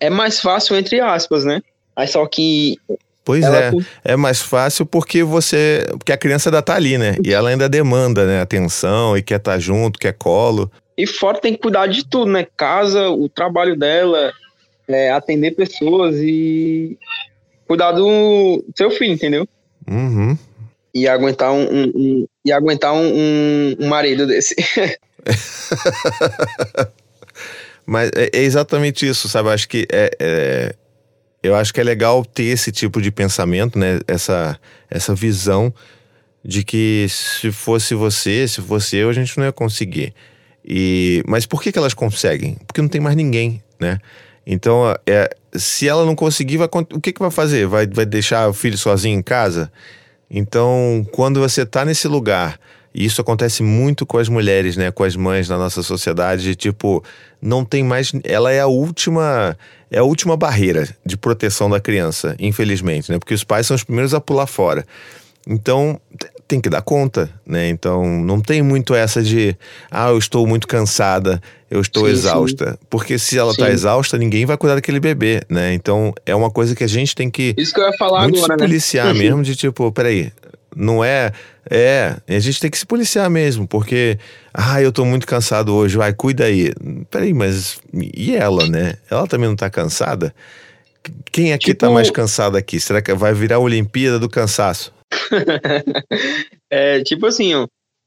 É 0.00 0.10
mais 0.10 0.40
fácil, 0.40 0.76
entre 0.76 1.00
aspas, 1.00 1.44
né? 1.44 1.62
Aí 1.96 2.06
só 2.06 2.24
que 2.26 2.76
Pois 3.24 3.44
é. 3.44 3.70
É 4.04 4.16
mais 4.16 4.40
fácil 4.40 4.86
porque 4.86 5.22
você. 5.22 5.84
Porque 5.98 6.12
a 6.12 6.16
criança 6.16 6.48
ainda 6.48 6.62
tá 6.62 6.74
ali, 6.76 6.96
né? 6.96 7.14
E 7.22 7.30
ela 7.34 7.50
ainda 7.50 7.68
demanda, 7.68 8.24
né? 8.26 8.40
Atenção 8.40 9.18
e 9.18 9.22
quer 9.22 9.36
estar 9.36 9.58
junto, 9.58 9.98
quer 9.98 10.14
colo. 10.14 10.70
E 10.96 11.06
fora 11.06 11.38
tem 11.38 11.52
que 11.52 11.60
cuidar 11.60 11.88
de 11.88 12.06
tudo, 12.06 12.30
né? 12.30 12.46
Casa, 12.56 13.10
o 13.10 13.28
trabalho 13.28 13.76
dela, 13.76 14.32
é, 14.88 15.10
atender 15.10 15.50
pessoas 15.50 16.16
e 16.16 16.96
cuidar 17.66 17.92
do 17.92 18.64
seu 18.74 18.90
filho, 18.90 19.12
entendeu? 19.12 19.46
Uhum. 19.86 20.36
E 20.94 21.06
aguentar 21.06 21.52
um, 21.52 21.64
um- 21.70 21.92
um- 21.94 22.26
e 22.46 22.50
aguentar 22.50 22.94
um- 22.94 23.76
um 23.78 23.88
marido 23.88 24.26
desse. 24.26 24.54
Mas 27.86 28.10
é, 28.14 28.30
é 28.32 28.42
exatamente 28.42 29.06
isso, 29.06 29.28
sabe? 29.28 29.50
Acho 29.50 29.68
que 29.68 29.86
é, 29.90 30.10
é- 30.18 30.74
eu 31.42 31.54
acho 31.54 31.72
que 31.72 31.80
é 31.80 31.84
legal 31.84 32.24
ter 32.24 32.44
esse 32.44 32.72
tipo 32.72 33.00
de 33.00 33.10
pensamento, 33.10 33.78
né? 33.78 34.00
Essa, 34.06 34.58
essa 34.90 35.14
visão 35.14 35.72
de 36.44 36.64
que 36.64 37.06
se 37.08 37.50
fosse 37.52 37.94
você, 37.94 38.46
se 38.48 38.60
fosse 38.60 38.96
eu, 38.96 39.08
a 39.08 39.12
gente 39.12 39.36
não 39.38 39.44
ia 39.44 39.52
conseguir. 39.52 40.14
E, 40.64 41.22
mas 41.26 41.46
por 41.46 41.62
que, 41.62 41.72
que 41.72 41.78
elas 41.78 41.94
conseguem? 41.94 42.56
Porque 42.66 42.82
não 42.82 42.88
tem 42.88 43.00
mais 43.00 43.16
ninguém, 43.16 43.62
né? 43.80 43.98
Então, 44.46 44.94
é, 45.06 45.30
se 45.54 45.86
ela 45.88 46.04
não 46.04 46.14
conseguir, 46.14 46.56
vai, 46.56 46.68
o 46.72 47.00
que, 47.00 47.12
que 47.12 47.20
vai 47.20 47.30
fazer? 47.30 47.66
Vai, 47.66 47.86
vai 47.86 48.06
deixar 48.06 48.48
o 48.48 48.52
filho 48.52 48.78
sozinho 48.78 49.18
em 49.18 49.22
casa? 49.22 49.70
Então, 50.30 51.06
quando 51.12 51.40
você 51.40 51.64
tá 51.64 51.84
nesse 51.84 52.08
lugar 52.08 52.58
E 52.94 53.04
isso 53.04 53.20
acontece 53.20 53.62
muito 53.62 54.06
com 54.06 54.18
as 54.18 54.28
mulheres, 54.28 54.76
né? 54.76 54.90
Com 54.90 55.04
as 55.04 55.16
mães 55.16 55.48
na 55.48 55.56
nossa 55.58 55.82
sociedade. 55.82 56.54
Tipo, 56.54 57.02
não 57.40 57.64
tem 57.64 57.84
mais. 57.84 58.12
Ela 58.24 58.52
é 58.52 58.60
a 58.60 58.66
última. 58.66 59.56
É 59.90 59.98
a 59.98 60.04
última 60.04 60.36
barreira 60.36 60.88
de 61.04 61.16
proteção 61.16 61.70
da 61.70 61.80
criança, 61.80 62.36
infelizmente, 62.38 63.10
né? 63.10 63.18
Porque 63.18 63.32
os 63.32 63.44
pais 63.44 63.66
são 63.66 63.74
os 63.74 63.84
primeiros 63.84 64.12
a 64.12 64.20
pular 64.20 64.46
fora. 64.46 64.84
Então, 65.46 65.98
tem 66.48 66.60
que 66.60 66.70
dar 66.70 66.80
conta, 66.80 67.30
né? 67.46 67.68
Então, 67.68 68.04
não 68.22 68.40
tem 68.40 68.62
muito 68.62 68.94
essa 68.94 69.22
de, 69.22 69.54
ah, 69.90 70.08
eu 70.08 70.18
estou 70.18 70.46
muito 70.46 70.66
cansada, 70.66 71.42
eu 71.70 71.80
estou 71.80 72.06
sim, 72.06 72.12
exausta. 72.12 72.70
Sim. 72.72 72.78
Porque 72.88 73.18
se 73.18 73.38
ela 73.38 73.52
está 73.52 73.70
exausta, 73.70 74.16
ninguém 74.16 74.46
vai 74.46 74.56
cuidar 74.56 74.74
daquele 74.74 74.98
bebê, 74.98 75.42
né? 75.48 75.74
Então, 75.74 76.14
é 76.24 76.34
uma 76.34 76.50
coisa 76.50 76.74
que 76.74 76.82
a 76.82 76.88
gente 76.88 77.14
tem 77.14 77.30
que. 77.30 77.54
Isso 77.56 77.74
que 77.74 77.80
eu 77.80 77.84
ia 77.84 77.96
falar 77.98 78.22
muito 78.22 78.38
agora, 78.38 78.54
se 78.54 78.66
policiar 78.66 79.12
né? 79.12 79.20
mesmo, 79.20 79.42
de 79.42 79.54
tipo, 79.54 79.92
peraí, 79.92 80.32
não 80.78 81.04
é. 81.04 81.32
É, 81.70 82.16
a 82.28 82.38
gente 82.38 82.60
tem 82.60 82.70
que 82.70 82.78
se 82.78 82.86
policiar 82.86 83.28
mesmo, 83.28 83.66
porque, 83.66 84.18
ah, 84.54 84.80
eu 84.80 84.90
tô 84.90 85.04
muito 85.04 85.26
cansado 85.26 85.74
hoje, 85.74 85.98
vai, 85.98 86.14
cuida 86.14 86.44
aí. 86.44 86.72
Peraí, 87.10 87.34
mas 87.34 87.80
e 87.92 88.34
ela, 88.34 88.66
né? 88.66 88.94
Ela 89.10 89.26
também 89.26 89.48
não 89.48 89.56
tá 89.56 89.68
cansada? 89.68 90.34
Quem 91.30 91.52
aqui 91.52 91.66
tá 91.66 91.72
tipo... 91.72 91.86
tá 91.86 91.90
mais 91.90 92.10
cansado 92.10 92.56
aqui? 92.56 92.80
Será 92.80 93.02
que 93.02 93.12
vai 93.12 93.34
virar 93.34 93.56
a 93.56 93.60
Olimpíada 93.60 94.18
do 94.18 94.28
cansaço? 94.28 94.94
é, 96.70 97.02
tipo 97.02 97.26
assim, 97.26 97.54
ó, 97.54 97.66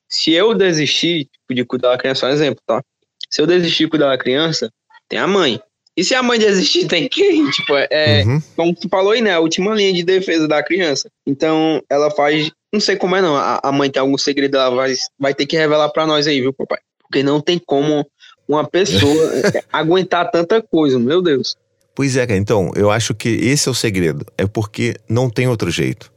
se 0.09 0.31
eu 0.31 0.53
desistir 0.53 1.25
tipo, 1.25 1.53
de 1.53 1.65
cuidar 1.65 1.91
da 1.91 1.97
criança, 1.97 2.27
um 2.27 2.29
exemplo, 2.29 2.61
tá? 2.65 2.81
Se 3.29 3.41
eu 3.41 3.47
desistir 3.47 3.85
de 3.85 3.89
cuidar 3.89 4.09
da 4.09 4.17
criança, 4.17 4.69
tem 5.09 5.19
a 5.19 5.27
mãe. 5.27 5.59
E 5.95 6.03
se 6.03 6.15
a 6.15 6.23
mãe 6.23 6.39
desistir, 6.39 6.87
tem 6.87 7.07
quem? 7.07 7.49
Tipo, 7.51 7.75
é, 7.75 8.23
uhum. 8.25 8.41
como 8.55 8.75
tu 8.75 8.87
falou 8.89 9.11
aí, 9.11 9.21
né? 9.21 9.33
A 9.33 9.39
última 9.39 9.73
linha 9.73 9.93
de 9.93 10.03
defesa 10.03 10.47
da 10.47 10.63
criança. 10.63 11.09
Então, 11.25 11.81
ela 11.89 12.09
faz. 12.11 12.51
Não 12.71 12.79
sei 12.79 12.95
como 12.95 13.15
é, 13.15 13.21
não. 13.21 13.35
A, 13.35 13.59
a 13.63 13.71
mãe 13.71 13.89
tem 13.89 13.99
algum 13.99 14.17
segredo, 14.17 14.57
ela 14.57 14.69
vai, 14.73 14.93
vai 15.19 15.33
ter 15.33 15.45
que 15.45 15.57
revelar 15.57 15.89
pra 15.89 16.05
nós 16.05 16.27
aí, 16.27 16.39
viu, 16.39 16.53
papai? 16.53 16.79
Porque 16.99 17.21
não 17.21 17.41
tem 17.41 17.59
como 17.59 18.05
uma 18.47 18.67
pessoa 18.67 19.31
aguentar 19.71 20.31
tanta 20.31 20.61
coisa, 20.61 20.97
meu 20.97 21.21
Deus. 21.21 21.57
Pois 21.93 22.15
é, 22.15 22.25
cara. 22.25 22.39
Então, 22.39 22.71
eu 22.75 22.89
acho 22.89 23.13
que 23.13 23.29
esse 23.29 23.67
é 23.67 23.71
o 23.71 23.75
segredo. 23.75 24.25
É 24.37 24.47
porque 24.47 24.95
não 25.09 25.29
tem 25.29 25.47
outro 25.47 25.69
jeito 25.69 26.11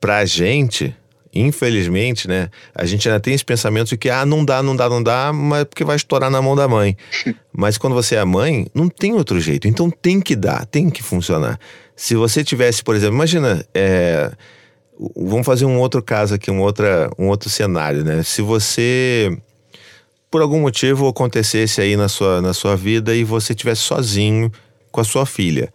pra 0.00 0.24
gente, 0.24 0.96
infelizmente, 1.32 2.26
né, 2.26 2.50
a 2.74 2.84
gente 2.84 3.08
ainda 3.08 3.20
tem 3.20 3.32
esse 3.32 3.44
pensamento 3.44 3.90
de 3.90 3.96
que, 3.96 4.10
ah, 4.10 4.26
não 4.26 4.44
dá, 4.44 4.62
não 4.62 4.74
dá, 4.74 4.88
não 4.88 5.02
dá, 5.02 5.32
mas 5.32 5.64
porque 5.64 5.84
vai 5.84 5.94
estourar 5.94 6.30
na 6.30 6.42
mão 6.42 6.56
da 6.56 6.66
mãe. 6.66 6.96
mas 7.52 7.78
quando 7.78 7.94
você 7.94 8.16
é 8.16 8.24
mãe, 8.24 8.66
não 8.74 8.88
tem 8.88 9.12
outro 9.12 9.38
jeito. 9.38 9.68
Então 9.68 9.90
tem 9.90 10.20
que 10.20 10.34
dar, 10.34 10.66
tem 10.66 10.90
que 10.90 11.02
funcionar. 11.02 11.58
Se 11.94 12.16
você 12.16 12.42
tivesse, 12.42 12.82
por 12.82 12.96
exemplo, 12.96 13.14
imagina, 13.14 13.64
é, 13.74 14.32
vamos 15.16 15.46
fazer 15.46 15.64
um 15.64 15.78
outro 15.78 16.02
caso 16.02 16.34
aqui, 16.34 16.50
um, 16.50 16.60
outra, 16.60 17.10
um 17.18 17.28
outro 17.28 17.48
cenário, 17.48 18.04
né? 18.04 18.22
Se 18.22 18.42
você, 18.42 19.36
por 20.30 20.42
algum 20.42 20.60
motivo, 20.60 21.08
acontecesse 21.08 21.80
aí 21.80 21.96
na 21.96 22.08
sua, 22.08 22.42
na 22.42 22.52
sua 22.52 22.76
vida 22.76 23.14
e 23.14 23.24
você 23.24 23.52
estivesse 23.52 23.82
sozinho 23.82 24.50
com 24.90 25.00
a 25.00 25.04
sua 25.04 25.26
filha 25.26 25.72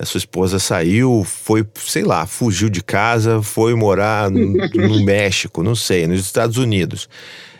a 0.00 0.04
sua 0.04 0.18
esposa 0.18 0.58
saiu, 0.58 1.24
foi, 1.24 1.66
sei 1.74 2.04
lá, 2.04 2.26
fugiu 2.26 2.68
de 2.68 2.82
casa, 2.82 3.42
foi 3.42 3.74
morar 3.74 4.30
no, 4.30 4.52
no 4.56 5.02
México, 5.04 5.62
não 5.62 5.74
sei, 5.74 6.06
nos 6.06 6.20
Estados 6.20 6.56
Unidos. 6.56 7.08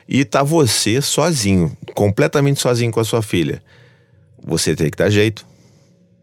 E 0.08 0.24
tá 0.24 0.42
você 0.42 1.02
sozinho, 1.02 1.76
completamente 1.94 2.60
sozinho 2.60 2.90
com 2.92 3.00
a 3.00 3.04
sua 3.04 3.22
filha. 3.22 3.62
Você 4.42 4.74
tem 4.74 4.88
que 4.88 4.96
dar 4.96 5.10
jeito 5.10 5.44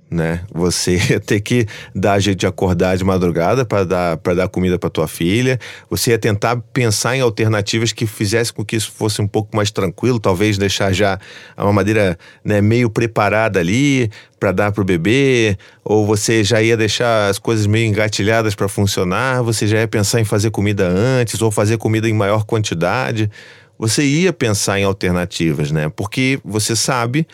né? 0.10 0.42
Você 0.54 0.98
ter 1.26 1.42
que 1.42 1.68
dar 1.94 2.20
jeito 2.20 2.40
de 2.40 2.48
acordar 2.48 2.98
de 2.98 3.04
madrugada 3.04 3.66
para 3.66 3.84
dar, 3.84 4.18
para 4.18 4.34
dar 4.34 4.48
comida 4.48 4.78
para 4.78 4.90
tua 4.90 5.08
filha. 5.08 5.60
Você 5.90 6.12
ia 6.12 6.20
tentar 6.20 6.58
pensar 6.74 7.16
em 7.16 7.22
alternativas 7.22 7.92
que 7.92 8.06
fizessem 8.06 8.54
com 8.54 8.64
que 8.64 8.76
isso 8.76 8.92
fosse 8.92 9.22
um 9.22 9.28
pouco 9.28 9.56
mais 9.56 9.72
tranquilo, 9.72 10.20
talvez 10.20 10.58
deixar 10.58 10.94
já 10.94 11.20
a 11.56 11.66
mamadeira 11.66 12.18
né, 12.44 12.62
meio 12.62 12.90
preparada 12.90 13.60
ali 13.60 14.10
para 14.40 14.52
dar 14.52 14.72
para 14.72 14.82
o 14.82 14.86
bebê, 14.86 15.58
ou 15.84 16.06
você 16.06 16.44
já 16.44 16.62
ia 16.62 16.78
deixar 16.78 17.30
as 17.30 17.40
coisas 17.40 17.66
meio 17.66 17.88
engatilhadas 17.88 18.54
para 18.54 18.68
funcionar, 18.68 19.42
você 19.42 19.66
já 19.66 19.80
ia 19.80 19.88
pensar 19.88 20.20
em 20.20 20.26
fazer 20.26 20.52
comida 20.52 20.88
antes 20.88 21.42
ou 21.42 21.50
fazer 21.50 21.78
comida 21.78 22.08
em 22.08 22.14
maior 22.14 22.44
quantidade. 22.44 23.30
Você 23.78 24.04
ia 24.04 24.32
pensar 24.32 24.80
em 24.80 24.84
alternativas, 24.84 25.72
né? 25.72 25.90
Porque 25.90 26.40
você 26.46 26.76
sabe 26.76 27.28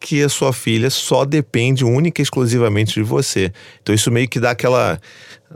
que 0.00 0.22
a 0.22 0.28
sua 0.28 0.52
filha 0.52 0.90
só 0.90 1.24
depende 1.24 1.84
única 1.84 2.20
e 2.20 2.24
exclusivamente 2.24 2.94
de 2.94 3.02
você. 3.02 3.52
Então 3.82 3.94
isso 3.94 4.10
meio 4.10 4.28
que 4.28 4.38
dá 4.38 4.50
aquela, 4.50 5.00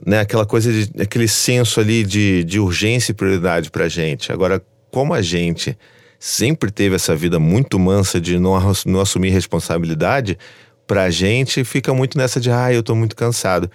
né, 0.05 0.21
aquela 0.21 0.45
coisa 0.45 0.73
de 0.73 1.03
aquele 1.03 1.29
senso 1.29 1.81
ali 1.81 2.05
de, 2.05 2.45
de 2.45 2.59
urgência 2.59 3.13
e 3.13 3.15
prioridade 3.15 3.71
pra 3.71 3.89
gente. 3.89 4.33
Agora, 4.33 4.63
como 4.91 5.15
a 5.15 5.23
gente 5.23 5.77
sempre 6.19 6.71
teve 6.71 6.95
essa 6.95 7.17
vida 7.17 7.39
muito 7.39 7.79
mansa 7.79 8.21
de 8.21 8.39
não, 8.39 8.53
não 8.87 9.01
assumir 9.01 9.31
responsabilidade, 9.31 10.39
pra 10.87 11.11
gente 11.11 11.65
fica 11.65 11.95
muito 11.95 12.19
nessa 12.19 12.41
de 12.41 12.51
ah, 12.51 12.73
eu 12.73 12.83
tô 12.83 12.95
muito 12.95 13.17
cansado. 13.17 13.71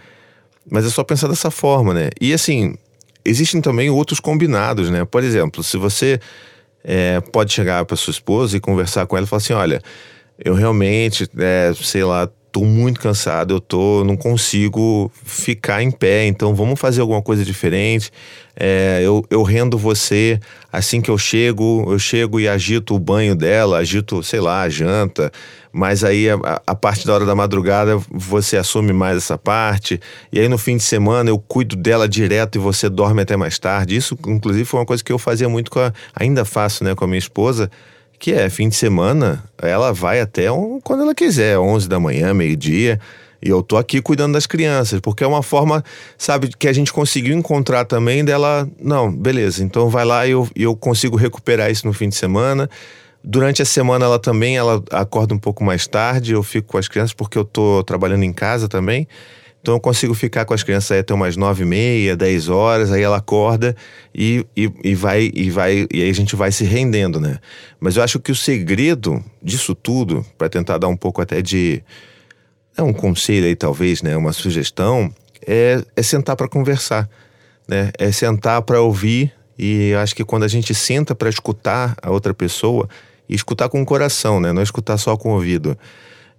Mas 0.69 0.85
é 0.85 0.89
só 0.89 1.03
pensar 1.03 1.27
dessa 1.27 1.49
forma, 1.49 1.93
né? 1.93 2.09
E 2.19 2.33
assim, 2.33 2.75
existem 3.23 3.59
também 3.61 3.89
outros 3.89 4.19
combinados, 4.19 4.89
né? 4.89 5.03
Por 5.05 5.23
exemplo, 5.23 5.63
se 5.63 5.77
você 5.77 6.19
é, 6.83 7.19
pode 7.19 7.51
chegar 7.51 7.83
para 7.85 7.97
sua 7.97 8.11
esposa 8.11 8.55
e 8.55 8.59
conversar 8.59 9.05
com 9.05 9.17
ela 9.17 9.25
e 9.25 9.29
falar 9.29 9.37
assim: 9.37 9.53
olha, 9.53 9.81
eu 10.43 10.53
realmente, 10.53 11.27
é, 11.37 11.73
sei 11.75 12.03
lá, 12.03 12.29
tô 12.51 12.63
muito 12.63 12.99
cansado, 12.99 13.53
eu 13.53 13.59
tô, 13.59 14.03
não 14.03 14.17
consigo 14.17 15.11
ficar 15.23 15.83
em 15.83 15.91
pé, 15.91 16.25
então 16.25 16.55
vamos 16.55 16.79
fazer 16.79 17.01
alguma 17.01 17.21
coisa 17.21 17.45
diferente. 17.45 18.09
É, 18.59 19.01
eu, 19.03 19.23
eu 19.29 19.43
rendo 19.43 19.77
você 19.77 20.39
assim 20.71 20.99
que 20.99 21.11
eu 21.11 21.17
chego, 21.19 21.85
eu 21.87 21.99
chego 21.99 22.39
e 22.39 22.47
agito 22.47 22.95
o 22.95 22.99
banho 22.99 23.35
dela, 23.35 23.77
agito, 23.77 24.23
sei 24.23 24.39
lá, 24.39 24.61
a 24.61 24.69
janta, 24.69 25.31
mas 25.71 26.03
aí 26.03 26.29
a, 26.29 26.61
a 26.65 26.73
parte 26.73 27.05
da 27.05 27.13
hora 27.13 27.25
da 27.25 27.35
madrugada 27.35 27.99
você 28.09 28.57
assume 28.57 28.91
mais 28.91 29.17
essa 29.17 29.37
parte, 29.37 29.99
e 30.31 30.39
aí 30.39 30.49
no 30.49 30.57
fim 30.57 30.77
de 30.77 30.83
semana 30.83 31.29
eu 31.29 31.37
cuido 31.37 31.75
dela 31.75 32.09
direto 32.09 32.55
e 32.55 32.59
você 32.59 32.89
dorme 32.89 33.21
até 33.21 33.37
mais 33.37 33.59
tarde. 33.59 33.95
Isso, 33.95 34.17
inclusive, 34.25 34.65
foi 34.65 34.79
uma 34.79 34.85
coisa 34.85 35.03
que 35.03 35.11
eu 35.11 35.19
fazia 35.19 35.47
muito 35.47 35.69
com 35.69 35.79
a, 35.79 35.93
ainda 36.15 36.43
faço, 36.43 36.83
né, 36.83 36.95
com 36.95 37.03
a 37.03 37.07
minha 37.07 37.19
esposa 37.19 37.69
que 38.19 38.33
é 38.33 38.49
fim 38.49 38.69
de 38.69 38.75
semana, 38.75 39.43
ela 39.61 39.93
vai 39.93 40.19
até 40.19 40.51
um, 40.51 40.79
quando 40.81 41.03
ela 41.03 41.13
quiser, 41.13 41.57
11 41.59 41.87
da 41.87 41.99
manhã, 41.99 42.33
meio-dia. 42.33 42.99
E 43.41 43.49
eu 43.49 43.61
tô 43.61 43.77
aqui 43.77 44.01
cuidando 44.01 44.33
das 44.33 44.47
crianças, 44.47 44.99
porque 44.99 45.23
é 45.23 45.27
uma 45.27 45.43
forma, 45.43 45.83
sabe, 46.17 46.49
que 46.57 46.67
a 46.67 46.73
gente 46.73 46.91
conseguiu 46.91 47.37
encontrar 47.37 47.85
também 47.85 48.25
dela. 48.25 48.67
Não, 48.81 49.11
beleza, 49.13 49.63
então 49.63 49.89
vai 49.89 50.03
lá 50.03 50.25
e 50.25 50.31
eu, 50.31 50.47
eu 50.55 50.75
consigo 50.75 51.15
recuperar 51.15 51.69
isso 51.69 51.85
no 51.85 51.93
fim 51.93 52.09
de 52.09 52.15
semana. 52.15 52.67
Durante 53.23 53.61
a 53.61 53.65
semana 53.65 54.05
ela 54.05 54.19
também 54.19 54.57
ela 54.57 54.81
acorda 54.91 55.33
um 55.33 55.39
pouco 55.39 55.63
mais 55.63 55.85
tarde, 55.85 56.33
eu 56.33 56.41
fico 56.41 56.69
com 56.69 56.77
as 56.77 56.87
crianças 56.87 57.13
porque 57.13 57.37
eu 57.37 57.45
tô 57.45 57.83
trabalhando 57.83 58.23
em 58.23 58.33
casa 58.33 58.67
também. 58.67 59.07
Então 59.67 59.75
eu 59.75 59.81
consigo 59.81 60.13
ficar 60.13 60.45
com 60.45 60.53
as 60.53 60.63
crianças 60.63 60.97
até 60.97 61.13
umas 61.13 61.35
nove 61.35 61.63
e 61.63 61.65
meia, 61.65 62.15
dez 62.15 62.47
horas, 62.47 62.89
aí 62.89 63.01
ela 63.01 63.17
acorda 63.17 63.75
e, 64.15 64.45
e, 64.55 64.71
e, 64.81 64.95
vai 64.95 65.29
e 65.33 65.49
vai 65.49 65.85
e 65.93 66.03
aí 66.03 66.09
a 66.09 66.13
gente 66.13 66.37
vai 66.37 66.53
se 66.53 66.63
rendendo, 66.63 67.19
né? 67.19 67.37
Mas 67.77 67.97
eu 67.97 68.01
acho 68.01 68.17
que 68.17 68.31
o 68.31 68.35
segredo 68.35 69.21
disso 69.43 69.75
tudo, 69.75 70.25
para 70.37 70.47
tentar 70.47 70.77
dar 70.77 70.87
um 70.87 70.95
pouco 70.95 71.21
até 71.21 71.41
de 71.41 71.83
é 72.77 72.81
um 72.81 72.93
conselho 72.93 73.45
aí 73.45 73.57
talvez, 73.57 74.01
né, 74.01 74.15
uma 74.15 74.31
sugestão, 74.31 75.13
é, 75.45 75.83
é 75.97 76.01
sentar 76.01 76.37
para 76.37 76.47
conversar, 76.47 77.09
né? 77.67 77.91
É 77.99 78.09
sentar 78.09 78.61
para 78.61 78.79
ouvir 78.79 79.33
e 79.59 79.93
acho 79.95 80.15
que 80.15 80.23
quando 80.23 80.43
a 80.43 80.47
gente 80.47 80.73
senta 80.73 81.13
para 81.13 81.27
escutar 81.27 81.93
a 82.01 82.09
outra 82.09 82.33
pessoa 82.33 82.87
e 83.27 83.35
escutar 83.35 83.67
com 83.67 83.81
o 83.81 83.85
coração, 83.85 84.39
né? 84.39 84.53
Não 84.53 84.63
escutar 84.63 84.97
só 84.97 85.17
com 85.17 85.31
o 85.31 85.33
ouvido 85.33 85.77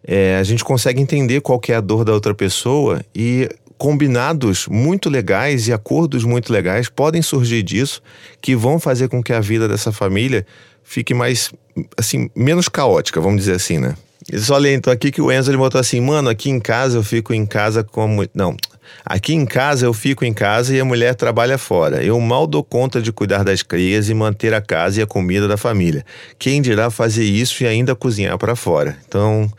é, 0.04 0.36
a 0.36 0.42
gente 0.42 0.64
consegue 0.64 1.00
entender 1.00 1.40
qual 1.40 1.60
é 1.68 1.74
a 1.74 1.80
dor 1.80 2.04
da 2.04 2.12
outra 2.12 2.34
pessoa 2.34 3.04
e 3.14 3.48
combinados 3.76 4.66
muito 4.66 5.08
legais 5.08 5.68
e 5.68 5.72
acordos 5.72 6.24
muito 6.24 6.52
legais 6.52 6.88
podem 6.88 7.22
surgir 7.22 7.62
disso 7.62 8.02
que 8.40 8.56
vão 8.56 8.80
fazer 8.80 9.08
com 9.08 9.22
que 9.22 9.32
a 9.32 9.40
vida 9.40 9.68
dessa 9.68 9.92
família 9.92 10.44
fique 10.82 11.14
mais, 11.14 11.52
assim, 11.96 12.28
menos 12.34 12.68
caótica, 12.68 13.20
vamos 13.20 13.40
dizer 13.40 13.54
assim, 13.54 13.78
né? 13.78 13.94
Só 14.36 14.58
ler 14.58 14.74
então 14.74 14.92
aqui 14.92 15.10
que 15.10 15.22
o 15.22 15.32
Enzo 15.32 15.50
ele 15.50 15.56
botou 15.56 15.80
assim, 15.80 16.00
mano, 16.00 16.28
aqui 16.28 16.50
em 16.50 16.58
casa 16.58 16.98
eu 16.98 17.02
fico 17.02 17.32
em 17.32 17.46
casa 17.46 17.84
como... 17.84 18.26
Não, 18.34 18.56
aqui 19.04 19.32
em 19.32 19.46
casa 19.46 19.86
eu 19.86 19.94
fico 19.94 20.24
em 20.24 20.34
casa 20.34 20.74
e 20.74 20.80
a 20.80 20.84
mulher 20.84 21.14
trabalha 21.14 21.56
fora. 21.56 22.02
Eu 22.02 22.18
mal 22.20 22.46
dou 22.46 22.62
conta 22.62 23.00
de 23.00 23.12
cuidar 23.12 23.42
das 23.42 23.62
crias 23.62 24.08
e 24.08 24.14
manter 24.14 24.52
a 24.52 24.60
casa 24.60 25.00
e 25.00 25.02
a 25.02 25.06
comida 25.06 25.48
da 25.48 25.56
família. 25.56 26.04
Quem 26.38 26.60
dirá 26.60 26.90
fazer 26.90 27.24
isso 27.24 27.62
e 27.62 27.66
ainda 27.66 27.94
cozinhar 27.94 28.36
para 28.36 28.54
fora? 28.54 28.98
Então, 29.06 29.50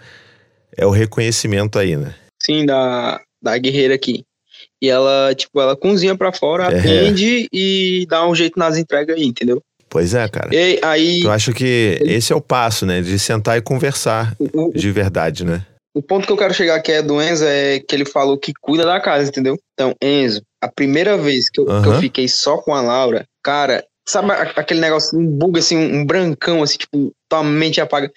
é 0.76 0.86
o 0.86 0.92
reconhecimento 0.92 1.78
aí, 1.78 1.96
né? 1.96 2.14
Sim, 2.42 2.66
da, 2.66 3.20
da 3.42 3.58
guerreira 3.58 3.96
aqui. 3.96 4.24
E 4.82 4.90
ela, 4.90 5.34
tipo, 5.36 5.60
ela 5.60 5.76
cozinha 5.76 6.16
pra 6.16 6.32
fora, 6.32 6.66
é. 6.66 6.80
atende 6.80 7.48
e 7.52 8.06
dá 8.10 8.26
um 8.28 8.34
jeito 8.34 8.58
nas 8.58 8.78
entregas 8.78 9.16
aí, 9.16 9.24
entendeu? 9.24 9.62
Pois 9.90 10.14
é, 10.14 10.28
cara. 10.28 10.50
E 10.54 10.80
aí. 10.82 11.22
Eu 11.22 11.32
acho 11.32 11.52
que 11.52 11.98
esse 12.02 12.32
é 12.32 12.36
o 12.36 12.42
passo, 12.42 12.86
né? 12.86 13.02
De 13.02 13.18
sentar 13.18 13.58
e 13.58 13.62
conversar 13.62 14.36
o, 14.40 14.72
de 14.72 14.92
verdade, 14.92 15.44
né? 15.44 15.66
O 15.94 16.02
ponto 16.02 16.26
que 16.26 16.32
eu 16.32 16.38
quero 16.38 16.54
chegar 16.54 16.76
aqui 16.76 16.92
é 16.92 17.02
do 17.02 17.22
Enzo 17.22 17.44
é 17.46 17.80
que 17.80 17.96
ele 17.96 18.06
falou 18.06 18.38
que 18.38 18.54
cuida 18.62 18.86
da 18.86 19.02
casa, 19.02 19.28
entendeu? 19.28 19.58
Então, 19.74 19.94
Enzo, 20.02 20.42
a 20.62 20.68
primeira 20.68 21.18
vez 21.18 21.50
que 21.50 21.60
eu, 21.60 21.66
que 21.66 21.90
eu 21.90 22.00
fiquei 22.00 22.28
só 22.28 22.58
com 22.58 22.74
a 22.74 22.82
Laura, 22.82 23.26
cara, 23.44 23.84
sabe 24.08 24.32
aquele 24.32 24.80
negócio, 24.80 25.18
um 25.18 25.26
bug 25.26 25.60
assim, 25.60 25.78
um 25.78 26.06
brancão, 26.06 26.62
assim, 26.62 26.78
tipo, 26.78 27.12
tua 27.28 27.44
mente 27.44 27.82
apaga. 27.82 28.12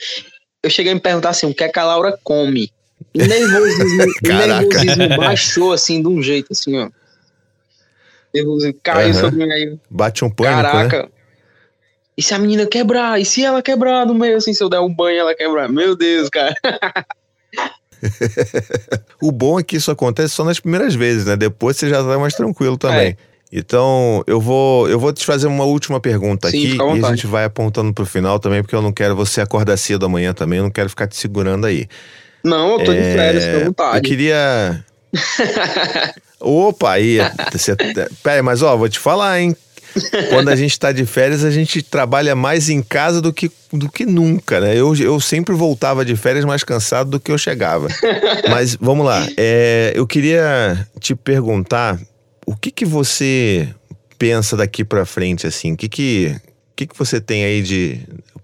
Eu 0.63 0.71
cheguei 0.71 0.93
a 0.93 0.95
me 0.95 1.01
perguntar 1.01 1.31
assim, 1.31 1.47
o 1.47 1.55
que 1.55 1.65
é 1.65 1.69
que 1.69 1.79
a 1.79 1.85
Laura 1.85 2.17
come? 2.23 2.71
O 3.15 3.19
nervosismo, 3.19 4.07
nervosismo 4.23 5.17
baixou 5.17 5.73
assim 5.73 6.01
de 6.01 6.09
um 6.09 6.23
jeito, 6.23 6.53
assim, 6.53 6.79
ó. 6.79 6.89
Nervosismo 8.33 8.79
caiu 8.83 9.15
uhum. 9.15 9.21
sobre 9.21 9.45
mim 9.45 9.53
aí. 9.53 9.79
Bate 9.91 10.25
um 10.25 10.31
pânico, 10.31 10.63
Caraca. 10.63 11.03
Né? 11.03 11.09
E 12.17 12.23
se 12.23 12.35
a 12.35 12.39
menina 12.39 12.67
quebrar? 12.67 13.21
E 13.21 13.25
se 13.25 13.45
ela 13.45 13.63
quebrar 13.63 14.07
no 14.07 14.15
meio, 14.15 14.37
assim, 14.37 14.53
se 14.53 14.63
eu 14.63 14.69
der 14.69 14.81
um 14.81 14.95
banho 14.95 15.19
ela 15.19 15.35
quebrar? 15.35 15.69
Meu 15.69 15.97
Deus, 15.97 16.29
cara. 16.29 16.55
o 19.21 19.33
bom 19.33 19.59
é 19.59 19.63
que 19.63 19.77
isso 19.77 19.91
acontece 19.91 20.35
só 20.35 20.45
nas 20.45 20.61
primeiras 20.61 20.95
vezes, 20.95 21.27
né? 21.27 21.37
Depois 21.37 21.77
você 21.77 21.89
já 21.89 22.03
tá 22.03 22.19
mais 22.19 22.35
tranquilo 22.35 22.77
também. 22.77 23.09
É. 23.09 23.32
Então, 23.53 24.25
eu 24.27 24.41
vou, 24.41 24.89
eu 24.89 24.99
vou 24.99 25.13
te 25.13 25.27
fazer 25.27 25.47
uma 25.47 25.65
última 25.65 26.01
pergunta 26.01 26.49
Sim, 26.49 26.79
aqui 26.79 26.99
e 27.01 27.05
a 27.05 27.11
gente 27.11 27.27
vai 27.27 27.45
apontando 27.45 27.93
pro 27.93 28.07
final 28.07 28.39
também, 28.39 28.63
porque 28.63 28.75
eu 28.75 28.81
não 28.81 28.93
quero 28.93 29.15
você 29.15 29.43
acordar 29.43 29.77
cedo 29.77 30.07
amanhã 30.07 30.33
também, 30.33 30.59
eu 30.59 30.63
não 30.63 30.71
quero 30.71 30.89
ficar 30.89 31.07
te 31.07 31.17
segurando 31.17 31.67
aí. 31.67 31.87
Não, 32.43 32.73
eu 32.73 32.85
tô 32.85 32.93
é, 32.93 32.95
de 32.95 33.03
férias, 33.03 33.45
fica 33.45 33.57
à 33.59 33.65
vontade. 33.65 33.97
Eu 33.99 34.03
queria. 34.03 34.85
Opa, 36.41 36.93
aí. 36.93 37.19
Você... 37.53 37.77
Pera, 38.23 38.43
mas 38.43 38.63
ó, 38.63 38.75
vou 38.75 38.89
te 38.89 38.99
falar, 38.99 39.39
hein? 39.39 39.55
Quando 40.31 40.49
a 40.49 40.57
gente 40.57 40.73
está 40.73 40.91
de 40.91 41.05
férias, 41.05 41.45
a 41.45 41.51
gente 41.51 41.83
trabalha 41.83 42.35
mais 42.35 42.71
em 42.71 42.81
casa 42.81 43.21
do 43.21 43.33
que, 43.35 43.51
do 43.71 43.91
que 43.91 44.07
nunca, 44.07 44.59
né? 44.61 44.75
Eu, 44.75 44.97
eu 44.97 45.21
sempre 45.21 45.55
voltava 45.55 46.05
de 46.07 46.17
férias 46.17 46.47
mais 46.47 46.65
cansado 46.65 47.11
do 47.11 47.21
que 47.21 47.31
eu 47.31 47.37
chegava. 47.37 47.89
Mas 48.49 48.75
vamos 48.81 49.05
lá. 49.05 49.27
É, 49.37 49.93
eu 49.95 50.07
queria 50.07 50.89
te 50.99 51.15
perguntar 51.15 52.01
o 52.53 52.57
que, 52.57 52.71
que 52.71 52.85
você 52.85 53.69
pensa 54.19 54.57
daqui 54.57 54.85
para 54.85 55.05
frente, 55.05 55.47
assim? 55.47 55.73
O 55.73 55.77
que, 55.77 55.89
que, 55.89 56.37
que, 56.77 56.87
que 56.87 56.99
você 56.99 57.21
tem 57.21 57.45
aí 57.45 57.63
de, 57.63 58.01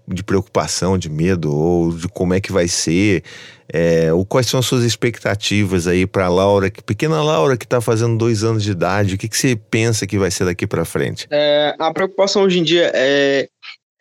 de 0.07 0.23
preocupação, 0.23 0.97
de 0.97 1.09
medo, 1.09 1.55
ou 1.55 1.93
de 1.93 2.07
como 2.07 2.33
é 2.33 2.41
que 2.41 2.51
vai 2.51 2.67
ser? 2.67 3.23
É, 3.71 4.11
ou 4.11 4.25
quais 4.25 4.47
são 4.47 4.59
as 4.59 4.65
suas 4.65 4.83
expectativas 4.83 5.85
aí 5.85 6.07
para 6.07 6.27
Laura, 6.27 6.71
que, 6.71 6.81
pequena 6.81 7.21
Laura 7.21 7.55
que 7.55 7.65
está 7.65 7.79
fazendo 7.79 8.17
dois 8.17 8.43
anos 8.43 8.63
de 8.63 8.71
idade? 8.71 9.15
O 9.15 9.17
que, 9.17 9.29
que 9.29 9.37
você 9.37 9.55
pensa 9.55 10.07
que 10.07 10.17
vai 10.17 10.31
ser 10.31 10.45
daqui 10.45 10.65
para 10.65 10.83
frente? 10.83 11.27
É, 11.29 11.75
a 11.77 11.93
preocupação 11.93 12.41
hoje 12.41 12.59
em 12.59 12.63
dia 12.63 12.91
é, 12.95 13.47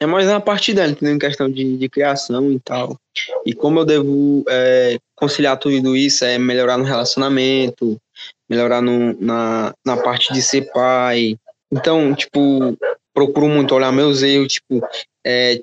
é 0.01 0.07
mais 0.07 0.27
na 0.27 0.41
parte 0.41 0.73
dela, 0.73 0.93
entendeu? 0.93 1.15
em 1.15 1.19
questão 1.19 1.51
de, 1.51 1.77
de 1.77 1.89
criação 1.89 2.51
e 2.51 2.59
tal. 2.61 2.97
E 3.45 3.53
como 3.53 3.81
eu 3.81 3.85
devo 3.85 4.45
é, 4.49 4.99
conciliar 5.15 5.59
tudo 5.59 5.95
isso, 5.95 6.25
é 6.25 6.39
melhorar 6.39 6.79
no 6.79 6.85
relacionamento, 6.85 8.01
melhorar 8.49 8.81
no, 8.81 9.19
na, 9.21 9.75
na 9.85 9.97
parte 9.97 10.33
de 10.33 10.41
ser 10.43 10.71
pai. 10.73 11.37
Então, 11.71 12.15
tipo, 12.15 12.77
procuro 13.13 13.49
muito 13.49 13.75
olhar 13.75 13.93
meus 13.93 14.23
erros, 14.23 14.55
tipo, 14.55 14.81
é, 15.27 15.61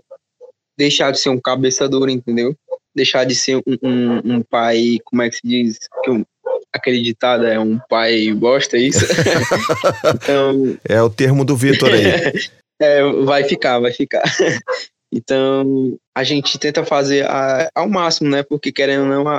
deixar 0.78 1.12
de 1.12 1.20
ser 1.20 1.30
um 1.30 1.40
cabeça 1.40 1.88
dura, 1.90 2.12
entendeu? 2.12 2.56
Deixar 2.96 3.26
de 3.26 3.36
ser 3.36 3.58
um, 3.58 3.78
um, 3.82 4.36
um 4.36 4.42
pai, 4.44 5.00
como 5.06 5.22
é 5.22 5.30
que 5.30 5.38
se 5.38 5.42
diz? 5.44 5.80
Que 6.04 6.12
um, 6.12 6.24
aquele 6.72 7.02
ditado 7.02 7.46
é 7.46 7.60
um 7.60 7.80
pai 7.90 8.32
bosta, 8.34 8.78
é 8.78 8.82
isso? 8.82 9.06
então, 10.14 10.78
é 10.88 11.02
o 11.02 11.10
termo 11.10 11.44
do 11.44 11.56
Vitor 11.56 11.92
aí. 11.92 12.06
é, 12.80 13.04
vai 13.24 13.44
ficar, 13.44 13.80
vai 13.80 13.92
ficar. 13.92 14.24
Então, 15.14 15.98
a 16.14 16.26
gente 16.26 16.60
tenta 16.60 16.84
fazer 16.84 17.26
a, 17.26 17.70
ao 17.74 17.88
máximo, 17.88 18.30
né? 18.30 18.44
Porque 18.44 18.70
querendo 18.70 19.04
ou 19.04 19.08
não, 19.08 19.28
a, 19.30 19.38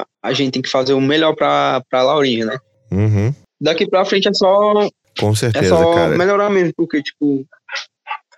a, 0.00 0.06
a 0.22 0.32
gente 0.32 0.52
tem 0.52 0.62
que 0.62 0.70
fazer 0.70 0.94
o 0.94 1.00
melhor 1.02 1.34
pra, 1.34 1.82
pra 1.90 2.02
Laurinha, 2.02 2.46
né? 2.46 2.58
Uhum. 2.90 3.34
Daqui 3.60 3.88
pra 3.88 4.04
frente 4.04 4.28
é 4.28 4.34
só. 4.34 4.88
Com 5.18 5.34
certeza, 5.34 5.66
é 5.66 5.68
só 5.68 5.94
cara. 5.94 6.16
melhorar 6.16 6.48
mesmo, 6.48 6.72
porque, 6.76 7.02
tipo, 7.02 7.44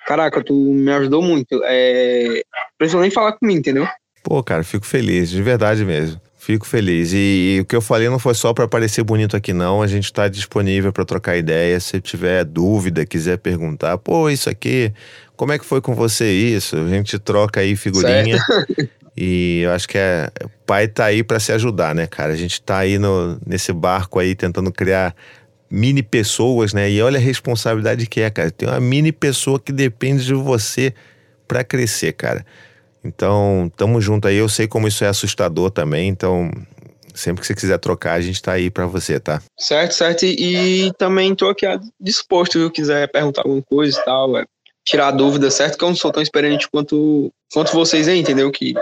caraca, 0.06 0.42
tu 0.42 0.54
me 0.54 0.90
ajudou 0.92 1.22
muito. 1.22 1.60
É... 1.64 2.42
Precisou 2.78 3.00
nem 3.00 3.10
falar 3.10 3.32
comigo, 3.32 3.58
entendeu? 3.58 3.86
Pô, 4.22 4.42
cara, 4.42 4.62
fico 4.64 4.86
feliz, 4.86 5.30
de 5.30 5.42
verdade 5.42 5.84
mesmo. 5.84 6.20
Fico 6.38 6.66
feliz. 6.66 7.12
E, 7.12 7.56
e 7.56 7.60
o 7.60 7.66
que 7.66 7.76
eu 7.76 7.82
falei 7.82 8.08
não 8.08 8.18
foi 8.18 8.34
só 8.34 8.54
para 8.54 8.66
parecer 8.66 9.04
bonito 9.04 9.36
aqui, 9.36 9.52
não. 9.52 9.82
A 9.82 9.86
gente 9.86 10.04
está 10.04 10.26
disponível 10.26 10.90
para 10.90 11.04
trocar 11.04 11.36
ideias. 11.36 11.84
Se 11.84 12.00
tiver 12.00 12.44
dúvida, 12.44 13.04
quiser 13.04 13.36
perguntar, 13.36 13.98
pô, 13.98 14.30
isso 14.30 14.48
aqui, 14.48 14.90
como 15.36 15.52
é 15.52 15.58
que 15.58 15.66
foi 15.66 15.82
com 15.82 15.94
você 15.94 16.32
isso? 16.32 16.76
A 16.76 16.88
gente 16.88 17.18
troca 17.18 17.60
aí 17.60 17.76
figurinha. 17.76 18.38
E 19.22 19.60
eu 19.60 19.72
acho 19.72 19.86
que 19.86 19.98
é, 19.98 20.30
o 20.42 20.48
pai 20.64 20.88
tá 20.88 21.04
aí 21.04 21.22
para 21.22 21.38
se 21.38 21.52
ajudar, 21.52 21.94
né, 21.94 22.06
cara? 22.06 22.32
A 22.32 22.36
gente 22.36 22.62
tá 22.62 22.78
aí 22.78 22.98
no, 22.98 23.38
nesse 23.46 23.70
barco 23.70 24.18
aí 24.18 24.34
tentando 24.34 24.72
criar 24.72 25.14
mini 25.70 26.02
pessoas, 26.02 26.72
né? 26.72 26.90
E 26.90 27.02
olha 27.02 27.18
a 27.18 27.20
responsabilidade 27.20 28.06
que 28.06 28.22
é, 28.22 28.30
cara. 28.30 28.50
Tem 28.50 28.66
uma 28.66 28.80
mini 28.80 29.12
pessoa 29.12 29.60
que 29.60 29.72
depende 29.72 30.24
de 30.24 30.32
você 30.32 30.94
para 31.46 31.62
crescer, 31.62 32.14
cara. 32.14 32.46
Então, 33.04 33.70
tamo 33.76 34.00
junto 34.00 34.26
aí. 34.26 34.36
Eu 34.36 34.48
sei 34.48 34.66
como 34.66 34.88
isso 34.88 35.04
é 35.04 35.08
assustador 35.08 35.70
também, 35.70 36.08
então 36.08 36.50
sempre 37.14 37.42
que 37.42 37.46
você 37.46 37.54
quiser 37.54 37.78
trocar, 37.78 38.14
a 38.14 38.20
gente 38.22 38.40
tá 38.40 38.52
aí 38.52 38.70
para 38.70 38.86
você, 38.86 39.20
tá? 39.20 39.42
Certo, 39.58 39.92
certo. 39.92 40.24
E, 40.24 40.90
também 40.96 41.34
tô 41.34 41.50
aqui 41.50 41.66
disposto, 42.00 42.58
viu? 42.58 42.70
Quiser 42.70 43.06
perguntar 43.12 43.42
alguma 43.42 43.60
coisa 43.60 44.00
e 44.00 44.04
tal, 44.06 44.38
é, 44.38 44.46
tirar 44.82 45.10
dúvida, 45.10 45.50
certo? 45.50 45.76
Que 45.76 45.84
eu 45.84 45.88
não 45.90 45.96
sou 45.96 46.10
tão 46.10 46.22
experiente 46.22 46.66
quanto, 46.70 47.30
quanto 47.52 47.72
vocês 47.72 48.08
aí, 48.08 48.18
entendeu? 48.18 48.50
Que 48.50 48.72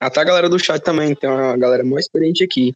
até 0.00 0.20
a 0.20 0.24
galera 0.24 0.48
do 0.48 0.58
chat 0.58 0.82
também, 0.82 1.14
tem 1.14 1.28
uma 1.28 1.56
galera 1.56 1.84
mais 1.84 2.04
experiente 2.04 2.44
aqui. 2.44 2.74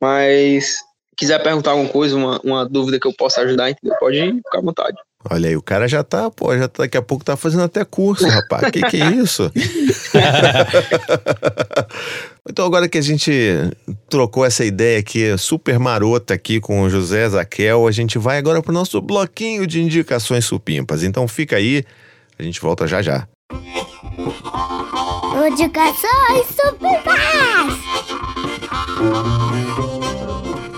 Mas 0.00 0.76
quiser 1.16 1.42
perguntar 1.42 1.72
alguma 1.72 1.88
coisa, 1.88 2.16
uma, 2.16 2.40
uma 2.44 2.68
dúvida 2.68 3.00
que 3.00 3.06
eu 3.06 3.12
possa 3.12 3.40
ajudar, 3.40 3.70
entendeu? 3.70 3.96
Pode 3.98 4.18
ficar 4.18 4.58
à 4.58 4.62
vontade. 4.62 4.96
Olha 5.28 5.48
aí, 5.48 5.56
o 5.56 5.62
cara 5.62 5.88
já 5.88 6.04
tá, 6.04 6.30
pô, 6.30 6.56
já 6.56 6.68
tá, 6.68 6.84
daqui 6.84 6.96
a 6.96 7.02
pouco 7.02 7.24
tá 7.24 7.36
fazendo 7.36 7.64
até 7.64 7.84
curso, 7.84 8.24
rapaz. 8.28 8.70
que 8.70 8.80
que 8.82 9.02
é 9.02 9.10
isso? 9.10 9.50
então 12.48 12.64
agora 12.64 12.88
que 12.88 12.96
a 12.96 13.02
gente 13.02 13.32
trocou 14.08 14.44
essa 14.44 14.64
ideia 14.64 15.00
aqui, 15.00 15.36
super 15.36 15.80
marota 15.80 16.34
aqui 16.34 16.60
com 16.60 16.82
o 16.82 16.90
José 16.90 17.28
Zaquel, 17.28 17.88
a 17.88 17.90
gente 17.90 18.18
vai 18.18 18.38
agora 18.38 18.62
pro 18.62 18.72
nosso 18.72 19.00
bloquinho 19.00 19.66
de 19.66 19.82
indicações 19.82 20.44
supimpas. 20.44 21.02
Então 21.02 21.26
fica 21.26 21.56
aí, 21.56 21.84
a 22.38 22.44
gente 22.44 22.60
volta 22.60 22.86
já 22.86 23.02
já. 23.02 23.26
Indicações 25.44 26.46
supimpas! 26.48 27.14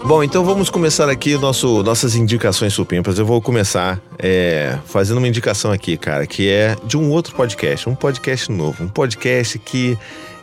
Bom, 0.04 0.24
então 0.24 0.44
vamos 0.44 0.68
começar 0.68 1.08
aqui 1.08 1.38
nosso, 1.38 1.82
nossas 1.84 2.16
indicações 2.16 2.74
supimpas. 2.74 3.20
Eu 3.20 3.24
vou 3.24 3.40
começar 3.40 4.00
é, 4.18 4.76
fazendo 4.84 5.18
uma 5.18 5.28
indicação 5.28 5.70
aqui, 5.70 5.96
cara, 5.96 6.26
que 6.26 6.48
é 6.48 6.76
de 6.84 6.96
um 6.96 7.08
outro 7.10 7.36
podcast, 7.36 7.88
um 7.88 7.94
podcast 7.94 8.50
novo, 8.50 8.82
um 8.82 8.88
podcast 8.88 9.58
que 9.60 9.96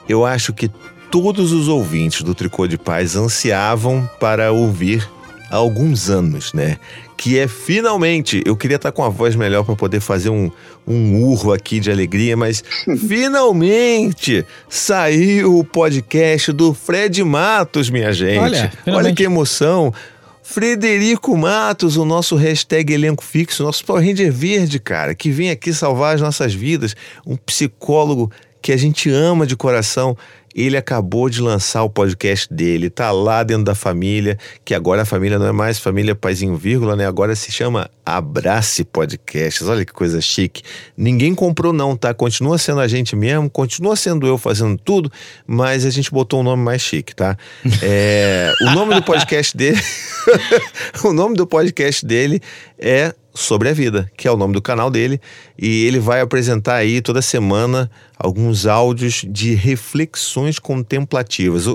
eu 0.08 0.26
acho 0.26 0.54
que 0.54 0.72
todos 1.12 1.52
os 1.52 1.68
ouvintes 1.68 2.22
do 2.22 2.34
Tricô 2.34 2.68
de 2.68 2.78
Paz 2.78 3.18
ansiavam 3.18 4.10
para 4.18 4.52
ouvir 4.52 5.08
há 5.52 5.58
alguns 5.58 6.10
anos, 6.10 6.54
né? 6.54 6.78
Que 7.18 7.40
é 7.40 7.48
finalmente, 7.48 8.44
eu 8.46 8.56
queria 8.58 8.76
estar 8.76 8.92
com 8.92 9.04
a 9.04 9.10
voz 9.10 9.36
melhor 9.36 9.64
para 9.64 9.76
poder 9.76 10.00
fazer 10.00 10.30
um, 10.30 10.52
um 10.86 11.24
urro 11.24 11.54
aqui 11.54 11.80
de 11.80 11.90
alegria, 11.90 12.36
mas 12.36 12.64
finalmente 13.08 14.46
saiu 14.70 15.58
o 15.58 15.64
podcast 15.64 16.52
do 16.52 16.74
Fred 16.74 17.24
Matos, 17.24 17.90
minha 17.90 18.12
gente. 18.12 18.40
Olha, 18.40 18.74
Olha 18.88 19.14
que 19.14 19.24
emoção. 19.24 19.94
Frederico 20.44 21.36
Matos, 21.36 21.98
o 21.98 22.06
nosso 22.06 22.36
hashtag 22.36 22.94
elenco 22.94 23.24
fixo, 23.24 23.64
nosso 23.64 23.84
Power 23.84 24.06
Ranger 24.06 24.32
verde, 24.32 24.80
cara, 24.80 25.16
que 25.16 25.32
vem 25.32 25.50
aqui 25.50 25.74
salvar 25.74 26.14
as 26.14 26.22
nossas 26.22 26.54
vidas, 26.54 26.96
um 27.26 27.36
psicólogo 27.36 28.32
que 28.62 28.72
a 28.72 28.78
gente 28.78 29.10
ama 29.10 29.48
de 29.48 29.56
coração 29.56 30.16
ele 30.56 30.78
acabou 30.78 31.30
de 31.30 31.42
lançar 31.42 31.84
o 31.84 31.90
podcast 31.90 32.52
dele, 32.52 32.90
tá 32.90 33.12
lá 33.12 33.44
dentro 33.44 33.66
da 33.66 33.76
família, 33.76 34.40
que 34.64 34.74
agora 34.74 35.02
a 35.02 35.06
família 35.06 35.38
não 35.38 35.48
é 35.48 35.52
mais 35.52 35.78
família 35.78 36.16
Paizinho 36.16 36.56
Vírgula, 36.56 36.96
né? 36.96 37.06
Agora 37.06 37.36
se 37.36 37.52
chama 37.52 37.90
Abrace 38.06 38.86
Podcasts. 38.86 39.68
Olha 39.68 39.84
que 39.84 39.92
coisa 39.92 40.22
chique. 40.22 40.64
Ninguém 40.96 41.36
comprou 41.36 41.74
não, 41.74 41.98
tá? 41.98 42.14
Continua 42.14 42.58
sendo 42.58 42.80
a 42.80 42.88
gente 42.88 43.18
mesmo, 43.18 43.50
continua 43.50 43.98
sendo 43.98 44.26
eu 44.26 44.38
fazendo 44.38 44.78
tudo, 44.78 45.12
mas 45.46 45.86
a 45.86 45.90
gente 45.90 46.10
botou 46.10 46.40
um 46.40 46.44
nome 46.44 46.64
mais 46.64 46.82
chique, 46.82 47.14
tá? 47.14 47.38
É, 47.82 48.54
o 48.62 48.72
nome 48.72 48.96
do 48.96 49.04
podcast 49.04 49.58
dele, 49.58 49.82
o 51.04 51.12
nome 51.12 51.36
do 51.36 51.46
podcast 51.46 52.06
dele 52.06 52.42
é 52.80 53.14
sobre 53.36 53.68
a 53.68 53.74
vida, 53.74 54.10
que 54.16 54.28
é 54.28 54.32
o 54.32 54.38
nome 54.38 54.54
do 54.54 54.62
canal 54.62 54.90
dele, 54.90 55.20
e 55.60 55.86
ele 55.86 56.00
vai 56.00 56.22
apresentar 56.22 56.76
aí 56.76 57.02
toda 57.02 57.22
semana 57.22 57.92
alguns 58.18 58.66
áudios 58.66 59.26
de 59.28 59.54
reflexões 59.54 60.58
contemplativas. 60.58 61.66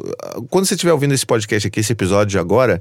Quando 0.48 0.64
você 0.64 0.74
estiver 0.74 0.92
ouvindo 0.92 1.12
esse 1.12 1.26
podcast 1.26 1.68
aqui, 1.68 1.80
esse 1.80 1.92
episódio 1.92 2.30
de 2.30 2.38
agora, 2.38 2.80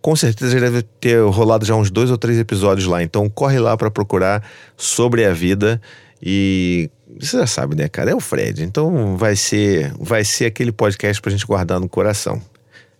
com 0.00 0.16
certeza 0.16 0.52
já 0.52 0.60
deve 0.60 0.82
ter 0.82 1.22
rolado 1.22 1.66
já 1.66 1.74
uns 1.74 1.90
dois 1.90 2.10
ou 2.10 2.16
três 2.16 2.38
episódios 2.38 2.86
lá. 2.86 3.02
Então 3.02 3.28
corre 3.28 3.58
lá 3.58 3.76
para 3.76 3.90
procurar 3.90 4.42
sobre 4.74 5.26
a 5.26 5.32
vida 5.34 5.80
e 6.22 6.90
você 7.20 7.36
já 7.36 7.46
sabe, 7.46 7.76
né, 7.76 7.88
cara? 7.88 8.10
É 8.10 8.14
o 8.14 8.20
Fred. 8.20 8.64
Então 8.64 9.18
vai 9.18 9.36
ser 9.36 9.92
vai 10.00 10.24
ser 10.24 10.46
aquele 10.46 10.72
podcast 10.72 11.20
pra 11.20 11.30
gente 11.30 11.46
guardar 11.46 11.78
no 11.78 11.88
coração. 11.88 12.40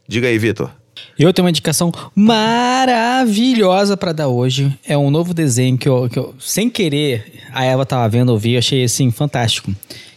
Diga 0.07 0.29
aí, 0.29 0.39
Vitor. 0.39 0.71
Eu 1.19 1.33
tenho 1.33 1.45
uma 1.45 1.51
indicação 1.51 1.93
maravilhosa 2.15 3.97
pra 3.97 4.13
dar 4.13 4.29
hoje. 4.29 4.77
É 4.85 4.97
um 4.99 5.11
novo 5.11 5.33
desenho 5.33 5.79
que 5.79 5.89
eu, 5.89 6.09
que 6.09 6.19
eu 6.19 6.35
sem 6.41 6.69
querer, 6.69 7.41
a 7.53 7.65
Eva 7.65 7.87
tava 7.87 8.09
vendo, 8.09 8.33
eu 8.33 8.39
vi, 8.39 8.53
eu 8.55 8.59
achei 8.59 8.83
assim, 8.85 9.11
fantástico. 9.11 9.73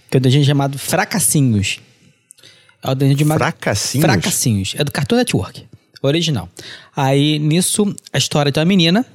Que 0.09 0.17
é 0.17 0.19
um 0.19 0.21
desenho 0.21 0.43
chamado 0.43 0.77
Fracassinhos. 0.79 1.79
É 2.83 2.89
o 2.91 2.95
desenho 2.95 3.19
chamado 3.19 3.37
Fracassinhos? 3.39 4.05
Fracassinhos. 4.05 4.75
É 4.77 4.83
do 4.83 4.91
Cartoon 4.91 5.17
Network. 5.17 5.65
Original. 6.01 6.47
Aí, 6.95 7.37
nisso, 7.39 7.95
a 8.13 8.17
história 8.17 8.51
de 8.51 8.59
uma 8.59 8.65
menina 8.65 9.05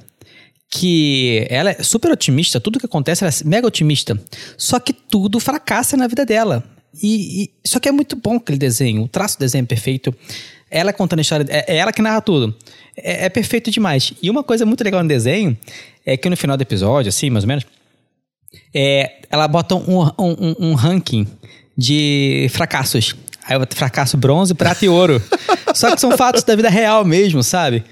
que 0.69 1.45
ela 1.49 1.69
é 1.71 1.83
super 1.83 2.11
otimista, 2.11 2.59
tudo 2.59 2.79
que 2.79 2.85
acontece, 2.85 3.23
ela 3.23 3.31
é 3.33 3.47
mega 3.47 3.67
otimista. 3.67 4.19
Só 4.57 4.79
que 4.79 4.91
tudo 4.91 5.39
fracassa 5.39 5.95
na 5.95 6.07
vida 6.07 6.25
dela. 6.25 6.63
E, 7.01 7.43
e- 7.43 7.49
só 7.65 7.79
que 7.79 7.87
é 7.89 7.91
muito 7.91 8.15
bom 8.15 8.35
aquele 8.37 8.57
desenho, 8.57 9.03
o 9.03 9.07
traço 9.07 9.37
do 9.37 9.41
desenho 9.41 9.63
é 9.63 9.65
perfeito. 9.67 10.13
Ela 10.75 10.91
contando 10.91 11.19
a 11.19 11.21
história, 11.21 11.45
é, 11.49 11.73
é 11.73 11.77
ela 11.77 11.91
que 11.93 12.01
narra 12.01 12.19
tudo. 12.21 12.55
É, 12.97 13.25
é 13.25 13.29
perfeito 13.29 13.69
demais. 13.69 14.13
E 14.21 14.29
uma 14.29 14.43
coisa 14.43 14.65
muito 14.65 14.83
legal 14.83 15.01
no 15.03 15.07
desenho 15.07 15.57
é 16.05 16.17
que 16.17 16.29
no 16.29 16.35
final 16.35 16.57
do 16.57 16.61
episódio, 16.61 17.09
assim, 17.09 17.29
mais 17.29 17.43
ou 17.43 17.47
menos, 17.47 17.65
é, 18.73 19.19
ela 19.29 19.47
bota 19.47 19.75
um, 19.75 20.01
um, 20.01 20.09
um- 20.19 20.55
um 20.59 20.73
ranking 20.73 21.27
de 21.77 22.47
fracassos. 22.51 23.15
Aí 23.45 23.55
eu 23.57 23.67
fracasso 23.69 24.17
bronze, 24.17 24.53
prata 24.53 24.85
e 24.85 24.89
ouro. 24.89 25.21
Só 25.75 25.93
que 25.93 25.99
são 26.01 26.15
fatos 26.17 26.43
da 26.43 26.55
vida 26.55 26.69
real 26.69 27.03
mesmo, 27.03 27.43
sabe? 27.43 27.83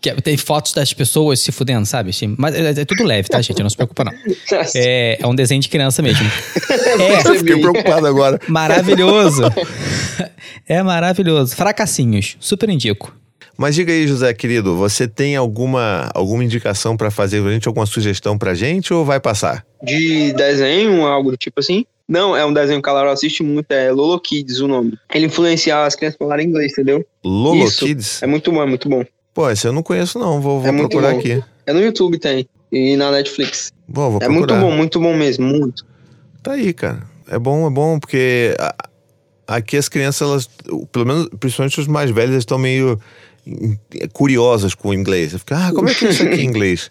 Que 0.00 0.10
é- 0.10 0.14
tem 0.16 0.36
fotos 0.36 0.72
das 0.72 0.92
pessoas 0.92 1.40
se 1.40 1.50
fudendo, 1.52 1.86
sabe? 1.86 2.10
Assim, 2.10 2.34
Mas 2.38 2.54
é, 2.54 2.70
é 2.80 2.84
tudo 2.84 3.04
leve, 3.04 3.28
tá, 3.28 3.40
gente? 3.40 3.62
Não 3.62 3.70
se 3.70 3.76
preocupa, 3.76 4.04
não. 4.04 4.12
É, 4.74 5.18
é 5.20 5.26
um 5.26 5.34
desenho 5.34 5.60
de 5.60 5.68
criança 5.68 6.02
mesmo. 6.02 6.26
É, 6.70 7.28
Eu 7.28 7.34
fiquei 7.38 7.58
preocupado 7.58 8.06
agora. 8.06 8.38
maravilhoso. 8.48 9.42
É 10.68 10.82
maravilhoso. 10.82 11.54
Fracassinhos, 11.56 12.36
super 12.40 12.68
indico. 12.70 13.14
Mas 13.56 13.74
diga 13.74 13.92
aí, 13.92 14.06
José, 14.06 14.32
querido, 14.34 14.74
você 14.76 15.06
tem 15.06 15.36
alguma, 15.36 16.10
alguma 16.14 16.42
indicação 16.42 16.96
pra 16.96 17.10
fazer 17.10 17.40
pra 17.42 17.52
gente, 17.52 17.68
alguma 17.68 17.86
sugestão 17.86 18.36
pra 18.38 18.54
gente 18.54 18.92
ou 18.92 19.04
vai 19.04 19.20
passar? 19.20 19.64
De 19.82 20.32
desenho, 20.32 21.06
algo 21.06 21.30
do 21.30 21.36
tipo 21.36 21.60
assim. 21.60 21.84
Não, 22.08 22.36
é 22.36 22.44
um 22.44 22.52
desenho 22.52 22.82
que 22.82 22.88
a 22.88 22.92
Lara 22.92 23.12
assiste 23.12 23.42
muito, 23.42 23.70
é 23.70 23.90
Lolo 23.92 24.18
Kids 24.20 24.60
o 24.60 24.66
nome. 24.68 24.94
Ele 25.14 25.26
influencia 25.26 25.84
as 25.84 25.94
crianças 25.94 26.16
a 26.20 26.24
falarem 26.24 26.46
inglês, 26.48 26.72
entendeu? 26.72 27.04
Lolo 27.24 27.64
Isso. 27.64 27.84
Kids? 27.86 28.22
É 28.22 28.26
muito 28.26 28.50
bom, 28.52 28.62
é 28.62 28.66
muito 28.66 28.88
bom. 28.88 29.04
Pô, 29.34 29.50
esse 29.50 29.66
eu 29.66 29.72
não 29.72 29.82
conheço 29.82 30.18
não, 30.18 30.40
vou, 30.40 30.60
vou 30.60 30.70
É 30.72 30.76
procurar 30.76 31.12
bom. 31.12 31.18
aqui. 31.18 31.42
É 31.66 31.72
no 31.72 31.80
YouTube 31.80 32.18
tem. 32.18 32.48
E 32.70 32.96
na 32.96 33.10
Netflix. 33.10 33.72
Bom, 33.88 34.10
vou 34.10 34.20
é 34.22 34.24
procurar. 34.26 34.30
muito 34.30 34.54
bom, 34.54 34.76
muito 34.76 35.00
bom 35.00 35.14
mesmo, 35.16 35.44
muito. 35.46 35.84
Tá 36.42 36.52
aí, 36.52 36.72
cara. 36.72 37.02
É 37.28 37.38
bom, 37.38 37.66
é 37.66 37.70
bom, 37.70 37.98
porque 37.98 38.54
aqui 39.46 39.76
as 39.76 39.88
crianças, 39.88 40.28
elas, 40.28 40.50
pelo 40.92 41.06
menos, 41.06 41.28
principalmente 41.40 41.80
os 41.80 41.86
mais 41.86 42.10
velhos, 42.10 42.36
estão 42.36 42.58
meio 42.58 43.00
hum, 43.46 43.76
curiosas 44.12 44.74
com 44.74 44.90
o 44.90 44.94
inglês. 44.94 45.32
Fica, 45.32 45.68
ah, 45.68 45.72
como 45.72 45.88
é 45.88 45.94
que 45.94 46.06
é 46.06 46.10
isso 46.10 46.22
aqui 46.22 46.40
em 46.42 46.46
inglês? 46.46 46.90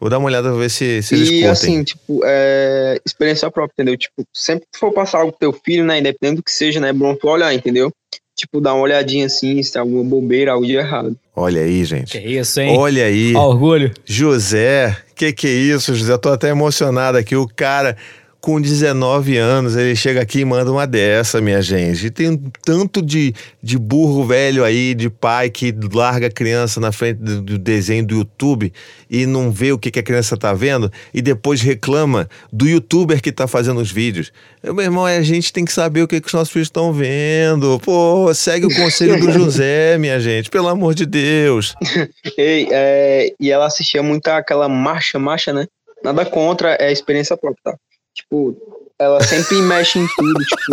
Vou 0.00 0.10
dar 0.10 0.18
uma 0.18 0.26
olhada 0.26 0.48
pra 0.50 0.58
ver 0.58 0.70
se, 0.70 1.02
se 1.02 1.14
eles 1.14 1.28
e 1.28 1.32
curtem. 1.32 1.50
assim, 1.50 1.84
tipo, 1.84 2.20
é 2.24 2.98
experiência 3.06 3.50
própria, 3.50 3.74
entendeu? 3.74 3.96
Tipo, 3.96 4.24
sempre 4.32 4.66
que 4.72 4.78
for 4.78 4.92
passar 4.92 5.18
algo 5.20 5.32
pro 5.32 5.38
teu 5.38 5.52
filho, 5.64 5.84
né, 5.84 5.98
independente 6.00 6.36
do 6.38 6.42
que 6.42 6.52
seja, 6.52 6.80
né, 6.80 6.88
é 6.90 6.92
bom 6.92 7.14
tu 7.14 7.28
olhar, 7.28 7.54
entendeu? 7.54 7.90
Tipo, 8.36 8.60
dar 8.60 8.74
uma 8.74 8.82
olhadinha 8.82 9.26
assim, 9.26 9.62
se 9.62 9.72
tem 9.72 9.80
alguma 9.80 10.02
bobeira, 10.02 10.52
algo 10.52 10.66
de 10.66 10.74
errado. 10.74 11.16
Olha 11.36 11.60
aí, 11.60 11.84
gente. 11.84 12.18
Que 12.18 12.18
isso, 12.18 12.60
hein? 12.60 12.76
Olha 12.76 13.04
aí. 13.04 13.32
Ó, 13.34 13.48
orgulho. 13.48 13.92
José, 14.04 14.96
que 15.14 15.32
que 15.32 15.46
é 15.46 15.50
isso, 15.50 15.94
José? 15.94 16.18
Tô 16.18 16.30
até 16.30 16.48
emocionado 16.48 17.16
aqui. 17.16 17.36
O 17.36 17.46
cara 17.46 17.96
com 18.44 18.60
19 18.60 19.38
anos, 19.38 19.74
ele 19.74 19.96
chega 19.96 20.20
aqui 20.20 20.40
e 20.40 20.44
manda 20.44 20.70
uma 20.70 20.86
dessa, 20.86 21.40
minha 21.40 21.62
gente. 21.62 22.08
E 22.08 22.10
tem 22.10 22.28
um 22.28 22.36
tanto 22.62 23.00
de, 23.00 23.32
de 23.62 23.78
burro 23.78 24.26
velho 24.26 24.62
aí, 24.62 24.94
de 24.94 25.08
pai 25.08 25.48
que 25.48 25.74
larga 25.94 26.26
a 26.26 26.30
criança 26.30 26.78
na 26.78 26.92
frente 26.92 27.20
do, 27.20 27.40
do 27.40 27.58
desenho 27.58 28.04
do 28.04 28.16
YouTube 28.16 28.70
e 29.08 29.24
não 29.24 29.50
vê 29.50 29.72
o 29.72 29.78
que, 29.78 29.90
que 29.90 29.98
a 29.98 30.02
criança 30.02 30.36
tá 30.36 30.52
vendo 30.52 30.92
e 31.14 31.22
depois 31.22 31.62
reclama 31.62 32.28
do 32.52 32.68
youtuber 32.68 33.22
que 33.22 33.32
tá 33.32 33.46
fazendo 33.46 33.80
os 33.80 33.90
vídeos. 33.90 34.30
Meu 34.62 34.78
irmão, 34.78 35.06
a 35.06 35.22
gente 35.22 35.50
tem 35.50 35.64
que 35.64 35.72
saber 35.72 36.02
o 36.02 36.06
que, 36.06 36.20
que 36.20 36.26
os 36.26 36.34
nossos 36.34 36.52
filhos 36.52 36.68
estão 36.68 36.92
vendo. 36.92 37.80
Pô, 37.80 38.30
segue 38.34 38.66
o 38.66 38.76
conselho 38.76 39.18
do 39.18 39.32
José, 39.32 39.96
minha 39.96 40.20
gente, 40.20 40.50
pelo 40.50 40.68
amor 40.68 40.94
de 40.94 41.06
Deus. 41.06 41.74
Ei, 42.36 42.68
é, 42.70 43.32
e 43.40 43.50
ela 43.50 43.64
assistia 43.64 44.02
muito 44.02 44.28
aquela 44.28 44.68
marcha, 44.68 45.18
marcha, 45.18 45.50
né? 45.50 45.66
Nada 46.04 46.26
contra, 46.26 46.76
é 46.78 46.92
experiência 46.92 47.38
própria, 47.38 47.72
tá? 47.72 47.78
Tipo, 48.14 48.56
ela 48.98 49.22
sempre 49.22 49.60
mexe 49.62 49.98
em 49.98 50.06
tudo, 50.16 50.44
tipo, 50.44 50.72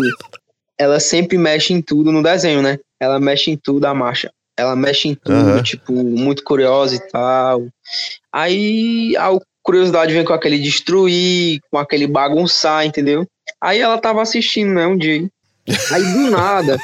ela 0.78 1.00
sempre 1.00 1.38
mexe 1.38 1.74
em 1.74 1.82
tudo 1.82 2.12
no 2.12 2.22
desenho, 2.24 2.62
né? 2.62 2.78
Ela 3.00 3.20
mexe 3.20 3.50
em 3.52 3.58
tudo 3.58 3.86
a 3.86 3.94
marcha. 3.94 4.32
Ela 4.58 4.76
mexe 4.76 5.08
em 5.08 5.16
tudo, 5.16 5.36
Aham. 5.36 5.64
tipo, 5.64 5.92
muito 5.94 6.44
curiosa 6.44 6.96
e 6.96 7.00
tal. 7.10 7.68
Aí 8.32 9.16
a 9.18 9.30
curiosidade 9.64 10.14
vem 10.14 10.24
com 10.26 10.34
aquele 10.34 10.60
destruir, 10.60 11.60
com 11.72 11.78
aquele 11.78 12.08
bagunçar, 12.08 12.86
entendeu? 12.86 13.26
Aí 13.60 13.80
ela 13.80 13.98
tava 13.98 14.22
assistindo, 14.22 14.74
né, 14.74 14.86
um 14.86 14.98
dia. 14.98 15.28
Aí 15.92 16.04
do 16.14 16.30
nada, 16.32 16.78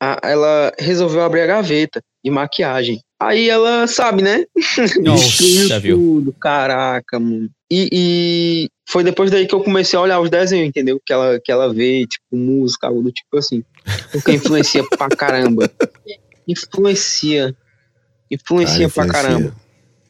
a- 0.00 0.20
ela 0.22 0.72
resolveu 0.78 1.22
abrir 1.22 1.42
a 1.42 1.46
gaveta 1.46 2.00
de 2.24 2.30
maquiagem. 2.30 3.00
Aí 3.20 3.48
ela 3.48 3.86
sabe, 3.88 4.22
né? 4.22 4.44
Nossa, 5.02 5.24
Destruiu 5.24 5.66
já 5.68 5.78
viu. 5.78 5.96
tudo, 5.96 6.32
caraca, 6.34 7.18
mano. 7.18 7.48
E, 7.70 7.88
e 7.92 8.68
foi 8.90 9.04
depois 9.04 9.30
daí 9.30 9.46
que 9.46 9.54
eu 9.54 9.62
comecei 9.62 9.98
a 9.98 10.02
olhar 10.02 10.18
os 10.18 10.30
desenhos, 10.30 10.66
entendeu? 10.66 10.98
Que 11.04 11.12
ela, 11.12 11.38
que 11.38 11.52
ela 11.52 11.72
vê, 11.72 12.06
tipo, 12.06 12.24
música, 12.34 12.86
algo 12.86 13.02
do 13.02 13.12
tipo 13.12 13.36
assim. 13.36 13.62
Porque 14.10 14.32
influencia 14.32 14.82
pra 14.96 15.08
caramba. 15.10 15.70
Influencia. 16.46 17.54
Influencia 18.30 18.86
Ah, 18.86 18.90
pra 18.90 19.04
influencia. 19.04 19.12
caramba. 19.12 19.54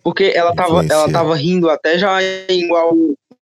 Porque 0.04 0.32
ela 0.34 0.54
tava, 0.54 0.86
ela 0.86 1.10
tava 1.10 1.34
rindo 1.34 1.68
até 1.68 1.98
já 1.98 2.22
igual 2.48 2.94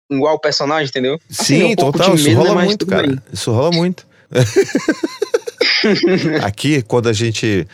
igual 0.09 0.36
o 0.36 0.39
personagem, 0.39 0.89
entendeu? 0.89 1.19
Assim, 1.28 1.61
Sim, 1.61 1.65
um 1.65 1.77
total. 1.77 2.15
Isso 2.15 2.28
né, 2.28 2.35
rola 2.35 2.55
mas 2.55 2.66
muito, 2.66 2.86
cara. 2.86 3.06
bem. 3.06 3.19
Isso 3.32 3.51
rola 3.51 3.70
muito. 3.73 4.06
Aqui, 6.44 6.82
quando 6.82 7.09
a 7.09 7.12
gente. 7.12 7.66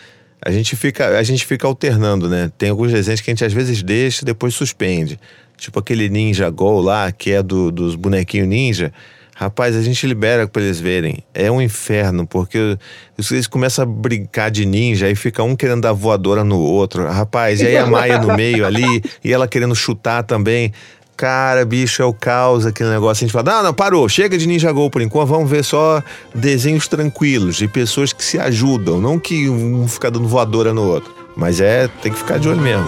A 0.42 0.50
gente, 0.50 0.74
fica, 0.74 1.18
a 1.18 1.22
gente 1.22 1.44
fica 1.44 1.66
alternando, 1.66 2.28
né? 2.28 2.50
Tem 2.56 2.70
alguns 2.70 2.90
desenhos 2.92 3.20
que 3.20 3.30
a 3.30 3.32
gente 3.32 3.44
às 3.44 3.52
vezes 3.52 3.82
deixa 3.82 4.24
depois 4.24 4.54
suspende. 4.54 5.18
Tipo 5.56 5.78
aquele 5.78 6.08
Ninja 6.08 6.48
Go 6.48 6.80
lá, 6.80 7.12
que 7.12 7.32
é 7.32 7.42
do, 7.42 7.70
dos 7.70 7.94
bonequinhos 7.94 8.48
ninja. 8.48 8.92
Rapaz, 9.40 9.74
a 9.74 9.80
gente 9.80 10.06
libera 10.06 10.46
pra 10.46 10.60
eles 10.60 10.78
verem. 10.78 11.24
É 11.32 11.50
um 11.50 11.62
inferno, 11.62 12.26
porque 12.26 12.76
eles 13.18 13.46
começam 13.46 13.82
a 13.82 13.86
brincar 13.86 14.50
de 14.50 14.66
ninja 14.66 15.08
e 15.08 15.14
fica 15.14 15.42
um 15.42 15.56
querendo 15.56 15.80
dar 15.80 15.94
voadora 15.94 16.44
no 16.44 16.58
outro. 16.58 17.06
Rapaz, 17.06 17.60
e 17.62 17.66
aí 17.66 17.78
a 17.78 17.86
Maia 17.86 18.18
no 18.18 18.36
meio 18.36 18.66
ali, 18.66 19.02
e 19.24 19.32
ela 19.32 19.48
querendo 19.48 19.74
chutar 19.74 20.24
também. 20.24 20.74
Cara, 21.20 21.66
bicho, 21.66 22.00
é 22.00 22.04
o 22.06 22.14
caos 22.14 22.64
aquele 22.64 22.88
negócio. 22.88 23.22
A 23.22 23.26
gente 23.26 23.32
fala, 23.34 23.56
não, 23.56 23.64
não, 23.64 23.74
parou, 23.74 24.08
chega 24.08 24.38
de 24.38 24.48
Ninja 24.48 24.72
Go 24.72 24.88
por 24.88 25.02
enquanto, 25.02 25.28
vamos 25.28 25.50
ver 25.50 25.62
só 25.62 26.02
desenhos 26.34 26.88
tranquilos, 26.88 27.56
de 27.56 27.68
pessoas 27.68 28.10
que 28.10 28.24
se 28.24 28.38
ajudam, 28.38 28.98
não 28.98 29.18
que 29.18 29.46
um 29.46 29.86
fica 29.86 30.10
dando 30.10 30.26
voadora 30.26 30.72
no 30.72 30.82
outro. 30.82 31.12
Mas 31.36 31.60
é, 31.60 31.88
tem 32.00 32.10
que 32.10 32.16
ficar 32.16 32.38
de 32.38 32.48
olho 32.48 32.62
mesmo. 32.62 32.86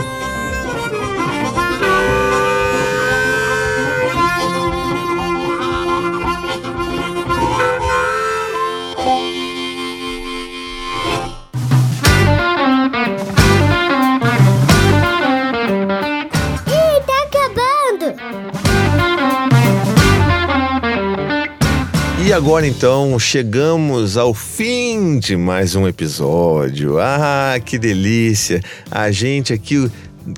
E 22.32 22.34
agora 22.34 22.66
então 22.66 23.18
chegamos 23.18 24.16
ao 24.16 24.32
fim 24.32 25.18
de 25.18 25.36
mais 25.36 25.74
um 25.74 25.86
episódio. 25.86 26.98
Ah, 26.98 27.60
que 27.62 27.76
delícia! 27.76 28.62
A 28.90 29.10
gente 29.10 29.52
aqui 29.52 29.90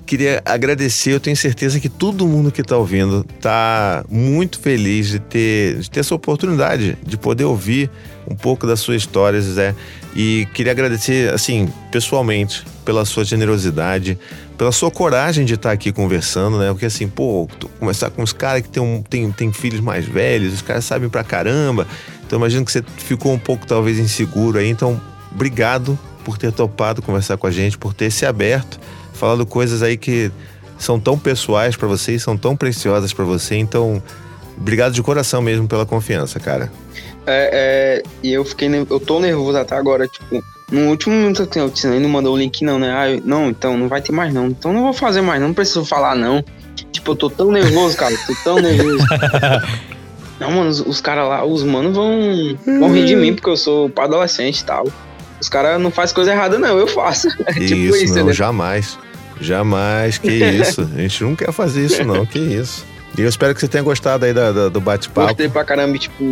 queria 0.05 0.43
agradecer. 0.45 1.12
Eu 1.12 1.21
tenho 1.21 1.37
certeza 1.37 1.79
que 1.79 1.89
todo 1.89 2.27
mundo 2.27 2.51
que 2.51 2.62
está 2.62 2.77
ouvindo 2.77 3.25
está 3.37 4.05
muito 4.11 4.59
feliz 4.59 5.07
de 5.07 5.21
ter, 5.21 5.79
de 5.79 5.89
ter 5.89 6.01
essa 6.01 6.16
oportunidade 6.16 6.99
de 7.01 7.16
poder 7.16 7.45
ouvir 7.45 7.89
um 8.29 8.35
pouco 8.35 8.66
da 8.66 8.77
sua 8.77 8.97
história, 8.97 9.41
Zé. 9.41 9.73
E 10.15 10.47
queria 10.55 10.70
agradecer, 10.70 11.32
assim, 11.35 11.69
pessoalmente, 11.91 12.65
pela 12.85 13.05
sua 13.05 13.24
generosidade, 13.24 14.16
pela 14.57 14.70
sua 14.70 14.91
coragem 14.91 15.45
de 15.45 15.55
estar 15.55 15.73
aqui 15.73 15.93
conversando, 15.93 16.59
né? 16.59 16.69
Porque 16.70 16.86
assim, 16.86 17.09
pô, 17.09 17.49
conversar 17.81 18.11
com 18.11 18.23
os 18.23 18.32
caras 18.32 18.62
que 18.62 18.69
tem, 18.69 18.82
um, 18.82 19.03
tem, 19.03 19.31
tem 19.32 19.53
filhos 19.53 19.81
mais 19.81 20.05
velhos, 20.07 20.55
os 20.55 20.62
caras 20.62 20.85
sabem 20.85 21.09
pra 21.09 21.24
caramba. 21.24 21.86
Então 22.24 22.39
imagino 22.39 22.65
que 22.65 22.70
você 22.70 22.85
ficou 22.97 23.32
um 23.32 23.39
pouco 23.39 23.66
talvez 23.66 23.99
inseguro 23.99 24.59
aí. 24.59 24.69
Então, 24.69 25.01
obrigado 25.32 25.99
por 26.24 26.39
ter 26.39 26.53
topado 26.53 27.03
conversar 27.03 27.36
com 27.36 27.47
a 27.47 27.51
gente, 27.51 27.77
por 27.77 27.93
ter 27.93 28.11
se 28.11 28.24
aberto, 28.24 28.78
falado 29.12 29.45
coisas 29.45 29.82
aí 29.82 29.97
que 29.97 30.31
são 30.78 30.99
tão 30.99 31.19
pessoais 31.19 31.77
pra 31.77 31.89
você 31.89 32.15
e 32.15 32.20
são 32.20 32.36
tão 32.36 32.57
preciosas 32.57 33.12
pra 33.12 33.24
você. 33.24 33.57
Então, 33.57 34.03
obrigado 34.57 34.93
de 34.93 35.03
coração 35.03 35.43
mesmo 35.43 35.66
pela 35.66 35.85
confiança, 35.85 36.39
cara. 36.39 36.70
É, 37.27 38.03
é, 38.03 38.03
e 38.23 38.33
eu 38.33 38.45
fiquei, 38.45 38.69
eu 38.69 39.01
tô 39.01 39.19
nervoso 39.21 39.57
até 39.59 39.75
agora, 39.75 40.07
tipo, 40.07 40.43
no 40.71 40.89
último 40.89 41.15
minuto 41.15 41.43
assim, 41.43 41.61
eu 41.61 41.69
disse, 41.71 41.87
não 41.87 42.09
mandou 42.09 42.35
o 42.35 42.39
link 42.39 42.63
não, 42.65 42.79
né? 42.79 42.93
Ah, 42.97 43.11
eu- 43.11 43.23
não, 43.25 43.49
então 43.49 43.77
não 43.77 43.89
vai 43.89 44.01
ter 44.03 44.13
mais 44.13 44.33
não. 44.33 44.47
Então 44.49 44.73
não 44.73 44.83
vou 44.83 44.93
fazer 44.93 45.21
mais 45.21 45.41
não, 45.41 45.53
preciso 45.55 45.85
falar 45.85 46.15
não. 46.15 46.45
Tipo, 46.93 47.13
eu 47.13 47.17
tô 47.17 47.31
tão 47.31 47.51
nervoso, 47.53 47.97
cara, 47.97 48.15
tô 48.27 48.35
tão 48.43 48.61
nervoso. 48.61 48.99
não, 50.41 50.51
mano, 50.51 50.69
os, 50.71 50.81
os 50.81 51.01
caras 51.01 51.29
lá, 51.29 51.45
os 51.45 51.63
manos 51.63 51.95
vão, 51.95 52.57
vão 52.81 52.93
rir 52.93 53.05
de 53.07 53.17
mim 53.17 53.35
porque 53.35 53.49
eu 53.51 53.57
sou 53.57 53.89
pra 53.89 54.05
adolescente 54.05 54.61
e 54.61 54.65
tal. 54.65 54.87
Os 55.41 55.49
caras 55.49 55.81
não 55.81 55.91
fazem 55.91 56.15
coisa 56.15 56.33
errada 56.33 56.59
não, 56.59 56.79
eu 56.79 56.87
faço. 56.87 57.29
É 57.47 57.53
tipo 57.53 57.75
isso, 57.75 57.97
isso, 57.97 58.07
não, 58.07 58.13
entendeu? 58.13 58.33
jamais. 58.35 58.99
Jamais, 59.41 60.19
que 60.19 60.31
isso. 60.33 60.83
A 60.97 61.01
gente 61.01 61.25
não 61.25 61.35
quer 61.35 61.53
fazer 61.53 61.85
isso, 61.85 62.05
não, 62.05 62.25
que 62.25 62.39
isso. 62.39 62.85
E 63.16 63.20
eu 63.23 63.28
espero 63.28 63.55
que 63.55 63.61
você 63.61 63.69
tenha 63.69 63.82
gostado 63.85 64.24
aí 64.24 64.32
da- 64.35 64.51
da- 64.53 64.69
do 64.69 64.81
bate-papo. 64.81 65.28
Gostei 65.28 65.49
pra 65.49 65.65
caramba, 65.65 65.97
tipo, 65.99 66.24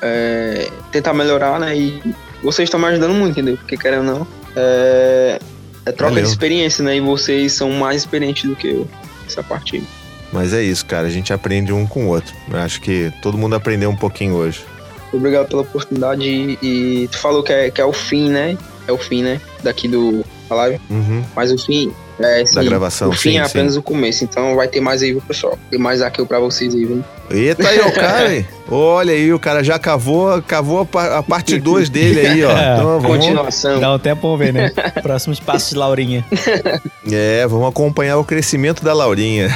é, 0.00 0.70
tentar 0.92 1.12
melhorar, 1.14 1.58
né? 1.58 1.76
E 1.76 2.00
vocês 2.42 2.66
estão 2.68 2.78
me 2.78 2.86
ajudando 2.86 3.12
muito, 3.14 3.32
entendeu? 3.32 3.56
Porque 3.56 3.76
querendo 3.76 4.08
ou 4.08 4.18
não, 4.18 4.26
é, 4.54 5.38
é 5.84 5.90
troca 5.92 6.10
Valeu. 6.12 6.24
de 6.24 6.30
experiência, 6.30 6.84
né? 6.84 6.96
E 6.96 7.00
vocês 7.00 7.52
são 7.52 7.70
mais 7.70 8.02
experientes 8.02 8.48
do 8.48 8.54
que 8.54 8.68
eu. 8.68 8.88
Essa 9.26 9.42
parte 9.42 9.76
aí. 9.76 9.84
Mas 10.32 10.52
é 10.54 10.62
isso, 10.62 10.86
cara. 10.86 11.06
A 11.06 11.10
gente 11.10 11.32
aprende 11.32 11.72
um 11.72 11.86
com 11.86 12.06
o 12.06 12.08
outro. 12.08 12.32
Eu 12.50 12.58
acho 12.58 12.80
que 12.80 13.12
todo 13.20 13.36
mundo 13.36 13.54
aprendeu 13.54 13.90
um 13.90 13.96
pouquinho 13.96 14.34
hoje. 14.34 14.64
Obrigado 15.12 15.48
pela 15.48 15.62
oportunidade. 15.62 16.22
E, 16.24 16.58
e 16.62 17.08
tu 17.08 17.18
falou 17.18 17.42
que 17.42 17.52
é, 17.52 17.70
que 17.70 17.80
é 17.80 17.84
o 17.84 17.92
fim, 17.92 18.30
né? 18.30 18.56
É 18.86 18.92
o 18.92 18.96
fim, 18.98 19.22
né? 19.22 19.40
Daqui 19.62 19.88
do 19.88 20.24
live. 20.48 20.80
Uhum. 20.88 21.22
Mas 21.36 21.52
o 21.52 21.58
fim. 21.58 21.92
É, 22.18 22.44
sim, 22.44 22.64
gravação, 22.64 23.08
O 23.08 23.12
fim 23.12 23.30
sim, 23.32 23.38
é 23.38 23.44
sim. 23.44 23.50
apenas 23.50 23.76
o 23.76 23.82
começo. 23.82 24.24
Então 24.24 24.54
vai 24.54 24.68
ter 24.68 24.80
mais 24.80 25.02
aí, 25.02 25.12
viu, 25.12 25.22
pessoal? 25.22 25.58
Tem 25.70 25.78
mais 25.78 26.02
aqui 26.02 26.24
pra 26.24 26.38
vocês 26.38 26.74
aí, 26.74 26.84
viu? 26.84 27.04
Eita 27.30 27.68
aí, 27.68 27.80
o 27.80 27.92
cara. 27.92 28.28
Olha 28.70 29.12
aí, 29.12 29.32
o 29.32 29.38
cara 29.38 29.62
já 29.62 29.78
cavou, 29.78 30.40
cavou 30.42 30.80
a, 30.80 30.84
pa- 30.86 31.18
a 31.18 31.22
parte 31.22 31.58
2 31.58 31.88
dele 31.90 32.20
aí, 32.26 32.44
ó. 32.44 32.52
Então, 32.82 33.00
vamos, 33.00 33.06
Continuação. 33.18 33.80
Dá 33.80 33.92
um 33.94 33.98
tempo, 33.98 34.22
vamos 34.22 34.38
ver, 34.38 34.52
né? 34.52 34.70
Próximos 35.02 35.38
passos 35.40 35.70
de 35.70 35.76
Laurinha. 35.76 36.24
é, 37.10 37.46
vamos 37.46 37.68
acompanhar 37.68 38.16
o 38.18 38.24
crescimento 38.24 38.82
da 38.82 38.92
Laurinha. 38.94 39.48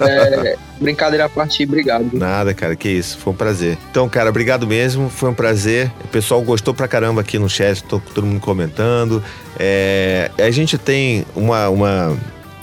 É, 0.00 0.56
brincadeira 0.80 1.24
à 1.24 1.28
parte, 1.28 1.64
obrigado. 1.64 2.10
Nada, 2.12 2.54
cara, 2.54 2.76
que 2.76 2.88
isso. 2.88 3.18
Foi 3.18 3.32
um 3.32 3.36
prazer. 3.36 3.76
Então, 3.90 4.08
cara, 4.08 4.30
obrigado 4.30 4.66
mesmo. 4.66 5.08
Foi 5.08 5.30
um 5.30 5.34
prazer. 5.34 5.90
O 6.04 6.08
pessoal 6.08 6.40
gostou 6.42 6.72
pra 6.74 6.86
caramba 6.86 7.20
aqui 7.22 7.38
no 7.38 7.48
chat, 7.48 7.82
tô, 7.84 7.98
todo 7.98 8.26
mundo 8.26 8.40
comentando. 8.40 9.22
É, 9.58 10.30
a 10.38 10.50
gente 10.50 10.78
tem 10.78 11.24
uma, 11.34 11.68
uma, 11.68 12.16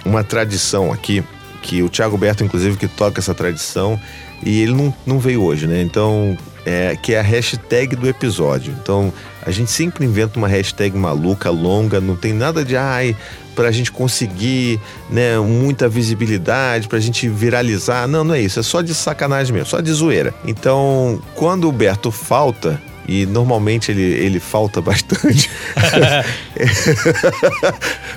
uma 0.05 0.23
tradição 0.23 0.91
aqui, 0.91 1.23
que 1.61 1.83
o 1.83 1.89
Thiago 1.89 2.17
Berto, 2.17 2.43
inclusive, 2.43 2.77
que 2.77 2.87
toca 2.87 3.19
essa 3.19 3.33
tradição, 3.33 3.99
e 4.43 4.61
ele 4.61 4.73
não, 4.73 4.93
não 5.05 5.19
veio 5.19 5.43
hoje, 5.43 5.67
né? 5.67 5.81
Então, 5.81 6.37
é, 6.65 6.95
que 6.95 7.13
é 7.13 7.19
a 7.19 7.23
hashtag 7.23 7.95
do 7.95 8.07
episódio. 8.07 8.73
Então, 8.81 9.13
a 9.41 9.51
gente 9.51 9.71
sempre 9.71 10.05
inventa 10.05 10.37
uma 10.37 10.47
hashtag 10.47 10.95
maluca, 10.97 11.49
longa, 11.49 11.99
não 11.99 12.15
tem 12.15 12.33
nada 12.33 12.63
de 12.63 12.75
ai, 12.77 13.15
pra 13.55 13.71
gente 13.71 13.91
conseguir 13.91 14.79
né, 15.09 15.37
muita 15.39 15.89
visibilidade, 15.89 16.87
pra 16.87 16.99
gente 16.99 17.27
viralizar. 17.27 18.07
Não, 18.07 18.23
não 18.23 18.33
é 18.33 18.41
isso, 18.41 18.59
é 18.59 18.63
só 18.63 18.81
de 18.81 18.93
sacanagem 18.93 19.53
mesmo, 19.53 19.67
só 19.67 19.81
de 19.81 19.91
zoeira. 19.91 20.33
Então, 20.45 21.21
quando 21.35 21.67
o 21.67 21.71
Berto 21.71 22.11
falta, 22.11 22.81
e 23.09 23.25
normalmente 23.25 23.91
ele, 23.91 24.01
ele 24.03 24.39
falta 24.39 24.81
bastante, 24.81 25.49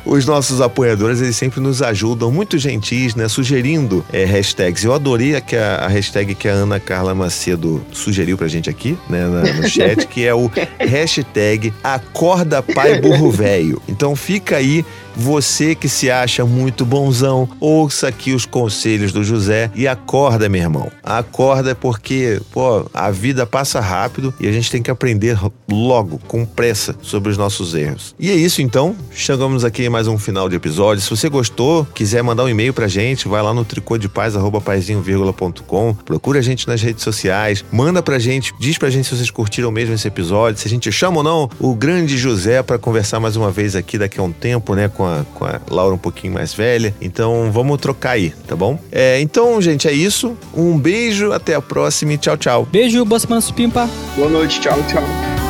os 0.05 0.27
nossos 0.27 0.60
apoiadores 0.60 1.20
eles 1.20 1.36
sempre 1.36 1.60
nos 1.60 1.82
ajudam, 1.82 2.31
muito 2.31 2.59
gentis, 2.59 3.14
né? 3.14 3.28
Sugerindo 3.28 4.05
é, 4.12 4.24
hashtags. 4.24 4.85
Eu 4.85 4.93
adorei 4.93 5.35
a, 5.36 5.85
a 5.85 5.89
hashtag 5.89 6.35
que 6.35 6.48
a 6.48 6.52
Ana 6.52 6.78
Carla 6.78 7.14
Macedo 7.14 7.85
sugeriu 7.93 8.36
pra 8.36 8.48
gente 8.48 8.69
aqui, 8.69 8.97
né, 9.09 9.27
na- 9.27 9.52
no 9.55 9.69
chat, 9.69 10.06
que 10.06 10.27
é 10.27 10.35
o 10.35 10.51
hashtag 10.78 11.73
Acorda 11.82 12.62
Pai 12.62 13.01
Burro 13.01 13.31
Velho. 13.31 13.81
Então 13.89 14.14
fica 14.14 14.56
aí. 14.56 14.85
Você 15.16 15.74
que 15.74 15.89
se 15.89 16.10
acha 16.10 16.44
muito 16.44 16.84
bonzão, 16.84 17.48
ouça 17.60 18.09
aqui 18.09 18.32
os 18.32 18.44
conselhos 18.47 19.12
do 19.12 19.22
José 19.22 19.70
e 19.74 19.86
acorda, 19.86 20.48
meu 20.48 20.62
irmão. 20.62 20.90
Acorda 21.02 21.74
porque, 21.74 22.40
pô, 22.52 22.86
a 22.93 23.10
vida 23.10 23.47
passa 23.47 23.80
rápido 23.80 24.34
e 24.40 24.48
a 24.48 24.52
gente 24.52 24.70
tem 24.70 24.82
que 24.82 24.90
aprender 24.90 25.39
logo, 25.70 26.18
com 26.26 26.44
pressa, 26.44 26.94
sobre 27.02 27.30
os 27.30 27.39
nossos 27.39 27.74
erros. 27.74 28.14
E 28.18 28.30
é 28.30 28.34
isso 28.34 28.62
então, 28.62 28.97
chegamos 29.10 29.64
aqui 29.64 29.84
em 29.84 29.89
mais 29.89 30.09
um 30.09 30.18
final 30.18 30.48
de 30.48 30.56
episódio. 30.56 31.02
Se 31.02 31.10
você 31.10 31.28
gostou, 31.28 31.86
quiser 31.94 32.22
mandar 32.22 32.44
um 32.44 32.48
e-mail 32.48 32.72
pra 32.72 32.89
gente, 32.89 33.28
vai 33.28 33.43
lá 33.43 33.52
no 33.55 33.64
tricôdepaz@paizinho.com, 33.64 35.94
procura 36.05 36.39
a 36.39 36.43
gente 36.43 36.66
nas 36.66 36.80
redes 36.82 37.02
sociais, 37.02 37.64
manda 37.70 38.02
pra 38.02 38.18
gente, 38.18 38.55
diz 38.59 38.78
pra 38.78 38.89
gente 38.90 39.09
se 39.09 39.16
vocês 39.16 39.30
curtiram 39.30 39.70
mesmo 39.70 39.94
esse 39.94 40.09
episódio, 40.09 40.60
se 40.60 40.66
a 40.66 40.70
gente 40.70 40.90
chama 40.90 41.18
ou 41.18 41.22
não 41.22 41.51
o 41.59 41.74
grande 41.74 42.16
José 42.16 42.62
pra 42.62 42.78
conversar 42.78 43.20
mais 43.20 43.36
uma 43.36 43.51
vez 43.51 43.76
aqui 43.76 43.98
daqui 43.98 44.18
a 44.20 44.22
um 44.22 44.32
tempo, 44.32 44.74
né, 44.74 44.89
com 45.03 45.07
a, 45.07 45.24
com 45.35 45.45
a 45.45 45.61
Laura 45.70 45.95
um 45.95 45.99
pouquinho 45.99 46.33
mais 46.33 46.55
velha. 46.55 46.95
Então 47.01 47.51
vamos 47.53 47.79
trocar 47.81 48.12
aí, 48.12 48.31
tá 48.47 48.55
bom? 48.55 48.79
É, 48.91 49.20
então, 49.20 49.61
gente, 49.61 49.89
é 49.89 49.93
isso. 49.93 50.37
Um 50.55 50.79
beijo, 50.79 51.33
até 51.33 51.55
a 51.55 51.61
próxima 51.61 52.12
e 52.12 52.19
tchau, 52.19 52.37
tchau. 52.37 52.69
Beijo, 52.70 53.05
boa 53.05 53.19
semana, 53.19 53.41
supimpa. 53.41 53.89
Boa 54.16 54.29
noite, 54.29 54.61
tchau, 54.61 54.79
tchau. 54.89 55.41